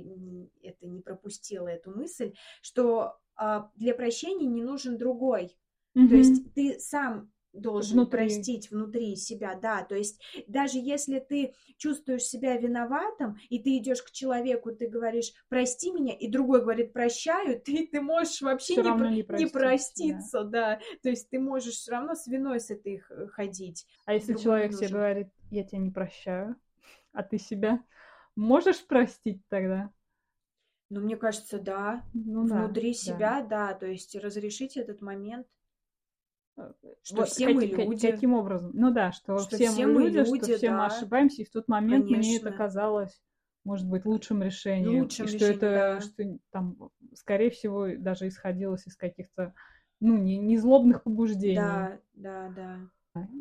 это 0.63 0.87
не 0.87 1.01
пропустила 1.01 1.69
эту 1.69 1.91
мысль, 1.91 2.35
что 2.61 3.19
а, 3.35 3.71
для 3.77 3.95
прощения 3.95 4.47
не 4.47 4.63
нужен 4.63 4.99
другой. 4.99 5.59
То 6.09 6.15
Мгм. 6.15 6.17
есть 6.17 6.53
ты 6.55 6.79
сам 6.79 7.31
должен 7.53 8.07
Внутри. 8.07 8.09
простить 8.09 8.71
внутри 8.71 9.15
себя, 9.17 9.55
да. 9.55 9.85
То 9.85 9.95
есть 9.95 10.21
даже 10.47 10.79
если 10.79 11.19
ты 11.19 11.55
чувствуешь 11.77 12.23
себя 12.23 12.57
виноватым, 12.57 13.37
и 13.51 13.59
ты 13.59 13.77
идешь 13.77 14.03
к 14.03 14.11
человеку, 14.11 14.73
ты 14.73 14.89
говоришь, 14.89 15.33
прости 15.49 15.91
меня, 15.93 16.15
и 16.15 16.29
другой 16.29 16.63
говорит, 16.63 16.93
прощаю, 16.95 17.61
ты, 17.65 17.87
ты 17.87 18.01
можешь 18.01 18.41
вообще 18.41 18.79
не, 18.79 18.93
про- 18.93 19.11
не 19.11 19.23
не 19.29 19.47
простить, 19.47 19.93
да. 19.97 20.31
проститься, 20.33 20.45
да. 20.45 20.81
То 21.03 21.11
есть 21.11 21.29
ты 21.31 21.39
можешь 21.39 21.75
все 21.75 21.93
равно 21.93 22.15
с 22.15 22.27
виной 22.27 22.61
с 22.61 22.71
этой 22.71 22.99
х- 22.99 23.27
ходить. 23.29 23.87
А 24.05 24.15
если 24.15 24.35
другой 24.35 24.55
не 24.55 24.65
человек 24.65 24.77
тебе 24.77 24.89
нужен. 24.89 24.91
говорит, 24.91 25.29
я 25.51 25.65
тебя 25.65 25.79
не 25.79 25.91
прощаю, 25.91 26.57
а 27.13 27.23
ты 27.23 27.39
себя 27.39 27.83
можешь 28.37 28.87
простить 28.87 29.43
тогда? 29.49 29.93
Но 30.91 31.01
мне 31.01 31.17
кажется, 31.17 31.59
да, 31.59 32.05
Ну 32.15 32.45
да, 32.53 32.63
внутри 32.69 32.95
да. 33.03 33.19
себя, 33.19 33.43
да. 33.43 33.75
То 33.75 33.87
есть 33.87 34.15
разрешить 34.15 34.77
этот 34.77 35.01
момент, 35.01 35.47
Э, 35.47 35.62
что 37.03 37.17
Вот 37.17 37.29
все 37.29 37.49
мы 37.49 37.63
каки- 37.63 37.75
ка- 37.75 37.83
люди. 37.85 38.11
Каким 38.11 38.35
образом? 38.35 38.71
Ну 38.75 38.93
да, 38.93 39.13
что, 39.13 39.39
Что 39.39 39.57
все, 39.57 39.71
все 39.71 39.87
мы 39.87 39.93
мы 39.95 40.03
люди, 40.03 40.17
люди, 40.19 40.45
что 40.45 40.57
все 40.57 40.71
мы 40.71 40.77
да. 40.79 40.87
ошибаемся, 40.87 41.43
и 41.43 41.45
в 41.45 41.51
тот 41.51 41.69
момент 41.69 42.05
мне 42.07 42.37
это 42.37 42.45
Конечно. 42.47 42.53
казалось, 42.53 43.23
может 43.65 43.89
быть, 43.89 44.05
лучшим 44.05 44.43
решением. 44.43 45.03
Лучшим 45.03 45.27
и 45.27 45.29
что 45.29 45.37
решением, 45.37 45.57
это, 45.57 45.67
да. 45.67 46.01
что 46.01 46.39
там, 46.51 46.91
скорее 47.15 47.51
всего, 47.51 47.89
даже 47.97 48.29
исходилось 48.29 48.87
из 48.87 48.97
каких-то, 48.97 49.55
ну, 50.01 50.17
не, 50.19 50.37
не 50.39 50.59
злобных 50.59 51.03
побуждений. 51.05 51.57
Да, 51.57 51.99
да, 52.15 52.49
да. 52.55 52.79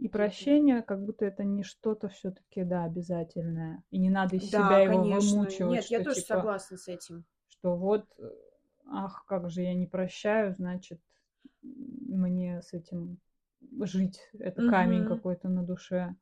И 0.01 0.07
прощение, 0.09 0.81
как 0.81 1.03
будто 1.05 1.23
это 1.25 1.43
не 1.45 1.63
что-то 1.63 2.09
все-таки, 2.09 2.63
да, 2.63 2.83
обязательное. 2.83 3.83
И 3.89 3.97
не 3.99 4.09
надо 4.09 4.35
из 4.35 4.49
Да, 4.51 4.67
себя 4.67 4.79
его 4.79 5.01
конечно. 5.01 5.31
вымучивать, 5.38 5.71
Нет, 5.71 5.85
я 5.85 5.99
что, 5.99 6.09
тоже 6.09 6.21
типа, 6.21 6.35
согласна 6.35 6.77
с 6.77 6.88
этим. 6.89 7.23
что 7.47 7.75
вот, 7.77 8.05
э, 8.19 8.29
ах, 8.88 9.23
как 9.25 9.49
же 9.49 9.61
я 9.61 9.73
не 9.73 9.88
прощаю, 9.88 10.53
значит, 10.53 10.99
мне 11.63 12.61
с 12.61 12.73
этим 12.73 13.19
жить. 13.81 14.19
Это 14.34 14.61
камень 14.63 15.01
Мгм. 15.01 15.15
какой-то 15.15 15.49
на 15.49 15.63
душе. 15.63 16.15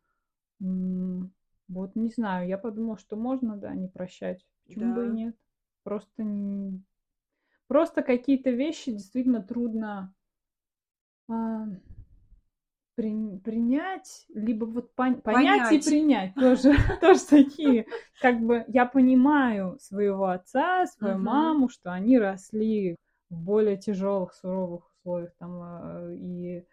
Вот 0.59 1.95
не 1.95 2.09
знаю, 2.09 2.47
я 2.47 2.57
подумала, 2.57 2.97
что 2.97 3.15
можно, 3.15 3.55
да, 3.55 3.73
не 3.75 3.87
прощать. 3.87 4.45
Почему 4.65 4.93
бы 4.93 5.05
и 5.05 5.09
Да. 5.09 5.13
нет? 5.13 5.35
Просто, 5.83 6.23
н- 6.23 6.83
просто 7.67 8.01
какие-то 8.03 8.49
вещи 8.51 8.91
действительно 8.91 9.41
трудно 9.43 10.13
а, 11.29 11.65
при- 12.95 13.37
принять, 13.39 14.25
либо 14.33 14.65
вот 14.65 14.91
пон- 14.95 15.21
понять 15.21 15.71
и 15.71 15.79
Понять. 15.79 15.85
принять 15.85 16.33
тоже, 16.39 16.73
тоже 17.01 17.21
такие. 17.25 17.85
Как 18.19 18.39
бы 18.41 18.65
я 18.67 18.85
понимаю 18.85 19.77
своего 19.79 20.25
отца, 20.27 20.85
свою 20.87 21.17
маму, 21.17 21.69
что 21.69 21.91
они 21.93 22.19
росли 22.19 22.95
в 23.29 23.35
более 23.41 23.77
тяжелых, 23.77 24.33
суровых 24.33 24.91
условиях 24.99 25.35
там 25.37 25.51
а, 25.61 26.09
и 26.13 26.65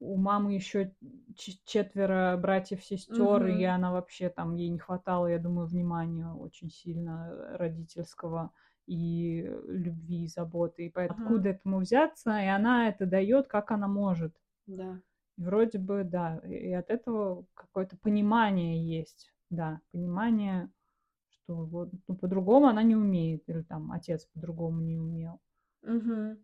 у 0.00 0.16
мамы 0.16 0.54
еще 0.54 0.94
четверо 1.34 2.36
братьев-сестер, 2.40 3.46
и 3.46 3.62
Мгм. 3.62 3.64
она 3.64 3.92
вообще 3.92 4.28
там, 4.28 4.54
ей 4.54 4.68
не 4.68 4.78
хватало, 4.78 5.26
я 5.28 5.38
думаю, 5.38 5.66
внимания 5.68 6.28
очень 6.32 6.70
сильно 6.70 7.28
э, 7.30 7.56
родительского 7.56 8.52
и 8.86 9.42
любви, 9.66 10.24
и 10.24 10.28
заботы. 10.28 10.86
И 10.86 10.90
по- 10.90 11.04
Ага. 11.06 11.14
откуда 11.14 11.50
этому 11.50 11.78
взяться? 11.80 12.38
И 12.42 12.46
она 12.46 12.88
это 12.88 13.06
дает, 13.06 13.48
как 13.48 13.70
она 13.70 13.88
может. 13.88 14.36
Да. 14.66 15.00
И 15.36 15.42
вроде 15.44 15.78
бы, 15.78 16.04
да, 16.04 16.38
и 16.44 16.54
и 16.70 16.72
от 16.72 16.90
этого 16.90 17.46
какое-то 17.54 17.96
понимание 17.96 18.84
есть. 18.84 19.32
Да, 19.50 19.80
понимание, 19.92 20.72
что 21.28 21.64
вот 21.66 21.92
ну, 22.08 22.16
по-другому 22.16 22.66
она 22.68 22.82
не 22.82 22.96
умеет, 22.96 23.48
или 23.48 23.62
там 23.62 23.92
отец 23.92 24.26
по-другому 24.26 24.80
не 24.80 24.98
умел. 24.98 25.40
Мгм. 25.82 26.36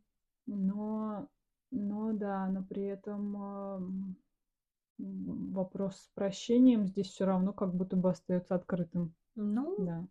Но, 0.53 1.29
но 1.71 2.13
да, 2.13 2.49
но 2.49 2.65
при 2.65 2.85
этом 2.85 4.17
вопрос 4.99 5.97
с 5.97 6.11
прощением 6.15 6.87
здесь 6.87 7.09
все 7.09 7.25
равно 7.25 7.53
как 7.53 7.75
будто 7.75 7.97
бы 7.97 8.11
остается 8.11 8.55
открытым. 8.55 9.15
Ну, 9.37 9.77
Да. 9.79 10.07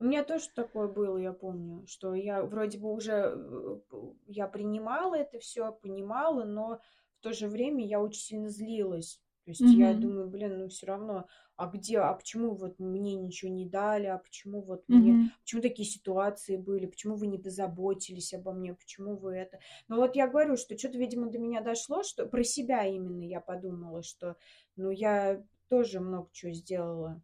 У 0.00 0.04
меня 0.04 0.24
тоже 0.24 0.46
такое 0.54 0.88
было, 0.88 1.16
я 1.16 1.32
помню, 1.32 1.86
что 1.86 2.14
я 2.14 2.42
вроде 2.42 2.78
бы 2.78 2.92
уже 2.92 3.32
э, 3.34 3.78
я 4.26 4.48
принимала 4.48 5.14
это 5.14 5.38
все, 5.38 5.72
понимала, 5.72 6.44
но 6.44 6.80
в 7.18 7.22
то 7.22 7.32
же 7.32 7.48
время 7.48 7.86
я 7.86 8.00
очень 8.00 8.20
сильно 8.20 8.48
злилась. 8.48 9.20
То 9.44 9.50
есть 9.50 9.60
mm-hmm. 9.60 9.76
я 9.76 9.92
думаю, 9.92 10.28
блин, 10.28 10.58
ну 10.58 10.68
все 10.68 10.86
равно, 10.86 11.26
а 11.56 11.66
где, 11.66 11.98
а 11.98 12.14
почему 12.14 12.54
вот 12.54 12.78
мне 12.78 13.14
ничего 13.14 13.50
не 13.50 13.66
дали, 13.66 14.06
а 14.06 14.16
почему 14.16 14.62
вот 14.62 14.80
mm-hmm. 14.88 14.94
мне, 14.94 15.30
почему 15.42 15.60
такие 15.60 15.86
ситуации 15.86 16.56
были, 16.56 16.86
почему 16.86 17.16
вы 17.16 17.26
не 17.26 17.38
позаботились 17.38 18.32
обо 18.32 18.52
мне, 18.52 18.74
почему 18.74 19.16
вы 19.16 19.34
это. 19.36 19.58
Но 19.88 19.96
вот 19.96 20.16
я 20.16 20.28
говорю, 20.28 20.56
что 20.56 20.78
что-то, 20.78 20.96
видимо, 20.96 21.30
до 21.30 21.38
меня 21.38 21.60
дошло, 21.60 22.02
что 22.02 22.26
про 22.26 22.42
себя 22.42 22.86
именно 22.86 23.22
я 23.22 23.40
подумала, 23.40 24.02
что, 24.02 24.36
ну 24.76 24.90
я 24.90 25.44
тоже 25.68 26.00
много 26.00 26.28
чего 26.32 26.52
сделала. 26.52 27.22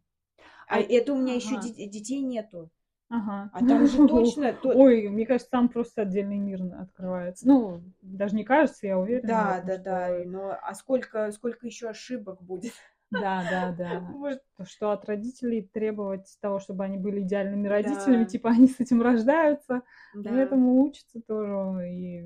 А, 0.67 0.77
а 0.77 0.79
это 0.79 1.13
у 1.13 1.17
меня 1.17 1.35
ага. 1.35 1.43
еще 1.43 1.87
детей 1.87 2.21
нету. 2.21 2.69
Ага. 3.11 3.49
А 3.53 3.59
там 3.59 3.85
же 3.87 4.07
точно... 4.07 4.55
Ой, 4.63 5.09
мне 5.09 5.25
кажется, 5.25 5.51
там 5.51 5.67
просто 5.67 6.03
отдельный 6.03 6.37
мир 6.37 6.61
открывается. 6.79 7.45
Ну, 7.45 7.81
даже 8.01 8.35
не 8.35 8.45
кажется, 8.45 8.87
я 8.87 8.97
уверена. 8.97 9.27
Да, 9.27 9.61
да, 9.65 9.73
что... 9.73 9.83
да. 9.83 10.09
Но 10.25 10.57
а 10.61 10.73
сколько, 10.73 11.29
сколько 11.31 11.67
еще 11.67 11.89
ошибок 11.89 12.41
будет? 12.41 12.73
Да, 13.11 13.43
да, 13.51 13.75
да. 13.77 14.39
Что, 14.55 14.65
что 14.65 14.91
от 14.91 15.03
родителей 15.03 15.69
требовать 15.73 16.37
того, 16.39 16.59
чтобы 16.59 16.85
они 16.85 16.97
были 16.97 17.19
идеальными 17.19 17.67
родителями, 17.67 18.23
да. 18.23 18.29
типа 18.29 18.51
они 18.51 18.67
с 18.69 18.79
этим 18.79 19.01
рождаются, 19.01 19.81
да. 20.15 20.33
этому 20.33 20.81
учатся 20.81 21.19
тоже, 21.19 21.91
и 21.91 22.25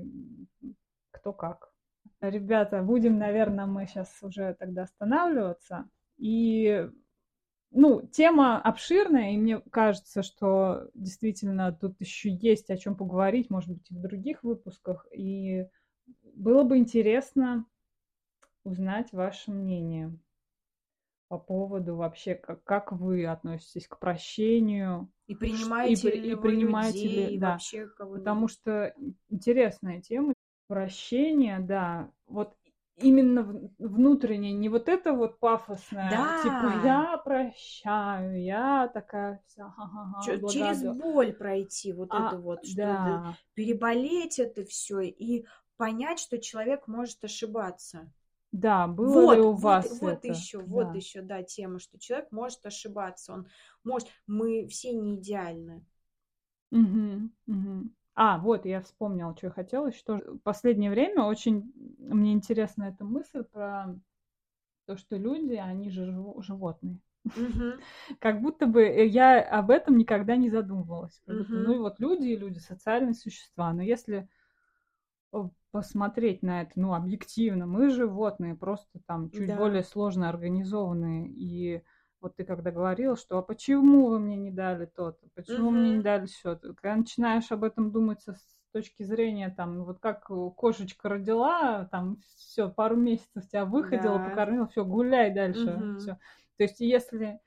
кто 1.10 1.32
как. 1.32 1.72
Ребята, 2.20 2.82
будем, 2.82 3.18
наверное, 3.18 3.66
мы 3.66 3.86
сейчас 3.86 4.16
уже 4.22 4.54
тогда 4.54 4.82
останавливаться. 4.82 5.88
И 6.18 6.88
ну, 7.76 8.00
тема 8.00 8.60
обширная, 8.60 9.32
и 9.32 9.36
мне 9.36 9.60
кажется, 9.70 10.22
что 10.22 10.88
действительно 10.94 11.72
тут 11.72 12.00
еще 12.00 12.30
есть 12.30 12.70
о 12.70 12.76
чем 12.78 12.96
поговорить, 12.96 13.50
может 13.50 13.70
быть, 13.70 13.90
и 13.90 13.94
в 13.94 14.00
других 14.00 14.42
выпусках. 14.42 15.06
И 15.12 15.66
было 16.34 16.62
бы 16.62 16.78
интересно 16.78 17.66
узнать 18.64 19.12
ваше 19.12 19.50
мнение 19.52 20.18
по 21.28 21.38
поводу 21.38 21.96
вообще, 21.96 22.34
как, 22.34 22.64
как 22.64 22.92
вы 22.92 23.26
относитесь 23.26 23.86
к 23.86 23.98
прощению. 23.98 25.10
И 25.26 25.34
принимаете 25.34 26.08
и, 26.10 26.20
ли 26.20 26.30
и 26.30 26.34
вы 26.34 26.40
принимаете 26.40 27.02
людей, 27.02 27.30
ли, 27.30 27.38
да, 27.38 27.52
вообще 27.52 27.88
кого-нибудь. 27.88 28.24
Потому 28.24 28.48
что 28.48 28.94
интересная 29.28 30.00
тема. 30.00 30.32
Прощение, 30.68 31.60
да. 31.60 32.10
Вот 32.26 32.56
именно 32.96 33.70
внутреннее, 33.78 34.52
не 34.52 34.68
вот 34.68 34.88
это 34.88 35.12
вот 35.12 35.38
пафосное, 35.38 36.10
да. 36.10 36.42
типа 36.42 36.86
я 36.86 37.18
прощаю, 37.18 38.42
я 38.42 38.88
такая 38.88 39.42
вся, 39.46 39.68
ха-ха-ха, 39.70 40.48
через 40.48 40.82
боль 40.82 41.32
пройти 41.32 41.92
вот 41.92 42.08
а, 42.10 42.28
это 42.28 42.38
вот, 42.38 42.64
что 42.66 42.76
да. 42.76 43.36
переболеть 43.54 44.38
это 44.38 44.64
все 44.64 45.00
и 45.00 45.46
понять, 45.76 46.18
что 46.18 46.38
человек 46.38 46.86
может 46.86 47.22
ошибаться. 47.22 48.10
Да, 48.52 48.86
было 48.86 49.20
вот, 49.22 49.34
ли 49.34 49.40
у 49.42 49.52
вас 49.52 50.00
вот, 50.00 50.12
это? 50.12 50.28
Вот 50.28 50.36
еще, 50.36 50.58
да. 50.58 50.64
вот 50.66 50.94
еще, 50.94 51.20
да, 51.20 51.42
тема, 51.42 51.78
что 51.78 51.98
человек 51.98 52.32
может 52.32 52.64
ошибаться, 52.64 53.34
он 53.34 53.48
может, 53.84 54.08
мы 54.26 54.66
все 54.68 54.92
не 54.92 55.16
идеальны. 55.16 55.84
Угу, 56.70 57.30
угу. 57.46 57.90
А, 58.18 58.38
вот, 58.38 58.64
я 58.64 58.80
вспомнила, 58.80 59.36
что 59.36 59.48
я 59.48 59.50
хотела. 59.52 59.92
Что 59.92 60.16
в 60.16 60.38
последнее 60.38 60.90
время 60.90 61.24
очень 61.24 61.70
мне 61.98 62.32
интересна 62.32 62.84
эта 62.84 63.04
мысль 63.04 63.44
про 63.44 63.94
то, 64.86 64.96
что 64.96 65.16
люди, 65.16 65.52
они 65.52 65.90
же 65.90 66.06
животные. 66.38 66.98
Как 68.18 68.40
будто 68.40 68.66
бы 68.66 68.82
э, 68.82 69.06
я 69.06 69.42
об 69.42 69.70
этом 69.70 69.98
никогда 69.98 70.36
не 70.36 70.48
задумывалась. 70.48 71.20
ну 71.26 71.74
и 71.74 71.78
вот 71.78 72.00
люди 72.00 72.28
и 72.28 72.36
люди 72.36 72.58
социальные 72.58 73.14
существа. 73.14 73.72
Но 73.74 73.82
если 73.82 74.28
посмотреть 75.70 76.42
на 76.42 76.62
это, 76.62 76.72
ну, 76.76 76.94
объективно, 76.94 77.66
мы 77.66 77.90
животные, 77.90 78.54
просто 78.54 78.98
там 79.06 79.30
чуть 79.30 79.48
да. 79.48 79.56
более 79.56 79.84
сложно 79.84 80.30
организованные. 80.30 81.28
И 81.28 81.82
вот 82.26 82.36
ты 82.36 82.44
когда 82.44 82.70
говорил, 82.70 83.16
что 83.16 83.38
а 83.38 83.42
почему 83.42 84.08
вы 84.08 84.18
мне 84.18 84.36
не 84.36 84.50
дали 84.50 84.86
то-то, 84.86 85.28
почему 85.34 85.70
mm-hmm. 85.70 85.74
мне 85.74 85.90
не 85.96 86.02
дали 86.02 86.26
все 86.26 86.56
то 86.56 86.74
когда 86.74 86.96
начинаешь 86.96 87.50
об 87.52 87.64
этом 87.64 87.92
думать 87.92 88.22
с 88.22 88.56
точки 88.72 89.04
зрения, 89.04 89.54
там, 89.56 89.84
вот 89.84 90.00
как 90.00 90.26
кошечка 90.26 91.08
родила, 91.08 91.86
там, 91.90 92.18
все, 92.36 92.68
пару 92.68 92.96
месяцев 92.96 93.48
тебя 93.48 93.64
выходила, 93.64 94.18
да. 94.18 94.24
покормила, 94.28 94.66
все, 94.66 94.84
гуляй 94.84 95.32
дальше, 95.32 95.66
mm-hmm. 95.66 95.98
все. 95.98 96.18
То 96.58 96.62
есть, 96.64 96.80
если 96.80 97.40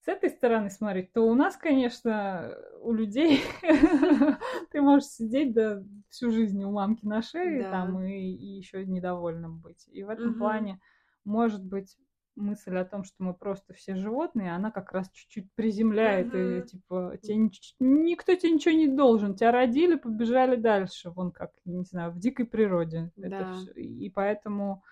с 0.00 0.08
этой 0.08 0.30
стороны 0.30 0.70
смотреть, 0.70 1.12
то 1.12 1.22
у 1.22 1.34
нас, 1.34 1.56
конечно, 1.56 2.56
у 2.80 2.92
людей 2.92 3.40
ты 4.72 4.80
можешь 4.80 5.08
сидеть 5.08 5.52
да, 5.52 5.82
всю 6.08 6.30
жизнь 6.30 6.62
у 6.64 6.72
мамки 6.72 7.04
на 7.04 7.22
шее 7.22 7.64
там 7.70 8.02
и, 8.02 8.16
и 8.16 8.46
еще 8.56 8.84
недовольным 8.84 9.60
быть. 9.60 9.86
И 9.92 10.02
в 10.02 10.08
этом 10.08 10.34
плане, 10.34 10.80
может 11.24 11.64
быть, 11.64 11.96
мысль 12.36 12.76
о 12.76 12.84
том, 12.84 13.04
что 13.04 13.16
мы 13.18 13.34
просто 13.34 13.74
все 13.74 13.96
животные, 13.96 14.54
она 14.54 14.70
как 14.70 14.92
раз 14.92 15.10
чуть-чуть 15.10 15.52
приземляет, 15.54 16.32
mm-hmm. 16.32 16.64
и 16.64 16.66
типа 16.66 17.18
тебе, 17.22 17.50
никто 17.80 18.34
тебе 18.34 18.52
ничего 18.52 18.74
не 18.74 18.88
должен, 18.88 19.34
тебя 19.34 19.52
родили, 19.52 19.96
побежали 19.96 20.56
дальше, 20.56 21.10
вон 21.10 21.32
как, 21.32 21.50
не 21.64 21.84
знаю, 21.84 22.12
в 22.12 22.18
дикой 22.18 22.46
природе. 22.46 23.10
Да. 23.16 23.26
Это 23.26 23.52
все. 23.54 23.72
И 23.72 24.10
поэтому 24.10 24.84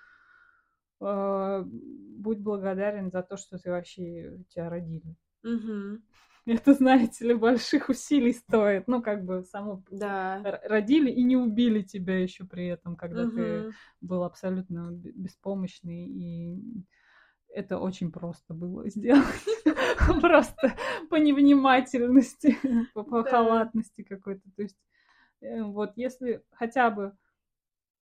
э, 1.01 1.65
будь 1.65 2.39
благодарен 2.39 3.11
за 3.11 3.23
то, 3.23 3.37
что 3.37 3.59
ты 3.59 3.71
вообще 3.71 4.39
тебя 4.49 4.69
родили. 4.69 5.15
Mm-hmm. 5.45 6.01
Это, 6.47 6.75
знаете 6.75 7.27
ли, 7.27 7.35
больших 7.35 7.89
усилий 7.89 8.33
стоит. 8.33 8.87
Ну, 8.87 9.03
как 9.03 9.25
бы 9.25 9.45
само 9.45 9.83
да. 9.91 10.61
родили 10.65 11.11
и 11.11 11.23
не 11.23 11.37
убили 11.37 11.83
тебя 11.83 12.19
еще 12.19 12.45
при 12.45 12.67
этом, 12.67 12.97
когда 12.97 13.23
угу. 13.23 13.37
ты 13.37 13.73
был 14.03 14.25
абсолютно 14.25 14.91
беспомощный 14.93 16.07
и 16.07 16.85
это 17.55 17.79
очень 17.79 18.11
просто 18.11 18.53
было 18.53 18.89
сделать. 18.89 19.25
Просто 20.21 20.75
по 21.09 21.15
невнимательности, 21.15 22.59
по 22.93 23.25
халатности 23.25 24.03
какой-то. 24.03 24.43
То 24.57 24.63
есть 24.63 24.77
э, 25.41 25.63
вот 25.63 25.93
если 25.97 26.43
хотя 26.51 26.91
бы 26.91 27.17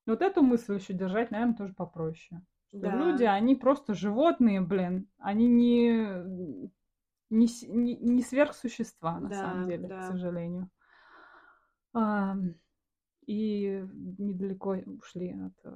вот 0.07 0.23
эту 0.23 0.43
мысль 0.43 0.75
еще 0.75 0.93
держать, 0.93 1.31
наверное, 1.31 1.57
тоже 1.57 1.75
попроще. 1.75 2.43
Что 2.69 2.91
люди, 2.91 3.25
они 3.25 3.57
просто 3.57 3.95
животные, 3.95 4.61
блин. 4.61 5.09
Они 5.19 5.49
не, 5.49 5.91
не, 7.31 7.49
не, 7.67 7.97
не 7.97 8.23
сверхсущества, 8.23 9.19
на 9.19 9.31
самом 9.31 9.67
деле, 9.67 9.89
к 9.89 10.03
сожалению. 10.03 10.71
и 13.27 13.87
недалеко 14.19 14.77
ушли 14.87 15.33
от 15.33 15.75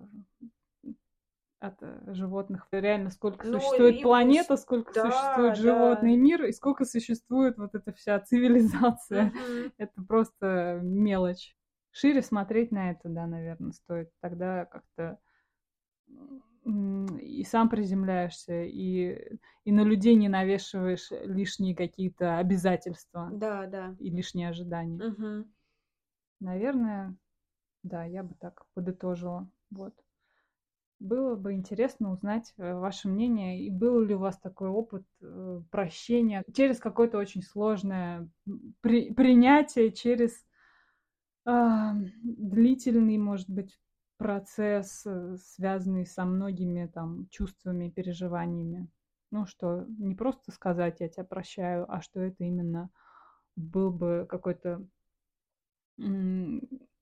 от 1.63 1.77
э, 1.81 2.13
животных. 2.13 2.67
Реально, 2.73 3.11
сколько 3.11 3.47
ну, 3.47 3.59
существует 3.59 3.97
и 3.97 4.03
планета, 4.03 4.57
сколько 4.57 4.93
да, 4.93 5.11
существует 5.11 5.55
да. 5.55 5.61
животный 5.61 6.17
мир 6.17 6.45
и 6.45 6.53
сколько 6.53 6.85
существует 6.85 7.57
вот 7.57 7.75
эта 7.75 7.93
вся 7.93 8.19
цивилизация. 8.21 9.27
Угу. 9.29 9.73
Это 9.79 10.03
просто 10.03 10.81
мелочь. 10.83 11.57
Шире 11.93 12.23
смотреть 12.23 12.73
на 12.73 12.91
это, 12.91 13.11
да, 13.11 13.27
наверное, 13.27 13.73
стоит. 13.73 14.09
Тогда 14.21 14.65
как-то 14.65 15.19
и 16.65 17.45
сам 17.45 17.69
приземляешься, 17.69 18.63
и, 18.63 19.37
и 19.65 19.73
на 19.73 19.83
людей 19.83 20.15
не 20.15 20.31
навешиваешь 20.31 21.09
лишние 21.11 21.77
какие-то 21.77 22.39
обязательства. 22.39 23.29
Да, 23.33 23.67
да. 23.67 23.95
И 23.99 24.09
лишние 24.09 24.49
ожидания. 24.49 25.05
Угу. 25.05 25.49
Наверное, 26.41 27.15
да, 27.83 28.05
я 28.05 28.23
бы 28.23 28.35
так 28.41 28.65
подытожила. 28.75 29.51
Вот. 29.71 29.95
Было 31.03 31.35
бы 31.35 31.55
интересно 31.55 32.13
узнать 32.13 32.55
э, 32.59 32.75
ваше 32.75 33.09
мнение, 33.09 33.61
и 33.61 33.71
был 33.71 34.01
ли 34.03 34.15
у 34.15 34.21
вас 34.21 34.39
такой 34.39 34.69
опыт 34.69 35.05
э, 35.21 35.61
прощения 35.73 36.45
через 36.55 36.79
какое-то 36.79 37.19
очень 37.19 37.43
сложное 37.43 38.31
при, 38.83 39.13
принятие, 39.13 39.91
через 39.91 40.47
э, 41.45 41.91
длительный, 42.23 43.19
может 43.19 43.51
быть, 43.51 43.81
процесс, 44.17 45.03
э, 45.05 45.39
связанный 45.39 46.07
со 46.07 46.25
многими 46.25 46.87
там 46.87 47.27
чувствами, 47.31 47.91
переживаниями. 47.91 48.89
Ну, 49.33 49.45
что 49.45 49.85
не 49.99 50.15
просто 50.15 50.53
сказать 50.53 51.01
«я 51.01 51.09
тебя 51.09 51.25
прощаю», 51.25 51.93
а 51.93 52.01
что 52.01 52.21
это 52.21 52.45
именно 52.45 52.91
был 53.57 53.91
бы 53.91 54.25
какой-то 54.29 54.87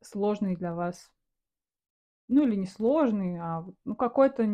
сложный 0.00 0.56
для 0.56 0.74
вас 0.74 1.10
ну 2.30 2.44
или 2.46 2.54
не 2.54 2.66
сложный, 2.66 3.38
а 3.38 3.64
ну, 3.84 3.94
какой-то 3.96 4.48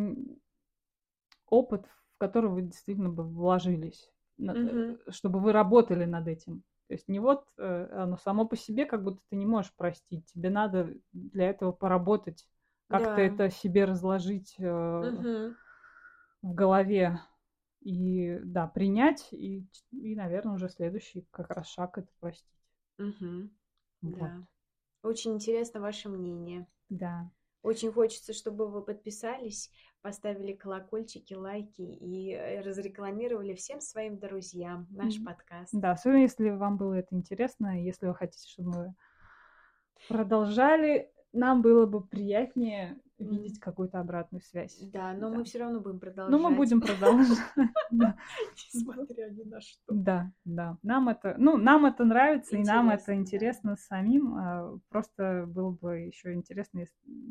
опыт, 1.48 1.86
в 2.15 2.19
который 2.19 2.51
вы 2.51 2.62
действительно 2.62 3.11
бы 3.11 3.23
вложились, 3.23 4.11
угу. 4.39 4.98
чтобы 5.09 5.40
вы 5.40 5.53
работали 5.53 6.05
над 6.05 6.27
этим. 6.27 6.62
То 6.89 6.94
есть 6.94 7.09
не 7.09 7.19
вот 7.19 7.47
э, 7.59 7.89
оно 7.93 8.16
само 8.16 8.47
по 8.47 8.57
себе, 8.57 8.86
как 8.86 9.03
будто 9.03 9.20
ты 9.28 9.36
не 9.36 9.47
можешь 9.47 9.74
простить. 9.74 10.24
Тебе 10.32 10.51
надо 10.51 10.94
для 11.12 11.51
этого 11.51 11.73
поработать, 11.73 12.48
как-то 12.89 13.16
да. 13.16 13.23
это 13.23 13.51
себе 13.51 13.85
разложить 13.85 14.55
угу. 14.59 15.55
в 16.43 16.55
голове. 16.55 17.20
и, 17.81 18.40
да, 18.43 18.66
принять, 18.66 19.28
и, 19.32 19.66
и, 19.93 20.16
наверное, 20.16 20.55
уже 20.55 20.69
следующий 20.69 21.27
как 21.31 21.51
раз 21.51 21.69
шаг 21.69 21.98
это 21.98 22.09
простить. 22.20 22.51
Мгм. 22.98 23.51
Вот. 24.03 24.19
Да. 24.19 24.47
Очень 25.03 25.35
интересно 25.35 25.81
ваше 25.81 26.09
мнение. 26.09 26.66
Да. 26.89 27.31
Очень 27.66 27.90
хочется, 27.90 28.32
чтобы 28.32 28.68
вы 28.68 28.80
подписались, 28.80 29.72
поставили 30.01 30.52
колокольчики, 30.52 31.34
лайки 31.34 31.82
и 31.82 32.32
э, 32.32 32.60
разрекламировали 32.60 33.55
всем 33.55 33.80
своим 33.80 34.20
друзьям 34.20 34.86
наш 34.90 35.16
Мгм. 35.16 35.24
подкаст. 35.24 35.70
Да, 35.72 35.90
особенно 35.90 36.22
если 36.22 36.51
вам 36.51 36.76
было 36.76 36.94
это 36.94 37.16
интересно, 37.16 37.82
если 37.82 38.06
вы 38.06 38.14
хотите, 38.14 38.48
чтобы 38.48 38.70
мы 38.70 38.94
продолжали, 40.06 41.10
нам 41.36 41.62
было 41.62 41.86
бы 41.86 42.00
приятнее 42.02 42.98
видеть 43.18 43.58
какую-то 43.60 43.98
обратную 44.00 44.42
связь. 44.42 44.76
Да, 44.92 45.14
но 45.14 45.30
Да. 45.30 45.36
мы 45.38 45.44
все 45.44 45.58
равно 45.60 45.80
будем 45.80 45.98
продолжать. 46.00 46.30
Но 46.30 46.38
мы 46.50 46.54
будем 46.54 46.80
продолжать. 46.82 47.38
Несмотря 48.74 49.30
ни 49.30 49.42
на 49.44 49.60
что. 49.60 49.80
Да, 49.88 50.32
да. 50.44 50.76
Нам 50.82 51.08
это, 51.08 51.34
ну, 51.38 51.56
нам 51.56 51.86
это 51.86 52.04
нравится, 52.04 52.56
и 52.56 52.62
нам 52.62 52.90
это 52.90 53.14
Интересно, 53.14 53.76
самим. 53.76 54.34
а, 54.36 54.78
Просто 54.90 55.44
было 55.48 55.70
бы 55.70 56.00
еще 56.00 56.34
интересно, 56.34 56.84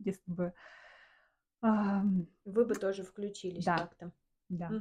если, 0.03 0.32
бы, 0.32 0.53
Вы 1.61 2.65
бы 2.65 2.76
тоже 2.76 3.03
включились 3.03 3.65
как-то. 3.65 4.11
да. 4.49 4.72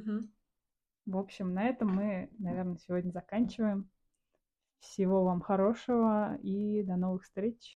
В 1.06 1.18
общем, 1.18 1.52
на 1.52 1.64
этом 1.68 1.94
мы, 1.94 2.30
наверное, 2.38 2.78
сегодня 2.78 3.10
заканчиваем. 3.10 3.90
Всего 4.78 5.24
вам 5.24 5.40
хорошего 5.42 6.36
и 6.42 6.82
до 6.82 6.96
новых 6.96 7.24
встреч. 7.24 7.78